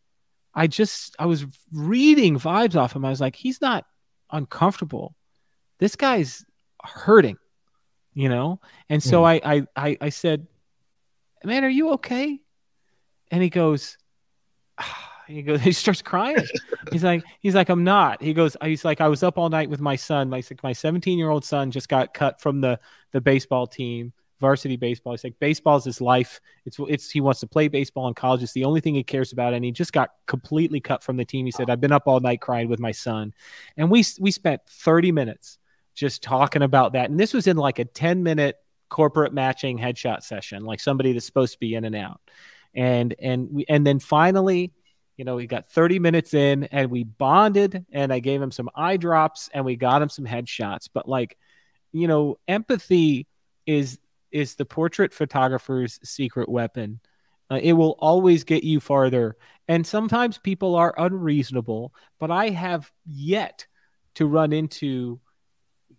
I 0.54 0.68
just, 0.68 1.16
I 1.18 1.26
was 1.26 1.44
reading 1.72 2.38
vibes 2.38 2.76
off 2.76 2.94
him. 2.94 3.04
I 3.04 3.10
was 3.10 3.20
like, 3.20 3.36
he's 3.36 3.60
not 3.60 3.84
uncomfortable. 4.30 5.14
This 5.78 5.96
guy's 5.96 6.44
hurting, 6.82 7.38
you 8.14 8.28
know? 8.28 8.60
And 8.88 9.02
so 9.02 9.22
mm. 9.22 9.40
I, 9.44 9.66
I, 9.76 9.96
I 10.00 10.08
said, 10.10 10.46
man, 11.44 11.64
are 11.64 11.68
you 11.68 11.92
okay? 11.92 12.40
And 13.30 13.42
he 13.42 13.48
goes, 13.48 13.98
ah, 14.78 15.09
he 15.30 15.42
goes, 15.42 15.60
he 15.62 15.72
starts 15.72 16.02
crying. 16.02 16.44
he's 16.92 17.04
like, 17.04 17.24
he's 17.40 17.54
like, 17.54 17.68
I'm 17.68 17.84
not. 17.84 18.22
He 18.22 18.34
goes, 18.34 18.56
he's 18.62 18.84
like, 18.84 19.00
I 19.00 19.08
was 19.08 19.22
up 19.22 19.38
all 19.38 19.48
night 19.48 19.70
with 19.70 19.80
my 19.80 19.96
son. 19.96 20.28
My 20.30 20.42
my 20.62 20.72
17 20.72 21.18
year 21.18 21.30
old 21.30 21.44
son 21.44 21.70
just 21.70 21.88
got 21.88 22.14
cut 22.14 22.40
from 22.40 22.60
the 22.60 22.78
the 23.12 23.20
baseball 23.20 23.66
team, 23.66 24.12
varsity 24.40 24.76
baseball. 24.76 25.12
He's 25.12 25.24
like, 25.24 25.38
baseball 25.38 25.76
is 25.76 25.84
his 25.84 26.00
life. 26.00 26.40
It's 26.64 26.78
it's 26.88 27.10
he 27.10 27.20
wants 27.20 27.40
to 27.40 27.46
play 27.46 27.68
baseball 27.68 28.08
in 28.08 28.14
college. 28.14 28.42
It's 28.42 28.52
the 28.52 28.64
only 28.64 28.80
thing 28.80 28.94
he 28.94 29.04
cares 29.04 29.32
about, 29.32 29.54
and 29.54 29.64
he 29.64 29.72
just 29.72 29.92
got 29.92 30.10
completely 30.26 30.80
cut 30.80 31.02
from 31.02 31.16
the 31.16 31.24
team. 31.24 31.46
He 31.46 31.52
said, 31.52 31.70
I've 31.70 31.80
been 31.80 31.92
up 31.92 32.06
all 32.06 32.20
night 32.20 32.40
crying 32.40 32.68
with 32.68 32.80
my 32.80 32.92
son, 32.92 33.34
and 33.76 33.90
we 33.90 34.04
we 34.18 34.30
spent 34.30 34.62
30 34.66 35.12
minutes 35.12 35.58
just 35.94 36.22
talking 36.22 36.62
about 36.62 36.92
that. 36.94 37.10
And 37.10 37.18
this 37.20 37.34
was 37.34 37.46
in 37.46 37.56
like 37.56 37.78
a 37.78 37.84
10 37.84 38.22
minute 38.22 38.56
corporate 38.88 39.32
matching 39.32 39.78
headshot 39.78 40.22
session, 40.22 40.64
like 40.64 40.80
somebody 40.80 41.12
that's 41.12 41.26
supposed 41.26 41.52
to 41.52 41.58
be 41.58 41.74
in 41.74 41.84
and 41.84 41.94
out. 41.94 42.20
And 42.74 43.14
and 43.18 43.48
we 43.50 43.64
and 43.68 43.86
then 43.86 43.98
finally 43.98 44.72
you 45.16 45.24
know, 45.24 45.36
we 45.36 45.46
got 45.46 45.66
30 45.66 45.98
minutes 45.98 46.34
in 46.34 46.64
and 46.64 46.90
we 46.90 47.04
bonded 47.04 47.84
and 47.92 48.12
I 48.12 48.20
gave 48.20 48.40
him 48.40 48.50
some 48.50 48.70
eye 48.74 48.96
drops 48.96 49.50
and 49.52 49.64
we 49.64 49.76
got 49.76 50.02
him 50.02 50.08
some 50.08 50.24
headshots. 50.24 50.88
But 50.92 51.08
like, 51.08 51.36
you 51.92 52.08
know, 52.08 52.38
empathy 52.48 53.26
is 53.66 53.98
is 54.30 54.54
the 54.54 54.64
portrait 54.64 55.12
photographer's 55.12 55.98
secret 56.04 56.48
weapon. 56.48 57.00
Uh, 57.50 57.58
it 57.60 57.72
will 57.72 57.96
always 57.98 58.44
get 58.44 58.62
you 58.62 58.78
farther. 58.78 59.36
And 59.66 59.84
sometimes 59.84 60.38
people 60.38 60.76
are 60.76 60.94
unreasonable, 60.96 61.92
but 62.18 62.30
I 62.30 62.50
have 62.50 62.90
yet 63.04 63.66
to 64.14 64.26
run 64.26 64.52
into, 64.52 65.20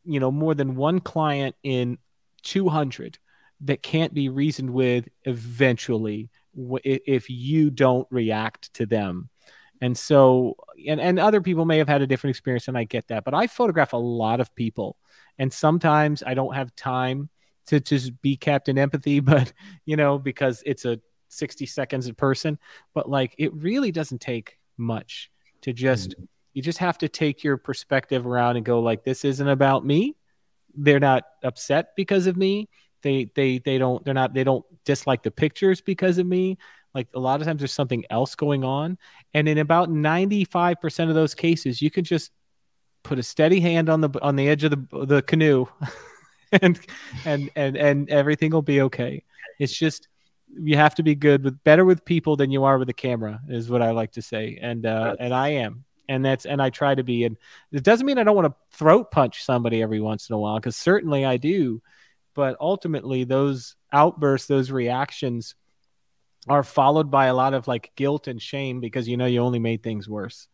you 0.05 0.19
know, 0.19 0.31
more 0.31 0.55
than 0.55 0.75
one 0.75 0.99
client 0.99 1.55
in 1.61 1.97
200 2.43 3.19
that 3.61 3.83
can't 3.83 4.13
be 4.13 4.29
reasoned 4.29 4.71
with 4.71 5.07
eventually 5.25 6.29
if 6.53 7.29
you 7.29 7.69
don't 7.69 8.07
react 8.11 8.73
to 8.75 8.85
them. 8.85 9.29
And 9.81 9.97
so, 9.97 10.55
and, 10.87 11.01
and 11.01 11.19
other 11.19 11.41
people 11.41 11.65
may 11.65 11.79
have 11.79 11.87
had 11.87 12.01
a 12.01 12.07
different 12.07 12.31
experience, 12.31 12.67
and 12.67 12.77
I 12.77 12.83
get 12.83 13.07
that. 13.07 13.23
But 13.23 13.33
I 13.33 13.47
photograph 13.47 13.93
a 13.93 13.97
lot 13.97 14.39
of 14.39 14.53
people, 14.53 14.95
and 15.39 15.51
sometimes 15.51 16.21
I 16.25 16.35
don't 16.35 16.53
have 16.53 16.75
time 16.75 17.29
to 17.67 17.79
just 17.79 18.21
be 18.21 18.37
Captain 18.37 18.77
Empathy, 18.77 19.19
but 19.21 19.51
you 19.85 19.95
know, 19.95 20.19
because 20.19 20.61
it's 20.65 20.85
a 20.85 20.99
60 21.29 21.65
seconds 21.65 22.07
a 22.07 22.13
person. 22.13 22.59
But 22.93 23.09
like, 23.09 23.33
it 23.37 23.53
really 23.53 23.91
doesn't 23.91 24.21
take 24.21 24.59
much 24.77 25.31
to 25.61 25.73
just, 25.73 26.11
mm-hmm. 26.11 26.23
you 26.53 26.61
just 26.61 26.79
have 26.79 26.97
to 26.99 27.09
take 27.09 27.43
your 27.43 27.57
perspective 27.57 28.27
around 28.27 28.57
and 28.57 28.65
go, 28.65 28.81
like, 28.81 29.03
this 29.03 29.25
isn't 29.25 29.47
about 29.47 29.85
me. 29.85 30.15
They're 30.75 30.99
not 30.99 31.23
upset 31.43 31.95
because 31.95 32.27
of 32.27 32.37
me 32.37 32.69
they 33.01 33.31
they 33.35 33.59
they 33.59 33.77
don't 33.77 34.03
they're 34.05 34.13
not 34.13 34.33
they 34.33 34.43
don't 34.43 34.65
dislike 34.85 35.23
the 35.23 35.31
pictures 35.31 35.81
because 35.81 36.17
of 36.17 36.25
me. 36.25 36.57
Like 36.93 37.07
a 37.13 37.19
lot 37.19 37.39
of 37.39 37.47
times 37.47 37.59
there's 37.59 37.71
something 37.71 38.03
else 38.09 38.35
going 38.35 38.63
on. 38.63 38.97
And 39.33 39.47
in 39.47 39.57
about 39.57 39.89
95% 39.89 41.09
of 41.09 41.15
those 41.15 41.33
cases 41.33 41.81
you 41.81 41.89
can 41.89 42.03
just 42.03 42.31
put 43.03 43.19
a 43.19 43.23
steady 43.23 43.59
hand 43.59 43.89
on 43.89 44.01
the 44.01 44.09
on 44.21 44.35
the 44.35 44.47
edge 44.47 44.63
of 44.63 44.71
the 44.71 45.05
the 45.05 45.21
canoe 45.23 45.65
and 46.61 46.79
and 47.25 47.49
and 47.55 47.77
and 47.77 48.09
everything 48.09 48.51
will 48.51 48.61
be 48.61 48.81
okay. 48.81 49.23
It's 49.59 49.73
just 49.73 50.07
you 50.53 50.75
have 50.75 50.95
to 50.95 51.03
be 51.03 51.15
good 51.15 51.43
with 51.43 51.63
better 51.63 51.85
with 51.85 52.03
people 52.03 52.35
than 52.35 52.51
you 52.51 52.65
are 52.65 52.77
with 52.77 52.87
the 52.87 52.93
camera 52.93 53.39
is 53.47 53.69
what 53.69 53.81
i 53.81 53.91
like 53.91 54.11
to 54.13 54.21
say. 54.21 54.59
And 54.61 54.85
uh 54.85 55.15
and 55.19 55.33
i 55.33 55.49
am. 55.49 55.85
And 56.09 56.25
that's 56.25 56.45
and 56.45 56.61
i 56.61 56.69
try 56.69 56.93
to 56.93 57.03
be. 57.03 57.23
And 57.23 57.37
it 57.71 57.83
doesn't 57.83 58.05
mean 58.05 58.17
i 58.17 58.23
don't 58.23 58.35
want 58.35 58.47
to 58.47 58.77
throat 58.77 59.11
punch 59.11 59.43
somebody 59.43 59.81
every 59.81 60.01
once 60.01 60.29
in 60.29 60.33
a 60.33 60.39
while 60.39 60.57
because 60.57 60.75
certainly 60.75 61.25
i 61.25 61.37
do 61.37 61.81
but 62.33 62.55
ultimately 62.59 63.23
those 63.23 63.75
outbursts 63.91 64.47
those 64.47 64.71
reactions 64.71 65.55
are 66.47 66.63
followed 66.63 67.11
by 67.11 67.27
a 67.27 67.33
lot 67.33 67.53
of 67.53 67.67
like 67.67 67.91
guilt 67.95 68.27
and 68.27 68.41
shame 68.41 68.79
because 68.79 69.07
you 69.07 69.17
know 69.17 69.25
you 69.25 69.39
only 69.39 69.59
made 69.59 69.83
things 69.83 70.09
worse 70.09 70.47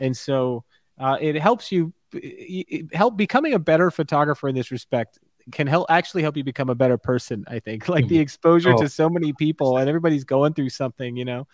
and 0.00 0.16
so 0.16 0.64
uh, 0.98 1.16
it 1.20 1.36
helps 1.36 1.72
you 1.72 1.92
it 2.12 2.94
help 2.94 3.16
becoming 3.16 3.54
a 3.54 3.58
better 3.58 3.90
photographer 3.90 4.48
in 4.48 4.54
this 4.54 4.70
respect 4.70 5.18
can 5.52 5.66
help 5.66 5.86
actually 5.90 6.22
help 6.22 6.36
you 6.36 6.44
become 6.44 6.70
a 6.70 6.74
better 6.74 6.96
person 6.96 7.44
i 7.48 7.58
think 7.58 7.88
like 7.88 8.06
the 8.08 8.14
mm-hmm. 8.14 8.22
exposure 8.22 8.72
oh. 8.72 8.78
to 8.78 8.88
so 8.88 9.08
many 9.10 9.32
people 9.32 9.76
and 9.76 9.88
everybody's 9.88 10.24
going 10.24 10.54
through 10.54 10.70
something 10.70 11.16
you 11.16 11.24
know 11.24 11.46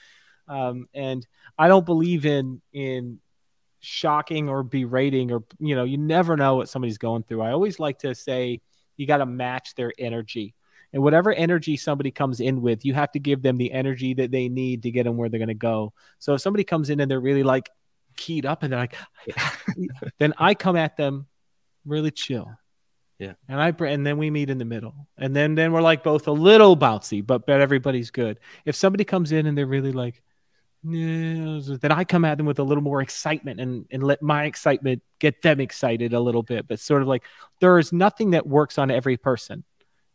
um, 0.49 0.87
and 0.95 1.27
i 1.59 1.69
don't 1.69 1.87
believe 1.87 2.27
in 2.27 2.61
in 2.73 3.19
shocking 3.81 4.49
or 4.49 4.63
berating 4.63 5.33
or 5.33 5.43
you 5.59 5.75
know 5.75 5.85
you 5.85 5.97
never 5.97 6.37
know 6.37 6.57
what 6.57 6.69
somebody's 6.69 6.99
going 6.99 7.23
through 7.23 7.41
i 7.41 7.51
always 7.51 7.81
like 7.81 7.99
to 7.99 8.15
say 8.15 8.61
you 9.01 9.07
got 9.07 9.19
to 9.19 9.27
match 9.27 9.75
their 9.75 9.93
energy. 9.99 10.55
And 10.93 11.03
whatever 11.03 11.33
energy 11.33 11.77
somebody 11.77 12.11
comes 12.11 12.41
in 12.41 12.63
with, 12.63 12.85
you 12.85 12.95
have 12.95 13.13
to 13.13 13.19
give 13.19 13.43
them 13.43 13.57
the 13.57 13.73
energy 13.73 14.15
that 14.15 14.31
they 14.31 14.49
need 14.49 14.83
to 14.83 14.91
get 14.91 15.05
them 15.05 15.17
where 15.17 15.29
they're 15.29 15.39
going 15.39 15.49
to 15.49 15.55
go. 15.55 15.93
So 16.19 16.35
if 16.35 16.41
somebody 16.41 16.65
comes 16.65 16.91
in 16.91 17.01
and 17.01 17.11
they're 17.11 17.21
really 17.21 17.45
like 17.45 17.71
keyed 18.17 18.45
up 18.45 18.63
and 18.63 18.73
they're 18.73 18.81
like, 18.81 18.97
then 20.19 20.35
I 20.37 20.55
come 20.55 20.77
at 20.77 20.97
them 20.97 21.27
really 21.87 22.11
chill. 22.11 22.53
Yeah. 23.19 23.35
And 23.49 23.61
I 23.61 23.75
and 23.85 24.07
then 24.07 24.19
we 24.19 24.31
meet 24.31 24.51
in 24.51 24.59
the 24.59 24.65
middle. 24.65 24.95
And 25.17 25.37
then 25.37 25.55
then 25.55 25.73
we're 25.73 25.83
like 25.83 26.03
both 26.03 26.27
a 26.27 26.33
little 26.33 26.77
bouncy, 26.77 27.25
but 27.25 27.47
but 27.47 27.61
everybody's 27.61 28.11
good. 28.11 28.39
If 28.65 28.75
somebody 28.75 29.05
comes 29.05 29.31
in 29.31 29.47
and 29.47 29.57
they're 29.57 29.67
really 29.67 29.93
like 29.93 30.23
then 30.83 31.93
I 31.93 32.05
come 32.05 32.25
at 32.25 32.39
them 32.39 32.47
with 32.47 32.59
a 32.59 32.63
little 32.63 32.83
more 32.83 33.03
excitement 33.03 33.61
and, 33.61 33.87
and 33.91 34.03
let 34.03 34.23
my 34.23 34.45
excitement 34.45 35.03
get 35.19 35.43
them 35.43 35.61
excited 35.61 36.15
a 36.15 36.21
little 36.21 36.43
bit. 36.43 36.67
But 36.67 36.81
sort 36.81 37.03
of 37.03 37.09
like 37.09 37.25
there 37.61 37.79
is 37.79 37.93
nothing 37.93 38.31
that 38.31 38.47
works 38.47 38.79
on 38.79 38.91
every 38.91 39.17
person. 39.17 39.65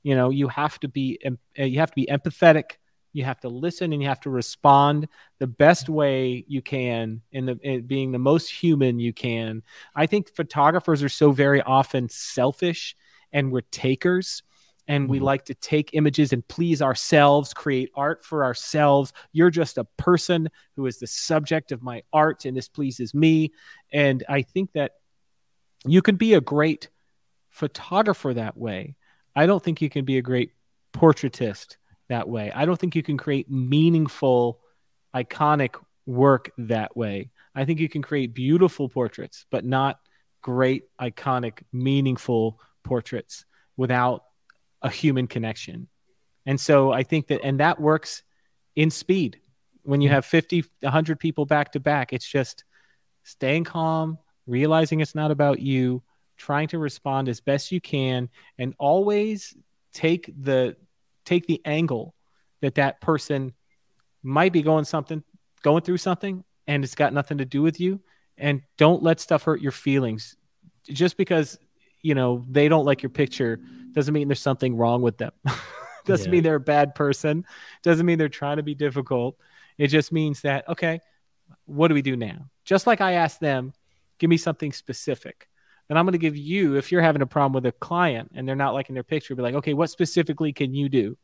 You 0.02 0.16
know, 0.16 0.30
you 0.30 0.48
have 0.48 0.80
to 0.80 0.88
be 0.88 1.20
uh, 1.26 1.64
you 1.64 1.80
have 1.80 1.92
to 1.92 1.96
be 1.96 2.08
empathetic. 2.08 2.78
You 3.14 3.24
have 3.24 3.40
to 3.42 3.50
listen 3.50 3.94
and 3.94 4.02
you 4.02 4.10
have 4.10 4.20
to 4.22 4.30
respond 4.30 5.08
the 5.40 5.48
best 5.48 5.88
way 5.88 6.44
you 6.48 6.62
can 6.62 7.22
in 7.32 7.46
the 7.46 7.60
in 7.62 7.84
being 7.84 8.12
the 8.12 8.20
most 8.20 8.50
human 8.50 9.00
you 9.00 9.14
can. 9.14 9.64
I 9.96 10.08
think 10.08 10.34
photographers 10.36 11.02
are 11.04 11.10
so 11.10 11.32
very 11.32 11.62
often 11.62 12.10
selfish 12.10 12.96
and 13.32 13.52
we're 13.52 13.62
takers 13.62 14.44
and 14.88 15.10
we 15.10 15.18
mm-hmm. 15.18 15.26
like 15.26 15.46
to 15.46 15.56
take 15.56 15.92
images 15.94 16.32
and 16.34 16.48
please 16.48 16.82
ourselves, 16.82 17.54
create 17.54 17.90
art 17.96 18.24
for 18.24 18.44
ourselves. 18.44 19.14
You're 19.32 19.50
just 19.50 19.78
a 19.78 19.86
person 19.98 20.50
who 20.76 20.86
is 20.86 21.00
the 21.00 21.08
subject 21.08 21.72
of 21.72 21.82
my 21.82 22.04
art, 22.14 22.46
and 22.46 22.56
this 22.56 22.68
pleases 22.68 23.14
me. 23.14 23.52
And 23.92 24.24
I 24.30 24.44
think 24.44 24.74
that 24.74 24.94
you 25.86 26.02
can 26.02 26.16
be 26.16 26.34
a 26.34 26.42
great 26.42 26.90
photographer 27.50 28.34
that 28.34 28.58
way. 28.58 28.96
I 29.36 29.46
don't 29.46 29.64
think 29.64 29.82
you 29.82 29.90
can 29.90 30.06
be 30.06 30.18
a 30.18 30.22
great 30.22 30.52
portraitist 30.94 31.78
that 32.10 32.28
way. 32.30 32.52
I 32.54 32.66
don't 32.66 32.80
think 32.80 32.96
you 32.96 33.04
can 33.04 33.18
create 33.18 33.50
meaningful, 33.50 34.60
iconic 35.16 35.76
work 36.06 36.52
that 36.58 36.96
way. 36.96 37.32
I 37.56 37.66
think 37.66 37.80
you 37.80 37.90
can 37.90 38.02
create 38.02 38.34
beautiful 38.34 38.90
portraits, 38.90 39.46
but 39.50 39.66
not 39.66 40.00
great, 40.42 40.84
iconic, 41.02 41.64
meaningful 41.74 42.60
portraits 42.84 43.46
without 43.78 44.24
a 44.86 44.90
human 44.90 45.26
connection. 45.26 45.88
And 46.46 46.62
so 46.62 46.92
I 46.92 47.02
think 47.02 47.28
that, 47.28 47.44
and 47.44 47.60
that 47.60 47.82
works 47.82 48.22
in 48.76 48.92
speed. 48.92 49.42
When 49.82 50.00
you 50.00 50.08
mm-hmm. 50.08 50.16
have 50.16 50.26
50, 50.26 50.64
100 50.82 51.20
people 51.20 51.46
back 51.46 51.72
to 51.72 51.80
back, 51.80 52.14
it's 52.14 52.28
just 52.28 52.64
staying 53.24 53.64
calm, 53.64 54.20
realizing 54.46 55.00
it's 55.00 55.16
not 55.16 55.32
about 55.32 55.60
you, 55.60 56.04
trying 56.38 56.68
to 56.68 56.78
respond 56.78 57.30
as 57.30 57.42
best 57.42 57.72
you 57.72 57.82
can, 57.82 58.30
and 58.60 58.76
always 58.78 59.58
take 59.92 60.32
the 60.40 60.76
take 61.26 61.48
the 61.48 61.62
angle 61.66 62.14
that 62.62 62.76
that 62.76 63.02
person 63.02 63.54
might 64.22 64.54
be 64.54 64.62
going 64.62 64.86
something 64.86 65.24
going 65.64 65.82
through 65.82 65.98
something 65.98 66.44
and 66.68 66.84
it's 66.84 66.94
got 66.94 67.14
nothing 67.14 67.40
to 67.40 67.46
do 67.46 67.62
with 67.62 67.80
you 67.80 68.00
and 68.38 68.62
don't 68.78 69.02
let 69.02 69.20
stuff 69.20 69.44
hurt 69.44 69.62
your 69.62 69.72
feelings 69.72 70.36
just 70.84 71.18
because 71.18 71.58
you 72.02 72.14
know 72.14 72.46
they 72.52 72.68
don't 72.68 72.86
like 72.86 73.02
your 73.02 73.10
picture 73.10 73.60
doesn't 73.96 74.14
mean 74.14 74.28
there's 74.28 74.40
something 74.40 74.76
wrong 74.76 75.02
with 75.02 75.18
them 75.18 75.32
doesn't 76.06 76.28
yeah. 76.28 76.32
mean 76.32 76.44
they're 76.44 76.56
a 76.56 76.60
bad 76.60 76.94
person 76.94 77.46
doesn't 77.82 78.06
mean 78.06 78.18
they're 78.18 78.30
trying 78.30 78.58
to 78.58 78.64
be 78.64 78.76
difficult 78.76 79.38
it 79.78 79.88
just 79.88 80.12
means 80.12 80.42
that 80.42 80.68
okay 80.70 81.00
what 81.66 81.88
do 81.88 81.94
we 81.94 82.02
do 82.02 82.16
now 82.16 82.50
just 82.64 82.86
like 82.86 83.02
i 83.02 83.14
asked 83.14 83.40
them 83.40 83.74
give 84.20 84.30
me 84.30 84.38
something 84.38 84.72
specific 84.72 85.48
and 85.90 85.98
i'm 85.98 86.06
going 86.06 86.12
to 86.12 86.20
give 86.20 86.38
you 86.38 86.76
if 86.76 86.92
you're 86.92 87.02
having 87.02 87.22
a 87.22 87.28
problem 87.28 87.54
with 87.54 87.66
a 87.66 87.72
client 87.72 88.32
and 88.36 88.48
they're 88.48 88.56
not 88.56 88.74
liking 88.74 88.94
their 88.94 89.04
picture 89.04 89.36
be 89.36 89.42
like 89.42 89.56
okay 89.56 89.74
what 89.74 89.90
specifically 89.90 90.54
can 90.54 90.74
you 90.74 90.90
do 90.90 91.18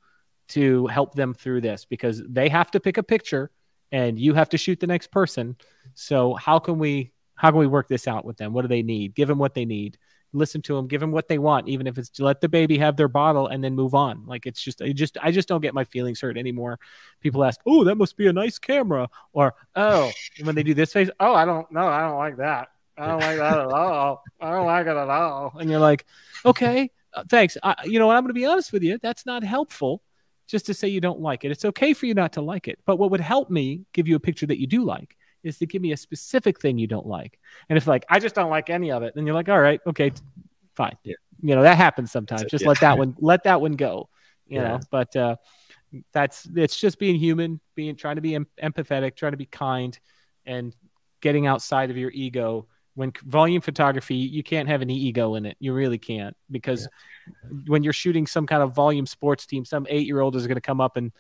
to 0.52 0.86
help 0.88 1.16
them 1.16 1.34
through 1.34 1.62
this 1.62 1.86
because 1.86 2.22
they 2.28 2.50
have 2.50 2.70
to 2.72 2.80
pick 2.80 2.98
a 2.98 3.04
picture 3.04 3.52
and 3.92 4.20
you 4.20 4.34
have 4.34 4.50
to 4.50 4.58
shoot 4.58 4.80
the 4.80 4.88
next 4.88 5.12
person. 5.12 5.56
So 5.94 6.34
how 6.34 6.60
can 6.60 6.78
we 6.78 7.12
how 7.36 7.50
can 7.50 7.60
we 7.60 7.68
work 7.68 7.88
this 7.88 8.08
out 8.08 8.26
with 8.26 8.38
them? 8.38 8.54
What 8.54 8.62
do 8.62 8.68
they 8.68 8.84
need? 8.84 9.16
Give 9.16 9.28
them 9.28 9.40
what 9.40 9.54
they 9.54 9.66
need. 9.66 9.98
Listen 10.34 10.62
to 10.64 10.76
them. 10.76 10.88
Give 10.88 11.02
them 11.02 11.12
what 11.12 11.28
they 11.28 11.38
want, 11.38 11.68
even 11.68 11.88
if 11.88 11.98
it's 11.98 12.10
to 12.10 12.24
let 12.24 12.42
the 12.42 12.48
baby 12.48 12.78
have 12.78 12.96
their 12.96 13.08
bottle 13.08 13.48
and 13.48 13.64
then 13.64 13.76
move 13.76 13.94
on. 13.94 14.26
Like 14.26 14.46
it's 14.46 14.62
just, 14.62 14.82
I 14.82 14.92
just, 14.94 15.18
I 15.22 15.32
just 15.32 15.48
don't 15.48 15.62
get 15.62 15.74
my 15.74 15.84
feelings 15.84 16.22
hurt 16.22 16.38
anymore. 16.38 16.80
People 17.20 17.44
ask, 17.44 17.60
"Oh, 17.66 17.84
that 17.84 17.96
must 17.96 18.16
be 18.18 18.28
a 18.28 18.34
nice 18.34 18.58
camera," 18.58 19.10
or 19.34 19.56
"Oh," 19.76 20.12
when 20.44 20.56
they 20.56 20.64
do 20.64 20.74
this 20.74 20.94
face, 20.94 21.10
"Oh, 21.20 21.34
I 21.34 21.46
don't 21.46 21.70
know. 21.72 21.88
I 21.88 22.02
don't 22.02 22.18
like 22.18 22.38
that. 22.38 22.70
I 22.98 23.08
don't 23.08 23.20
like 23.20 23.38
that 23.38 23.58
at 23.58 23.72
all. 23.72 24.24
I 24.40 24.52
don't 24.52 24.66
like 24.66 24.88
it 24.88 24.98
at 24.98 25.10
all." 25.10 25.54
And 25.60 25.70
you're 25.70 25.80
like, 25.80 26.06
"Okay, 26.46 26.92
uh, 27.14 27.24
thanks. 27.30 27.58
I, 27.62 27.76
you 27.84 28.00
know, 28.00 28.10
I'm 28.10 28.24
going 28.24 28.30
to 28.30 28.34
be 28.34 28.46
honest 28.46 28.72
with 28.72 28.84
you. 28.84 28.98
That's 28.98 29.26
not 29.26 29.44
helpful." 29.44 30.02
just 30.48 30.66
to 30.66 30.74
say 30.74 30.90
you 30.90 31.00
don't 31.00 31.22
like 31.22 31.46
it. 31.46 31.52
It's 31.52 31.64
okay 31.64 31.94
for 31.94 32.08
you 32.08 32.14
not 32.14 32.34
to 32.34 32.42
like 32.42 32.68
it. 32.68 32.78
But 32.86 32.98
what 32.98 33.10
would 33.10 33.22
help 33.22 33.50
me 33.50 33.86
give 33.94 34.06
you 34.06 34.18
a 34.18 34.20
picture 34.20 34.46
that 34.48 34.60
you 34.60 34.68
do 34.68 34.84
like 34.84 35.16
is 35.44 35.58
to 35.60 35.66
give 35.66 35.82
me 35.82 35.92
a 35.92 35.98
specific 35.98 36.60
thing 36.60 36.78
you 36.78 36.88
don't 36.88 37.08
like. 37.08 37.40
And 37.70 37.78
if 37.78 37.88
like 37.88 38.06
I 38.10 38.20
just 38.20 38.36
don't 38.36 38.50
like 38.50 38.70
any 38.70 38.92
of 38.92 39.04
it, 39.04 39.14
then 39.16 39.26
you're 39.26 39.36
like, 39.36 39.50
all 39.50 39.60
right, 39.60 39.80
okay, 39.88 40.12
fine. 40.76 40.96
Yeah. 41.04 41.16
You 41.42 41.56
know, 41.56 41.64
that 41.64 41.78
happens 41.78 42.12
sometimes. 42.12 42.46
Just 42.46 42.64
yeah. 42.64 42.70
let 42.70 42.80
that 42.82 42.98
one 43.00 43.16
let 43.20 43.44
that 43.44 43.62
one 43.62 43.74
go. 43.74 44.10
You 44.48 44.58
yeah. 44.58 44.68
know, 44.68 44.80
but 44.90 45.16
uh 45.16 45.36
that's 46.14 46.48
it's 46.56 46.80
just 46.80 47.00
being 47.00 47.16
human, 47.16 47.60
being 47.76 47.96
trying 47.96 48.16
to 48.16 48.22
be 48.22 48.36
em- 48.36 48.48
empathetic, 48.62 49.16
trying 49.16 49.34
to 49.34 49.38
be 49.38 49.46
kind 49.46 49.98
and 50.46 50.76
getting 51.22 51.48
outside 51.48 51.90
of 51.90 51.98
your 51.98 52.12
ego 52.12 52.68
when 52.96 53.14
volume 53.26 53.62
photography 53.62 54.16
you 54.16 54.44
can't 54.44 54.68
have 54.68 54.82
any 54.82 54.98
ego 54.98 55.36
in 55.36 55.46
it 55.46 55.56
you 55.60 55.74
really 55.74 55.98
can't 55.98 56.36
because 56.50 56.88
when 57.68 57.84
you're 57.84 57.94
shooting 57.94 58.28
some 58.28 58.46
kind 58.46 58.62
of 58.62 58.76
volume 58.76 59.06
sports 59.06 59.46
team 59.46 59.64
some 59.64 59.88
eight 59.90 60.06
year 60.06 60.20
old 60.20 60.36
is 60.36 60.46
going 60.46 60.56
to 60.56 60.62
come 60.62 60.82
up 60.82 60.98
and 60.98 61.12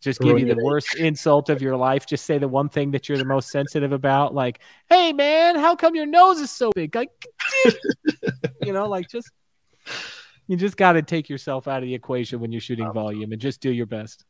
just 0.00 0.20
give 0.20 0.38
you 0.38 0.46
the 0.54 0.62
worst 0.62 0.94
insult 0.98 1.50
of 1.50 1.60
your 1.60 1.76
life. 1.76 2.06
Just 2.06 2.24
say 2.24 2.38
the 2.38 2.48
one 2.48 2.68
thing 2.68 2.90
that 2.92 3.08
you're 3.08 3.18
the 3.18 3.24
most 3.24 3.50
sensitive 3.50 3.92
about 3.92 4.34
like 4.34 4.60
hey 4.88 5.12
man 5.12 5.56
how 5.56 5.76
come 5.76 5.94
your 5.94 6.06
nose 6.06 6.40
is 6.40 6.50
so 6.50 6.72
big? 6.74 6.94
Like 6.94 7.10
you 8.62 8.72
know 8.72 8.88
like 8.88 9.08
just 9.08 9.30
you 10.46 10.56
just 10.56 10.76
got 10.76 10.94
to 10.94 11.02
take 11.02 11.28
yourself 11.28 11.68
out 11.68 11.78
of 11.78 11.84
the 11.84 11.94
equation 11.94 12.40
when 12.40 12.50
you're 12.50 12.60
shooting 12.60 12.92
volume 12.92 13.30
and 13.30 13.40
just 13.40 13.60
do 13.60 13.70
your 13.70 13.86
best. 13.86 14.24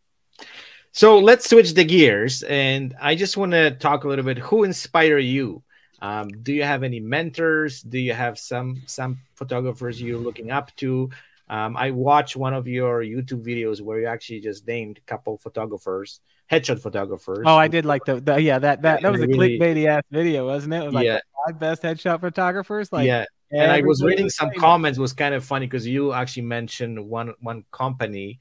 So 0.92 1.18
let's 1.18 1.48
switch 1.48 1.72
the 1.74 1.84
gears 1.84 2.42
and 2.42 2.94
i 3.00 3.14
just 3.14 3.36
want 3.36 3.52
to 3.52 3.70
talk 3.70 4.04
a 4.04 4.08
little 4.08 4.24
bit. 4.24 4.38
Who 4.38 4.64
inspire 4.64 5.18
you? 5.18 5.62
Um, 6.02 6.28
do 6.28 6.52
you 6.52 6.62
have 6.62 6.82
any 6.82 6.98
mentors? 6.98 7.82
Do 7.82 7.98
you 7.98 8.12
have 8.12 8.38
some 8.38 8.82
some 8.86 9.20
photographers 9.34 10.00
you're 10.00 10.18
looking 10.18 10.50
up 10.50 10.74
to? 10.76 11.10
Um, 11.50 11.76
I 11.76 11.90
watched 11.90 12.36
one 12.36 12.54
of 12.54 12.68
your 12.68 13.02
YouTube 13.02 13.44
videos 13.44 13.80
where 13.80 13.98
you 13.98 14.06
actually 14.06 14.40
just 14.40 14.68
named 14.68 14.98
a 14.98 15.00
couple 15.00 15.36
photographers, 15.36 16.20
headshot 16.50 16.80
photographers. 16.80 17.42
Oh, 17.44 17.56
I 17.56 17.66
did 17.66 17.84
like 17.84 18.04
the, 18.04 18.20
the 18.20 18.40
yeah 18.40 18.60
that 18.60 18.82
that 18.82 19.02
that 19.02 19.10
was 19.10 19.20
a 19.20 19.26
really, 19.26 19.58
clickbaity 19.58 19.86
ass 19.86 20.04
video, 20.12 20.46
wasn't 20.46 20.74
it? 20.74 20.82
it 20.82 20.84
was 20.84 20.94
like 20.94 21.06
yeah, 21.06 21.18
five 21.44 21.58
best 21.58 21.82
headshot 21.82 22.20
photographers. 22.20 22.92
Like 22.92 23.04
yeah, 23.04 23.24
and 23.50 23.72
I 23.72 23.80
was 23.82 24.00
reading 24.00 24.30
some 24.30 24.52
comments. 24.52 24.96
Was 24.96 25.12
kind 25.12 25.34
of 25.34 25.44
funny 25.44 25.66
because 25.66 25.84
you 25.84 26.12
actually 26.12 26.44
mentioned 26.44 27.04
one 27.04 27.34
one 27.40 27.64
company 27.72 28.38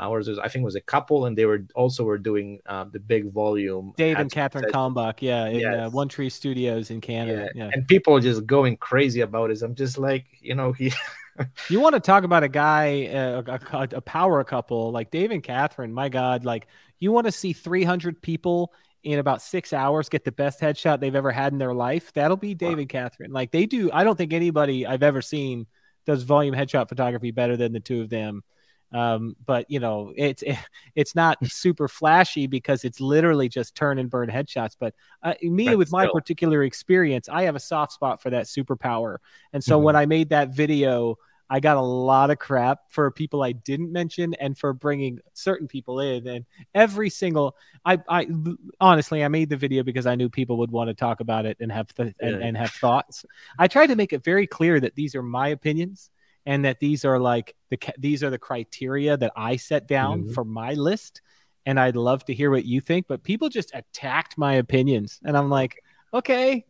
uh, 0.00 0.08
or 0.08 0.20
I 0.20 0.48
think 0.48 0.62
it 0.62 0.64
was 0.64 0.76
a 0.76 0.80
couple, 0.80 1.26
and 1.26 1.36
they 1.36 1.44
were 1.44 1.66
also 1.74 2.04
were 2.04 2.18
doing 2.18 2.60
uh, 2.66 2.84
the 2.84 3.00
big 3.00 3.32
volume. 3.32 3.94
Dave 3.96 4.18
and 4.18 4.30
Catherine 4.30 4.66
Kalmbach, 4.72 5.20
yeah, 5.20 5.46
in 5.46 5.56
uh, 5.56 5.58
yes. 5.58 5.86
uh, 5.86 5.90
One 5.90 6.08
Tree 6.08 6.30
Studios 6.30 6.90
in 6.90 7.00
Canada. 7.00 7.50
Yeah. 7.54 7.64
yeah. 7.64 7.70
and 7.72 7.86
people 7.86 8.14
are 8.14 8.20
just 8.20 8.46
going 8.46 8.76
crazy 8.76 9.22
about 9.22 9.50
it. 9.50 9.60
I'm 9.60 9.74
just 9.74 9.98
like, 9.98 10.26
you 10.40 10.54
know, 10.54 10.72
he. 10.72 10.92
you 11.70 11.80
want 11.80 11.94
to 11.94 12.00
talk 12.00 12.24
about 12.24 12.42
a 12.42 12.48
guy, 12.48 13.06
uh, 13.06 13.58
a, 13.72 13.88
a, 13.96 14.00
power 14.00 14.42
couple 14.44 14.90
like 14.90 15.10
Dave 15.10 15.30
and 15.30 15.42
Catherine? 15.42 15.92
My 15.92 16.08
God, 16.08 16.44
like 16.44 16.66
you 16.98 17.12
want 17.12 17.26
to 17.26 17.32
see 17.32 17.52
300 17.52 18.20
people 18.20 18.72
in 19.04 19.18
about 19.18 19.42
six 19.42 19.72
hours 19.72 20.08
get 20.08 20.24
the 20.24 20.32
best 20.32 20.60
headshot 20.60 21.00
they've 21.00 21.14
ever 21.14 21.30
had 21.30 21.52
in 21.52 21.58
their 21.58 21.74
life? 21.74 22.12
That'll 22.12 22.36
be 22.36 22.54
Dave 22.54 22.74
wow. 22.74 22.78
and 22.80 22.88
Catherine. 22.88 23.32
Like 23.32 23.50
they 23.50 23.66
do. 23.66 23.90
I 23.92 24.04
don't 24.04 24.16
think 24.16 24.32
anybody 24.32 24.86
I've 24.86 25.02
ever 25.02 25.22
seen 25.22 25.66
does 26.06 26.22
volume 26.22 26.54
headshot 26.54 26.88
photography 26.88 27.30
better 27.30 27.56
than 27.56 27.72
the 27.72 27.80
two 27.80 28.00
of 28.00 28.08
them. 28.08 28.42
Um, 28.92 29.36
but 29.44 29.70
you 29.70 29.80
know, 29.80 30.12
it's 30.16 30.42
it, 30.42 30.56
it's 30.94 31.14
not 31.14 31.38
super 31.46 31.88
flashy 31.88 32.46
because 32.46 32.84
it's 32.84 33.00
literally 33.00 33.48
just 33.48 33.74
turn 33.74 33.98
and 33.98 34.10
burn 34.10 34.28
headshots. 34.28 34.76
But 34.78 34.94
uh, 35.22 35.34
me, 35.42 35.74
with 35.76 35.88
still. 35.88 35.98
my 35.98 36.08
particular 36.12 36.64
experience, 36.64 37.28
I 37.28 37.42
have 37.42 37.56
a 37.56 37.60
soft 37.60 37.92
spot 37.92 38.22
for 38.22 38.30
that 38.30 38.46
superpower. 38.46 39.18
And 39.52 39.62
so 39.62 39.76
mm-hmm. 39.76 39.84
when 39.84 39.96
I 39.96 40.06
made 40.06 40.30
that 40.30 40.54
video, 40.54 41.18
I 41.50 41.60
got 41.60 41.76
a 41.76 41.82
lot 41.82 42.30
of 42.30 42.38
crap 42.38 42.80
for 42.90 43.10
people 43.10 43.42
I 43.42 43.52
didn't 43.52 43.90
mention 43.90 44.34
and 44.34 44.56
for 44.56 44.72
bringing 44.72 45.20
certain 45.32 45.66
people 45.66 46.00
in. 46.00 46.26
And 46.26 46.44
every 46.74 47.08
single, 47.10 47.56
I, 47.84 47.98
I 48.08 48.28
honestly, 48.80 49.24
I 49.24 49.28
made 49.28 49.48
the 49.48 49.56
video 49.56 49.82
because 49.82 50.06
I 50.06 50.14
knew 50.14 50.28
people 50.28 50.58
would 50.58 50.70
want 50.70 50.88
to 50.88 50.94
talk 50.94 51.20
about 51.20 51.46
it 51.46 51.56
and 51.60 51.72
have 51.72 51.92
th- 51.94 52.14
yeah. 52.20 52.28
and, 52.28 52.42
and 52.42 52.56
have 52.56 52.70
thoughts. 52.70 53.24
I 53.58 53.66
tried 53.66 53.86
to 53.88 53.96
make 53.96 54.12
it 54.12 54.22
very 54.22 54.46
clear 54.46 54.78
that 54.80 54.94
these 54.94 55.14
are 55.14 55.22
my 55.22 55.48
opinions 55.48 56.10
and 56.48 56.64
that 56.64 56.80
these 56.80 57.04
are 57.04 57.18
like 57.18 57.54
the 57.68 57.78
these 57.98 58.24
are 58.24 58.30
the 58.30 58.38
criteria 58.38 59.16
that 59.16 59.32
I 59.36 59.56
set 59.56 59.86
down 59.86 60.22
mm-hmm. 60.22 60.32
for 60.32 60.44
my 60.44 60.72
list 60.72 61.20
and 61.66 61.78
I'd 61.78 61.94
love 61.94 62.24
to 62.24 62.34
hear 62.34 62.50
what 62.50 62.64
you 62.64 62.80
think 62.80 63.06
but 63.06 63.22
people 63.22 63.50
just 63.50 63.70
attacked 63.74 64.38
my 64.38 64.54
opinions 64.54 65.20
and 65.24 65.36
I'm 65.36 65.50
like 65.50 65.82
okay 66.14 66.64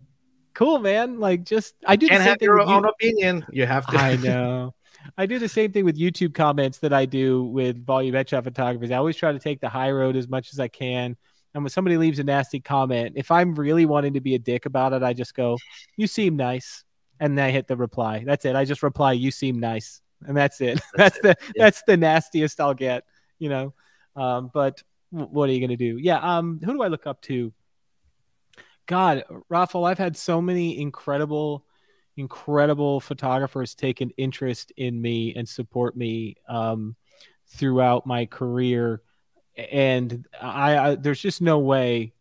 cool 0.54 0.78
man 0.78 1.18
like 1.18 1.44
just 1.44 1.74
I 1.86 1.96
do 1.96 2.08
and 2.10 2.22
have 2.22 2.42
your 2.42 2.60
own 2.60 2.84
you. 2.84 2.88
opinion 2.88 3.46
you 3.50 3.66
have 3.66 3.86
to 3.86 3.96
I 3.96 4.16
know 4.22 4.74
I 5.16 5.26
do 5.26 5.38
the 5.38 5.48
same 5.48 5.72
thing 5.72 5.84
with 5.84 5.96
YouTube 5.98 6.34
comments 6.34 6.78
that 6.78 6.92
I 6.92 7.04
do 7.06 7.44
with 7.44 7.84
volume 7.84 8.14
headshot 8.14 8.44
photographers 8.44 8.90
I 8.90 8.96
always 8.96 9.16
try 9.16 9.32
to 9.32 9.38
take 9.38 9.60
the 9.60 9.68
high 9.68 9.90
road 9.90 10.16
as 10.16 10.28
much 10.28 10.52
as 10.52 10.58
I 10.58 10.68
can 10.68 11.16
and 11.54 11.64
when 11.64 11.70
somebody 11.70 11.96
leaves 11.96 12.18
a 12.18 12.24
nasty 12.24 12.60
comment 12.60 13.14
if 13.16 13.30
I'm 13.30 13.54
really 13.54 13.86
wanting 13.86 14.14
to 14.14 14.20
be 14.20 14.34
a 14.34 14.38
dick 14.38 14.66
about 14.66 14.92
it 14.92 15.02
I 15.02 15.12
just 15.12 15.34
go 15.34 15.58
you 15.96 16.06
seem 16.06 16.36
nice 16.36 16.84
and 17.20 17.36
then 17.36 17.46
I 17.46 17.50
hit 17.50 17.66
the 17.66 17.76
reply. 17.76 18.22
That's 18.24 18.44
it. 18.44 18.56
I 18.56 18.64
just 18.64 18.82
reply, 18.82 19.12
"You 19.12 19.30
seem 19.30 19.58
nice," 19.58 20.00
and 20.26 20.36
that's 20.36 20.60
it. 20.60 20.80
That's, 20.96 21.18
that's 21.18 21.20
the 21.20 21.28
yeah. 21.28 21.64
that's 21.64 21.82
the 21.86 21.96
nastiest 21.96 22.60
I'll 22.60 22.74
get, 22.74 23.04
you 23.38 23.48
know. 23.48 23.74
Um, 24.16 24.50
but 24.52 24.82
what 25.10 25.48
are 25.48 25.52
you 25.52 25.60
gonna 25.60 25.76
do? 25.76 25.98
Yeah. 25.98 26.18
Um, 26.18 26.60
who 26.64 26.72
do 26.72 26.82
I 26.82 26.88
look 26.88 27.06
up 27.06 27.20
to? 27.22 27.52
God, 28.88 29.22
Rafael, 29.50 29.84
I've 29.84 29.98
had 29.98 30.16
so 30.16 30.40
many 30.40 30.80
incredible, 30.80 31.64
incredible 32.16 33.00
photographers 33.00 33.74
take 33.74 34.00
an 34.00 34.10
interest 34.16 34.72
in 34.76 35.00
me 35.00 35.34
and 35.36 35.46
support 35.46 35.94
me 35.94 36.36
um, 36.48 36.96
throughout 37.48 38.06
my 38.06 38.24
career, 38.24 39.02
and 39.56 40.26
I, 40.40 40.78
I 40.78 40.94
there's 40.96 41.20
just 41.20 41.42
no 41.42 41.58
way 41.58 42.14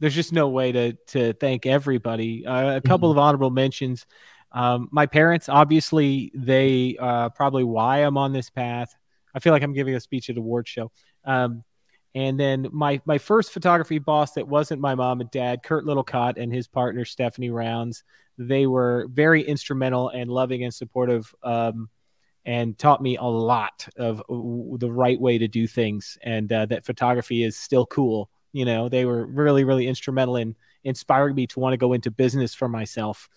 there's 0.00 0.14
just 0.14 0.32
no 0.32 0.48
way 0.48 0.72
to 0.72 0.92
to 1.08 1.34
thank 1.34 1.66
everybody. 1.66 2.46
Uh, 2.46 2.76
a 2.76 2.80
couple 2.80 3.10
mm-hmm. 3.10 3.18
of 3.18 3.22
honorable 3.22 3.50
mentions. 3.50 4.06
Um, 4.50 4.88
my 4.92 5.06
parents, 5.06 5.48
obviously, 5.48 6.32
they 6.34 6.96
uh, 6.98 7.28
probably 7.30 7.64
why 7.64 7.98
I'm 7.98 8.16
on 8.16 8.32
this 8.32 8.48
path. 8.48 8.94
I 9.34 9.40
feel 9.40 9.52
like 9.52 9.62
I'm 9.62 9.72
giving 9.72 9.94
a 9.94 10.00
speech 10.00 10.30
at 10.30 10.36
a 10.36 10.38
award 10.38 10.68
show. 10.68 10.90
Um, 11.24 11.64
and 12.14 12.38
then 12.38 12.68
my 12.72 13.00
my 13.04 13.18
first 13.18 13.52
photography 13.52 13.98
boss 13.98 14.32
that 14.32 14.46
wasn't 14.46 14.80
my 14.80 14.94
mom 14.94 15.20
and 15.20 15.30
dad, 15.30 15.62
Kurt 15.62 15.84
Littlecott 15.84 16.40
and 16.40 16.52
his 16.52 16.68
partner 16.68 17.04
Stephanie 17.04 17.50
Rounds. 17.50 18.04
they 18.38 18.66
were 18.66 19.06
very 19.12 19.42
instrumental 19.42 20.08
and 20.10 20.30
loving 20.30 20.64
and 20.64 20.72
supportive 20.74 21.34
um, 21.42 21.88
and 22.46 22.76
taught 22.78 23.02
me 23.02 23.16
a 23.16 23.24
lot 23.24 23.88
of 23.96 24.22
the 24.28 24.90
right 24.90 25.20
way 25.20 25.38
to 25.38 25.48
do 25.48 25.66
things 25.66 26.18
and 26.22 26.52
uh, 26.52 26.66
that 26.66 26.84
photography 26.84 27.42
is 27.42 27.56
still 27.56 27.86
cool 27.86 28.30
you 28.52 28.64
know 28.64 28.88
they 28.88 29.04
were 29.04 29.26
really 29.26 29.64
really 29.64 29.86
instrumental 29.86 30.36
in 30.36 30.54
inspiring 30.84 31.34
me 31.34 31.46
to 31.46 31.60
want 31.60 31.72
to 31.72 31.78
go 31.78 31.92
into 31.92 32.10
business 32.10 32.54
for 32.54 32.68
myself 32.68 33.28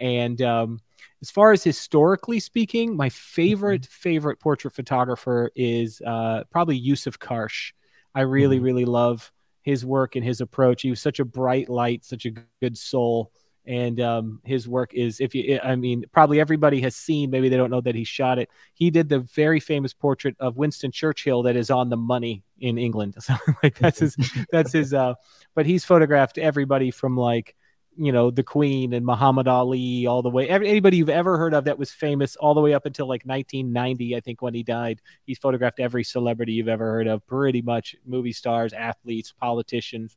and 0.00 0.40
um, 0.42 0.80
as 1.20 1.30
far 1.30 1.52
as 1.52 1.62
historically 1.62 2.40
speaking 2.40 2.96
my 2.96 3.08
favorite 3.08 3.82
mm-hmm. 3.82 3.90
favorite 3.90 4.40
portrait 4.40 4.72
photographer 4.72 5.50
is 5.54 6.00
uh, 6.06 6.44
probably 6.50 6.80
yousuf 6.80 7.18
karsh 7.18 7.72
i 8.14 8.20
really 8.20 8.56
mm-hmm. 8.56 8.64
really 8.64 8.84
love 8.84 9.32
his 9.68 9.84
work 9.84 10.16
and 10.16 10.24
his 10.24 10.40
approach. 10.40 10.80
He 10.80 10.88
was 10.88 11.00
such 11.00 11.20
a 11.20 11.26
bright 11.26 11.68
light 11.68 12.02
such 12.02 12.24
a 12.24 12.30
good 12.62 12.78
soul. 12.78 13.30
And 13.66 14.00
um, 14.00 14.40
his 14.46 14.66
work 14.66 14.94
is 14.94 15.20
if 15.20 15.34
you 15.34 15.60
i 15.62 15.76
mean 15.76 16.06
probably 16.10 16.40
everybody 16.40 16.80
has 16.80 16.96
seen 16.96 17.30
maybe 17.30 17.50
they 17.50 17.58
don't 17.58 17.70
know 17.70 17.82
that 17.82 17.94
he 17.94 18.04
shot 18.04 18.38
it. 18.38 18.48
He 18.72 18.90
did 18.90 19.10
the 19.10 19.18
very 19.18 19.60
famous 19.60 19.92
portrait 19.92 20.36
of 20.40 20.56
winston 20.56 20.90
churchill 20.90 21.42
that 21.42 21.54
is 21.54 21.70
on 21.70 21.90
the 21.90 21.98
money 21.98 22.42
in 22.58 22.78
england. 22.78 23.16
So 23.20 23.34
like 23.62 23.78
that's 23.78 23.98
his 23.98 24.16
that's 24.50 24.72
his 24.72 24.94
uh 24.94 25.14
but 25.54 25.66
he's 25.66 25.84
photographed 25.84 26.38
everybody 26.38 26.90
from 26.90 27.14
like 27.18 27.54
you 28.00 28.12
know 28.12 28.30
the 28.30 28.42
queen 28.42 28.92
and 28.92 29.04
muhammad 29.04 29.48
ali 29.48 30.06
all 30.06 30.22
the 30.22 30.30
way 30.30 30.48
anybody 30.48 30.96
you've 30.96 31.08
ever 31.08 31.36
heard 31.36 31.52
of 31.52 31.64
that 31.64 31.78
was 31.78 31.90
famous 31.90 32.36
all 32.36 32.54
the 32.54 32.60
way 32.60 32.72
up 32.72 32.86
until 32.86 33.06
like 33.06 33.22
1990 33.24 34.14
i 34.14 34.20
think 34.20 34.40
when 34.40 34.54
he 34.54 34.62
died 34.62 35.00
he's 35.24 35.38
photographed 35.38 35.80
every 35.80 36.04
celebrity 36.04 36.52
you've 36.52 36.68
ever 36.68 36.84
heard 36.84 37.08
of 37.08 37.26
pretty 37.26 37.60
much 37.60 37.96
movie 38.06 38.32
stars 38.32 38.72
athletes 38.72 39.32
politicians 39.32 40.16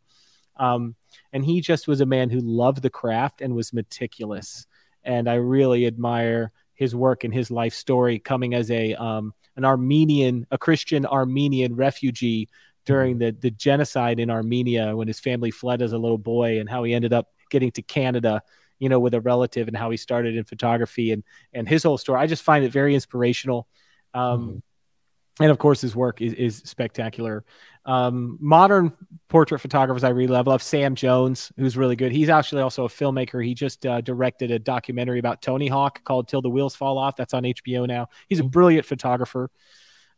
um, 0.57 0.95
and 1.33 1.43
he 1.43 1.59
just 1.59 1.87
was 1.87 2.01
a 2.01 2.05
man 2.05 2.29
who 2.29 2.39
loved 2.39 2.81
the 2.81 2.89
craft 2.89 3.41
and 3.41 3.55
was 3.55 3.73
meticulous. 3.73 4.67
And 5.03 5.27
I 5.27 5.35
really 5.35 5.87
admire 5.87 6.51
his 6.75 6.95
work 6.95 7.23
and 7.23 7.33
his 7.33 7.51
life 7.51 7.73
story 7.73 8.19
coming 8.19 8.53
as 8.53 8.69
a 8.71 8.93
um, 8.95 9.33
an 9.55 9.65
Armenian, 9.65 10.45
a 10.51 10.57
Christian 10.57 11.05
Armenian 11.05 11.75
refugee 11.75 12.47
during 12.85 13.17
the, 13.17 13.31
the 13.31 13.51
genocide 13.51 14.19
in 14.19 14.29
Armenia 14.29 14.95
when 14.95 15.07
his 15.07 15.19
family 15.19 15.51
fled 15.51 15.81
as 15.81 15.93
a 15.93 15.97
little 15.97 16.17
boy 16.17 16.59
and 16.59 16.69
how 16.69 16.83
he 16.83 16.93
ended 16.93 17.13
up 17.13 17.27
getting 17.51 17.71
to 17.73 17.83
Canada, 17.83 18.41
you 18.79 18.89
know, 18.89 18.99
with 18.99 19.13
a 19.13 19.21
relative 19.21 19.67
and 19.67 19.77
how 19.77 19.91
he 19.91 19.97
started 19.97 20.35
in 20.35 20.43
photography 20.43 21.11
and 21.11 21.23
and 21.53 21.69
his 21.69 21.83
whole 21.83 21.99
story. 21.99 22.19
I 22.19 22.25
just 22.25 22.41
find 22.41 22.65
it 22.65 22.71
very 22.71 22.95
inspirational. 22.95 23.67
Um, 24.13 24.41
mm-hmm. 24.41 25.43
and 25.43 25.51
of 25.51 25.59
course 25.59 25.81
his 25.81 25.95
work 25.95 26.21
is, 26.21 26.33
is 26.33 26.57
spectacular. 26.65 27.45
Um, 27.85 28.37
modern 28.39 28.91
portrait 29.27 29.57
photographers 29.57 30.03
i 30.03 30.09
really 30.09 30.27
love 30.27 30.45
love 30.45 30.61
sam 30.61 30.93
jones 30.93 31.51
who's 31.57 31.77
really 31.77 31.95
good. 31.95 32.11
He's 32.11 32.29
actually 32.29 32.61
also 32.61 32.85
a 32.85 32.89
filmmaker. 32.89 33.43
He 33.43 33.53
just 33.53 33.85
uh, 33.85 34.01
directed 34.01 34.51
a 34.51 34.59
documentary 34.59 35.19
about 35.19 35.41
tony 35.41 35.67
hawk 35.67 36.03
called 36.03 36.27
till 36.27 36.41
the 36.41 36.49
wheels 36.49 36.75
fall 36.75 36.97
off. 36.97 37.15
That's 37.15 37.33
on 37.33 37.43
hbo 37.43 37.87
now. 37.87 38.09
He's 38.27 38.39
a 38.39 38.43
brilliant 38.43 38.85
photographer. 38.85 39.49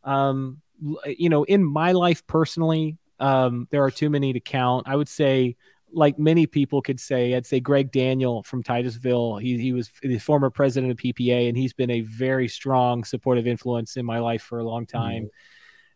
Um, 0.03 0.61
you 1.05 1.29
know 1.29 1.43
in 1.43 1.63
my 1.63 1.93
life 1.93 2.27
personally 2.27 2.97
um, 3.19 3.67
there 3.71 3.83
are 3.83 3.91
too 3.91 4.09
many 4.09 4.33
to 4.33 4.39
count. 4.41 4.87
I 4.87 4.95
would 4.95 5.07
say 5.07 5.55
like 5.93 6.17
many 6.17 6.45
people 6.47 6.81
could 6.81 6.99
say, 6.99 7.35
I'd 7.35 7.45
say 7.45 7.59
Greg 7.59 7.91
Daniel 7.91 8.43
from 8.43 8.63
Titusville. 8.63 9.37
He 9.37 9.57
he 9.57 9.73
was 9.73 9.91
the 10.01 10.19
former 10.19 10.49
president 10.49 10.91
of 10.91 10.97
PPA, 10.97 11.47
and 11.47 11.57
he's 11.57 11.73
been 11.73 11.91
a 11.91 12.01
very 12.01 12.47
strong 12.47 13.03
supportive 13.03 13.47
influence 13.47 13.95
in 13.97 14.05
my 14.05 14.19
life 14.19 14.41
for 14.41 14.59
a 14.59 14.63
long 14.63 14.85
time. 14.85 15.23
Mm-hmm. 15.23 15.27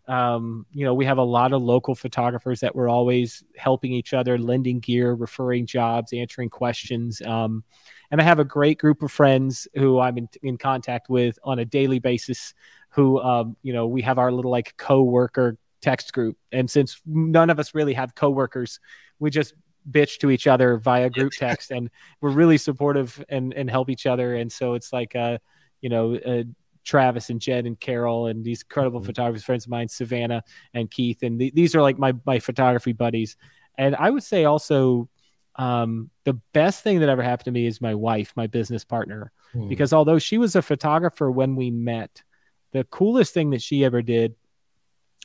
Um, 0.10 0.65
you 0.72 0.86
know, 0.86 0.94
we 0.94 1.06
have 1.06 1.18
a 1.18 1.24
lot 1.24 1.52
of 1.52 1.61
local 1.61 1.94
photographers 1.94 2.61
that 2.61 2.76
were 2.76 2.88
always 2.88 3.44
helping 3.57 3.91
each 3.91 4.14
other, 4.14 4.38
lending 4.38 4.80
gear, 4.80 5.14
referring 5.14 5.65
jobs, 5.65 6.14
answering 6.14 6.49
questions. 6.49 7.22
Um, 7.22 7.65
and 8.10 8.22
I 8.22 8.24
have 8.24 8.40
a 8.40 8.45
great 8.45 8.80
group 8.80 9.02
of 9.02 9.11
friends 9.11 9.68
who 9.76 9.99
I'm 9.99 10.18
in, 10.18 10.30
in 10.41 10.57
contact 10.57 11.10
with 11.10 11.38
on 11.44 11.60
a 11.60 11.65
daily 11.65 11.99
basis. 11.99 12.53
Who, 12.91 13.19
um, 13.19 13.57
you 13.64 13.74
know, 13.74 13.86
we 13.86 14.02
have 14.03 14.18
our 14.18 14.32
little 14.32 14.49
like 14.49 14.76
co-worker 14.78 15.57
text 15.82 16.14
group, 16.14 16.38
and 16.52 16.69
since 16.69 17.02
none 17.06 17.49
of 17.49 17.60
us 17.60 17.76
really 17.76 17.94
have 17.94 18.15
coworkers, 18.15 18.80
we 19.19 19.30
just 19.30 19.53
bitch 19.89 20.18
to 20.19 20.30
each 20.30 20.47
other 20.47 20.77
via 20.77 21.09
group 21.09 21.31
text 21.31 21.72
and 21.72 21.89
we're 22.22 22.30
really 22.30 22.57
supportive 22.57 23.23
and 23.30 23.53
and 23.53 23.69
help 23.69 23.89
each 23.89 24.05
other 24.05 24.35
and 24.35 24.51
so 24.51 24.73
it's 24.73 24.91
like 24.91 25.15
uh 25.15 25.38
you 25.81 25.89
know 25.89 26.15
uh, 26.15 26.43
Travis 26.84 27.30
and 27.30 27.41
Jed 27.41 27.65
and 27.65 27.77
Carol 27.77 28.27
and 28.27 28.45
these 28.45 28.61
incredible 28.61 29.01
mm-hmm. 29.01 29.07
photographers 29.07 29.43
friends 29.43 29.65
of 29.65 29.72
mine 29.72 29.88
Savannah 29.88 30.43
and 30.73 30.89
Keith 30.89 31.22
and 31.23 31.39
th- 31.39 31.53
these 31.53 31.76
are 31.76 31.81
like 31.81 31.97
my 31.97 32.14
my 32.26 32.39
photography 32.39 32.93
buddies 32.93 33.38
and 33.77 33.95
I 33.95 34.09
would 34.09 34.23
say 34.23 34.45
also 34.45 35.09
um, 35.57 36.11
the 36.23 36.34
best 36.53 36.84
thing 36.84 36.99
that 36.99 37.09
ever 37.09 37.23
happened 37.23 37.45
to 37.45 37.51
me 37.51 37.65
is 37.65 37.81
my 37.81 37.95
wife 37.95 38.31
my 38.35 38.47
business 38.47 38.84
partner 38.84 39.31
mm. 39.53 39.68
because 39.68 39.91
although 39.91 40.19
she 40.19 40.38
was 40.38 40.55
a 40.55 40.61
photographer 40.61 41.30
when 41.31 41.55
we 41.55 41.72
met 41.72 42.23
the 42.72 42.84
coolest 42.85 43.34
thing 43.34 43.49
that 43.51 43.61
she 43.61 43.84
ever 43.84 44.01
did 44.01 44.35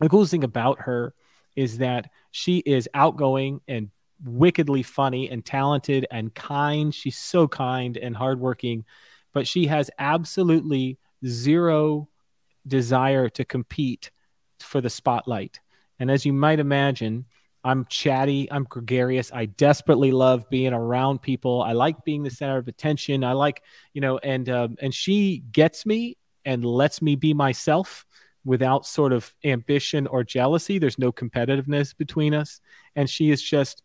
the 0.00 0.08
coolest 0.08 0.30
thing 0.30 0.44
about 0.44 0.80
her 0.80 1.14
is 1.54 1.78
that 1.78 2.10
she 2.30 2.58
is 2.58 2.88
outgoing 2.94 3.60
and 3.68 3.90
wickedly 4.24 4.82
funny 4.82 5.30
and 5.30 5.44
talented 5.44 6.06
and 6.10 6.34
kind. 6.34 6.94
She's 6.94 7.18
so 7.18 7.48
kind 7.48 7.96
and 7.96 8.16
hardworking, 8.16 8.84
but 9.32 9.46
she 9.46 9.66
has 9.66 9.90
absolutely 9.98 10.98
zero 11.26 12.08
desire 12.66 13.28
to 13.30 13.44
compete 13.44 14.10
for 14.60 14.80
the 14.80 14.90
spotlight. 14.90 15.60
And 15.98 16.10
as 16.10 16.24
you 16.24 16.32
might 16.32 16.60
imagine, 16.60 17.26
I'm 17.64 17.84
chatty, 17.86 18.50
I'm 18.50 18.64
gregarious. 18.64 19.30
I 19.32 19.46
desperately 19.46 20.10
love 20.10 20.50
being 20.50 20.72
around 20.72 21.22
people. 21.22 21.62
I 21.62 21.72
like 21.72 22.04
being 22.04 22.22
the 22.24 22.30
center 22.30 22.58
of 22.58 22.66
attention. 22.66 23.22
I 23.22 23.32
like, 23.32 23.62
you 23.92 24.00
know, 24.00 24.18
and 24.18 24.48
um, 24.48 24.76
and 24.80 24.92
she 24.92 25.44
gets 25.52 25.86
me 25.86 26.16
and 26.44 26.64
lets 26.64 27.00
me 27.00 27.14
be 27.14 27.34
myself 27.34 28.04
without 28.44 28.84
sort 28.84 29.12
of 29.12 29.32
ambition 29.44 30.08
or 30.08 30.24
jealousy. 30.24 30.78
There's 30.78 30.98
no 30.98 31.12
competitiveness 31.12 31.96
between 31.96 32.34
us, 32.34 32.60
and 32.96 33.08
she 33.08 33.30
is 33.30 33.40
just 33.40 33.84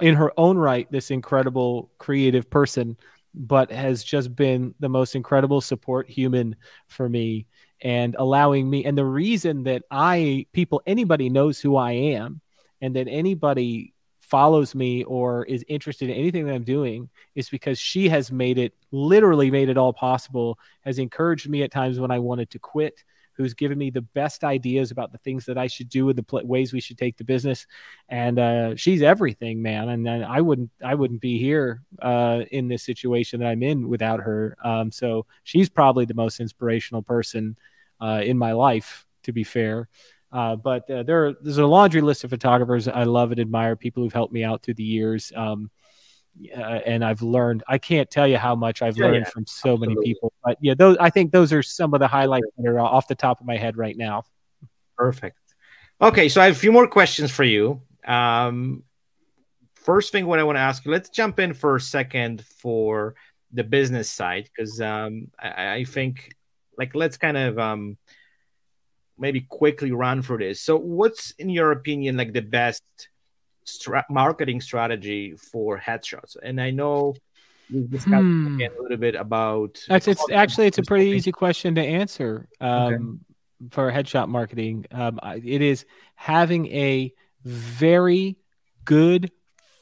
in 0.00 0.14
her 0.14 0.32
own 0.36 0.56
right 0.56 0.90
this 0.90 1.10
incredible 1.10 1.90
creative 1.98 2.48
person 2.48 2.96
but 3.34 3.70
has 3.70 4.04
just 4.04 4.34
been 4.36 4.74
the 4.80 4.88
most 4.88 5.16
incredible 5.16 5.60
support 5.60 6.08
human 6.08 6.54
for 6.86 7.08
me 7.08 7.46
and 7.80 8.14
allowing 8.18 8.68
me 8.68 8.84
and 8.84 8.96
the 8.96 9.04
reason 9.04 9.64
that 9.64 9.82
i 9.90 10.46
people 10.52 10.82
anybody 10.86 11.28
knows 11.28 11.60
who 11.60 11.76
i 11.76 11.92
am 11.92 12.40
and 12.80 12.94
that 12.96 13.08
anybody 13.08 13.92
follows 14.20 14.74
me 14.74 15.04
or 15.04 15.44
is 15.44 15.64
interested 15.68 16.08
in 16.08 16.16
anything 16.16 16.46
that 16.46 16.54
i'm 16.54 16.64
doing 16.64 17.08
is 17.34 17.50
because 17.50 17.78
she 17.78 18.08
has 18.08 18.30
made 18.30 18.58
it 18.58 18.72
literally 18.92 19.50
made 19.50 19.68
it 19.68 19.76
all 19.76 19.92
possible 19.92 20.58
has 20.82 20.98
encouraged 20.98 21.48
me 21.48 21.62
at 21.62 21.72
times 21.72 21.98
when 21.98 22.10
i 22.10 22.18
wanted 22.18 22.48
to 22.50 22.58
quit 22.58 23.02
who's 23.42 23.54
given 23.54 23.76
me 23.76 23.90
the 23.90 24.02
best 24.02 24.44
ideas 24.44 24.90
about 24.90 25.12
the 25.12 25.18
things 25.18 25.44
that 25.46 25.58
I 25.58 25.66
should 25.66 25.88
do 25.88 26.08
and 26.08 26.16
the 26.16 26.22
pl- 26.22 26.46
ways 26.46 26.72
we 26.72 26.80
should 26.80 26.96
take 26.96 27.16
the 27.16 27.24
business. 27.24 27.66
And 28.08 28.38
uh, 28.38 28.76
she's 28.76 29.02
everything, 29.02 29.60
man. 29.60 29.88
And, 29.88 30.08
I 30.24 30.40
wouldn't 30.40 30.70
I 30.82 30.94
wouldn't 30.94 31.20
be 31.20 31.38
here 31.38 31.82
uh, 32.00 32.42
in 32.50 32.68
this 32.68 32.82
situation 32.82 33.40
that 33.40 33.48
I'm 33.48 33.62
in 33.62 33.88
without 33.88 34.20
her. 34.20 34.56
Um, 34.64 34.90
so 34.90 35.26
she's 35.42 35.68
probably 35.68 36.04
the 36.04 36.14
most 36.14 36.40
inspirational 36.40 37.02
person 37.02 37.56
uh, 38.00 38.22
in 38.24 38.38
my 38.38 38.52
life, 38.52 39.06
to 39.24 39.32
be 39.32 39.44
fair. 39.44 39.88
Uh, 40.32 40.56
but 40.56 40.88
uh, 40.90 41.02
there, 41.02 41.34
there's 41.42 41.58
a 41.58 41.66
laundry 41.66 42.00
list 42.00 42.24
of 42.24 42.30
photographers 42.30 42.88
I 42.88 43.04
love 43.04 43.32
and 43.32 43.40
admire, 43.40 43.76
people 43.76 44.02
who've 44.02 44.12
helped 44.12 44.32
me 44.32 44.44
out 44.44 44.62
through 44.62 44.74
the 44.74 44.82
years. 44.82 45.32
Um, 45.36 45.70
uh, 46.56 46.60
and 46.60 47.04
I've 47.04 47.22
learned. 47.22 47.62
I 47.68 47.78
can't 47.78 48.10
tell 48.10 48.26
you 48.26 48.38
how 48.38 48.54
much 48.54 48.82
I've 48.82 48.96
yeah, 48.96 49.06
learned 49.06 49.26
yeah, 49.26 49.30
from 49.30 49.46
so 49.46 49.72
absolutely. 49.72 49.88
many 49.88 50.06
people. 50.06 50.32
But 50.44 50.58
yeah, 50.60 50.74
those 50.74 50.96
I 50.98 51.10
think 51.10 51.32
those 51.32 51.52
are 51.52 51.62
some 51.62 51.94
of 51.94 52.00
the 52.00 52.08
highlights 52.08 52.46
that 52.56 52.68
are 52.68 52.80
off 52.80 53.08
the 53.08 53.14
top 53.14 53.40
of 53.40 53.46
my 53.46 53.56
head 53.56 53.76
right 53.76 53.96
now. 53.96 54.24
Perfect. 54.96 55.38
Okay, 56.00 56.28
so 56.28 56.40
I 56.40 56.46
have 56.46 56.56
a 56.56 56.58
few 56.58 56.72
more 56.72 56.88
questions 56.88 57.30
for 57.30 57.44
you. 57.44 57.80
Um, 58.04 58.82
first 59.74 60.12
thing, 60.12 60.26
what 60.26 60.38
I 60.38 60.44
want 60.44 60.56
to 60.56 60.60
ask 60.60 60.84
you, 60.84 60.90
let's 60.90 61.10
jump 61.10 61.38
in 61.38 61.54
for 61.54 61.76
a 61.76 61.80
second 61.80 62.44
for 62.44 63.14
the 63.52 63.64
business 63.64 64.10
side 64.10 64.48
because 64.48 64.80
um, 64.80 65.28
I, 65.38 65.74
I, 65.74 65.84
think, 65.84 66.34
like, 66.76 66.94
let's 66.94 67.16
kind 67.16 67.36
of 67.36 67.58
um, 67.58 67.98
maybe 69.18 69.42
quickly 69.42 69.92
run 69.92 70.22
through 70.22 70.38
this. 70.38 70.60
So, 70.60 70.76
what's 70.76 71.32
in 71.32 71.50
your 71.50 71.70
opinion 71.70 72.16
like 72.16 72.32
the 72.32 72.40
best 72.40 72.82
stra- 73.64 74.06
marketing 74.10 74.60
strategy 74.60 75.34
for 75.36 75.78
headshots? 75.78 76.36
And 76.42 76.60
I 76.60 76.70
know 76.70 77.14
we 77.72 77.86
discussed 77.86 78.22
hmm. 78.22 78.56
again 78.56 78.70
a 78.78 78.82
little 78.82 78.96
bit 78.96 79.14
about. 79.14 79.82
That's 79.88 80.08
it's 80.08 80.24
actually 80.30 80.66
it's 80.66 80.78
a 80.78 80.82
pretty 80.82 81.10
easy 81.10 81.32
question 81.32 81.74
to 81.76 81.80
answer 81.80 82.48
um, 82.60 83.20
okay. 83.62 83.68
for 83.70 83.92
headshot 83.92 84.28
marketing. 84.28 84.86
Um, 84.90 85.18
it 85.22 85.62
is 85.62 85.84
having 86.14 86.66
a 86.66 87.12
very 87.44 88.36
good 88.84 89.30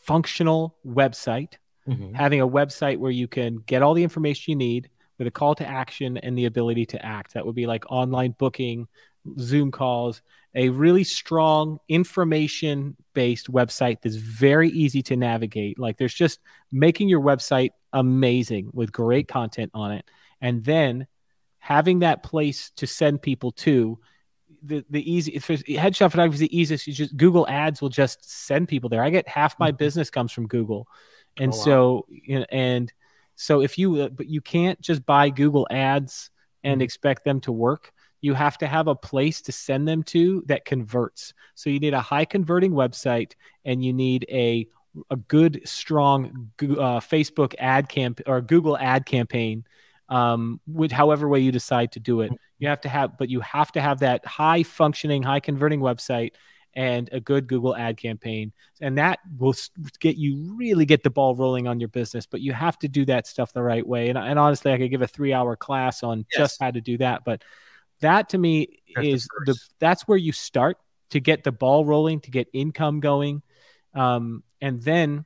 functional 0.03 0.77
website, 0.87 1.55
mm-hmm. 1.89 2.15
having 2.15 2.41
a 2.41 2.49
website 2.49 2.99
where 2.99 3.11
you 3.11 3.29
can 3.29 3.57
get 3.57 3.83
all 3.83 3.95
the 3.95 4.03
information 4.03 4.53
you 4.53 4.57
need 4.57 4.91
with 5.19 5.27
a 5.27 5.31
call 5.31 5.55
to 5.55 5.67
action 5.67 6.17
and 6.17 6.37
the 6.37 6.47
ability 6.47 6.87
to 6.87 7.05
act. 7.05 7.35
That 7.35 7.45
would 7.45 7.55
be 7.55 7.67
like 7.67 7.85
online 7.91 8.35
booking, 8.39 8.89
Zoom 9.39 9.71
calls, 9.71 10.23
a 10.55 10.69
really 10.69 11.05
strong 11.05 11.79
information 11.89 12.97
based 13.15 13.51
website 13.51 13.99
that's 14.03 14.17
very 14.17 14.69
easy 14.71 15.03
to 15.03 15.17
navigate. 15.17 15.79
Like 15.79 15.97
there's 15.97 16.15
just 16.15 16.41
making 16.73 17.09
your 17.09 17.21
website 17.21 17.71
amazing 17.93 18.71
with 18.73 18.93
great 18.93 19.29
content 19.29 19.71
on 19.75 19.93
it. 19.93 20.05
And 20.41 20.65
then 20.65 21.07
having 21.59 22.01
that 22.01 22.23
place 22.23 22.71
to 22.77 22.87
send 22.87 23.23
people 23.23 23.53
to 23.53 23.99
the 24.63 24.85
the 24.91 25.11
easy 25.11 25.33
if 25.33 25.47
headshot 25.47 26.11
photography 26.11 26.35
is 26.35 26.41
the 26.41 26.59
easiest 26.59 26.87
you 26.87 26.93
just 26.93 27.17
google 27.17 27.47
ads 27.49 27.81
will 27.81 27.89
just 27.89 28.29
send 28.29 28.69
people 28.69 28.91
there 28.91 29.03
i 29.03 29.09
get 29.09 29.27
half 29.29 29.59
my 29.59 29.69
mm-hmm. 29.69 29.77
business 29.77 30.11
comes 30.11 30.33
from 30.33 30.47
google 30.47 30.87
and 31.39 31.53
oh, 31.53 31.57
wow. 31.57 31.65
so 31.65 32.07
you 32.09 32.39
know, 32.39 32.47
and 32.51 32.93
so 33.37 33.63
if 33.63 33.79
you 33.79 34.09
but 34.11 34.27
you 34.27 34.41
can't 34.41 34.81
just 34.81 35.07
buy 35.07 35.31
google 35.31 35.67
ads 35.71 36.31
and 36.63 36.77
mm-hmm. 36.77 36.83
expect 36.83 37.25
them 37.25 37.41
to 37.41 37.53
work 37.53 37.93
you 38.21 38.35
have 38.35 38.59
to 38.59 38.67
have 38.67 38.89
a 38.89 38.95
place 38.95 39.41
to 39.43 39.53
send 39.53 39.89
them 39.89 40.03
to 40.05 40.43
that 40.47 40.65
converts. 40.65 41.33
So 41.55 41.71
you 41.71 41.81
need 41.81 41.95
a 41.95 42.01
high 42.01 42.25
converting 42.25 42.73
website 42.73 43.33
and 43.65 43.85
you 43.85 43.93
need 43.93 44.27
a 44.31 44.67
a 45.09 45.17
good 45.17 45.61
strong 45.65 46.51
uh, 46.61 46.99
Facebook 46.99 47.55
ad 47.59 47.89
camp 47.89 48.21
or 48.27 48.41
Google 48.41 48.77
ad 48.77 49.07
campaign 49.07 49.65
um, 50.09 50.61
with 50.67 50.91
however 50.91 51.29
way 51.29 51.41
you 51.41 51.53
decide 51.53 51.93
to 51.93 52.01
do 52.01 52.23
it. 52.23 52.33
You 52.59 52.69
have 52.69 52.81
to 52.83 52.89
have, 52.89 53.17
but 53.17 53.31
you 53.31 53.41
have 53.41 53.71
to 53.73 53.81
have 53.81 54.01
that 54.01 54.27
high 54.27 54.65
functioning, 54.65 55.23
high 55.23 55.41
converting 55.41 55.81
website 55.81 56.33
and 56.75 57.09
a 57.13 57.21
good 57.21 57.47
Google 57.47 57.75
ad 57.75 57.97
campaign. 57.97 58.53
And 58.81 58.99
that 58.99 59.21
will 59.39 59.55
get 60.01 60.17
you 60.17 60.55
really 60.57 60.85
get 60.85 61.03
the 61.03 61.11
ball 61.11 61.35
rolling 61.35 61.67
on 61.67 61.81
your 61.81 61.89
business, 61.89 62.27
but 62.27 62.41
you 62.41 62.53
have 62.53 62.79
to 62.81 62.89
do 62.89 63.05
that 63.07 63.27
stuff 63.27 63.53
the 63.53 63.63
right 63.63 63.87
way. 63.87 64.09
And, 64.09 64.19
and 64.19 64.39
honestly, 64.39 64.73
I 64.73 64.79
could 64.79 64.91
give 64.91 65.03
a 65.03 65.07
three 65.07 65.33
hour 65.33 65.57
class 65.57 66.03
on 66.03 66.27
yes. 66.33 66.39
just 66.39 66.61
how 66.61 66.71
to 66.71 66.81
do 66.81 66.99
that, 66.99 67.25
but 67.25 67.43
that 68.01 68.31
to 68.31 68.39
me 68.39 68.69
that's 68.95 69.07
is 69.07 69.29
the, 69.45 69.53
the, 69.53 69.61
that's 69.79 70.03
where 70.03 70.19
you 70.19 70.33
start 70.33 70.79
to 71.11 71.21
get 71.21 71.45
the 71.45 71.53
ball 71.53 71.85
rolling, 71.85 72.21
to 72.21 72.31
get 72.31 72.49
income 72.53 73.01
going, 73.01 73.43
um, 73.95 74.43
and 74.61 74.83
then 74.83 75.25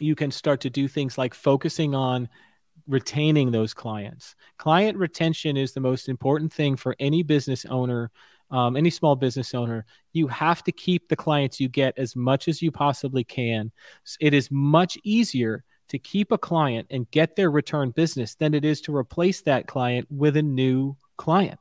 you 0.00 0.14
can 0.14 0.30
start 0.30 0.60
to 0.62 0.70
do 0.70 0.88
things 0.88 1.18
like 1.18 1.34
focusing 1.34 1.94
on 1.94 2.28
retaining 2.86 3.50
those 3.50 3.74
clients. 3.74 4.34
Client 4.56 4.96
retention 4.96 5.56
is 5.56 5.72
the 5.72 5.80
most 5.80 6.08
important 6.08 6.52
thing 6.52 6.76
for 6.76 6.96
any 6.98 7.22
business 7.22 7.66
owner, 7.66 8.10
um, 8.50 8.76
any 8.76 8.90
small 8.90 9.14
business 9.14 9.54
owner. 9.54 9.84
You 10.12 10.26
have 10.28 10.64
to 10.64 10.72
keep 10.72 11.08
the 11.08 11.16
clients 11.16 11.60
you 11.60 11.68
get 11.68 11.98
as 11.98 12.16
much 12.16 12.48
as 12.48 12.62
you 12.62 12.70
possibly 12.70 13.24
can. 13.24 13.70
It 14.20 14.32
is 14.32 14.50
much 14.50 14.96
easier 15.04 15.64
to 15.88 15.98
keep 15.98 16.32
a 16.32 16.38
client 16.38 16.86
and 16.90 17.10
get 17.10 17.36
their 17.36 17.50
return 17.50 17.90
business 17.90 18.34
than 18.34 18.54
it 18.54 18.64
is 18.64 18.80
to 18.82 18.96
replace 18.96 19.42
that 19.42 19.66
client 19.66 20.06
with 20.10 20.36
a 20.36 20.42
new 20.42 20.96
client. 21.16 21.58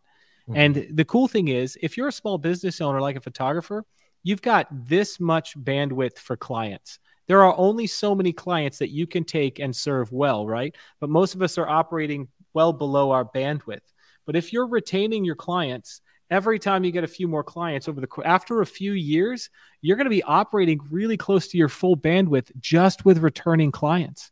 Mm-hmm. 0.49 0.57
And 0.57 0.87
the 0.97 1.05
cool 1.05 1.27
thing 1.27 1.49
is, 1.49 1.77
if 1.81 1.97
you're 1.97 2.07
a 2.07 2.13
small 2.13 2.37
business 2.37 2.81
owner 2.81 3.01
like 3.01 3.15
a 3.15 3.21
photographer, 3.21 3.85
you've 4.23 4.41
got 4.41 4.67
this 4.71 5.19
much 5.19 5.57
bandwidth 5.57 6.17
for 6.17 6.37
clients. 6.37 6.99
There 7.27 7.43
are 7.43 7.57
only 7.57 7.87
so 7.87 8.15
many 8.15 8.31
clients 8.31 8.77
that 8.77 8.89
you 8.89 9.05
can 9.05 9.25
take 9.25 9.59
and 9.59 9.75
serve 9.75 10.11
well, 10.11 10.47
right? 10.47 10.73
But 11.01 11.09
most 11.09 11.35
of 11.35 11.41
us 11.41 11.57
are 11.57 11.67
operating 11.67 12.29
well 12.53 12.71
below 12.71 13.11
our 13.11 13.25
bandwidth. 13.25 13.81
But 14.25 14.35
if 14.35 14.53
you're 14.53 14.67
retaining 14.67 15.25
your 15.25 15.35
clients, 15.35 16.01
every 16.29 16.59
time 16.59 16.83
you 16.83 16.91
get 16.91 17.03
a 17.03 17.07
few 17.07 17.27
more 17.27 17.43
clients 17.43 17.87
over 17.89 17.99
the 17.99 18.07
after 18.25 18.61
a 18.61 18.65
few 18.65 18.93
years, 18.93 19.49
you're 19.81 19.97
going 19.97 20.05
to 20.05 20.09
be 20.09 20.23
operating 20.23 20.79
really 20.89 21.17
close 21.17 21.47
to 21.49 21.57
your 21.57 21.69
full 21.69 21.97
bandwidth 21.97 22.51
just 22.59 23.05
with 23.05 23.19
returning 23.19 23.71
clients 23.71 24.31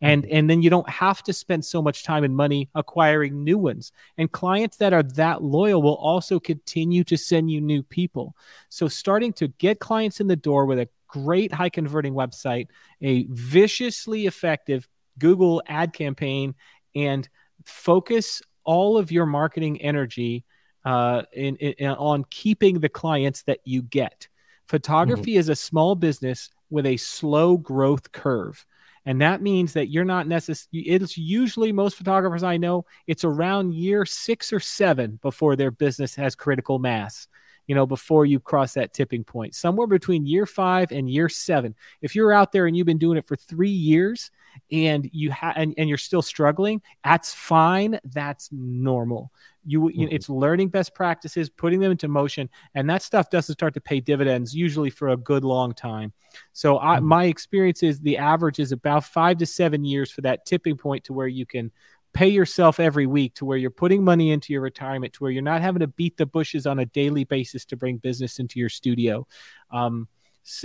and 0.00 0.24
and 0.26 0.48
then 0.48 0.62
you 0.62 0.70
don't 0.70 0.88
have 0.88 1.22
to 1.24 1.32
spend 1.32 1.64
so 1.64 1.82
much 1.82 2.04
time 2.04 2.24
and 2.24 2.34
money 2.34 2.68
acquiring 2.74 3.44
new 3.44 3.58
ones. 3.58 3.92
And 4.16 4.30
clients 4.32 4.78
that 4.78 4.92
are 4.92 5.02
that 5.02 5.42
loyal 5.42 5.82
will 5.82 5.96
also 5.96 6.40
continue 6.40 7.04
to 7.04 7.16
send 7.16 7.50
you 7.50 7.60
new 7.60 7.82
people. 7.82 8.34
So 8.68 8.88
starting 8.88 9.32
to 9.34 9.48
get 9.48 9.78
clients 9.78 10.20
in 10.20 10.26
the 10.26 10.36
door 10.36 10.64
with 10.66 10.78
a 10.78 10.88
great 11.08 11.52
high 11.52 11.68
converting 11.68 12.14
website 12.14 12.68
a 13.02 13.26
viciously 13.30 14.26
effective 14.26 14.88
google 15.18 15.60
ad 15.66 15.92
campaign 15.92 16.54
and 16.94 17.28
focus 17.64 18.42
all 18.64 18.96
of 18.96 19.10
your 19.10 19.26
marketing 19.26 19.80
energy 19.82 20.44
uh, 20.84 21.22
in, 21.32 21.56
in, 21.56 21.88
on 21.88 22.24
keeping 22.30 22.80
the 22.80 22.88
clients 22.88 23.42
that 23.42 23.58
you 23.64 23.82
get. 23.82 24.28
Photography 24.66 25.32
mm-hmm. 25.32 25.40
is 25.40 25.48
a 25.48 25.56
small 25.56 25.94
business 25.94 26.50
with 26.70 26.86
a 26.86 26.96
slow 26.96 27.56
growth 27.56 28.12
curve 28.12 28.64
and 29.06 29.20
that 29.20 29.42
means 29.42 29.72
that 29.72 29.88
you're 29.88 30.04
not 30.04 30.26
necessarily, 30.26 30.88
it's 30.88 31.16
usually 31.16 31.72
most 31.72 31.96
photographers 31.96 32.42
I 32.42 32.56
know, 32.56 32.84
it's 33.06 33.24
around 33.24 33.74
year 33.74 34.04
six 34.04 34.52
or 34.52 34.60
seven 34.60 35.18
before 35.22 35.56
their 35.56 35.70
business 35.70 36.14
has 36.16 36.34
critical 36.34 36.78
mass, 36.78 37.28
you 37.66 37.74
know, 37.74 37.86
before 37.86 38.26
you 38.26 38.40
cross 38.40 38.74
that 38.74 38.92
tipping 38.92 39.24
point. 39.24 39.54
Somewhere 39.54 39.86
between 39.86 40.26
year 40.26 40.46
five 40.46 40.92
and 40.92 41.08
year 41.10 41.28
seven. 41.28 41.74
If 42.02 42.14
you're 42.14 42.32
out 42.32 42.52
there 42.52 42.66
and 42.66 42.76
you've 42.76 42.86
been 42.86 42.98
doing 42.98 43.16
it 43.16 43.26
for 43.26 43.36
three 43.36 43.70
years 43.70 44.30
and 44.72 45.08
you 45.12 45.30
have, 45.30 45.54
and, 45.56 45.74
and 45.76 45.88
you're 45.88 45.98
still 45.98 46.22
struggling, 46.22 46.80
that's 47.04 47.34
fine. 47.34 47.98
That's 48.04 48.50
normal. 48.52 49.32
You, 49.64 49.88
you 49.88 50.06
mm-hmm. 50.06 50.14
it's 50.14 50.28
learning 50.28 50.68
best 50.68 50.94
practices, 50.94 51.50
putting 51.50 51.80
them 51.80 51.92
into 51.92 52.08
motion, 52.08 52.48
and 52.74 52.88
that 52.88 53.02
stuff 53.02 53.30
doesn't 53.30 53.54
start 53.54 53.74
to 53.74 53.80
pay 53.80 54.00
dividends 54.00 54.54
usually 54.54 54.90
for 54.90 55.08
a 55.08 55.16
good 55.16 55.44
long 55.44 55.74
time. 55.74 56.12
So 56.52 56.78
I, 56.78 56.96
mm-hmm. 56.96 57.06
my 57.06 57.24
experience 57.24 57.82
is 57.82 58.00
the 58.00 58.18
average 58.18 58.58
is 58.58 58.72
about 58.72 59.04
five 59.04 59.38
to 59.38 59.46
seven 59.46 59.84
years 59.84 60.10
for 60.10 60.22
that 60.22 60.46
tipping 60.46 60.76
point 60.76 61.04
to 61.04 61.12
where 61.12 61.28
you 61.28 61.46
can 61.46 61.70
pay 62.12 62.28
yourself 62.28 62.80
every 62.80 63.06
week 63.06 63.34
to 63.34 63.44
where 63.44 63.58
you're 63.58 63.70
putting 63.70 64.02
money 64.02 64.32
into 64.32 64.52
your 64.52 64.62
retirement 64.62 65.12
to 65.12 65.22
where 65.22 65.30
you're 65.30 65.42
not 65.42 65.62
having 65.62 65.80
to 65.80 65.86
beat 65.86 66.16
the 66.16 66.26
bushes 66.26 66.66
on 66.66 66.80
a 66.80 66.86
daily 66.86 67.24
basis 67.24 67.64
to 67.64 67.76
bring 67.76 67.98
business 67.98 68.38
into 68.38 68.58
your 68.58 68.68
studio 68.68 69.24
um, 69.70 70.08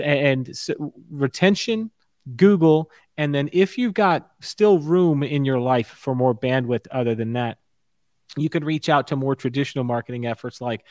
and 0.04 0.56
so 0.56 0.94
retention 1.12 1.92
google 2.36 2.90
and 3.18 3.34
then 3.34 3.50
if 3.54 3.78
you've 3.78 3.94
got 3.94 4.32
still 4.42 4.80
room 4.80 5.24
in 5.24 5.46
your 5.46 5.60
life 5.60 5.88
for 5.88 6.16
more 6.16 6.34
bandwidth 6.34 6.88
other 6.92 7.16
than 7.16 7.34
that 7.34 7.58
you 8.38 8.50
can 8.50 8.64
reach 8.66 8.90
out 8.90 9.08
to 9.08 9.16
more 9.16 9.36
traditional 9.36 9.84
marketing 9.84 10.26
efforts 10.26 10.60
like 10.60 10.84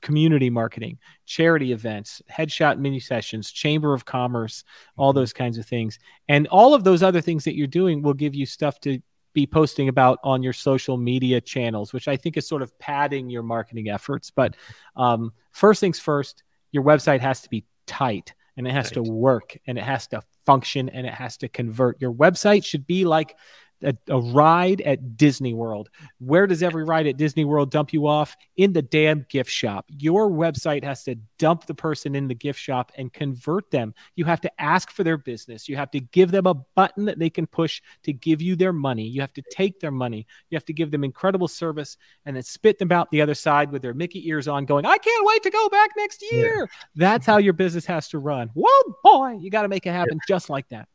community 0.00 0.50
marketing, 0.50 0.98
charity 1.26 1.72
events, 1.72 2.22
headshot 2.30 2.78
mini 2.78 3.00
sessions, 3.00 3.50
chamber 3.50 3.94
of 3.94 4.04
commerce, 4.04 4.64
all 4.96 5.10
mm-hmm. 5.10 5.20
those 5.20 5.32
kinds 5.32 5.58
of 5.58 5.66
things. 5.66 5.98
And 6.28 6.46
all 6.48 6.74
of 6.74 6.84
those 6.84 7.02
other 7.02 7.20
things 7.20 7.44
that 7.44 7.56
you're 7.56 7.66
doing 7.66 8.02
will 8.02 8.14
give 8.14 8.34
you 8.34 8.46
stuff 8.46 8.80
to 8.80 9.00
be 9.34 9.46
posting 9.46 9.88
about 9.88 10.18
on 10.24 10.42
your 10.42 10.52
social 10.52 10.96
media 10.96 11.40
channels, 11.40 11.92
which 11.92 12.08
I 12.08 12.16
think 12.16 12.36
is 12.36 12.46
sort 12.46 12.62
of 12.62 12.76
padding 12.78 13.28
your 13.28 13.42
marketing 13.42 13.88
efforts. 13.88 14.30
But 14.30 14.56
um, 14.96 15.32
first 15.52 15.80
things 15.80 16.00
first, 16.00 16.42
your 16.72 16.82
website 16.82 17.20
has 17.20 17.42
to 17.42 17.48
be 17.48 17.64
tight 17.86 18.34
and 18.58 18.66
it 18.66 18.72
has 18.72 18.86
right. 18.86 18.94
to 18.94 19.02
work 19.04 19.56
and 19.66 19.78
it 19.78 19.84
has 19.84 20.08
to 20.08 20.20
function 20.44 20.88
and 20.88 21.06
it 21.06 21.14
has 21.14 21.36
to 21.38 21.48
convert. 21.48 22.00
Your 22.00 22.12
website 22.12 22.64
should 22.64 22.86
be 22.86 23.04
like 23.04 23.36
a, 23.82 23.94
a, 24.08 24.20
ride 24.20 24.80
at 24.82 25.16
Disney 25.16 25.54
World. 25.54 25.88
Where 26.18 26.46
does 26.46 26.62
every 26.62 26.84
ride 26.84 27.06
at 27.06 27.16
Disney 27.16 27.44
World 27.44 27.70
dump 27.70 27.92
you 27.92 28.06
off? 28.06 28.36
In 28.56 28.72
the 28.72 28.82
damn 28.82 29.24
gift 29.28 29.50
shop. 29.50 29.86
Your 29.88 30.30
website 30.30 30.82
has 30.84 31.04
to 31.04 31.16
dump 31.38 31.66
the 31.66 31.74
person 31.74 32.14
in 32.14 32.28
the 32.28 32.34
gift 32.34 32.58
shop 32.58 32.92
and 32.96 33.12
convert 33.12 33.70
them. 33.70 33.94
You 34.16 34.24
have 34.24 34.40
to 34.42 34.60
ask 34.60 34.90
for 34.90 35.04
their 35.04 35.16
business. 35.16 35.68
You 35.68 35.76
have 35.76 35.90
to 35.92 36.00
give 36.00 36.30
them 36.30 36.46
a 36.46 36.54
button 36.54 37.04
that 37.04 37.18
they 37.18 37.30
can 37.30 37.46
push 37.46 37.80
to 38.02 38.12
give 38.12 38.42
you 38.42 38.56
their 38.56 38.72
money. 38.72 39.06
You 39.06 39.20
have 39.20 39.32
to 39.34 39.42
take 39.50 39.80
their 39.80 39.92
money. 39.92 40.26
You 40.50 40.56
have 40.56 40.64
to 40.66 40.72
give 40.72 40.90
them 40.90 41.04
incredible 41.04 41.48
service 41.48 41.96
and 42.26 42.34
then 42.34 42.42
spit 42.42 42.78
them 42.78 42.92
out 42.92 43.10
the 43.10 43.22
other 43.22 43.34
side 43.34 43.70
with 43.70 43.82
their 43.82 43.94
Mickey 43.94 44.28
ears 44.28 44.48
on, 44.48 44.64
going, 44.64 44.86
I 44.86 44.98
can't 44.98 45.26
wait 45.26 45.42
to 45.44 45.50
go 45.50 45.68
back 45.68 45.90
next 45.96 46.24
year. 46.32 46.60
Yeah. 46.60 46.66
That's 46.96 47.26
how 47.26 47.38
your 47.38 47.52
business 47.52 47.86
has 47.86 48.08
to 48.08 48.18
run. 48.18 48.50
Whoa, 48.54 48.94
boy, 49.04 49.38
you 49.40 49.50
got 49.50 49.62
to 49.62 49.68
make 49.68 49.86
it 49.86 49.92
happen 49.92 50.14
yeah. 50.14 50.34
just 50.34 50.50
like 50.50 50.68
that. 50.70 50.88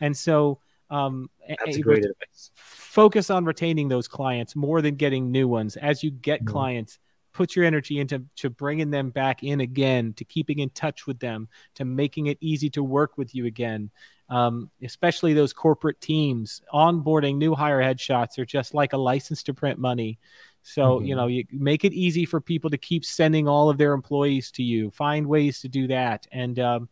And 0.00 0.16
so, 0.16 0.60
um, 0.90 1.30
That's 1.48 1.78
great 1.78 2.04
advice. 2.04 2.50
Focus 2.54 3.30
on 3.30 3.44
retaining 3.44 3.88
those 3.88 4.08
clients 4.08 4.54
more 4.54 4.82
than 4.82 4.96
getting 4.96 5.30
new 5.30 5.48
ones. 5.48 5.76
As 5.76 6.02
you 6.02 6.10
get 6.10 6.40
mm-hmm. 6.40 6.52
clients, 6.52 6.98
put 7.32 7.56
your 7.56 7.64
energy 7.64 7.98
into 7.98 8.24
to 8.36 8.48
bringing 8.48 8.90
them 8.90 9.10
back 9.10 9.42
in 9.42 9.60
again, 9.60 10.14
to 10.14 10.24
keeping 10.24 10.60
in 10.60 10.70
touch 10.70 11.06
with 11.06 11.18
them, 11.18 11.48
to 11.74 11.84
making 11.84 12.26
it 12.26 12.38
easy 12.40 12.70
to 12.70 12.82
work 12.82 13.18
with 13.18 13.34
you 13.34 13.46
again. 13.46 13.90
Um, 14.30 14.70
especially 14.82 15.34
those 15.34 15.52
corporate 15.52 16.00
teams 16.00 16.62
onboarding 16.72 17.36
new 17.36 17.54
hire 17.54 17.82
headshots 17.82 18.38
are 18.38 18.46
just 18.46 18.72
like 18.72 18.94
a 18.94 18.96
license 18.96 19.42
to 19.42 19.52
print 19.52 19.78
money. 19.78 20.18
So, 20.62 20.96
mm-hmm. 20.96 21.04
you 21.04 21.14
know, 21.14 21.26
you 21.26 21.44
make 21.52 21.84
it 21.84 21.92
easy 21.92 22.24
for 22.24 22.40
people 22.40 22.70
to 22.70 22.78
keep 22.78 23.04
sending 23.04 23.48
all 23.48 23.68
of 23.68 23.76
their 23.76 23.92
employees 23.92 24.50
to 24.52 24.62
you. 24.62 24.90
Find 24.92 25.26
ways 25.26 25.60
to 25.60 25.68
do 25.68 25.88
that. 25.88 26.26
And 26.32 26.58
um, 26.58 26.88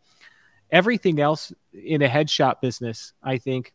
everything 0.71 1.21
else 1.21 1.53
in 1.73 2.03
a 2.03 2.09
headshot 2.09 2.61
business, 2.61 3.15
I 3.23 3.39
think, 3.39 3.73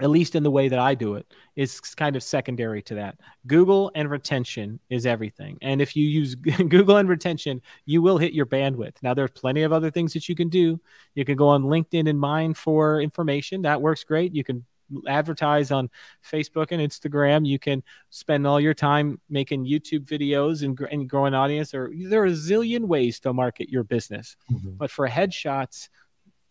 at 0.00 0.10
least 0.10 0.34
in 0.34 0.42
the 0.42 0.50
way 0.50 0.68
that 0.68 0.78
I 0.78 0.94
do 0.94 1.14
it, 1.14 1.26
is 1.56 1.80
kind 1.80 2.14
of 2.14 2.22
secondary 2.22 2.82
to 2.82 2.94
that. 2.94 3.18
Google 3.46 3.90
and 3.94 4.10
retention 4.10 4.78
is 4.90 5.06
everything. 5.06 5.58
And 5.60 5.82
if 5.82 5.96
you 5.96 6.06
use 6.06 6.34
Google 6.68 6.98
and 6.98 7.08
retention, 7.08 7.60
you 7.84 8.00
will 8.00 8.18
hit 8.18 8.32
your 8.32 8.46
bandwidth. 8.46 8.96
Now, 9.02 9.14
there's 9.14 9.30
plenty 9.30 9.62
of 9.62 9.72
other 9.72 9.90
things 9.90 10.12
that 10.12 10.28
you 10.28 10.34
can 10.34 10.48
do. 10.48 10.80
You 11.14 11.24
can 11.24 11.36
go 11.36 11.48
on 11.48 11.64
LinkedIn 11.64 12.08
and 12.08 12.18
mine 12.18 12.54
for 12.54 13.00
information. 13.00 13.62
That 13.62 13.82
works 13.82 14.04
great. 14.04 14.34
You 14.34 14.44
can 14.44 14.64
advertise 15.06 15.70
on 15.70 15.90
Facebook 16.24 16.68
and 16.70 16.80
Instagram. 16.80 17.46
You 17.46 17.58
can 17.58 17.82
spend 18.10 18.46
all 18.46 18.60
your 18.60 18.74
time 18.74 19.20
making 19.28 19.66
YouTube 19.66 20.06
videos 20.06 20.62
and, 20.62 20.78
and 20.90 21.08
growing 21.08 21.34
audience. 21.34 21.74
Or 21.74 21.90
there 21.94 22.22
are 22.22 22.26
a 22.26 22.30
zillion 22.30 22.86
ways 22.86 23.20
to 23.20 23.32
market 23.32 23.68
your 23.68 23.84
business. 23.84 24.36
Mm-hmm. 24.50 24.76
But 24.76 24.90
for 24.90 25.08
headshots, 25.08 25.88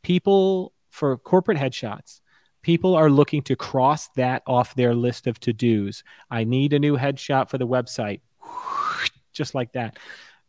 people 0.03 0.74
for 0.90 1.18
corporate 1.18 1.57
headshots, 1.57 2.22
people 2.68 2.95
are 2.95 3.10
looking 3.10 3.41
to 3.41 3.56
cross 3.56 4.10
that 4.18 4.44
off 4.45 4.76
their 4.76 4.94
list 4.94 5.26
of 5.26 5.39
to 5.39 5.53
dos. 5.53 6.03
I 6.30 6.44
need 6.44 6.73
a 6.73 6.80
new 6.80 6.98
headshot 6.98 7.49
for 7.49 7.57
the 7.57 7.65
website, 7.65 8.19
just 9.31 9.56
like 9.56 9.72
that. 9.72 9.98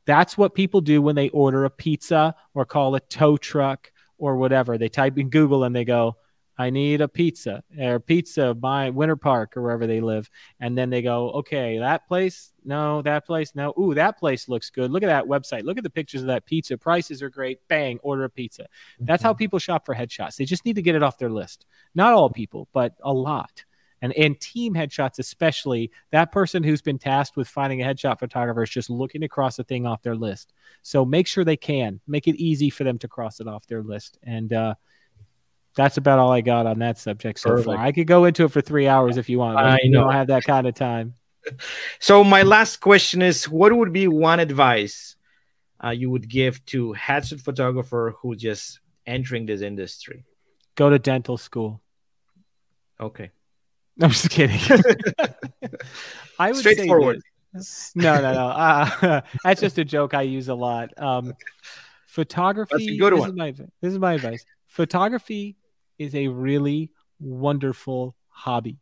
That's 0.04 0.36
what 0.36 0.56
people 0.56 0.80
do 0.80 1.00
when 1.00 1.14
they 1.14 1.28
order 1.28 1.64
a 1.64 1.70
pizza 1.70 2.34
or 2.54 2.64
call 2.64 2.96
a 2.96 3.00
tow 3.00 3.36
truck 3.36 3.92
or 4.18 4.36
whatever. 4.36 4.76
They 4.76 4.88
type 4.88 5.16
in 5.16 5.30
Google 5.30 5.62
and 5.62 5.76
they 5.76 5.84
go, 5.84 6.16
I 6.58 6.70
need 6.70 7.00
a 7.00 7.06
pizza 7.06 7.62
or 7.78 8.00
pizza 8.00 8.52
by 8.52 8.90
Winter 8.90 9.14
Park 9.14 9.56
or 9.56 9.62
wherever 9.62 9.86
they 9.86 10.00
live. 10.00 10.28
And 10.58 10.76
then 10.76 10.90
they 10.90 11.02
go, 11.02 11.30
okay, 11.30 11.78
that 11.78 12.08
place, 12.08 12.52
no, 12.64 13.00
that 13.02 13.24
place, 13.24 13.54
no. 13.54 13.72
Ooh, 13.78 13.94
that 13.94 14.18
place 14.18 14.48
looks 14.48 14.68
good. 14.68 14.90
Look 14.90 15.04
at 15.04 15.06
that 15.06 15.26
website. 15.26 15.62
Look 15.62 15.78
at 15.78 15.84
the 15.84 15.90
pictures 15.90 16.20
of 16.20 16.26
that 16.26 16.46
pizza. 16.46 16.76
Prices 16.76 17.22
are 17.22 17.30
great. 17.30 17.60
Bang, 17.68 18.00
order 18.02 18.24
a 18.24 18.30
pizza. 18.30 18.66
That's 18.98 19.22
how 19.22 19.32
mm-hmm. 19.32 19.38
people 19.38 19.58
shop 19.60 19.86
for 19.86 19.94
headshots. 19.94 20.36
They 20.36 20.44
just 20.44 20.64
need 20.64 20.74
to 20.74 20.82
get 20.82 20.96
it 20.96 21.02
off 21.02 21.16
their 21.16 21.30
list. 21.30 21.64
Not 21.94 22.12
all 22.12 22.28
people, 22.28 22.68
but 22.72 22.94
a 23.04 23.12
lot. 23.12 23.64
And, 24.02 24.12
and 24.14 24.38
team 24.40 24.74
headshots, 24.74 25.18
especially, 25.20 25.92
that 26.10 26.32
person 26.32 26.62
who's 26.64 26.82
been 26.82 26.98
tasked 26.98 27.36
with 27.36 27.48
finding 27.48 27.82
a 27.82 27.84
headshot 27.84 28.18
photographer 28.18 28.64
is 28.64 28.70
just 28.70 28.90
looking 28.90 29.20
to 29.20 29.28
cross 29.28 29.58
a 29.60 29.64
thing 29.64 29.86
off 29.86 30.02
their 30.02 30.16
list. 30.16 30.52
So 30.82 31.04
make 31.04 31.26
sure 31.28 31.44
they 31.44 31.56
can 31.56 32.00
make 32.06 32.26
it 32.26 32.36
easy 32.36 32.70
for 32.70 32.84
them 32.84 32.98
to 32.98 33.08
cross 33.08 33.40
it 33.40 33.48
off 33.48 33.66
their 33.66 33.82
list. 33.82 34.18
And, 34.24 34.52
uh, 34.52 34.74
that's 35.78 35.96
about 35.96 36.18
all 36.18 36.32
I 36.32 36.40
got 36.40 36.66
on 36.66 36.80
that 36.80 36.98
subject 36.98 37.38
so 37.38 37.50
Perfect. 37.50 37.66
far. 37.66 37.76
I 37.78 37.92
could 37.92 38.08
go 38.08 38.24
into 38.24 38.44
it 38.44 38.48
for 38.48 38.60
three 38.60 38.88
hours 38.88 39.16
if 39.16 39.28
you 39.28 39.38
want. 39.38 39.56
I 39.58 39.78
know. 39.84 40.02
don't 40.02 40.12
have 40.12 40.26
that 40.26 40.44
kind 40.44 40.66
of 40.66 40.74
time. 40.74 41.14
So 41.98 42.22
my 42.24 42.42
last 42.42 42.78
question 42.78 43.22
is: 43.22 43.48
What 43.48 43.72
would 43.72 43.90
be 43.90 44.06
one 44.06 44.38
advice 44.38 45.16
uh, 45.82 45.90
you 45.90 46.10
would 46.10 46.28
give 46.28 46.62
to 46.66 46.92
headshot 46.92 47.40
photographer 47.40 48.14
who 48.20 48.36
just 48.36 48.80
entering 49.06 49.46
this 49.46 49.62
industry? 49.62 50.26
Go 50.74 50.90
to 50.90 50.98
dental 50.98 51.38
school. 51.38 51.80
Okay. 53.00 53.30
I'm 54.02 54.10
just 54.10 54.28
kidding. 54.28 54.60
I 56.38 56.48
would 56.50 56.58
Straightforward. 56.58 57.22
Say 57.60 57.92
no, 57.94 58.20
no, 58.20 58.34
no. 58.34 58.48
Uh, 58.48 59.20
that's 59.42 59.62
just 59.62 59.78
a 59.78 59.84
joke 59.86 60.12
I 60.12 60.22
use 60.22 60.48
a 60.48 60.54
lot. 60.54 60.90
Um, 61.00 61.32
photography. 62.04 62.74
That's 62.74 62.90
a 62.90 62.98
good 62.98 63.12
this 63.14 63.20
one. 63.20 63.30
Is 63.30 63.36
my, 63.36 63.50
this 63.52 63.92
is 63.92 63.98
my 63.98 64.12
advice. 64.14 64.44
Photography 64.66 65.56
is 65.98 66.14
a 66.14 66.28
really 66.28 66.90
wonderful 67.20 68.16
hobby. 68.28 68.78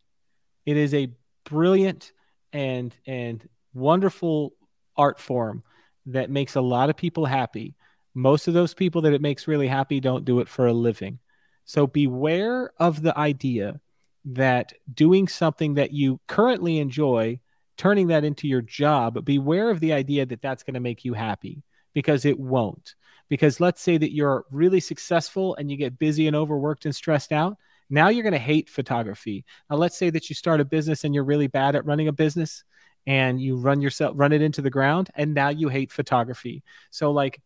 It 0.64 0.76
is 0.76 0.94
a 0.94 1.12
brilliant 1.44 2.12
and 2.52 2.94
and 3.06 3.46
wonderful 3.74 4.54
art 4.96 5.20
form 5.20 5.62
that 6.06 6.30
makes 6.30 6.54
a 6.54 6.60
lot 6.60 6.90
of 6.90 6.96
people 6.96 7.26
happy. 7.26 7.74
Most 8.14 8.48
of 8.48 8.54
those 8.54 8.74
people 8.74 9.02
that 9.02 9.12
it 9.12 9.20
makes 9.20 9.48
really 9.48 9.68
happy 9.68 10.00
don't 10.00 10.24
do 10.24 10.40
it 10.40 10.48
for 10.48 10.66
a 10.66 10.72
living. 10.72 11.18
So 11.64 11.86
beware 11.86 12.70
of 12.78 13.02
the 13.02 13.16
idea 13.18 13.80
that 14.24 14.72
doing 14.92 15.28
something 15.28 15.74
that 15.74 15.92
you 15.92 16.20
currently 16.26 16.78
enjoy, 16.78 17.40
turning 17.76 18.08
that 18.08 18.24
into 18.24 18.48
your 18.48 18.62
job, 18.62 19.24
beware 19.24 19.70
of 19.70 19.80
the 19.80 19.92
idea 19.92 20.26
that 20.26 20.42
that's 20.42 20.62
going 20.62 20.74
to 20.74 20.80
make 20.80 21.04
you 21.04 21.12
happy 21.12 21.62
because 21.92 22.24
it 22.24 22.38
won't. 22.38 22.94
Because 23.28 23.60
let's 23.60 23.82
say 23.82 23.96
that 23.98 24.14
you're 24.14 24.44
really 24.50 24.80
successful 24.80 25.56
and 25.56 25.70
you 25.70 25.76
get 25.76 25.98
busy 25.98 26.26
and 26.26 26.36
overworked 26.36 26.84
and 26.84 26.94
stressed 26.94 27.32
out. 27.32 27.56
Now 27.90 28.08
you're 28.08 28.22
going 28.22 28.32
to 28.32 28.38
hate 28.38 28.68
photography. 28.68 29.44
Now, 29.70 29.76
let's 29.76 29.96
say 29.96 30.10
that 30.10 30.28
you 30.28 30.34
start 30.34 30.60
a 30.60 30.64
business 30.64 31.04
and 31.04 31.14
you're 31.14 31.24
really 31.24 31.46
bad 31.46 31.76
at 31.76 31.86
running 31.86 32.08
a 32.08 32.12
business 32.12 32.64
and 33.06 33.40
you 33.40 33.56
run 33.56 33.80
yourself, 33.80 34.12
run 34.16 34.32
it 34.32 34.42
into 34.42 34.62
the 34.62 34.70
ground, 34.70 35.10
and 35.14 35.34
now 35.34 35.48
you 35.48 35.68
hate 35.68 35.92
photography. 35.92 36.64
So, 36.90 37.12
like, 37.12 37.40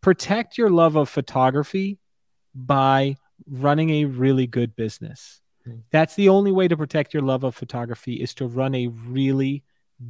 protect 0.00 0.58
your 0.58 0.70
love 0.70 0.96
of 0.96 1.08
photography 1.08 1.98
by 2.54 3.16
running 3.48 3.90
a 3.90 4.04
really 4.04 4.46
good 4.46 4.74
business. 4.74 5.40
Mm-hmm. 5.66 5.78
That's 5.90 6.14
the 6.14 6.28
only 6.28 6.52
way 6.52 6.68
to 6.68 6.76
protect 6.76 7.14
your 7.14 7.22
love 7.22 7.44
of 7.44 7.54
photography 7.54 8.14
is 8.14 8.34
to 8.34 8.46
run 8.46 8.74
a 8.74 8.88
really 8.88 9.62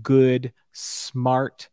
good, 0.03 0.53
smart 0.73 1.69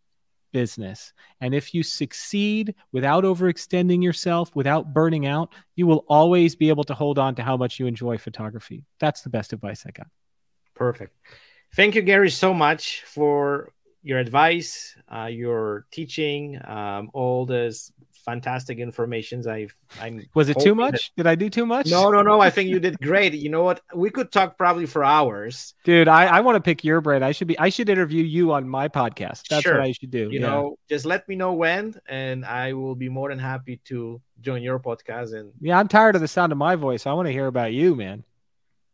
business. 0.51 1.13
And 1.39 1.53
if 1.53 1.73
you 1.73 1.83
succeed 1.83 2.75
without 2.91 3.23
overextending 3.23 4.03
yourself, 4.03 4.55
without 4.55 4.93
burning 4.93 5.25
out, 5.25 5.53
you 5.75 5.87
will 5.87 6.05
always 6.07 6.55
be 6.55 6.69
able 6.69 6.83
to 6.85 6.93
hold 6.93 7.19
on 7.19 7.35
to 7.35 7.43
how 7.43 7.57
much 7.57 7.79
you 7.79 7.87
enjoy 7.87 8.17
photography. 8.17 8.85
That's 8.99 9.21
the 9.21 9.29
best 9.29 9.53
advice 9.53 9.85
I 9.85 9.91
got. 9.91 10.07
Perfect. 10.75 11.15
Thank 11.75 11.95
you, 11.95 12.01
Gary, 12.01 12.29
so 12.29 12.53
much 12.53 13.03
for 13.03 13.71
your 14.03 14.19
advice, 14.19 14.95
uh, 15.13 15.25
your 15.25 15.85
teaching, 15.91 16.59
um, 16.65 17.09
all 17.13 17.45
this 17.45 17.91
fantastic 18.21 18.79
informations. 18.79 19.47
I've 19.47 19.75
I'm 19.99 20.25
was 20.33 20.49
it 20.49 20.59
too 20.59 20.75
much? 20.75 21.11
That... 21.15 21.23
Did 21.23 21.27
I 21.27 21.35
do 21.35 21.49
too 21.49 21.65
much? 21.65 21.87
No, 21.87 22.09
no, 22.09 22.21
no. 22.21 22.39
I 22.39 22.49
think 22.49 22.69
you 22.69 22.79
did 22.79 22.99
great. 22.99 23.33
You 23.33 23.49
know 23.49 23.63
what? 23.63 23.81
We 23.93 24.09
could 24.09 24.31
talk 24.31 24.57
probably 24.57 24.85
for 24.85 25.03
hours. 25.03 25.73
Dude, 25.83 26.07
I, 26.07 26.25
I 26.25 26.41
want 26.41 26.55
to 26.55 26.61
pick 26.61 26.83
your 26.83 27.01
brain. 27.01 27.23
I 27.23 27.31
should 27.31 27.47
be 27.47 27.57
I 27.59 27.69
should 27.69 27.89
interview 27.89 28.23
you 28.23 28.53
on 28.53 28.67
my 28.67 28.87
podcast. 28.87 29.47
That's 29.49 29.63
sure. 29.63 29.73
what 29.73 29.81
I 29.81 29.91
should 29.91 30.11
do. 30.11 30.29
You 30.31 30.39
yeah. 30.39 30.47
know, 30.47 30.77
just 30.89 31.05
let 31.05 31.27
me 31.27 31.35
know 31.35 31.53
when 31.53 31.95
and 32.07 32.45
I 32.45 32.73
will 32.73 32.95
be 32.95 33.09
more 33.09 33.29
than 33.29 33.39
happy 33.39 33.81
to 33.85 34.21
join 34.41 34.63
your 34.63 34.79
podcast 34.79 35.33
and 35.33 35.51
Yeah, 35.59 35.77
I'm 35.77 35.87
tired 35.87 36.15
of 36.15 36.21
the 36.21 36.27
sound 36.27 36.51
of 36.51 36.57
my 36.57 36.75
voice. 36.75 37.05
I 37.05 37.13
want 37.13 37.27
to 37.27 37.31
hear 37.31 37.47
about 37.47 37.73
you, 37.73 37.95
man. 37.95 38.23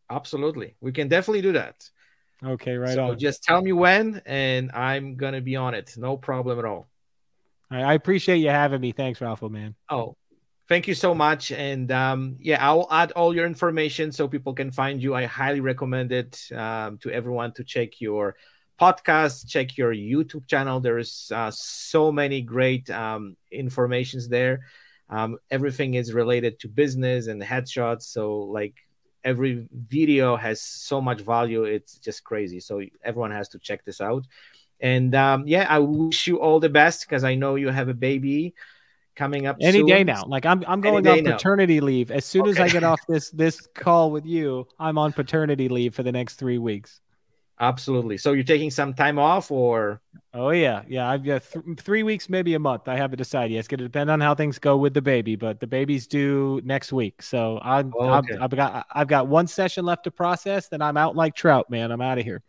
Absolutely. 0.09 0.75
We 0.81 0.91
can 0.91 1.07
definitely 1.07 1.41
do 1.41 1.53
that. 1.53 1.89
Okay, 2.43 2.77
right. 2.77 2.93
So 2.93 3.11
on. 3.11 3.19
just 3.19 3.43
tell 3.43 3.61
me 3.61 3.71
when 3.71 4.21
and 4.25 4.71
I'm 4.71 5.15
gonna 5.15 5.41
be 5.41 5.55
on 5.55 5.73
it. 5.73 5.93
No 5.97 6.17
problem 6.17 6.59
at 6.59 6.65
all. 6.65 6.87
I 7.69 7.93
appreciate 7.93 8.37
you 8.37 8.49
having 8.49 8.81
me. 8.81 8.91
Thanks, 8.91 9.19
Ralph, 9.19 9.41
man. 9.41 9.75
Oh, 9.89 10.15
thank 10.69 10.87
you 10.87 10.93
so 10.93 11.13
much. 11.13 11.51
And 11.51 11.91
um, 11.91 12.37
yeah, 12.39 12.65
I'll 12.65 12.87
add 12.91 13.11
all 13.11 13.35
your 13.35 13.45
information 13.45 14.11
so 14.11 14.27
people 14.27 14.53
can 14.53 14.71
find 14.71 15.01
you. 15.01 15.15
I 15.15 15.25
highly 15.25 15.59
recommend 15.59 16.11
it 16.11 16.41
um, 16.55 16.97
to 16.99 17.11
everyone 17.11 17.53
to 17.53 17.63
check 17.63 17.99
your 17.99 18.35
podcast, 18.79 19.47
check 19.47 19.77
your 19.77 19.93
YouTube 19.93 20.47
channel. 20.47 20.79
There's 20.79 21.31
uh, 21.33 21.51
so 21.53 22.11
many 22.11 22.41
great 22.41 22.89
um, 22.89 23.35
informations 23.51 24.29
there. 24.29 24.61
Um, 25.09 25.37
everything 25.49 25.95
is 25.95 26.13
related 26.13 26.59
to 26.59 26.67
business 26.67 27.27
and 27.27 27.41
headshots. 27.41 28.03
So 28.03 28.39
like 28.39 28.75
every 29.23 29.67
video 29.71 30.35
has 30.35 30.61
so 30.61 31.01
much 31.01 31.21
value. 31.21 31.63
It's 31.63 31.97
just 31.97 32.23
crazy. 32.23 32.59
So 32.59 32.81
everyone 33.03 33.31
has 33.31 33.49
to 33.49 33.59
check 33.59 33.83
this 33.83 33.99
out. 33.99 34.25
And 34.79 35.15
um, 35.15 35.47
yeah, 35.47 35.65
I 35.69 35.79
wish 35.79 36.27
you 36.27 36.39
all 36.39 36.59
the 36.59 36.69
best 36.69 37.01
because 37.01 37.23
I 37.23 37.35
know 37.35 37.55
you 37.55 37.69
have 37.69 37.89
a 37.89 37.93
baby 37.93 38.53
coming 39.15 39.47
up 39.47 39.57
any 39.59 39.79
soon. 39.79 39.87
day 39.87 40.03
now. 40.03 40.23
Like 40.27 40.45
I'm, 40.45 40.63
I'm 40.67 40.81
going 40.81 41.05
on 41.07 41.23
paternity 41.23 41.79
now. 41.79 41.85
leave 41.85 42.11
as 42.11 42.25
soon 42.25 42.43
okay. 42.43 42.51
as 42.51 42.59
I 42.59 42.69
get 42.69 42.83
off 42.83 42.99
this 43.07 43.29
this 43.31 43.67
call 43.73 44.11
with 44.11 44.25
you. 44.25 44.67
I'm 44.79 44.97
on 44.97 45.13
paternity 45.13 45.67
leave 45.67 45.95
for 45.95 46.03
the 46.03 46.11
next 46.11 46.35
three 46.35 46.59
weeks. 46.59 47.01
Absolutely. 47.59 48.17
So 48.17 48.33
you're 48.33 48.43
taking 48.43 48.69
some 48.69 48.93
time 48.93 49.17
off, 49.17 49.49
or? 49.49 49.99
Oh 50.31 50.51
yeah, 50.51 50.83
yeah. 50.87 51.09
I've 51.09 51.23
got 51.23 51.41
th- 51.43 51.79
three 51.79 52.03
weeks, 52.03 52.29
maybe 52.29 52.53
a 52.53 52.59
month. 52.59 52.87
I 52.87 52.95
haven't 52.95 53.17
decided. 53.17 53.57
It's 53.57 53.67
going 53.67 53.79
to 53.79 53.83
depend 53.83 54.11
on 54.11 54.21
how 54.21 54.35
things 54.35 54.59
go 54.59 54.77
with 54.77 54.93
the 54.93 55.01
baby, 55.01 55.35
but 55.35 55.59
the 55.59 55.65
baby's 55.65 56.05
due 56.05 56.61
next 56.63 56.93
week, 56.93 57.23
so 57.23 57.59
I'm, 57.63 57.91
oh, 57.97 58.13
okay. 58.15 58.35
i 58.35 58.41
have 58.41 58.51
got 58.51 58.85
I've 58.91 59.07
got 59.07 59.27
one 59.27 59.47
session 59.47 59.85
left 59.85 60.03
to 60.03 60.11
process. 60.11 60.67
Then 60.69 60.83
I'm 60.83 60.97
out 60.97 61.15
like 61.15 61.33
trout, 61.33 61.67
man. 61.71 61.91
I'm 61.91 62.01
out 62.01 62.19
of 62.19 62.25
here. 62.25 62.43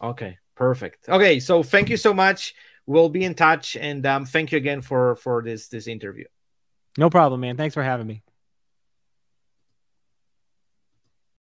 Okay, 0.00 0.38
Perfect. 0.56 1.08
Okay, 1.08 1.38
so 1.38 1.62
thank 1.62 1.90
you 1.90 1.96
so 1.96 2.12
much. 2.12 2.54
We'll 2.86 3.08
be 3.08 3.24
in 3.24 3.34
touch, 3.34 3.76
and 3.76 4.04
um, 4.06 4.24
thank 4.24 4.52
you 4.52 4.58
again 4.58 4.80
for 4.80 5.16
for 5.16 5.42
this 5.42 5.68
this 5.68 5.86
interview. 5.86 6.24
No 6.98 7.10
problem, 7.10 7.40
man. 7.40 7.56
Thanks 7.56 7.74
for 7.74 7.82
having 7.82 8.06
me. 8.06 8.22